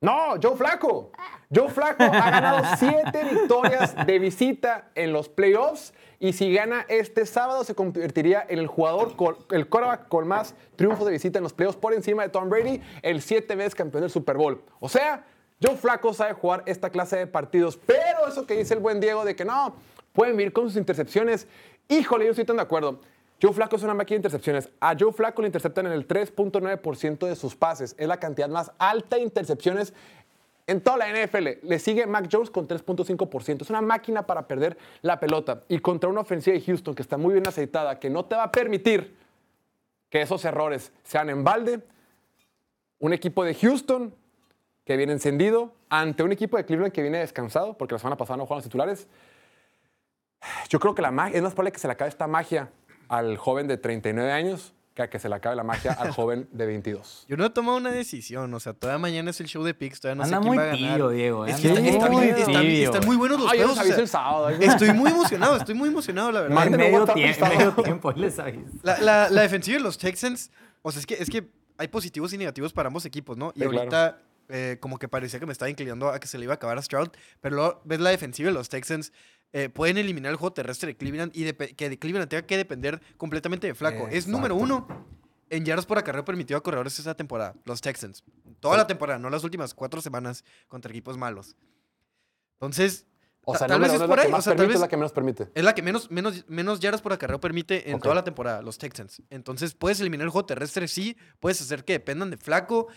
No, 0.00 0.36
Joe 0.42 0.56
Flaco. 0.56 1.12
Joe 1.54 1.68
Flaco 1.68 2.04
ha 2.04 2.30
ganado 2.30 2.76
siete 2.78 3.22
victorias 3.22 3.94
de 4.06 4.18
visita 4.18 4.88
en 4.94 5.12
los 5.12 5.28
playoffs 5.28 5.92
y 6.18 6.32
si 6.32 6.50
gana 6.54 6.86
este 6.88 7.26
sábado 7.26 7.64
se 7.64 7.74
convertiría 7.74 8.46
en 8.48 8.60
el 8.60 8.66
jugador, 8.66 9.14
con, 9.14 9.36
el 9.50 9.68
quarterback 9.68 10.08
con 10.08 10.26
más 10.26 10.54
triunfos 10.76 11.04
de 11.04 11.12
visita 11.12 11.38
en 11.38 11.42
los 11.42 11.52
playoffs 11.52 11.78
por 11.78 11.92
encima 11.92 12.22
de 12.22 12.30
Tom 12.30 12.48
Brady, 12.48 12.80
el 13.02 13.20
siete 13.20 13.56
veces 13.56 13.74
campeón 13.74 14.02
del 14.02 14.10
Super 14.10 14.38
Bowl. 14.38 14.62
O 14.78 14.88
sea, 14.88 15.26
Joe 15.62 15.76
Flaco 15.76 16.14
sabe 16.14 16.32
jugar 16.32 16.62
esta 16.64 16.88
clase 16.88 17.18
de 17.18 17.26
partidos, 17.26 17.78
pero 17.84 18.26
eso 18.26 18.46
que 18.46 18.56
dice 18.56 18.72
el 18.72 18.80
buen 18.80 19.00
Diego 19.00 19.26
de 19.26 19.36
que 19.36 19.44
no, 19.44 19.74
pueden 20.14 20.34
vivir 20.34 20.54
con 20.54 20.64
sus 20.64 20.76
intercepciones, 20.76 21.46
híjole, 21.88 22.24
yo 22.24 22.30
estoy 22.30 22.46
tan 22.46 22.56
de 22.56 22.62
acuerdo. 22.62 23.00
Joe 23.40 23.52
Flaco 23.54 23.76
es 23.76 23.82
una 23.82 23.94
máquina 23.94 24.16
de 24.16 24.18
intercepciones. 24.18 24.68
A 24.80 24.94
Joe 24.98 25.12
Flaco 25.12 25.40
le 25.40 25.48
interceptan 25.48 25.86
en 25.86 25.92
el 25.92 26.06
3.9% 26.06 27.26
de 27.26 27.36
sus 27.36 27.56
pases. 27.56 27.94
Es 27.98 28.06
la 28.06 28.18
cantidad 28.18 28.48
más 28.48 28.70
alta 28.78 29.16
de 29.16 29.22
intercepciones 29.22 29.94
en 30.66 30.82
toda 30.82 30.98
la 30.98 31.08
NFL. 31.08 31.48
Le 31.66 31.78
sigue 31.78 32.06
Mac 32.06 32.28
Jones 32.30 32.50
con 32.50 32.68
3.5%. 32.68 33.62
Es 33.62 33.70
una 33.70 33.80
máquina 33.80 34.26
para 34.26 34.46
perder 34.46 34.76
la 35.00 35.18
pelota. 35.18 35.62
Y 35.68 35.78
contra 35.78 36.10
una 36.10 36.20
ofensiva 36.20 36.54
de 36.54 36.62
Houston 36.62 36.94
que 36.94 37.00
está 37.00 37.16
muy 37.16 37.32
bien 37.32 37.48
aceitada, 37.48 37.98
que 37.98 38.10
no 38.10 38.26
te 38.26 38.36
va 38.36 38.44
a 38.44 38.52
permitir 38.52 39.16
que 40.10 40.20
esos 40.20 40.44
errores 40.44 40.92
sean 41.02 41.30
en 41.30 41.42
balde. 41.42 41.80
Un 42.98 43.14
equipo 43.14 43.42
de 43.42 43.54
Houston 43.54 44.14
que 44.84 44.98
viene 44.98 45.12
encendido 45.12 45.72
ante 45.88 46.22
un 46.22 46.32
equipo 46.32 46.58
de 46.58 46.66
Cleveland 46.66 46.92
que 46.92 47.00
viene 47.00 47.18
descansado, 47.18 47.78
porque 47.78 47.94
la 47.94 48.00
semana 48.00 48.16
pasada 48.16 48.36
no 48.36 48.44
jugaron 48.44 48.58
los 48.58 48.64
titulares. 48.64 49.08
Yo 50.68 50.78
creo 50.78 50.94
que 50.94 51.00
la 51.00 51.10
magia, 51.10 51.36
es 51.36 51.42
más 51.42 51.52
probable 51.52 51.72
que 51.72 51.78
se 51.78 51.86
le 51.86 51.92
acabe 51.92 52.10
esta 52.10 52.26
magia 52.26 52.70
al 53.10 53.36
joven 53.36 53.66
de 53.68 53.76
39 53.76 54.32
años 54.32 54.72
que 54.94 55.02
a 55.02 55.10
que 55.10 55.18
se 55.20 55.28
le 55.28 55.34
acabe 55.36 55.54
la 55.54 55.62
magia 55.62 55.92
al 55.92 56.10
joven 56.12 56.48
de 56.52 56.66
22. 56.66 57.26
Yo 57.28 57.36
no 57.36 57.44
he 57.46 57.50
tomado 57.50 57.76
una 57.76 57.90
decisión, 57.92 58.52
o 58.54 58.58
sea, 58.60 58.72
todavía 58.72 58.98
mañana 58.98 59.30
es 59.30 59.40
el 59.40 59.46
show 59.46 59.62
de 59.62 59.72
Pix, 59.74 60.00
todavía 60.00 60.16
no 60.16 60.24
Anda 60.24 60.36
sé 60.38 60.40
quién 60.40 60.48
muy 60.48 60.56
va 60.58 60.62
a 60.64 60.66
ganar. 60.66 60.96
tío, 60.96 61.08
Diego. 61.10 61.46
¿eh? 61.46 61.50
Es 61.50 61.60
que 61.60 61.68
Anda 61.68 61.80
está- 61.80 61.92
está 61.96 62.10
muy 62.10 62.24
bien- 62.24 62.36
están- 62.36 62.62
tibio. 62.62 62.84
están 62.92 63.06
muy 63.06 63.16
buenos 63.16 63.40
los 63.40 63.50
Ay, 63.52 63.58
yo 63.60 63.68
juegos. 63.68 63.76
les 63.76 63.78
o 63.78 63.80
aviso 63.80 63.94
sea, 63.96 64.02
el 64.02 64.08
sábado. 64.08 64.46
ay, 64.46 64.56
Estoy 64.60 64.92
muy 64.92 65.10
emocionado, 65.10 65.56
estoy 65.56 65.74
muy 65.74 65.88
emocionado, 65.90 66.32
la 66.32 66.40
verdad. 66.40 66.58
A 66.62 66.70
medio 66.70 67.04
tiempo, 67.04 67.46
medio 67.46 67.72
tiempo 67.74 68.12
les 68.12 68.38
aviso. 68.38 68.70
La, 68.82 68.98
la- 69.00 69.30
la 69.30 69.42
defensiva 69.42 69.76
de 69.78 69.84
los 69.84 69.96
Texans, 69.98 70.50
o 70.82 70.90
sea, 70.92 71.00
es 71.00 71.06
que, 71.06 71.14
es 71.14 71.30
que 71.30 71.48
hay 71.78 71.88
positivos 71.88 72.32
y 72.32 72.38
negativos 72.38 72.72
para 72.72 72.88
ambos 72.88 73.04
equipos, 73.06 73.36
¿no? 73.36 73.52
Y 73.54 73.60
Sí, 73.60 73.64
ahorita 73.66 74.18
eh, 74.52 74.78
como 74.80 74.98
que 74.98 75.06
parecía 75.08 75.38
que 75.38 75.46
me 75.46 75.52
estaba 75.52 75.70
inclinando 75.70 76.08
a 76.10 76.18
que 76.18 76.26
se 76.26 76.36
le 76.36 76.44
iba 76.44 76.52
a 76.54 76.56
acabar 76.56 76.76
a 76.76 76.82
Stroud, 76.82 77.08
pero 77.40 77.54
luego 77.54 77.80
ves 77.84 78.00
la 78.00 78.10
defensiva 78.10 78.48
de 78.48 78.54
los 78.54 78.68
Texans, 78.68 79.12
eh, 79.52 79.68
pueden 79.68 79.98
eliminar 79.98 80.30
el 80.30 80.36
juego 80.36 80.52
terrestre 80.52 80.88
de 80.88 80.96
Cleveland 80.96 81.32
y 81.34 81.52
que 81.74 81.88
de 81.90 81.98
Cleveland 81.98 82.28
tenga 82.28 82.46
que 82.46 82.56
depender 82.56 83.00
completamente 83.16 83.66
de 83.66 83.74
Flaco. 83.74 84.08
Es 84.08 84.26
número 84.26 84.54
uno 84.54 84.86
en 85.50 85.64
yardas 85.64 85.86
por 85.86 85.98
acarreo 85.98 86.24
permitido 86.24 86.56
a 86.58 86.62
corredores 86.62 86.98
esta 86.98 87.14
temporada, 87.16 87.54
los 87.64 87.80
Texans. 87.80 88.22
Toda 88.60 88.76
la 88.76 88.86
temporada, 88.86 89.18
no 89.18 89.30
las 89.30 89.42
últimas 89.42 89.74
cuatro 89.74 90.00
semanas 90.00 90.44
contra 90.68 90.90
equipos 90.90 91.16
malos. 91.18 91.56
Entonces, 92.54 93.06
O 93.44 93.52
ta- 93.52 93.60
sea, 93.60 93.68
tal 93.68 93.80
vez 93.80 93.92
es 93.92 94.02
por 94.02 94.20
ahí, 94.20 94.30
o 94.32 94.42
sea, 94.42 94.54
tal 94.54 94.66
vez 94.66 94.74
es 94.76 94.80
la 94.82 94.88
que 94.88 94.96
menos 94.96 95.12
permite. 95.12 95.48
es 95.54 95.64
la 95.64 95.74
que 95.74 95.82
menos, 95.82 96.10
menos, 96.10 96.44
menos 96.46 96.78
yardas 96.80 97.00
por 97.02 97.12
acarreo 97.12 97.40
permite 97.40 97.90
en 97.90 97.98
toda 97.98 98.14
la 98.14 98.22
temporada, 98.22 98.62
los 98.62 98.78
Texans. 98.78 99.22
Entonces, 99.30 99.74
puedes 99.74 99.98
eliminar 100.00 100.26
el 100.26 100.30
juego 100.30 100.46
terrestre, 100.46 100.86
sí. 100.88 101.16
Puedes 101.40 101.60
hacer 101.60 101.84
que 101.84 101.94
dependan 101.94 102.30
de 102.30 102.36
Flaco. 102.36 102.88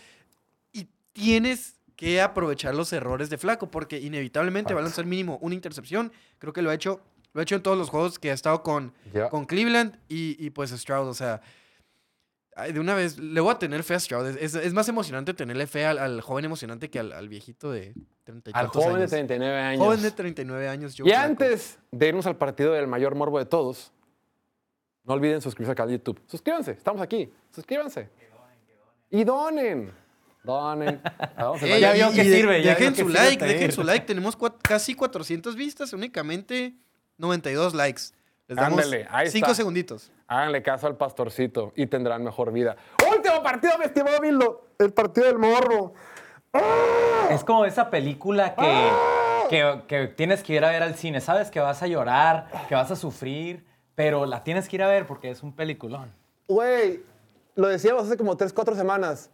Y 0.72 0.88
tienes 1.12 1.80
que 2.04 2.20
aprovechar 2.20 2.74
los 2.74 2.92
errores 2.92 3.30
de 3.30 3.38
Flaco, 3.38 3.70
porque 3.70 3.98
inevitablemente 3.98 4.74
va 4.74 4.80
a 4.80 4.82
lanzar 4.82 5.06
mínimo 5.06 5.38
una 5.40 5.54
intercepción. 5.54 6.12
Creo 6.38 6.52
que 6.52 6.60
lo 6.62 6.70
ha 6.70 6.74
hecho, 6.74 7.00
lo 7.32 7.40
ha 7.40 7.42
hecho 7.42 7.54
en 7.56 7.62
todos 7.62 7.78
los 7.78 7.88
juegos 7.90 8.18
que 8.18 8.30
ha 8.30 8.34
estado 8.34 8.62
con, 8.62 8.92
con 9.30 9.44
Cleveland 9.46 9.98
y, 10.08 10.36
y, 10.44 10.50
pues 10.50 10.70
Stroud. 10.70 11.08
O 11.08 11.14
sea, 11.14 11.40
de 12.72 12.78
una 12.78 12.94
vez, 12.94 13.18
le 13.18 13.40
voy 13.40 13.52
a 13.52 13.58
tener 13.58 13.82
fe 13.82 13.94
a 13.94 14.00
Stroud. 14.00 14.26
Es, 14.38 14.54
es- 14.54 14.72
más 14.74 14.88
emocionante 14.88 15.34
tenerle 15.34 15.66
fe 15.66 15.86
al, 15.86 15.98
al 15.98 16.20
joven 16.20 16.44
emocionante 16.44 16.88
que 16.90 16.98
al, 17.00 17.12
al 17.12 17.28
viejito 17.28 17.72
de 17.72 17.94
30 18.24 18.50
y 18.50 18.52
Al 18.54 18.68
joven 18.68 18.88
de 18.90 18.94
años. 19.00 19.10
39 19.10 19.58
años. 19.58 19.84
Joven 19.84 20.02
de 20.02 20.10
39 20.10 20.68
años. 20.68 20.94
Joe 20.96 21.08
Y 21.08 21.10
Flacco. 21.10 21.24
antes 21.26 21.78
de 21.90 22.08
irnos 22.08 22.26
al 22.26 22.36
partido 22.36 22.72
del 22.74 22.86
mayor 22.86 23.14
morbo 23.16 23.38
de 23.38 23.46
todos, 23.46 23.92
no 25.04 25.14
olviden 25.14 25.40
suscribirse 25.40 25.72
al 25.72 25.76
canal 25.76 25.90
de 25.90 25.96
YouTube. 25.98 26.20
Suscríbanse, 26.26 26.70
estamos 26.72 27.02
aquí. 27.02 27.32
Suscríbanse. 27.50 28.08
Y 29.10 29.24
donen. 29.24 29.24
Donen. 29.26 29.90
Ah, 29.90 29.92
Vamos 29.92 30.03
a 30.46 30.76
Ey, 31.62 31.80
Ya 31.80 31.92
vio 31.92 32.10
que 32.12 32.22
y 32.22 32.28
de- 32.28 32.36
sirve, 32.36 32.62
ya 32.62 32.74
Dejen 32.74 32.94
su 32.94 33.02
sirve 33.08 33.12
like, 33.14 33.44
dejen 33.44 33.72
su 33.72 33.82
like. 33.82 34.06
Tenemos 34.06 34.38
cua- 34.38 34.54
casi 34.62 34.94
400 34.94 35.56
vistas, 35.56 35.92
únicamente 35.92 36.74
92 37.18 37.74
likes. 37.74 38.02
Les 38.46 38.56
damos 38.56 38.78
Ándale, 38.84 39.06
ahí 39.10 39.30
5 39.30 39.46
está. 39.46 39.54
segunditos. 39.54 40.10
Háganle 40.26 40.62
caso 40.62 40.86
al 40.86 40.96
pastorcito 40.96 41.72
y 41.76 41.86
tendrán 41.86 42.22
mejor 42.22 42.52
vida. 42.52 42.76
Último 43.10 43.42
partido, 43.42 43.78
mi 43.78 43.86
estimado 43.86 44.20
Bildo. 44.20 44.66
El 44.78 44.92
partido 44.92 45.26
del 45.26 45.38
morro. 45.38 45.94
Es 47.30 47.42
como 47.42 47.64
esa 47.64 47.90
película 47.90 48.54
que, 48.54 48.90
que, 49.50 49.82
que 49.88 50.06
tienes 50.08 50.42
que 50.42 50.54
ir 50.54 50.64
a 50.64 50.70
ver 50.70 50.82
al 50.82 50.94
cine. 50.94 51.20
Sabes 51.20 51.50
que 51.50 51.58
vas 51.60 51.82
a 51.82 51.86
llorar, 51.86 52.48
que 52.68 52.74
vas 52.74 52.90
a 52.90 52.96
sufrir, 52.96 53.64
pero 53.94 54.26
la 54.26 54.44
tienes 54.44 54.68
que 54.68 54.76
ir 54.76 54.82
a 54.82 54.88
ver 54.88 55.06
porque 55.06 55.30
es 55.30 55.42
un 55.42 55.52
peliculón. 55.54 56.12
Güey, 56.48 57.02
lo 57.54 57.68
decíamos 57.68 58.04
hace 58.04 58.16
como 58.16 58.36
3, 58.36 58.52
4 58.52 58.74
semanas. 58.76 59.30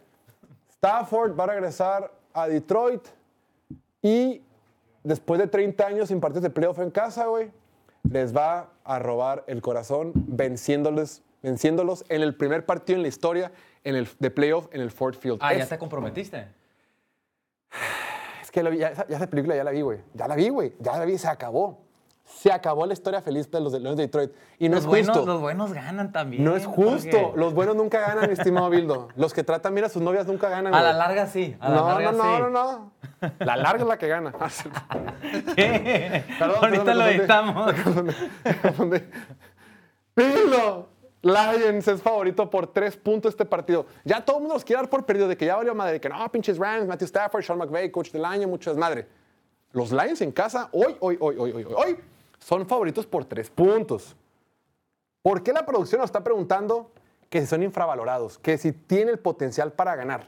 Stafford 0.91 1.35
va 1.39 1.43
a 1.43 1.47
regresar 1.47 2.11
a 2.33 2.47
Detroit 2.47 3.03
y 4.01 4.41
después 5.03 5.39
de 5.39 5.45
30 5.45 5.85
años 5.85 6.07
sin 6.07 6.19
partidos 6.19 6.41
de 6.41 6.49
playoff 6.49 6.79
en 6.79 6.89
casa, 6.89 7.27
güey, 7.27 7.51
les 8.09 8.35
va 8.35 8.71
a 8.83 8.97
robar 8.97 9.43
el 9.45 9.61
corazón 9.61 10.11
venciéndoles, 10.15 11.21
venciéndolos 11.43 12.03
en 12.09 12.23
el 12.23 12.35
primer 12.35 12.65
partido 12.65 12.95
en 12.97 13.03
la 13.03 13.09
historia 13.09 13.51
en 13.83 13.95
el, 13.95 14.09
de 14.17 14.31
playoff 14.31 14.69
en 14.71 14.81
el 14.81 14.89
Ford 14.89 15.13
Field. 15.13 15.37
Ah, 15.41 15.53
ya 15.53 15.67
te 15.67 15.77
comprometiste. 15.77 16.47
es 18.41 18.49
que 18.49 18.63
lo 18.63 18.71
vi- 18.71 18.79
ya, 18.79 19.05
ya 19.07 19.17
esa 19.17 19.27
película 19.27 19.55
ya 19.55 19.63
la 19.63 19.69
vi, 19.69 19.81
güey. 19.81 19.99
Ya 20.15 20.27
la 20.27 20.33
vi, 20.35 20.49
güey. 20.49 20.73
Ya 20.79 20.97
la 20.97 21.05
vi, 21.05 21.15
se 21.19 21.27
acabó. 21.27 21.77
Se 22.37 22.51
acabó 22.51 22.85
la 22.87 22.93
historia 22.93 23.21
feliz 23.21 23.49
de 23.51 23.59
los 23.59 23.71
de 23.71 23.79
Leones 23.79 23.97
de 23.97 24.03
Detroit. 24.03 24.31
Y 24.57 24.67
no 24.67 24.75
Los 24.75 24.83
es 24.85 24.87
buenos, 24.87 25.15
justo. 25.17 25.31
los 25.31 25.41
buenos 25.41 25.73
ganan 25.73 26.11
también. 26.11 26.43
No 26.43 26.55
es 26.55 26.65
justo. 26.65 27.09
porque 27.21 27.39
Los 27.39 27.53
buenos 27.53 27.75
nunca 27.75 27.99
ganan, 27.99 28.27
mi 28.27 28.33
estimado 28.33 28.69
Bildo. 28.69 29.09
Los 29.15 29.33
que 29.33 29.43
tratan 29.43 29.75
bien 29.75 29.85
a 29.85 29.89
sus 29.89 30.01
novias 30.01 30.25
nunca 30.25 30.49
ganan. 30.49 30.73
A 30.73 30.81
la 30.81 30.93
larga 30.93 31.27
sí. 31.27 31.55
A 31.59 31.69
la 31.69 31.75
No, 31.75 31.87
larga 31.89 32.11
no, 32.13 32.17
no, 32.17 32.23
sí. 32.23 32.41
no, 32.41 32.49
no. 32.49 32.91
La 33.45 33.55
larga 33.57 33.81
es 33.83 33.87
la 33.87 33.97
que 33.97 34.07
gana. 34.07 34.33
¿Qué? 35.55 36.23
Perdón, 36.39 36.57
Ahorita 36.61 36.83
perdón, 36.83 36.97
lo 36.97 37.07
editamos. 37.07 37.73
Bildo. 40.15 40.87
Lions 41.23 41.87
es 41.87 42.01
favorito 42.01 42.49
por 42.49 42.65
tres 42.73 42.97
puntos 42.97 43.29
este 43.33 43.45
partido. 43.45 43.85
Ya 44.03 44.25
todo 44.25 44.37
el 44.37 44.41
mundo 44.41 44.55
los 44.55 44.65
quiere 44.65 44.81
dar 44.81 44.89
por 44.89 45.05
perdido 45.05 45.27
de 45.27 45.37
que 45.37 45.45
ya 45.45 45.55
valió 45.55 45.75
madre, 45.75 46.01
que 46.01 46.09
no, 46.09 46.31
pinches 46.31 46.57
Rams, 46.57 46.87
Matthew 46.87 47.05
Stafford, 47.05 47.43
Sean 47.43 47.59
McVay, 47.59 47.91
coach 47.91 48.09
del 48.11 48.25
año, 48.25 48.47
mucho 48.47 48.71
desmadre. 48.71 49.07
Los 49.71 49.91
Lions 49.91 50.19
en 50.21 50.31
casa, 50.31 50.67
hoy, 50.71 50.95
hoy, 50.99 51.17
hoy, 51.19 51.35
hoy, 51.37 51.51
hoy, 51.51 51.63
hoy, 51.63 51.73
hoy, 51.75 51.97
son 52.41 52.67
favoritos 52.67 53.05
por 53.07 53.23
tres 53.23 53.49
puntos. 53.49 54.15
¿Por 55.21 55.43
qué 55.43 55.53
la 55.53 55.65
producción 55.65 55.99
nos 56.01 56.09
está 56.09 56.23
preguntando 56.23 56.91
que 57.29 57.39
si 57.41 57.47
son 57.47 57.63
infravalorados, 57.63 58.37
que 58.39 58.57
si 58.57 58.73
tiene 58.73 59.11
el 59.11 59.19
potencial 59.19 59.71
para 59.71 59.95
ganar? 59.95 60.27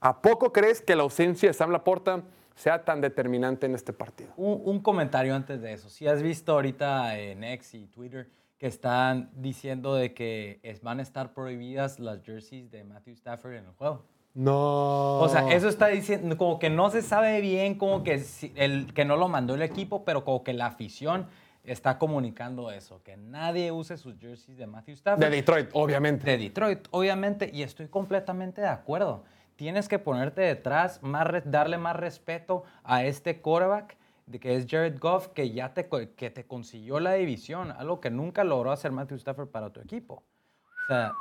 ¿A 0.00 0.20
poco 0.22 0.52
crees 0.52 0.80
que 0.80 0.96
la 0.96 1.02
ausencia 1.02 1.48
de 1.50 1.52
Sam 1.54 1.70
Laporta 1.70 2.22
sea 2.56 2.84
tan 2.84 3.00
determinante 3.02 3.66
en 3.66 3.74
este 3.74 3.92
partido? 3.92 4.32
Un, 4.36 4.60
un 4.64 4.80
comentario 4.80 5.34
antes 5.34 5.60
de 5.60 5.74
eso. 5.74 5.90
Si 5.90 6.06
has 6.08 6.22
visto 6.22 6.52
ahorita 6.52 7.18
en 7.18 7.44
X 7.44 7.74
y 7.74 7.86
Twitter 7.86 8.28
que 8.58 8.66
están 8.66 9.30
diciendo 9.36 9.94
de 9.94 10.12
que 10.14 10.58
es- 10.62 10.80
van 10.82 11.00
a 11.00 11.02
estar 11.02 11.32
prohibidas 11.34 11.98
las 12.00 12.22
jerseys 12.22 12.70
de 12.70 12.82
Matthew 12.84 13.14
Stafford 13.14 13.52
en 13.54 13.66
el 13.66 13.72
juego. 13.72 14.02
No. 14.32 15.18
O 15.20 15.28
sea, 15.28 15.50
eso 15.52 15.68
está 15.68 15.88
diciendo, 15.88 16.36
como 16.38 16.58
que 16.58 16.70
no 16.70 16.88
se 16.90 17.02
sabe 17.02 17.40
bien, 17.40 17.74
como 17.76 18.02
que, 18.04 18.22
el, 18.54 18.92
que 18.94 19.04
no 19.04 19.16
lo 19.16 19.28
mandó 19.28 19.54
el 19.54 19.62
equipo, 19.62 20.04
pero 20.04 20.24
como 20.24 20.44
que 20.44 20.52
la 20.54 20.66
afición 20.66 21.26
está 21.64 21.98
comunicando 21.98 22.70
eso, 22.70 23.02
que 23.02 23.16
nadie 23.16 23.70
use 23.70 23.96
sus 23.96 24.18
jerseys 24.18 24.56
de 24.56 24.66
Matthew 24.66 24.94
Stafford. 24.94 25.20
De 25.20 25.30
Detroit, 25.30 25.70
obviamente. 25.72 26.30
De 26.30 26.38
Detroit, 26.38 26.88
obviamente, 26.90 27.50
y 27.52 27.62
estoy 27.62 27.88
completamente 27.88 28.60
de 28.60 28.68
acuerdo. 28.68 29.24
Tienes 29.56 29.88
que 29.88 29.98
ponerte 29.98 30.40
detrás, 30.40 31.02
más 31.02 31.28
darle 31.44 31.76
más 31.76 31.96
respeto 31.96 32.64
a 32.82 33.04
este 33.04 33.40
quarterback, 33.40 33.98
de 34.26 34.40
que 34.40 34.56
es 34.56 34.66
Jared 34.68 34.98
Goff, 34.98 35.28
que 35.28 35.50
ya 35.50 35.74
te, 35.74 35.88
que 35.88 36.30
te 36.30 36.46
consiguió 36.46 37.00
la 37.00 37.14
división, 37.14 37.72
algo 37.72 38.00
que 38.00 38.10
nunca 38.10 38.44
logró 38.44 38.72
hacer 38.72 38.92
Matthew 38.92 39.16
Stafford 39.16 39.48
para 39.48 39.70
tu 39.70 39.80
equipo. 39.80 40.22
O 40.64 40.86
sea, 40.86 41.12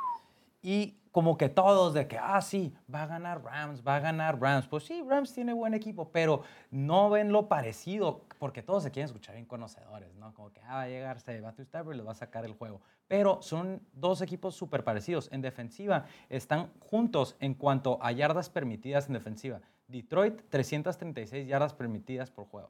y 0.61 0.98
como 1.11 1.37
que 1.37 1.49
todos 1.49 1.93
de 1.93 2.07
que, 2.07 2.17
ah, 2.17 2.41
sí, 2.41 2.73
va 2.93 3.03
a 3.03 3.07
ganar 3.07 3.43
Rams, 3.43 3.83
va 3.85 3.95
a 3.95 3.99
ganar 3.99 4.39
Rams. 4.39 4.67
Pues 4.67 4.83
sí, 4.83 5.03
Rams 5.07 5.33
tiene 5.33 5.53
buen 5.53 5.73
equipo, 5.73 6.11
pero 6.11 6.43
no 6.71 7.09
ven 7.09 7.31
lo 7.31 7.47
parecido, 7.47 8.25
porque 8.37 8.61
todos 8.61 8.83
se 8.83 8.91
quieren 8.91 9.07
escuchar 9.07 9.35
bien 9.35 9.45
conocedores, 9.45 10.13
¿no? 10.15 10.33
Como 10.33 10.51
que, 10.51 10.61
ah, 10.61 10.75
va 10.75 10.81
a 10.83 10.87
llegarse 10.87 11.41
Matthew 11.41 11.63
Stafford 11.63 11.93
y 11.95 11.97
les 11.97 12.07
va 12.07 12.11
a 12.11 12.15
sacar 12.15 12.45
el 12.45 12.53
juego. 12.53 12.81
Pero 13.07 13.41
son 13.41 13.81
dos 13.93 14.21
equipos 14.21 14.55
súper 14.55 14.83
parecidos. 14.83 15.29
En 15.31 15.41
defensiva 15.41 16.05
están 16.29 16.71
juntos 16.79 17.35
en 17.39 17.55
cuanto 17.55 17.97
a 18.01 18.11
yardas 18.11 18.49
permitidas 18.49 19.07
en 19.07 19.13
defensiva. 19.13 19.61
Detroit, 19.87 20.41
336 20.49 21.47
yardas 21.47 21.73
permitidas 21.73 22.29
por 22.29 22.45
juego. 22.45 22.69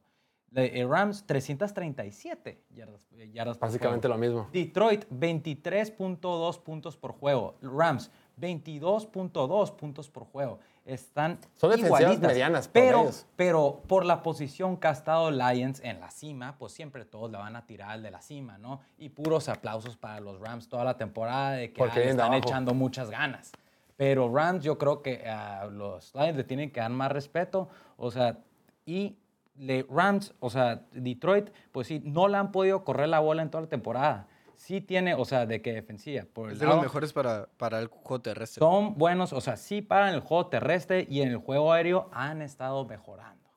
Eh, 0.55 0.83
Rams, 0.89 1.25
337 1.27 2.63
yardas, 2.71 3.01
eh, 3.17 3.29
yardas 3.31 3.57
por 3.57 3.67
Básicamente 3.67 4.07
juego. 4.07 4.19
lo 4.19 4.27
mismo. 4.27 4.49
Detroit, 4.51 5.05
23.2 5.11 6.59
puntos 6.59 6.97
por 6.97 7.11
juego. 7.11 7.55
Rams, 7.61 8.09
22.2 8.39 9.75
puntos 9.75 10.09
por 10.09 10.25
juego. 10.25 10.59
están 10.85 11.39
Son 11.55 11.77
igualitas. 11.77 12.21
medianas, 12.21 12.67
pero, 12.67 12.89
promedios. 12.89 13.25
pero 13.35 13.81
por 13.87 14.05
la 14.05 14.23
posición 14.23 14.77
que 14.77 14.87
ha 14.87 14.91
estado 14.91 15.29
Lions 15.31 15.81
en 15.83 15.99
la 15.99 16.09
cima, 16.09 16.55
pues 16.57 16.73
siempre 16.73 17.05
todos 17.05 17.29
le 17.31 17.37
van 17.37 17.55
a 17.55 17.65
tirar 17.65 17.91
al 17.91 18.03
de 18.03 18.11
la 18.11 18.21
cima, 18.21 18.57
¿no? 18.57 18.81
Y 18.97 19.09
puros 19.09 19.49
aplausos 19.49 19.97
para 19.97 20.19
los 20.19 20.39
Rams 20.39 20.67
toda 20.67 20.83
la 20.83 20.97
temporada 20.97 21.51
de 21.51 21.71
que 21.71 21.83
ah, 21.83 21.87
están 21.87 22.19
abajo. 22.19 22.37
echando 22.37 22.73
muchas 22.73 23.09
ganas. 23.09 23.51
Pero 23.97 24.33
Rams 24.33 24.63
yo 24.63 24.77
creo 24.77 25.01
que 25.01 25.27
a 25.27 25.65
los 25.65 26.13
Lions 26.15 26.37
le 26.37 26.43
tienen 26.43 26.71
que 26.71 26.79
dar 26.79 26.91
más 26.91 27.11
respeto, 27.11 27.67
o 27.97 28.09
sea, 28.09 28.39
y 28.85 29.17
le, 29.57 29.85
Rams, 29.89 30.33
o 30.39 30.49
sea, 30.49 30.85
Detroit, 30.91 31.49
pues 31.71 31.87
sí, 31.87 32.01
no 32.03 32.27
le 32.27 32.37
han 32.37 32.51
podido 32.51 32.83
correr 32.83 33.09
la 33.09 33.19
bola 33.19 33.41
en 33.41 33.51
toda 33.51 33.63
la 33.63 33.69
temporada. 33.69 34.27
Sí 34.60 34.82
tiene, 34.82 35.14
o 35.14 35.24
sea, 35.24 35.45
de 35.45 35.62
que 35.62 35.72
defensiva. 35.72 36.26
Por 36.34 36.51
Es 36.51 36.60
de 36.60 36.66
los 36.66 36.82
mejores 36.82 37.14
para, 37.14 37.47
para 37.57 37.80
el 37.80 37.88
juego 37.88 38.20
terrestre. 38.22 38.60
son 38.60 38.97
buenos, 38.97 39.32
o 39.32 39.39
sea, 39.39 39.55
sí 39.55 39.82
paran 39.82 40.14
el 40.14 40.20
juego 40.20 40.47
terrestre 40.47 41.07
y 41.10 41.22
en 41.22 41.30
el 41.30 41.38
juego 41.38 41.72
aéreo 41.72 42.10
han 42.12 42.41
estado 42.41 42.84
mejorando. 42.86 43.49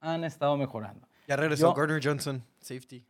Han 0.00 0.24
estado 0.24 0.56
mejorando. 0.56 1.06
Ya 1.28 1.36
regresó 1.36 1.68
Yo- 1.68 1.74
Gardner 1.74 2.00
Johnson, 2.04 2.44
safety. 2.60 3.06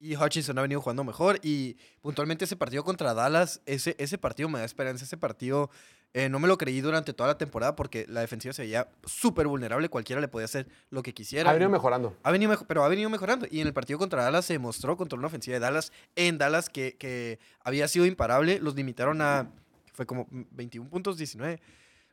Y 0.00 0.16
Hutchinson 0.16 0.58
ha 0.58 0.62
venido 0.62 0.80
jugando 0.80 1.04
mejor. 1.04 1.38
Y 1.42 1.76
puntualmente 2.00 2.44
ese 2.46 2.56
partido 2.56 2.82
contra 2.82 3.14
Dallas, 3.14 3.62
ese, 3.66 3.94
ese 3.98 4.18
partido 4.18 4.48
me 4.48 4.58
da 4.58 4.64
esperanza. 4.64 5.04
Ese 5.04 5.16
partido 5.16 5.70
eh, 6.14 6.28
no 6.28 6.38
me 6.38 6.48
lo 6.48 6.56
creí 6.56 6.80
durante 6.80 7.12
toda 7.12 7.28
la 7.28 7.38
temporada 7.38 7.76
porque 7.76 8.06
la 8.08 8.20
defensiva 8.20 8.54
se 8.54 8.62
veía 8.62 8.88
súper 9.04 9.46
vulnerable, 9.46 9.88
cualquiera 9.90 10.20
le 10.20 10.28
podía 10.28 10.46
hacer 10.46 10.66
lo 10.90 11.02
que 11.02 11.12
quisiera. 11.12 11.50
Ha 11.50 11.52
venido 11.52 11.70
mejorando. 11.70 12.16
Ha 12.22 12.30
venido 12.30 12.56
pero 12.66 12.82
ha 12.82 12.88
venido 12.88 13.10
mejorando. 13.10 13.46
Y 13.50 13.60
en 13.60 13.66
el 13.66 13.74
partido 13.74 13.98
contra 13.98 14.22
Dallas 14.22 14.46
se 14.46 14.54
demostró 14.54 14.96
contra 14.96 15.18
una 15.18 15.26
ofensiva 15.26 15.54
de 15.54 15.60
Dallas 15.60 15.92
en 16.16 16.38
Dallas 16.38 16.70
que, 16.70 16.96
que 16.96 17.38
había 17.60 17.86
sido 17.88 18.06
imparable. 18.06 18.58
Los 18.58 18.74
limitaron 18.74 19.20
a, 19.20 19.50
fue 19.92 20.06
como 20.06 20.26
21 20.30 20.88
puntos, 20.88 21.18
19. 21.18 21.60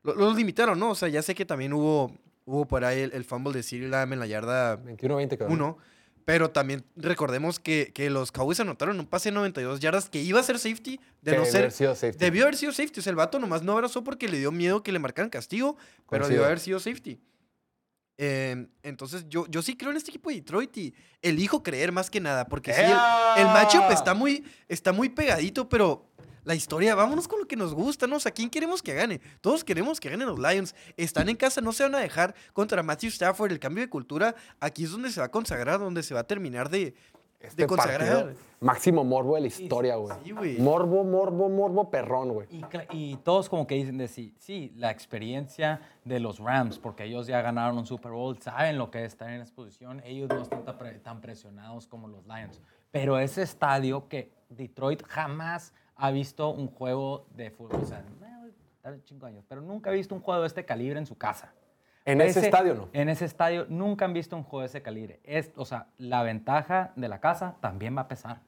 Los, 0.03 0.35
limitaron, 0.35 0.77
¿no? 0.79 0.89
O 0.89 0.95
sea, 0.95 1.07
ya 1.07 1.21
sé 1.21 1.33
que 1.33 1.45
también 1.45 1.71
hubo, 1.71 2.11
hubo 2.45 2.65
por 2.65 2.83
ahí 2.83 3.01
el, 3.01 3.23
fumble 3.23 3.53
de 3.53 3.63
Cyril 3.63 3.91
Lam 3.91 4.11
en 4.11 4.19
la 4.19 4.27
yarda 4.27 4.77
21-20, 4.83 5.45
1. 5.49 5.77
Pero 6.25 6.49
también 6.49 6.83
recordemos 6.95 7.59
que, 7.59 7.91
que 7.93 8.09
los 8.09 8.31
Cowboys 8.31 8.59
anotaron 8.59 8.99
un 8.99 9.05
pase 9.05 9.29
de 9.29 9.35
92 9.35 9.79
yardas 9.79 10.09
que 10.09 10.21
iba 10.23 10.39
a 10.39 10.43
ser 10.43 10.57
safety. 10.57 10.99
De 11.21 11.31
Que 11.31 11.37
no 11.37 11.43
debió 11.43 11.45
ser. 11.51 11.61
haber 11.61 11.71
sido 11.71 11.93
safety. 11.95 12.17
Debió 12.17 12.43
haber 12.43 12.55
sido 12.57 12.71
safety. 12.71 12.99
O 12.99 13.03
sea, 13.03 13.11
el 13.11 13.15
vato 13.15 13.37
nomás 13.39 13.61
no 13.61 13.73
abrazó 13.73 14.03
porque 14.03 14.27
le 14.27 14.39
dio 14.39 14.51
miedo 14.51 14.81
que 14.81 14.91
le 14.91 14.97
marcaran 14.99 15.29
castigo. 15.29 15.75
Pero 15.77 16.23
Coincido. 16.23 16.29
debió 16.29 16.45
haber 16.45 16.59
sido 16.59 16.79
safety. 16.79 17.19
Eh, 18.17 18.67
entonces, 18.81 19.25
yo, 19.27 19.45
yo 19.47 19.61
sí 19.61 19.75
creo 19.75 19.91
en 19.91 19.97
este 19.97 20.09
equipo 20.09 20.29
de 20.29 20.37
Detroit 20.37 20.75
y 20.77 20.95
elijo 21.21 21.61
creer 21.61 21.91
más 21.91 22.09
que 22.09 22.19
nada. 22.19 22.47
Porque 22.47 22.73
sí, 22.73 22.81
el, 22.81 22.89
el 23.41 23.45
matchup 23.47 23.91
está 23.91 24.13
muy, 24.13 24.43
está 24.67 24.93
muy 24.93 25.09
pegadito, 25.09 25.69
pero 25.69 26.09
la 26.45 26.55
historia, 26.55 26.95
vámonos 26.95 27.27
con 27.27 27.39
lo 27.39 27.47
que 27.47 27.55
nos 27.55 27.73
gusta, 27.73 28.07
¿no? 28.07 28.15
O 28.15 28.19
sea, 28.19 28.31
¿quién 28.31 28.49
queremos 28.49 28.81
que 28.81 28.93
gane? 28.93 29.19
Todos 29.41 29.63
queremos 29.63 29.99
que 29.99 30.09
ganen 30.09 30.27
los 30.27 30.39
Lions. 30.39 30.75
Están 30.95 31.27
en 31.27 31.35
casa, 31.35 31.59
no 31.59 31.73
se 31.73 31.83
van 31.83 31.95
a 31.95 31.99
dejar 31.99 32.33
contra 32.53 32.81
Matthew 32.83 33.09
Stafford. 33.09 33.51
El 33.51 33.59
cambio 33.59 33.83
de 33.83 33.89
cultura, 33.89 34.35
aquí 34.59 34.83
es 34.85 34.91
donde 34.91 35.09
se 35.11 35.19
va 35.19 35.25
a 35.25 35.31
consagrar, 35.31 35.79
donde 35.79 36.03
se 36.03 36.13
va 36.13 36.21
a 36.21 36.23
terminar 36.23 36.69
de, 36.69 36.93
Este 37.39 37.63
de 37.63 37.67
consagrar. 37.67 37.99
partido, 38.25 38.33
máximo 38.61 39.03
morbo 39.03 39.35
de 39.35 39.41
la 39.41 39.47
historia, 39.47 39.95
güey. 39.95 40.15
Sí, 40.23 40.31
güey. 40.31 40.57
morbo, 40.59 41.03
morbo, 41.03 41.49
morbo, 41.49 41.89
perrón, 41.89 42.29
güey. 42.33 42.47
Y, 42.91 43.15
todos 43.17 43.49
como 43.49 43.65
que 43.67 43.75
dicen 43.75 43.97
de 43.97 44.07
sí, 44.07 44.33
sí, 44.37 44.71
la 44.75 44.91
experiencia 44.91 45.81
de 46.03 46.19
los 46.19 46.39
Rams, 46.39 46.77
porque 46.79 47.05
ellos 47.05 47.25
ya 47.27 47.41
ganaron 47.41 47.77
un 47.77 47.85
Super 47.85 48.11
Bowl, 48.11 48.39
saben 48.41 48.77
lo 48.77 48.91
que 48.91 48.99
es 49.03 49.13
estar 49.13 49.29
en 49.29 49.41
esa 49.41 49.53
posición, 49.55 50.01
ellos 50.05 50.29
no 50.29 50.41
están 50.43 50.63
tan, 50.63 50.77
pre- 50.77 50.99
tan 50.99 51.21
presionados 51.21 51.87
como 51.87 52.07
los 52.07 52.25
Lions. 52.27 52.61
Pero 52.91 53.17
ese 53.19 53.41
estadio 53.41 54.07
que 54.07 54.31
Detroit 54.49 55.03
jamás 55.07 55.73
ha 55.95 56.11
visto 56.11 56.49
un 56.49 56.67
juego 56.67 57.25
de 57.31 57.51
fútbol, 57.51 57.81
o 57.81 57.85
sea, 57.85 57.99
eh, 57.99 58.51
tal 58.81 59.01
cinco 59.05 59.25
años, 59.25 59.45
pero 59.47 59.61
nunca 59.61 59.89
ha 59.89 59.93
visto 59.93 60.13
un 60.15 60.21
juego 60.21 60.41
de 60.41 60.47
este 60.47 60.65
calibre 60.65 60.99
en 60.99 61.05
su 61.05 61.17
casa. 61.17 61.53
En 62.07 62.21
ese 62.21 62.39
estadio, 62.41 62.75
¿no? 62.75 62.89
En 62.93 63.09
ese 63.09 63.25
estadio 63.25 63.65
nunca 63.67 64.05
han 64.05 64.13
visto 64.13 64.35
un 64.35 64.43
juego 64.43 64.61
de 64.61 64.67
ese 64.67 64.81
calibre. 64.83 65.19
Es, 65.23 65.51
o 65.55 65.65
sea, 65.65 65.87
la 65.97 66.21
ventaja 66.21 66.91
de 66.95 67.07
la 67.09 67.19
casa 67.19 67.55
también 67.61 67.97
va 67.97 68.01
a 68.01 68.07
pesar. 68.07 68.41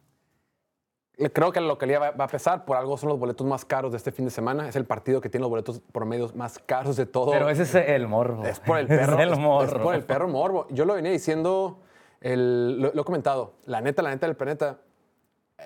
Creo 1.34 1.52
que 1.52 1.60
la 1.60 1.66
localidad 1.66 2.14
va, 2.20 2.26
a 2.26 2.28
pesar, 2.28 2.64
por 2.66 2.78
algo 2.78 2.96
son 2.96 3.10
los 3.10 3.18
boletos 3.18 3.48
más 3.48 3.66
caros 3.66 3.90
de 3.92 3.98
este 3.98 4.12
fin 4.12 4.26
de 4.26 4.30
semana. 4.32 4.70
Es 4.70 4.76
el 4.76 4.86
partido 4.86 5.20
que 5.20 5.30
tiene 5.30 5.42
los 5.42 5.50
boletos 5.50 5.80
promedios 5.92 6.36
más 6.36 6.60
caros 6.60 6.96
de 6.96 7.08
todo. 7.08 7.32
Pero 7.32 7.50
ese 7.50 7.64
es 7.64 7.74
el 7.74 8.08
morbo. 8.08 8.44
Es 8.46 8.60
por 8.60 8.78
el 8.78 8.86
perro. 8.88 9.16
Es 9.18 9.24
el 9.26 9.32
es- 9.34 9.40
morbo. 9.40 9.64
Es, 9.64 9.74
por 9.84 9.96
el 9.96 10.04
perro 10.04 10.28
morbo. 10.28 10.68
Yo 10.70 10.86
lo 10.86 10.94
venía 10.94 11.10
diciendo, 11.12 11.80
el- 12.22 12.80
lo, 12.80 12.94
lo 12.94 13.02
he 13.02 13.06
comentado. 13.06 13.56
La 13.66 13.82
neta, 13.82 14.04
la 14.04 14.12
neta 14.12 14.28
del 14.28 14.36
planeta. 14.36 14.78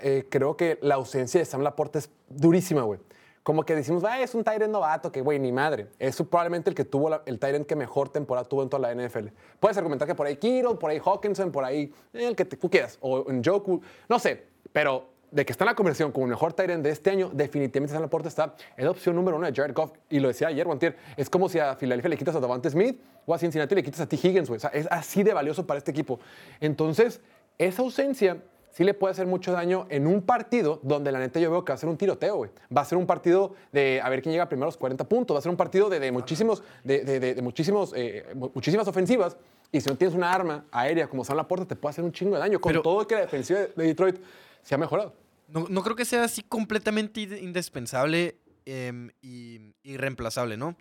Eh, 0.01 0.27
creo 0.29 0.55
que 0.57 0.77
la 0.81 0.95
ausencia 0.95 1.39
de 1.39 1.45
Sam 1.45 1.61
Laporte 1.61 1.99
es 1.99 2.09
durísima, 2.29 2.81
güey. 2.83 2.99
Como 3.43 3.63
que 3.63 3.73
decimos, 3.75 4.03
ah, 4.03 4.21
es 4.21 4.35
un 4.35 4.43
Tyrant 4.43 4.71
novato, 4.71 5.11
que 5.11 5.21
güey, 5.21 5.39
ni 5.39 5.51
madre. 5.51 5.87
Es 5.97 6.15
probablemente 6.17 6.69
el 6.69 6.75
que 6.75 6.85
tuvo 6.85 7.09
la- 7.09 7.23
el 7.25 7.39
Tyrant 7.39 7.65
que 7.65 7.75
mejor 7.75 8.09
temporada 8.09 8.47
tuvo 8.47 8.61
en 8.61 8.69
toda 8.69 8.81
la 8.81 8.91
NFL. 8.93 9.29
Puedes 9.59 9.75
argumentar 9.77 10.07
que 10.07 10.13
por 10.13 10.27
ahí 10.27 10.35
Kittle, 10.37 10.75
por 10.75 10.91
ahí 10.91 11.01
Hawkinson, 11.03 11.51
por 11.51 11.63
ahí 11.65 11.91
eh, 12.13 12.27
el 12.27 12.35
que 12.35 12.45
te- 12.45 12.55
tú 12.57 12.69
quieras, 12.69 12.97
o 13.01 13.29
en 13.31 13.43
Joku, 13.43 13.81
no 14.07 14.19
sé, 14.19 14.43
pero 14.71 15.09
de 15.31 15.43
que 15.45 15.53
está 15.53 15.63
en 15.63 15.67
la 15.69 15.75
conversión 15.75 16.11
como 16.11 16.25
el 16.25 16.29
mejor 16.31 16.53
Tyrant 16.53 16.83
de 16.83 16.89
este 16.91 17.09
año, 17.09 17.31
definitivamente 17.33 17.93
Sam 17.93 18.03
Laporte 18.03 18.27
está 18.27 18.53
en 18.77 18.85
la 18.85 18.91
opción 18.91 19.15
número 19.15 19.37
uno 19.37 19.47
de 19.47 19.53
Jared 19.55 19.73
Goff. 19.73 19.91
Y 20.09 20.19
lo 20.19 20.27
decía 20.27 20.49
ayer, 20.49 20.65
Guantier, 20.67 20.95
es 21.17 21.29
como 21.29 21.49
si 21.49 21.57
a 21.57 21.75
Filadelfia 21.75 22.09
le 22.09 22.17
quitas 22.17 22.35
a 22.35 22.39
Davante 22.41 22.69
Smith 22.69 22.99
o 23.25 23.33
a 23.33 23.39
Cincinnati 23.39 23.73
le 23.73 23.81
quitas 23.81 24.01
a 24.01 24.07
T. 24.07 24.17
Higgins, 24.21 24.49
güey. 24.49 24.57
O 24.57 24.59
sea, 24.59 24.69
es 24.71 24.87
así 24.91 25.23
de 25.23 25.33
valioso 25.33 25.65
para 25.65 25.77
este 25.79 25.89
equipo. 25.91 26.19
Entonces, 26.59 27.21
esa 27.57 27.81
ausencia 27.81 28.37
sí 28.71 28.83
le 28.83 28.93
puede 28.93 29.11
hacer 29.11 29.27
mucho 29.27 29.51
daño 29.51 29.85
en 29.89 30.07
un 30.07 30.21
partido 30.21 30.79
donde 30.83 31.11
la 31.11 31.19
neta 31.19 31.39
yo 31.39 31.51
veo 31.51 31.63
que 31.65 31.71
va 31.71 31.75
a 31.75 31.77
ser 31.77 31.89
un 31.89 31.97
tiroteo, 31.97 32.35
güey. 32.37 32.51
Va 32.75 32.81
a 32.81 32.85
ser 32.85 32.97
un 32.97 33.05
partido 33.05 33.53
de 33.71 33.99
a 34.01 34.09
ver 34.09 34.21
quién 34.21 34.31
llega 34.33 34.47
primero 34.47 34.65
a 34.65 34.69
los 34.69 34.77
40 34.77 35.07
puntos. 35.09 35.35
Va 35.35 35.39
a 35.39 35.41
ser 35.41 35.49
un 35.51 35.57
partido 35.57 35.89
de, 35.89 35.99
de 35.99 36.11
muchísimos, 36.11 36.63
de, 36.83 37.03
de- 37.19 37.41
muchísimos, 37.41 37.93
eh, 37.95 38.25
mu- 38.35 38.51
muchísimas 38.53 38.87
ofensivas. 38.87 39.35
Y 39.71 39.79
si 39.81 39.89
no 39.89 39.95
tienes 39.97 40.15
una 40.15 40.31
arma 40.33 40.65
aérea 40.71 41.07
como 41.07 41.23
Sam 41.23 41.37
Laporta, 41.37 41.65
te 41.65 41.75
puede 41.75 41.91
hacer 41.91 42.03
un 42.03 42.11
chingo 42.11 42.33
de 42.35 42.39
daño. 42.39 42.59
Con 42.59 42.71
Pero- 42.71 42.81
todo 42.81 43.05
que 43.07 43.15
la 43.15 43.21
defensiva 43.21 43.59
de 43.59 43.67
de 43.75 43.85
Detroit 43.85 44.17
se 44.63 44.75
ha 44.75 44.77
mejorado. 44.77 45.13
No, 45.47 45.65
no 45.69 45.83
creo 45.83 45.95
que 45.95 46.05
sea 46.05 46.23
así 46.23 46.41
completamente 46.43 47.21
indispensable 47.21 48.37
em, 48.65 49.09
y 49.21 49.59
irreemplazable, 49.83 50.55
¿no? 50.55 50.75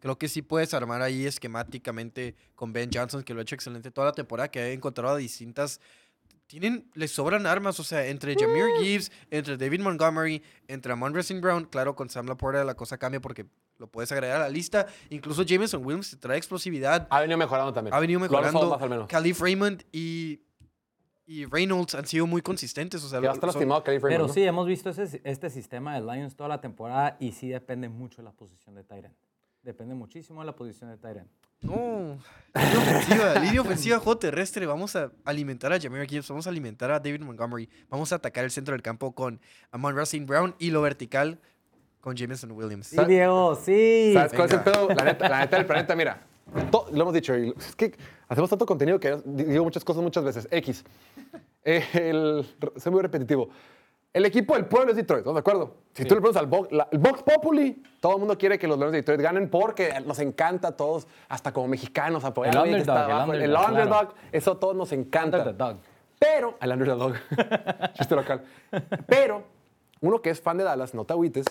Creo 0.00 0.18
que 0.18 0.28
sí 0.28 0.42
puedes 0.42 0.74
armar 0.74 1.00
ahí 1.02 1.26
esquemáticamente 1.26 2.34
con 2.54 2.72
Ben 2.72 2.90
Johnson, 2.92 3.22
que 3.22 3.34
lo 3.34 3.40
ha 3.40 3.42
hecho 3.42 3.54
excelente 3.54 3.90
toda 3.90 4.08
la 4.08 4.12
temporada, 4.12 4.48
que 4.50 4.58
ha 4.60 4.70
encontrado 4.72 5.14
a 5.14 5.18
distintas... 5.18 5.80
Tienen, 6.46 6.88
les 6.94 7.10
sobran 7.10 7.44
armas, 7.44 7.80
o 7.80 7.84
sea, 7.84 8.06
entre 8.06 8.36
Jameer 8.36 8.68
Gibbs, 8.80 9.10
entre 9.30 9.56
David 9.56 9.80
Montgomery, 9.80 10.42
entre 10.68 10.92
Amon 10.92 11.16
St. 11.18 11.40
Brown, 11.40 11.64
claro, 11.64 11.96
con 11.96 12.08
Sam 12.08 12.26
Laporta 12.26 12.62
la 12.62 12.74
cosa 12.76 12.98
cambia 12.98 13.20
porque 13.20 13.46
lo 13.78 13.88
puedes 13.88 14.12
agregar 14.12 14.36
a 14.36 14.44
la 14.44 14.48
lista. 14.48 14.86
Incluso 15.10 15.42
Jameson 15.42 15.84
Williams 15.84 16.16
trae 16.20 16.36
explosividad, 16.38 17.08
Ha 17.10 17.20
venido 17.20 17.36
mejorando 17.36 17.72
también. 17.72 17.92
ha 17.92 17.98
venido 17.98 18.20
mejorando. 18.20 18.70
más 18.70 18.80
al 18.80 18.88
menos. 18.90 19.08
Khalif 19.08 19.40
Raymond 19.40 19.82
y, 19.90 20.40
y 21.26 21.46
Reynolds 21.46 21.96
han 21.96 22.06
sido 22.06 22.28
muy 22.28 22.42
consistentes, 22.42 23.02
o 23.02 23.08
sea, 23.08 23.20
Ya 23.20 23.30
está 23.32 23.40
son- 23.40 23.48
lastimado 23.48 23.82
Kelly 23.82 23.98
Freeman, 23.98 24.16
Pero 24.18 24.28
¿no? 24.28 24.32
sí, 24.32 24.42
hemos 24.44 24.68
visto 24.68 24.90
ese- 24.90 25.20
este 25.24 25.50
sistema 25.50 25.94
de 25.98 26.00
Lions 26.00 26.36
toda 26.36 26.48
la 26.48 26.60
temporada 26.60 27.16
y 27.18 27.32
sí 27.32 27.48
depende 27.48 27.88
mucho 27.88 28.18
de 28.18 28.22
la 28.22 28.32
posición 28.32 28.76
de 28.76 28.84
Tyrant. 28.84 29.16
Depende 29.62 29.96
muchísimo 29.96 30.40
de 30.42 30.46
la 30.46 30.54
posición 30.54 30.90
de 30.90 30.96
Tyrant. 30.96 31.28
No. 31.62 32.18
Línea 32.54 32.78
ofensiva, 32.78 33.34
línea 33.38 33.60
ofensiva, 33.60 33.98
juego 33.98 34.18
terrestre. 34.18 34.64
Vamos 34.66 34.96
a 34.96 35.10
alimentar 35.24 35.72
a 35.72 35.80
Jameer 35.80 36.06
Gibbs, 36.08 36.28
vamos 36.28 36.46
a 36.46 36.50
alimentar 36.50 36.90
a 36.90 36.98
David 37.00 37.20
Montgomery. 37.20 37.68
Vamos 37.90 38.12
a 38.12 38.16
atacar 38.16 38.44
el 38.44 38.50
centro 38.50 38.72
del 38.72 38.82
campo 38.82 39.12
con 39.14 39.40
Amon 39.72 39.94
Racing 39.96 40.24
Brown 40.26 40.54
y 40.58 40.70
lo 40.70 40.80
vertical 40.80 41.38
con 42.00 42.16
Jameson 42.16 42.52
Williams. 42.52 42.86
Sí, 42.86 42.96
Diego, 43.06 43.54
sí. 43.56 44.12
¿Sabes 44.14 44.32
cuál 44.32 44.48
es 44.48 44.54
el 44.54 44.60
pedo? 44.62 44.88
La 44.88 45.04
neta, 45.04 45.28
la 45.28 45.38
neta 45.40 45.56
del 45.56 45.66
planeta, 45.66 45.94
mira. 45.96 46.22
to- 46.70 46.86
lo 46.92 47.02
hemos 47.02 47.12
dicho, 47.14 47.34
es 47.34 47.74
que 47.76 47.94
hacemos 48.28 48.48
tanto 48.48 48.64
contenido 48.64 48.98
que 49.00 49.20
digo 49.26 49.64
muchas 49.64 49.84
cosas 49.84 50.02
muchas 50.02 50.24
veces. 50.24 50.48
X. 50.50 50.84
Eh, 51.64 51.84
el, 51.94 52.46
soy 52.76 52.92
muy 52.92 53.02
repetitivo. 53.02 53.50
El 54.16 54.24
equipo 54.24 54.54
del 54.54 54.64
pueblo 54.64 54.92
es 54.92 54.96
Detroit, 54.96 55.20
¿estás 55.20 55.34
de 55.34 55.40
acuerdo? 55.40 55.74
Si 55.92 56.04
tú 56.06 56.14
le 56.14 56.22
preguntas 56.22 56.40
al 56.42 56.46
Vox, 56.48 56.72
la- 56.72 56.88
el 56.90 56.98
Vox 56.98 57.22
Populi, 57.22 57.82
todo 58.00 58.12
el 58.14 58.18
mundo 58.20 58.38
quiere 58.38 58.58
que 58.58 58.66
los 58.66 58.78
Leones 58.78 58.92
de 58.92 58.98
Detroit 59.00 59.20
ganen 59.20 59.50
porque 59.50 59.92
nos 60.06 60.18
encanta 60.20 60.68
a 60.68 60.72
todos, 60.72 61.06
hasta 61.28 61.52
como 61.52 61.68
mexicanos, 61.68 62.24
apoyar 62.24 62.56
El 62.66 62.76
el. 62.76 63.42
El 63.42 63.54
underdog, 63.54 64.14
eso 64.32 64.52
a 64.52 64.58
todos 64.58 64.74
nos 64.74 64.90
encanta. 64.92 65.54
Pero, 66.18 66.56
al 66.60 66.72
underdog, 66.72 67.12
chiste 67.92 68.14
local. 68.16 68.42
Pero, 69.06 69.44
uno 70.00 70.22
que 70.22 70.30
es 70.30 70.40
fan 70.40 70.56
de 70.56 70.64
Dallas, 70.64 70.94
no 70.94 71.04
te 71.04 71.12
agüites, 71.12 71.44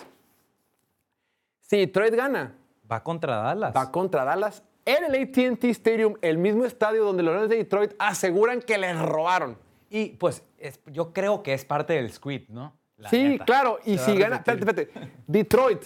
si 1.60 1.76
Detroit 1.78 2.14
gana, 2.14 2.52
Va 2.90 3.04
contra 3.04 3.36
Dallas. 3.36 3.72
va 3.76 3.92
contra 3.92 4.24
Dallas 4.24 4.64
en 4.84 5.04
el 5.04 5.22
ATT 5.22 5.64
Stadium, 5.66 6.14
el 6.20 6.38
mismo 6.38 6.64
estadio 6.64 7.04
donde 7.04 7.22
los 7.22 7.32
Leones 7.32 7.50
de 7.50 7.58
Detroit 7.58 7.92
aseguran 8.00 8.60
que 8.60 8.76
les 8.76 8.98
robaron. 9.00 9.56
Y 9.90 10.10
pues 10.10 10.42
es- 10.58 10.80
yo 10.86 11.12
creo 11.12 11.42
que 11.42 11.54
es 11.54 11.64
parte 11.64 11.92
del 11.94 12.12
script, 12.12 12.50
¿no? 12.50 12.72
La 12.96 13.10
sí, 13.10 13.22
neta. 13.22 13.44
claro. 13.44 13.78
Y 13.84 13.98
si 13.98 14.16
gana, 14.16 14.36
espérate, 14.36 14.82
espérate. 14.88 15.12
Detroit 15.26 15.82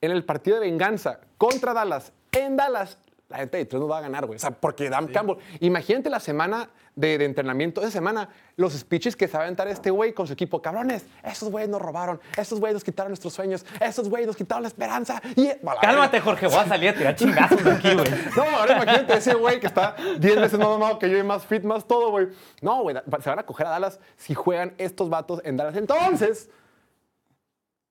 en 0.00 0.10
el 0.10 0.24
partido 0.24 0.58
de 0.60 0.66
venganza 0.70 1.20
contra 1.36 1.72
Dallas, 1.72 2.12
en 2.32 2.56
Dallas, 2.56 2.98
la 3.28 3.38
gente 3.38 3.56
de 3.56 3.64
Detroit 3.64 3.82
no 3.82 3.88
va 3.88 3.98
a 3.98 4.02
ganar, 4.02 4.26
güey. 4.26 4.36
O 4.36 4.38
sea, 4.38 4.50
porque 4.52 4.88
Dan 4.88 5.08
Campbell. 5.08 5.36
Imagínate 5.60 6.08
la 6.10 6.20
semana 6.20 6.68
de, 6.94 7.18
de 7.18 7.24
entrenamiento, 7.24 7.80
esa 7.80 7.90
semana, 7.90 8.28
los 8.56 8.74
speeches 8.74 9.16
que 9.16 9.26
se 9.26 9.34
va 9.34 9.40
a 9.40 9.42
aventar 9.46 9.66
este 9.68 9.90
güey 9.90 10.12
con 10.12 10.26
su 10.26 10.34
equipo. 10.34 10.60
Cabrones, 10.60 11.06
esos 11.22 11.50
güeyes 11.50 11.70
nos 11.70 11.80
robaron, 11.80 12.20
esos 12.36 12.60
güeyes 12.60 12.74
nos 12.74 12.84
quitaron 12.84 13.10
nuestros 13.10 13.32
sueños, 13.32 13.64
esos 13.80 14.08
güeyes 14.08 14.26
nos 14.26 14.36
quitaron 14.36 14.62
la 14.62 14.68
esperanza. 14.68 15.20
Y, 15.36 15.50
Bueno, 15.62 15.80
Cálmate, 15.80 16.20
Jorge, 16.20 16.46
voy 16.46 16.56
a 16.56 16.66
salir 16.66 16.90
a 16.90 16.94
tirar 16.94 17.16
chingazos 17.16 17.64
de 17.64 17.72
aquí, 17.72 17.94
güey. 17.94 18.06
no, 18.36 18.42
ahora 18.42 18.76
imagínate 18.76 19.14
ese 19.14 19.34
güey 19.34 19.58
que 19.58 19.66
está 19.66 19.96
10 20.18 20.40
veces 20.40 20.58
más 20.58 20.68
mamado 20.68 20.98
que 20.98 21.08
yo 21.08 21.18
y 21.18 21.22
más 21.22 21.46
fit, 21.46 21.62
más 21.62 21.86
todo, 21.86 22.10
güey. 22.10 22.28
No, 22.60 22.82
güey, 22.82 22.96
se 23.22 23.30
van 23.30 23.38
a 23.38 23.46
coger 23.46 23.66
a 23.66 23.70
Dallas 23.70 23.98
si 24.16 24.34
juegan 24.34 24.74
estos 24.78 25.08
vatos 25.08 25.40
en 25.44 25.56
Dallas. 25.56 25.76
Entonces, 25.76 26.50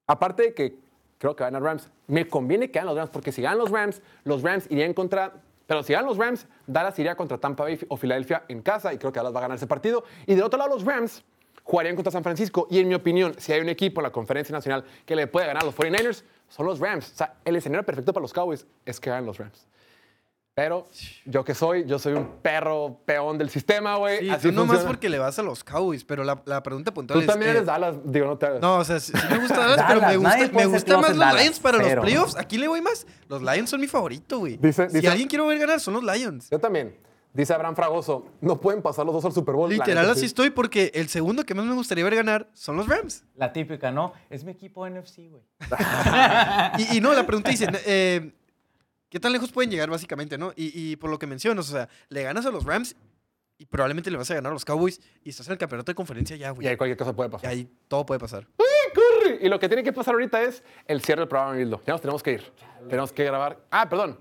aparte 0.06 0.44
de 0.44 0.54
que 0.54 0.80
creo 1.18 1.36
que 1.36 1.44
van 1.44 1.56
a 1.56 1.60
Rams, 1.60 1.90
me 2.08 2.28
conviene 2.28 2.70
que 2.70 2.80
ganen 2.80 2.90
los 2.90 2.98
Rams, 2.98 3.10
porque 3.12 3.32
si 3.32 3.42
ganan 3.42 3.60
los 3.60 3.72
Rams, 3.72 4.02
los 4.24 4.42
Rams 4.42 4.66
irían 4.70 4.94
contra. 4.94 5.34
Pero 5.72 5.84
si 5.84 5.94
ganan 5.94 6.08
los 6.08 6.18
Rams, 6.18 6.48
Dallas 6.68 7.00
iría 7.00 7.16
contra 7.16 7.38
Tampa 7.38 7.64
Bay 7.64 7.80
o 7.88 7.96
Filadelfia 7.96 8.44
en 8.50 8.62
casa 8.62 8.94
y 8.94 8.98
creo 8.98 9.14
que 9.14 9.20
Dallas 9.20 9.34
va 9.34 9.40
a 9.40 9.44
ganar 9.44 9.56
ese 9.56 9.68
partido. 9.68 10.04
Y 10.28 10.36
del 10.36 10.44
otro 10.44 10.58
lado, 10.58 10.76
los 10.76 10.84
Rams 10.84 11.24
jugarían 11.64 11.96
contra 11.96 12.12
San 12.12 12.24
Francisco. 12.24 12.68
Y 12.70 12.80
en 12.80 12.90
mi 12.90 12.94
opinión, 12.94 13.36
si 13.38 13.54
hay 13.54 13.62
un 13.62 13.70
equipo 13.70 14.02
en 14.02 14.04
la 14.04 14.12
conferencia 14.12 14.52
nacional 14.52 14.84
que 15.06 15.16
le 15.16 15.28
puede 15.28 15.48
ganar 15.48 15.64
a 15.64 15.66
los 15.66 15.74
49ers, 15.74 16.26
son 16.50 16.66
los 16.66 16.80
Rams. 16.80 17.14
O 17.14 17.16
sea, 17.16 17.36
el 17.46 17.56
escenario 17.56 17.86
perfecto 17.86 18.12
para 18.12 18.22
los 18.22 18.34
Cowboys 18.34 18.68
es 18.86 19.00
que 19.00 19.12
ganen 19.12 19.26
los 19.26 19.38
Rams. 19.38 19.66
Pero 20.54 20.86
yo 21.26 21.46
que 21.46 21.56
soy, 21.56 21.86
yo 21.86 21.98
soy 21.98 22.14
un 22.14 22.28
perro 22.42 23.00
peón 23.06 23.38
del 23.38 23.50
sistema, 23.50 23.96
güey. 23.96 24.20
Sí, 24.20 24.30
Así 24.30 24.50
tú 24.50 24.54
nomás 24.54 24.84
porque 24.84 25.08
le 25.08 25.18
vas 25.18 25.40
a 25.40 25.44
los 25.44 25.64
Cowboys, 25.64 26.04
pero 26.04 26.26
la, 26.26 26.42
la 26.46 26.62
pregunta 26.62 26.94
puntual 26.94 27.20
Tú 27.20 27.22
es... 27.22 27.28
también 27.28 27.52
eh, 27.52 27.54
eres 27.56 27.66
Dallas, 27.66 27.96
digo, 28.04 28.28
no 28.28 28.38
te 28.38 28.48
hagas. 28.48 28.62
No, 28.62 28.78
o 28.80 28.84
sea, 28.84 29.00
sí, 29.00 29.14
sí 29.16 29.28
me 29.30 29.38
gusta 29.40 29.58
Dallas, 29.58 29.86
pero 29.88 30.02
me 30.02 30.18
gusta, 30.18 30.38
me 30.54 30.66
gusta 30.66 30.98
más 30.98 31.10
los 31.12 31.20
Dallas, 31.20 31.42
Lions 31.42 31.60
para 31.60 31.78
los 31.78 31.94
playoffs. 32.04 32.36
Aquí 32.38 32.58
le 32.58 32.68
voy 32.68 32.82
más. 32.82 33.08
Los 33.30 33.42
Lions 33.42 33.70
son 33.70 33.80
mi 33.80 33.88
favorito, 33.88 34.40
güey. 34.40 34.58
Dice- 34.58 34.90
si 34.90 34.96
dice- 34.98 35.08
alguien 35.08 35.30
quiere 35.30 35.46
ver 35.48 35.58
ganar, 35.58 35.80
son 35.80 35.94
los 35.94 36.04
Lions. 36.04 36.50
Yo 36.50 36.60
también. 36.60 36.98
Dice 37.34 37.54
Abraham 37.54 37.78
Fragoso, 37.78 38.26
no 38.42 38.60
pueden 38.60 38.82
pasar 38.82 39.06
los 39.06 39.16
dos 39.16 39.24
al 39.24 39.32
Super 39.32 39.56
Bowl. 39.56 39.70
Literal 39.70 40.10
así 40.10 40.20
sí. 40.20 40.26
estoy 40.26 40.50
porque 40.50 40.92
el 40.94 41.08
segundo 41.08 41.46
que 41.46 41.56
más 41.56 41.64
me 41.66 41.74
gustaría 41.74 42.04
ver 42.04 42.16
ganar 42.16 42.50
son 42.52 42.76
los 42.76 42.90
Rams. 42.90 43.24
La 43.36 43.54
típica, 43.54 43.90
¿no? 43.90 44.12
Es 44.30 44.44
mi 44.44 44.52
equipo 44.52 44.86
NFC, 44.86 45.30
güey. 45.30 45.44
Y, 46.78 46.98
y 46.98 47.02
no, 47.02 47.14
la 47.14 47.26
pregunta 47.26 47.50
dice, 47.50 47.70
eh, 47.86 48.34
¿qué 49.12 49.20
tan 49.20 49.32
lejos 49.32 49.52
pueden 49.52 49.70
llegar 49.70 49.92
básicamente, 49.92 50.40
no? 50.40 50.52
Y, 50.56 50.72
y 50.74 50.96
por 50.96 51.12
lo 51.12 51.20
que 51.20 51.28
mencionas, 51.28 51.70
o 51.70 51.72
sea, 51.74 51.88
le 52.10 52.24
ganas 52.24 52.48
a 52.48 52.50
los 52.50 52.64
Rams 52.66 52.96
y 53.60 53.66
probablemente 53.68 54.10
le 54.10 54.18
vas 54.18 54.32
a 54.32 54.34
ganar 54.34 54.50
a 54.50 54.54
los 54.54 54.66
Cowboys 54.66 55.00
y 55.24 55.30
estás 55.30 55.46
en 55.46 55.52
el 55.54 55.60
campeonato 55.60 55.92
de 55.92 55.96
conferencia 55.96 56.36
ya, 56.36 56.50
Y 56.50 56.54
güey. 56.56 56.68
ahí 56.68 56.78
cualquier 56.78 56.98
cosa 56.98 57.14
puede 57.14 57.28
Y 57.30 57.32
pasar. 57.32 57.50
ahí 57.52 57.70
todo 57.88 58.04
puede 58.08 58.20
pasar. 58.20 58.48
¡Corre! 58.58 59.38
Y 59.42 59.48
lo 59.50 59.60
que 59.60 59.68
tiene 59.68 59.84
que 59.84 59.94
pasar 59.94 60.16
ahorita 60.16 60.42
es 60.42 60.64
el 60.88 61.02
cierre 61.02 61.22
del 61.22 61.28
programa, 61.30 61.54
Mildo. 61.54 61.82
Ya 61.86 61.94
nos 61.94 62.02
tenemos 62.02 62.24
que 62.24 62.32
ir. 62.34 62.44
Tenemos 62.90 63.14
que 63.14 63.24
grabar. 63.24 63.64
Ah, 63.70 63.88
perdón. 63.88 64.20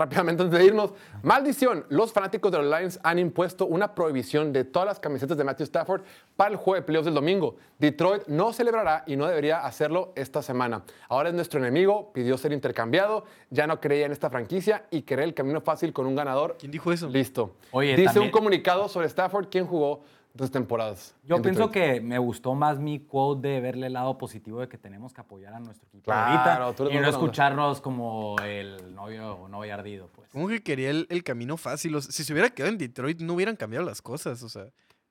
Rápidamente 0.00 0.42
antes 0.42 0.58
de 0.58 0.66
irnos. 0.66 0.92
Maldición. 1.22 1.86
Los 1.88 2.12
fanáticos 2.12 2.52
de 2.52 2.58
los 2.58 2.66
Lions 2.66 3.00
han 3.02 3.18
impuesto 3.18 3.64
una 3.64 3.94
prohibición 3.94 4.52
de 4.52 4.64
todas 4.64 4.86
las 4.86 5.00
camisetas 5.00 5.38
de 5.38 5.42
Matthew 5.44 5.64
Stafford 5.64 6.02
para 6.36 6.50
el 6.50 6.56
juego 6.56 6.74
de 6.74 6.82
playoffs 6.82 7.06
del 7.06 7.14
domingo. 7.14 7.56
Detroit 7.78 8.26
no 8.26 8.52
celebrará 8.52 9.04
y 9.06 9.16
no 9.16 9.26
debería 9.26 9.64
hacerlo 9.64 10.12
esta 10.14 10.42
semana. 10.42 10.82
Ahora 11.08 11.30
es 11.30 11.34
nuestro 11.34 11.58
enemigo, 11.60 12.12
pidió 12.12 12.36
ser 12.36 12.52
intercambiado, 12.52 13.24
ya 13.48 13.66
no 13.66 13.80
creía 13.80 14.04
en 14.04 14.12
esta 14.12 14.28
franquicia 14.28 14.84
y 14.90 15.00
quería 15.00 15.24
el 15.24 15.32
camino 15.32 15.62
fácil 15.62 15.94
con 15.94 16.06
un 16.06 16.14
ganador. 16.14 16.56
¿Quién 16.58 16.72
dijo 16.72 16.92
eso? 16.92 17.08
Listo. 17.08 17.56
Oye, 17.70 17.92
Dice 17.96 18.04
también- 18.04 18.24
un 18.26 18.30
comunicado 18.32 18.88
sobre 18.90 19.06
Stafford, 19.06 19.48
quien 19.48 19.66
jugó 19.66 20.02
dos 20.36 20.50
temporadas. 20.50 21.14
Yo 21.24 21.36
en 21.36 21.42
pienso 21.42 21.68
Detroit. 21.68 21.94
que 21.94 22.00
me 22.00 22.18
gustó 22.18 22.54
más 22.54 22.78
mi 22.78 23.00
quote 23.00 23.48
de 23.48 23.60
verle 23.60 23.86
el 23.88 23.94
lado 23.94 24.18
positivo 24.18 24.60
de 24.60 24.68
que 24.68 24.78
tenemos 24.78 25.12
que 25.12 25.20
apoyar 25.20 25.54
a 25.54 25.60
nuestro 25.60 25.88
equipo 25.88 26.04
Claro, 26.04 26.64
ahorita 26.64 26.76
tú 26.76 26.82
eres 26.84 26.96
y 26.96 27.00
no 27.00 27.08
escucharnos 27.08 27.80
como 27.80 28.36
el 28.44 28.94
novio 28.94 29.34
o 29.36 29.48
novia 29.48 29.74
ardido, 29.74 30.08
pues. 30.14 30.30
¿Cómo 30.30 30.48
que 30.48 30.62
quería 30.62 30.90
el, 30.90 31.06
el 31.10 31.22
camino 31.24 31.56
fácil? 31.56 31.94
O 31.96 32.00
sea, 32.00 32.12
si 32.12 32.24
se 32.24 32.32
hubiera 32.32 32.50
quedado 32.50 32.72
en 32.72 32.78
Detroit, 32.78 33.20
no 33.20 33.34
hubieran 33.34 33.56
cambiado 33.56 33.84
las 33.84 34.02
cosas. 34.02 34.42
O 34.42 34.48
sea, 34.48 34.66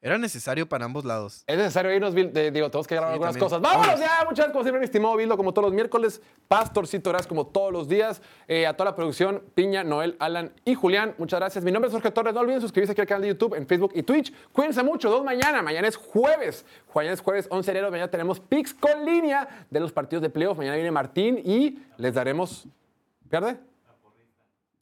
era 0.05 0.19
necesario 0.19 0.69
para 0.69 0.85
ambos 0.85 1.03
lados. 1.03 1.43
Es 1.47 1.57
necesario 1.57 1.91
irnos, 1.91 2.13
digo, 2.13 2.29
tenemos 2.31 2.85
que 2.87 2.93
grabar 2.93 3.09
Sí, 3.09 3.13
algunas 3.13 3.33
también. 3.33 3.39
cosas. 3.39 3.59
¡Vámonos 3.59 3.99
ya! 3.99 4.19
Muchas 4.19 4.37
gracias, 4.37 4.51
como 4.51 4.63
siempre, 4.63 4.79
mi 4.79 4.85
estimado 4.85 5.15
Bildo, 5.15 5.35
como 5.35 5.51
todos 5.51 5.65
los 5.65 5.73
miércoles. 5.73 6.21
Pastorcito, 6.47 7.09
gracias 7.09 7.25
como 7.27 7.47
todos 7.47 7.73
los 7.73 7.87
días. 7.87 8.21
Eh, 8.47 8.67
a 8.67 8.73
toda 8.77 8.91
la 8.91 8.95
producción, 8.95 9.41
Piña, 9.55 9.83
Noel, 9.83 10.15
Alan 10.19 10.53
y 10.63 10.75
Julián, 10.75 11.15
muchas 11.17 11.39
gracias. 11.39 11.63
Mi 11.63 11.71
nombre 11.71 11.87
es 11.87 11.93
Jorge 11.93 12.11
Torres. 12.11 12.35
No 12.35 12.41
olviden 12.41 12.61
suscribirse 12.61 12.91
aquí 12.91 13.01
al 13.01 13.07
canal 13.07 13.23
de 13.23 13.29
YouTube, 13.29 13.55
en 13.55 13.65
Facebook 13.65 13.93
y 13.95 14.03
Twitch. 14.03 14.31
Cuídense 14.51 14.83
mucho. 14.83 15.09
Dos 15.09 15.23
mañana. 15.23 15.63
Mañana 15.63 15.87
es 15.87 15.95
jueves. 15.95 16.65
Mañana 16.93 17.15
es 17.15 17.21
jueves 17.21 17.47
11 17.49 17.71
de 17.71 17.77
enero. 17.79 17.89
Mañana 17.89 18.11
tenemos 18.11 18.39
Pix 18.39 18.75
con 18.75 19.03
línea 19.05 19.65
de 19.71 19.79
los 19.79 19.91
partidos 19.91 20.21
de 20.21 20.29
playoff. 20.29 20.55
Mañana 20.59 20.75
viene 20.75 20.91
Martín 20.91 21.41
y 21.43 21.79
les 21.97 22.13
daremos... 22.13 22.67
¿Pierde? 23.27 23.57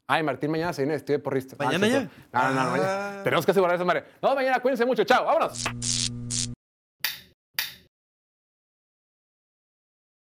Ay, 0.07 0.21
Martín 0.21 0.51
mañana 0.51 0.73
se 0.73 0.81
viene 0.81 0.93
vestido 0.95 1.17
de 1.17 1.23
porrista. 1.23 1.55
¿Mañana 1.57 1.87
Ah, 1.87 1.89
ya? 1.89 2.49
No, 2.49 2.53
no, 2.53 2.63
no, 2.65 2.71
mañana. 2.71 3.19
Ah. 3.19 3.23
Tenemos 3.23 3.45
que 3.45 3.51
asegurar 3.51 3.75
esa 3.75 3.85
madre. 3.85 4.03
No, 4.21 4.35
mañana 4.35 4.59
cuídense 4.59 4.85
mucho. 4.85 5.03
Chao, 5.05 5.25
vámonos. 5.25 5.63